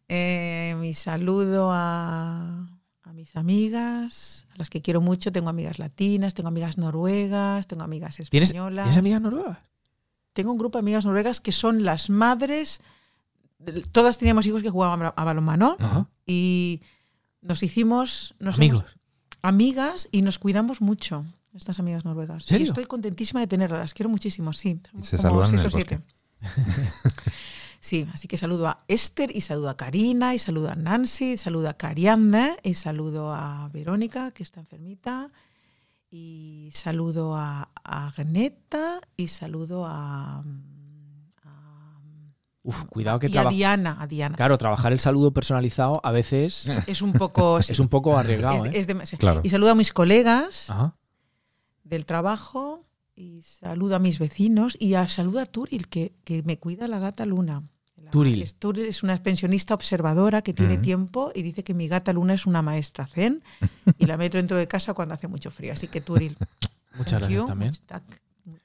Eh, 0.07 0.75
mi 0.79 0.93
saludo 0.95 1.69
a, 1.71 2.79
a 3.03 3.13
mis 3.13 3.35
amigas, 3.35 4.47
a 4.53 4.57
las 4.57 4.69
que 4.71 4.81
quiero 4.81 5.01
mucho. 5.01 5.31
Tengo 5.31 5.49
amigas 5.49 5.77
latinas, 5.77 6.33
tengo 6.33 6.49
amigas 6.49 6.77
noruegas, 6.79 7.67
tengo 7.67 7.83
amigas 7.83 8.15
¿Tienes, 8.29 8.49
españolas. 8.49 8.85
¿Tienes 8.85 8.97
amigas 8.97 9.21
noruegas? 9.21 9.59
Tengo 10.33 10.51
un 10.51 10.57
grupo 10.57 10.77
de 10.77 10.81
amigas 10.81 11.05
noruegas 11.05 11.41
que 11.41 11.51
son 11.51 11.83
las 11.83 12.09
madres. 12.09 12.81
Todas 13.91 14.17
teníamos 14.17 14.45
hijos 14.45 14.63
que 14.63 14.69
jugaban 14.69 15.11
a 15.15 15.23
balonmano 15.23 15.75
Ajá. 15.79 16.07
y 16.25 16.81
nos 17.41 17.61
hicimos 17.61 18.33
nos 18.39 18.55
Amigos. 18.57 18.85
amigas 19.41 20.07
y 20.11 20.21
nos 20.21 20.39
cuidamos 20.39 20.81
mucho. 20.81 21.25
Estas 21.55 21.79
amigas 21.79 22.05
noruegas. 22.05 22.43
¿Serio? 22.45 22.65
Y 22.65 22.69
estoy 22.69 22.85
contentísima 22.85 23.39
de 23.39 23.47
tenerlas, 23.47 23.79
las 23.79 23.93
quiero 23.93 24.09
muchísimo, 24.09 24.53
sí. 24.53 24.79
Y 24.99 25.03
se 25.03 25.17
Como 25.17 25.29
saludan 25.43 25.49
en 25.51 25.59
seis 25.59 25.61
el 25.61 25.67
o 25.67 25.71
siete. 25.71 25.99
Sí, 27.81 28.05
así 28.13 28.27
que 28.27 28.35
saludo 28.37 28.67
a 28.67 28.83
Esther 28.89 29.31
y 29.33 29.39
saludo 29.39 29.69
a 29.69 29.77
Karina 29.77 30.35
y 30.35 30.39
saludo 30.39 30.69
a 30.69 30.75
Nancy, 30.75 31.31
y 31.33 31.37
saludo 31.37 31.69
a 31.69 31.75
Carianda 31.75 32.57
y 32.61 32.73
saludo 32.73 33.31
a 33.33 33.69
Verónica, 33.71 34.31
que 34.31 34.43
está 34.43 34.59
enfermita, 34.59 35.29
y 36.11 36.71
saludo 36.73 37.35
a, 37.37 37.69
Agneta 37.85 38.99
y 39.15 39.29
saludo 39.29 39.85
a, 39.85 40.43
a- 41.45 41.99
Uf, 42.63 42.83
cuidado 42.85 43.19
que 43.19 43.27
y 43.29 43.37
a. 43.37 43.45
Diana, 43.45 43.95
a 43.99 44.07
Diana. 44.07 44.35
Claro, 44.35 44.57
trabajar 44.57 44.91
el 44.91 44.99
saludo 44.99 45.31
personalizado 45.31 46.01
a 46.03 46.11
veces 46.11 46.65
Es 46.85 47.01
un 47.01 47.13
poco... 47.13 47.59
es 47.59 47.79
un 47.79 47.87
poco 47.87 48.17
arriesgado, 48.17 48.65
es- 48.65 48.89
¿eh? 48.89 48.97
es 49.03 49.11
Claro. 49.19 49.39
Y 49.45 49.49
saludo 49.49 49.71
a 49.71 49.75
mis 49.75 49.93
colegas 49.93 50.69
Ajá. 50.69 50.95
Del 51.89 52.05
trabajo 52.05 52.85
y 53.15 53.41
saludo 53.41 53.95
a 53.95 53.99
mis 53.99 54.19
vecinos 54.19 54.77
y 54.79 54.93
a, 54.93 55.07
saludo 55.07 55.39
a 55.39 55.45
Turil, 55.45 55.87
que, 55.87 56.13
que 56.23 56.43
me 56.43 56.57
cuida 56.59 56.87
la 56.87 56.99
gata 56.99 57.25
Luna. 57.25 57.63
La- 57.97 58.11
Turil. 58.11 58.41
Es, 58.41 58.55
Turil 58.55 58.85
es 58.85 59.03
una 59.03 59.17
pensionista 59.17 59.73
observadora 59.73 60.41
que 60.41 60.53
tiene 60.53 60.77
tiempo 60.77 61.31
y 61.35 61.41
dice 61.41 61.63
que 61.63 61.73
mi 61.73 61.87
gata 61.87 62.13
Luna 62.13 62.33
es 62.33 62.45
una 62.45 62.61
maestra 62.61 63.07
zen 63.07 63.43
y 63.97 64.05
la 64.05 64.15
meto 64.17 64.37
dentro 64.37 64.55
de 64.57 64.67
casa 64.67 64.93
cuando 64.93 65.15
hace 65.15 65.27
mucho 65.27 65.51
frío. 65.51 65.73
Así 65.73 65.87
que 65.87 65.99
Turil, 65.99 66.37
Muchas 66.97 67.19
gracias 67.19 67.41
you, 67.41 67.45
también. 67.47 67.71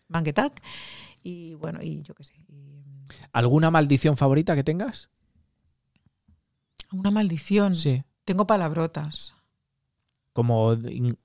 mangetak. 0.08 0.62
Y 1.22 1.54
bueno, 1.54 1.80
y 1.82 2.02
yo 2.02 2.14
qué 2.14 2.22
sé. 2.24 2.34
y, 2.48 2.84
¿Alguna 3.32 3.70
maldición 3.70 4.16
favorita 4.16 4.54
que 4.54 4.62
tengas? 4.64 5.08
una 6.92 7.10
maldición. 7.10 7.74
Sí. 7.74 8.04
Tengo 8.24 8.46
palabrotas. 8.46 9.34
Como 10.32 10.74
in- 10.74 11.18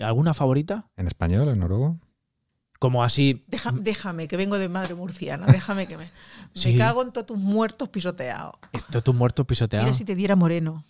alguna 0.00 0.34
favorita? 0.34 0.88
¿En 0.96 1.06
español, 1.06 1.48
en 1.48 1.58
noruego? 1.58 1.98
Como 2.78 3.02
así. 3.02 3.44
Deja- 3.48 3.72
déjame, 3.72 4.28
que 4.28 4.36
vengo 4.36 4.58
de 4.58 4.68
madre 4.68 4.94
murciana. 4.94 5.46
Déjame 5.52 5.86
que 5.86 5.96
me. 5.96 6.06
Sí. 6.54 6.72
Me 6.72 6.78
cago 6.78 7.02
en 7.02 7.12
todos 7.12 7.26
tus 7.26 7.38
muertos 7.38 7.88
pisoteados. 7.88 8.54
Esto 8.72 9.02
tus 9.02 9.14
muertos 9.14 9.46
pisoteados. 9.46 9.86
Mira 9.86 9.96
si 9.96 10.04
te 10.04 10.14
diera 10.14 10.36
moreno. 10.36 10.84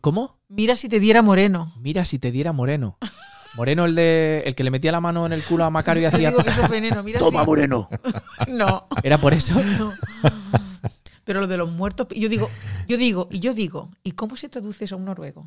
¿Cómo? 0.00 0.38
Mira 0.48 0.76
si 0.76 0.88
te 0.88 1.00
diera 1.00 1.22
moreno. 1.22 1.72
Mira 1.80 2.04
si 2.04 2.18
te 2.18 2.30
diera 2.30 2.52
Moreno. 2.52 2.96
Moreno 3.56 3.84
el 3.86 3.94
de 3.94 4.42
el 4.46 4.54
que 4.54 4.64
le 4.64 4.70
metía 4.70 4.90
la 4.92 5.00
mano 5.00 5.24
en 5.26 5.32
el 5.32 5.42
culo 5.42 5.64
a 5.64 5.70
Macario 5.70 6.02
y 6.02 6.06
hacía. 6.14 6.30
digo 6.30 6.42
que 6.42 6.50
eso 6.50 6.62
es 6.64 6.70
veneno. 6.70 7.02
Mira 7.02 7.18
Toma, 7.18 7.40
si- 7.40 7.46
Moreno. 7.46 7.88
No, 8.48 8.86
Era 9.02 9.18
por 9.18 9.32
eso. 9.34 9.54
no. 9.62 9.92
Pero 11.24 11.40
lo 11.40 11.46
de 11.46 11.56
los 11.56 11.70
muertos. 11.70 12.06
Yo 12.14 12.28
digo, 12.28 12.48
yo 12.88 12.96
digo, 12.96 13.28
y 13.30 13.40
yo 13.40 13.52
digo, 13.52 13.90
¿y 14.04 14.12
cómo 14.12 14.36
se 14.36 14.48
traduce 14.48 14.84
eso 14.84 14.94
a 14.94 14.98
un 14.98 15.04
noruego? 15.06 15.46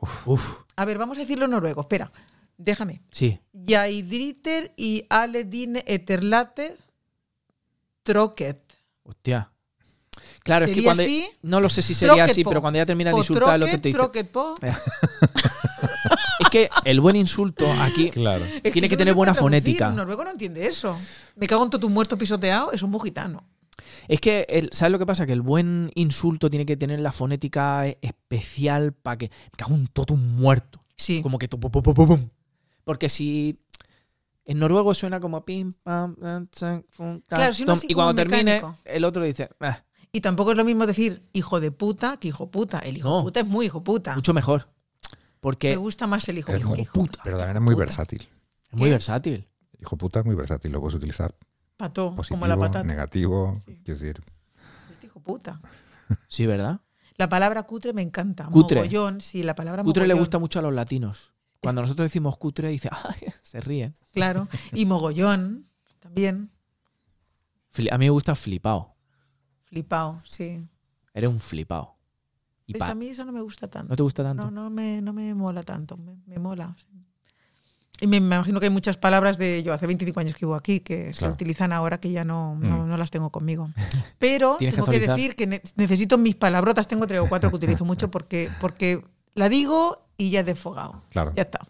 Uf, 0.00 0.62
A 0.76 0.84
ver, 0.84 0.98
vamos 0.98 1.18
a 1.18 1.20
decirlo 1.20 1.44
en 1.44 1.50
noruego. 1.52 1.82
Espera, 1.82 2.10
déjame. 2.56 3.02
sí. 3.10 3.38
Yaidriter 3.52 4.72
y 4.76 5.04
Aledine 5.10 5.84
Eterlate 5.86 6.76
Troket. 8.02 8.60
Hostia. 9.02 9.50
Claro, 10.42 10.64
es 10.64 10.70
que 10.70 10.74
¿Sería 10.76 10.88
cuando. 10.88 11.02
así? 11.02 11.28
No 11.42 11.60
lo 11.60 11.68
sé 11.68 11.82
si 11.82 11.92
sería 11.94 12.14
Troquet 12.14 12.30
así, 12.30 12.44
po. 12.44 12.50
pero 12.50 12.60
cuando 12.62 12.78
ya 12.78 12.86
termina 12.86 13.10
de 13.10 13.16
insultar, 13.18 13.56
el 13.56 13.62
otro 13.62 13.78
troquet, 13.92 14.30
te 14.30 14.68
dice. 14.68 14.80
Es 16.40 16.48
que 16.48 16.70
el 16.84 17.00
buen 17.02 17.16
insulto 17.16 17.70
aquí. 17.70 18.08
Claro. 18.10 18.44
Es 18.62 18.72
Tiene 18.72 18.88
que 18.88 18.96
tener 18.96 19.12
buena 19.12 19.34
fonética. 19.34 19.88
El 19.90 19.96
noruego 19.96 20.24
no 20.24 20.30
entiende 20.30 20.66
eso. 20.66 20.98
Me 21.36 21.46
cago 21.46 21.62
en 21.64 21.70
todo 21.70 21.82
tu 21.82 21.90
muerto 21.90 22.16
pisoteado, 22.16 22.72
es 22.72 22.82
un 22.82 22.90
mojitano. 22.90 23.44
Es 24.10 24.20
que, 24.20 24.46
el- 24.48 24.70
¿sabes 24.72 24.90
lo 24.92 24.98
que 24.98 25.06
pasa? 25.06 25.24
Que 25.26 25.32
el 25.32 25.40
buen 25.42 25.90
insulto 25.94 26.50
tiene 26.50 26.66
que 26.66 26.76
tener 26.76 26.98
la 27.00 27.12
fonética 27.12 27.86
e- 27.86 27.98
especial 28.02 28.92
para 28.92 29.16
que. 29.18 29.28
Me 29.28 29.56
cago 29.56 29.74
un 29.74 30.36
muerto. 30.36 30.82
Sí. 30.96 31.22
Como 31.22 31.38
que. 31.38 31.48
tu- 31.48 31.60
pum. 31.60 32.28
Porque 32.84 33.08
si. 33.08 33.58
En 34.44 34.58
noruego 34.58 34.94
suena 34.94 35.20
como 35.20 35.44
pim, 35.44 35.74
pam, 35.82 36.16
ta, 36.16 36.82
Claro, 37.28 37.52
si 37.52 37.62
no 37.62 37.66
tom, 37.66 37.74
así 37.76 37.86
y 37.88 37.94
como 37.94 38.06
cuando 38.06 38.22
termine, 38.22 38.54
mecánico. 38.54 38.76
el 38.84 39.04
otro 39.04 39.22
dice, 39.22 39.48
"Ah, 39.60 39.84
Y 40.12 40.20
tampoco 40.22 40.50
es 40.50 40.56
lo 40.56 40.64
mismo 40.64 40.86
decir 40.88 41.22
hijo 41.32 41.60
de 41.60 41.70
puta 41.70 42.16
que 42.16 42.26
hijo 42.28 42.50
puta. 42.50 42.80
El 42.80 42.96
hijo 42.96 43.08
No. 43.10 43.22
puta 43.22 43.40
es 43.40 43.46
muy 43.46 43.66
hijo 43.66 43.84
puta. 43.84 44.16
mucho 44.16 44.34
mejor. 44.34 44.66
Me 45.12 45.18
Porque 45.40 45.76
gusta 45.76 46.08
más 46.08 46.28
el 46.28 46.38
hijo, 46.38 46.50
Es 46.52 46.60
hijo, 46.60 46.70
muy 46.70 46.80
hijo 46.80 46.92
puta. 46.94 47.20
Pero 47.22 47.36
también 47.38 47.58
es 47.58 47.62
muy 47.62 47.74
puta. 47.74 47.84
versátil. 47.86 48.28
es 48.72 48.78
muy 48.78 48.90
versátil. 48.90 49.46
Hijo 49.80 49.96
puta 49.96 50.18
es 50.20 50.26
muy 50.26 50.34
versátil. 50.34 50.72
Lo 50.72 50.80
puedes 50.80 50.96
utilizar 50.96 51.32
Positivo, 51.88 52.38
como 52.40 52.46
la 52.46 52.56
patata. 52.58 52.84
negativo. 52.84 53.56
Sí. 53.58 53.80
Quiero 53.84 54.00
decir, 54.00 54.22
Este 54.92 55.06
hijo 55.06 55.20
puta. 55.20 55.60
Sí, 56.28 56.46
¿verdad? 56.46 56.80
La 57.16 57.28
palabra 57.28 57.62
cutre 57.64 57.92
me 57.92 58.02
encanta. 58.02 58.46
Cutre. 58.46 58.80
Mogollón, 58.80 59.20
sí, 59.20 59.42
la 59.42 59.54
palabra 59.54 59.82
Cutre 59.82 60.06
le 60.06 60.14
gusta 60.14 60.38
mucho 60.38 60.58
a 60.58 60.62
los 60.62 60.72
latinos. 60.74 61.32
Cuando 61.62 61.82
nosotros 61.82 62.06
decimos 62.06 62.36
cutre, 62.38 62.68
dice, 62.68 62.88
"Ay", 63.04 63.32
se 63.42 63.60
ríen. 63.60 63.96
Claro. 64.12 64.48
Y 64.72 64.86
mogollón 64.86 65.66
también. 66.00 66.50
A 67.90 67.98
mí 67.98 68.06
me 68.06 68.10
gusta 68.10 68.34
flipao. 68.34 68.96
Flipao, 69.66 70.20
sí. 70.24 70.66
Eres 71.14 71.30
un 71.30 71.38
flipao. 71.40 71.96
Pa- 72.78 72.90
A 72.90 72.94
mí 72.94 73.08
eso 73.08 73.24
no 73.24 73.32
me 73.32 73.40
gusta 73.40 73.68
tanto. 73.68 73.90
¿No 73.90 73.96
te 73.96 74.02
gusta 74.02 74.22
tanto? 74.22 74.44
No, 74.44 74.50
no 74.50 74.70
me, 74.70 75.02
no 75.02 75.12
me 75.12 75.34
mola 75.34 75.62
tanto. 75.62 75.96
Me, 75.96 76.16
me 76.26 76.38
mola. 76.38 76.74
sí. 76.78 76.86
Y 78.00 78.06
me, 78.06 78.20
me 78.20 78.36
imagino 78.36 78.60
que 78.60 78.66
hay 78.66 78.72
muchas 78.72 78.96
palabras 78.96 79.36
de 79.38 79.62
yo 79.62 79.72
hace 79.74 79.86
25 79.86 80.20
años 80.20 80.34
que 80.34 80.46
vivo 80.46 80.54
aquí 80.54 80.80
que 80.80 81.12
se 81.12 81.28
utilizan 81.28 81.72
ahora 81.72 81.98
que 81.98 82.10
ya 82.10 82.24
no, 82.24 82.54
no, 82.56 82.84
Mm. 82.84 82.88
no 82.88 82.96
las 82.96 83.10
tengo 83.10 83.30
conmigo. 83.30 83.70
Pero 84.18 84.56
que 84.58 84.72
tengo 84.72 84.86
que, 84.86 85.00
decir 85.00 85.36
que 85.36 85.46
ne- 85.46 85.62
necesito 85.76 86.16
mis 86.18 86.34
palabrotas. 86.36 86.88
Tengo 86.88 87.06
tres 87.06 87.20
o 87.20 87.28
cuatro 87.28 87.50
que 87.50 87.56
utilizo 87.56 87.84
mucho 87.84 88.10
porque, 88.10 88.48
porque 88.60 89.04
la 89.34 89.48
digo 89.48 90.06
y 90.16 90.30
ya 90.30 90.40
he 90.40 90.44
desfogado. 90.44 91.02
claro. 91.10 91.32
Ya 91.36 91.42
está. 91.42 91.60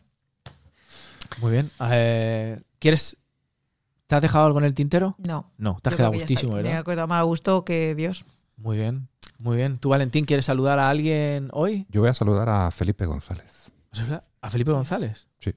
Muy 1.40 1.52
bien. 1.52 1.70
Eh, 1.90 2.60
¿Quieres. 2.78 3.16
¿Te 4.06 4.16
has 4.16 4.22
dejado 4.22 4.46
algo 4.46 4.58
en 4.58 4.64
el 4.64 4.74
tintero? 4.74 5.14
No. 5.18 5.52
No, 5.56 5.78
te 5.80 5.88
has 5.90 5.96
quedado 5.96 6.12
gustísimo, 6.12 6.52
Me 6.56 6.62
¿verdad? 6.62 6.78
ha 6.80 6.84
quedado 6.84 7.06
más 7.08 7.20
a 7.20 7.22
gusto 7.22 7.64
que 7.64 7.94
Dios. 7.94 8.24
Muy 8.56 8.76
bien, 8.76 9.08
muy 9.38 9.56
bien. 9.56 9.78
¿Tú, 9.78 9.88
Valentín, 9.90 10.24
quieres 10.24 10.46
saludar 10.46 10.78
a 10.80 10.86
alguien 10.86 11.48
hoy? 11.52 11.86
Yo 11.90 12.00
voy 12.00 12.10
a 12.10 12.14
saludar 12.14 12.48
a 12.48 12.70
Felipe 12.72 13.06
González. 13.06 13.70
¿A 14.42 14.50
Felipe 14.50 14.72
González? 14.72 15.28
Sí. 15.38 15.52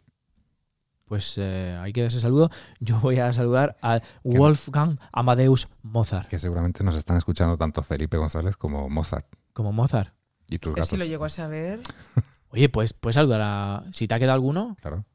Pues 1.06 1.38
eh, 1.38 1.78
ahí 1.82 1.92
queda 1.94 2.08
ese 2.08 2.20
saludo. 2.20 2.50
Yo 2.80 3.00
voy 3.00 3.20
a 3.20 3.32
saludar 3.34 3.78
a 3.82 4.02
Wolfgang 4.24 4.98
Amadeus 5.12 5.68
Mozart. 5.82 6.28
Que 6.30 6.40
seguramente 6.40 6.84
nos 6.84 6.96
están 6.96 7.18
escuchando 7.18 7.58
tanto 7.58 7.84
Felipe 7.84 8.18
González 8.18 8.58
como 8.58 8.90
Mozart. 8.90 9.28
Como 9.54 9.72
Mozart. 9.74 10.14
Y 10.50 10.60
tus 10.60 10.74
Que 10.74 10.82
gatos. 10.82 10.90
si 10.90 10.98
lo 10.98 11.06
llego 11.06 11.26
a 11.26 11.30
saber. 11.30 11.82
Oye, 12.50 12.70
pues 12.70 12.94
puedes 12.94 13.16
saludar 13.16 13.42
a. 13.44 13.84
Si 13.92 14.08
te 14.08 14.14
ha 14.16 14.20
quedado 14.20 14.34
alguno, 14.36 14.78
Claro. 14.82 15.06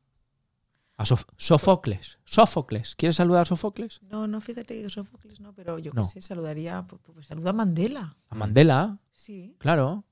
a 0.97 1.05
Sof- 1.05 1.27
Sofocles. 1.37 2.19
Sófocles. 2.25 2.95
¿Quieres 2.97 3.17
saludar 3.17 3.43
a 3.43 3.45
Sofocles? 3.45 4.01
No, 4.03 4.27
no, 4.27 4.41
fíjate 4.41 4.83
que 4.83 4.91
Sófocles 4.91 5.41
no, 5.41 5.53
pero 5.55 5.79
yo 5.79 5.93
No. 5.95 6.03
qué 6.03 6.09
sé, 6.09 6.21
saludaría. 6.23 6.83
Pues, 6.87 7.01
pues 7.15 7.27
saluda 7.27 7.51
a 7.51 7.53
Mandela. 7.55 8.17
A 8.29 8.35
Mandela, 8.35 8.99
Sí. 9.13 9.57
claro. 9.59 10.05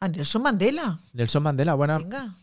A 0.00 0.08
Nelson 0.08 0.42
Mandela. 0.42 0.98
Nelson 1.12 1.42
Mandela, 1.42 1.74
buena. 1.74 1.98
Venga. 1.98 2.34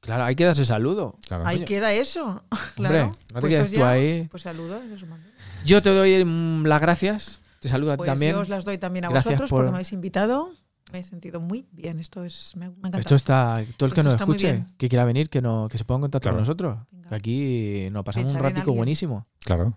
Claro, 0.00 0.24
ahí 0.24 0.36
queda 0.36 0.52
ese 0.52 0.64
saludo. 0.64 1.16
claro. 1.26 1.46
Ahí 1.46 1.64
queda 1.64 1.92
eso. 1.92 2.42
Hombre, 2.76 2.90
claro. 2.92 3.10
no 3.34 3.40
te 3.40 3.64
tú 3.64 3.76
ya, 3.76 3.90
ahí. 3.90 4.28
Pues 4.30 4.42
saludos. 4.44 4.82
Yo 5.64 5.82
te 5.82 5.90
doy 5.90 6.24
mm, 6.24 6.64
las 6.66 6.80
gracias. 6.80 7.40
Te 7.60 7.68
saludo 7.68 7.92
a 7.92 7.94
ti 7.94 7.98
Pues 7.98 8.08
también. 8.10 8.32
yo 8.32 8.40
os 8.40 8.48
las 8.48 8.64
doy 8.64 8.78
también 8.78 9.04
a 9.04 9.08
Gracias 9.08 9.32
vosotros 9.34 9.50
por- 9.50 9.58
porque 9.60 9.70
me 9.72 9.76
habéis 9.78 9.92
invitado. 9.92 10.52
Me 10.92 11.00
he 11.00 11.02
sentido 11.02 11.40
muy 11.40 11.66
bien. 11.72 11.98
Esto 12.00 12.24
es. 12.24 12.52
Me, 12.56 12.66
ha 12.66 12.68
encantado. 12.68 13.00
Esto 13.00 13.14
está. 13.16 13.62
Todo 13.76 13.88
el 13.88 13.92
que 13.94 14.00
Esto 14.00 14.12
nos 14.12 14.20
escuche, 14.20 14.64
que 14.78 14.88
quiera 14.88 15.04
venir, 15.04 15.28
que, 15.28 15.42
no, 15.42 15.68
que 15.68 15.76
se 15.76 15.84
ponga 15.84 15.98
en 15.98 16.00
contacto 16.02 16.22
Claro. 16.24 16.36
con 16.36 16.42
nosotros. 16.42 16.78
Venga. 16.92 17.08
Que 17.10 17.14
aquí 17.14 17.88
nos 17.90 18.04
pasamos 18.04 18.32
un 18.32 18.38
ratico 18.38 18.72
buenísimo. 18.72 19.26
Claro. 19.44 19.76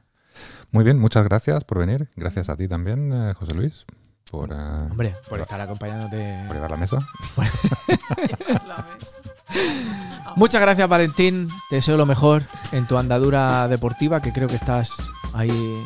Muy 0.72 0.86
bien, 0.86 1.00
muchas 1.00 1.26
gracias 1.26 1.66
por 1.66 1.80
venir. 1.80 2.10
Gracias 2.16 2.48
a 2.48 2.56
ti 2.56 2.68
también, 2.70 3.12
eh, 3.12 3.34
José 3.34 3.54
Luis, 3.54 3.86
por, 4.32 4.52
eh, 4.52 4.56
Hombre, 4.56 5.16
por 5.30 5.40
estar 5.42 5.60
acompañándote. 5.62 6.44
por 6.48 6.56
llevar 6.56 6.72
la 6.72 6.78
mesa. 6.78 6.98
La. 8.68 8.86
Muchas 10.38 10.62
gracias, 10.62 10.88
Valentín. 10.88 11.50
Te 11.70 11.76
deseo 11.78 11.98
lo 11.98 12.06
mejor 12.06 12.44
en 12.72 12.88
tu 12.88 12.98
andadura 12.98 13.68
deportiva, 13.68 14.22
que 14.22 14.32
creo 14.32 14.48
que 14.48 14.56
estás 14.56 14.92
ahí 15.34 15.84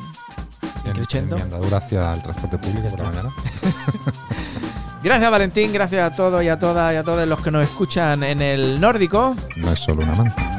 En, 0.86 0.94
creciendo. 0.94 1.36
en 1.36 1.48
mi 1.48 1.54
andadura 1.54 1.78
hacia 1.78 2.14
el 2.14 2.22
transporte 2.22 2.58
público 2.60 2.88
por 2.90 3.00
la 3.02 3.10
mañana. 3.10 3.30
Gracias, 5.04 5.30
Valentín. 5.32 5.74
Gracias 5.74 6.12
a 6.12 6.16
todos 6.16 6.42
y 6.44 6.50
a 6.50 6.60
todas 6.60 6.94
y 6.94 6.98
a 6.98 7.04
todos 7.04 7.28
los 7.28 7.40
que 7.42 7.52
nos 7.52 7.64
escuchan 7.64 8.24
en 8.24 8.42
el 8.42 8.80
nórdico. 8.80 9.36
No 9.58 9.72
es 9.72 9.80
solo 9.80 10.04
una 10.04 10.14
manta. 10.16 10.50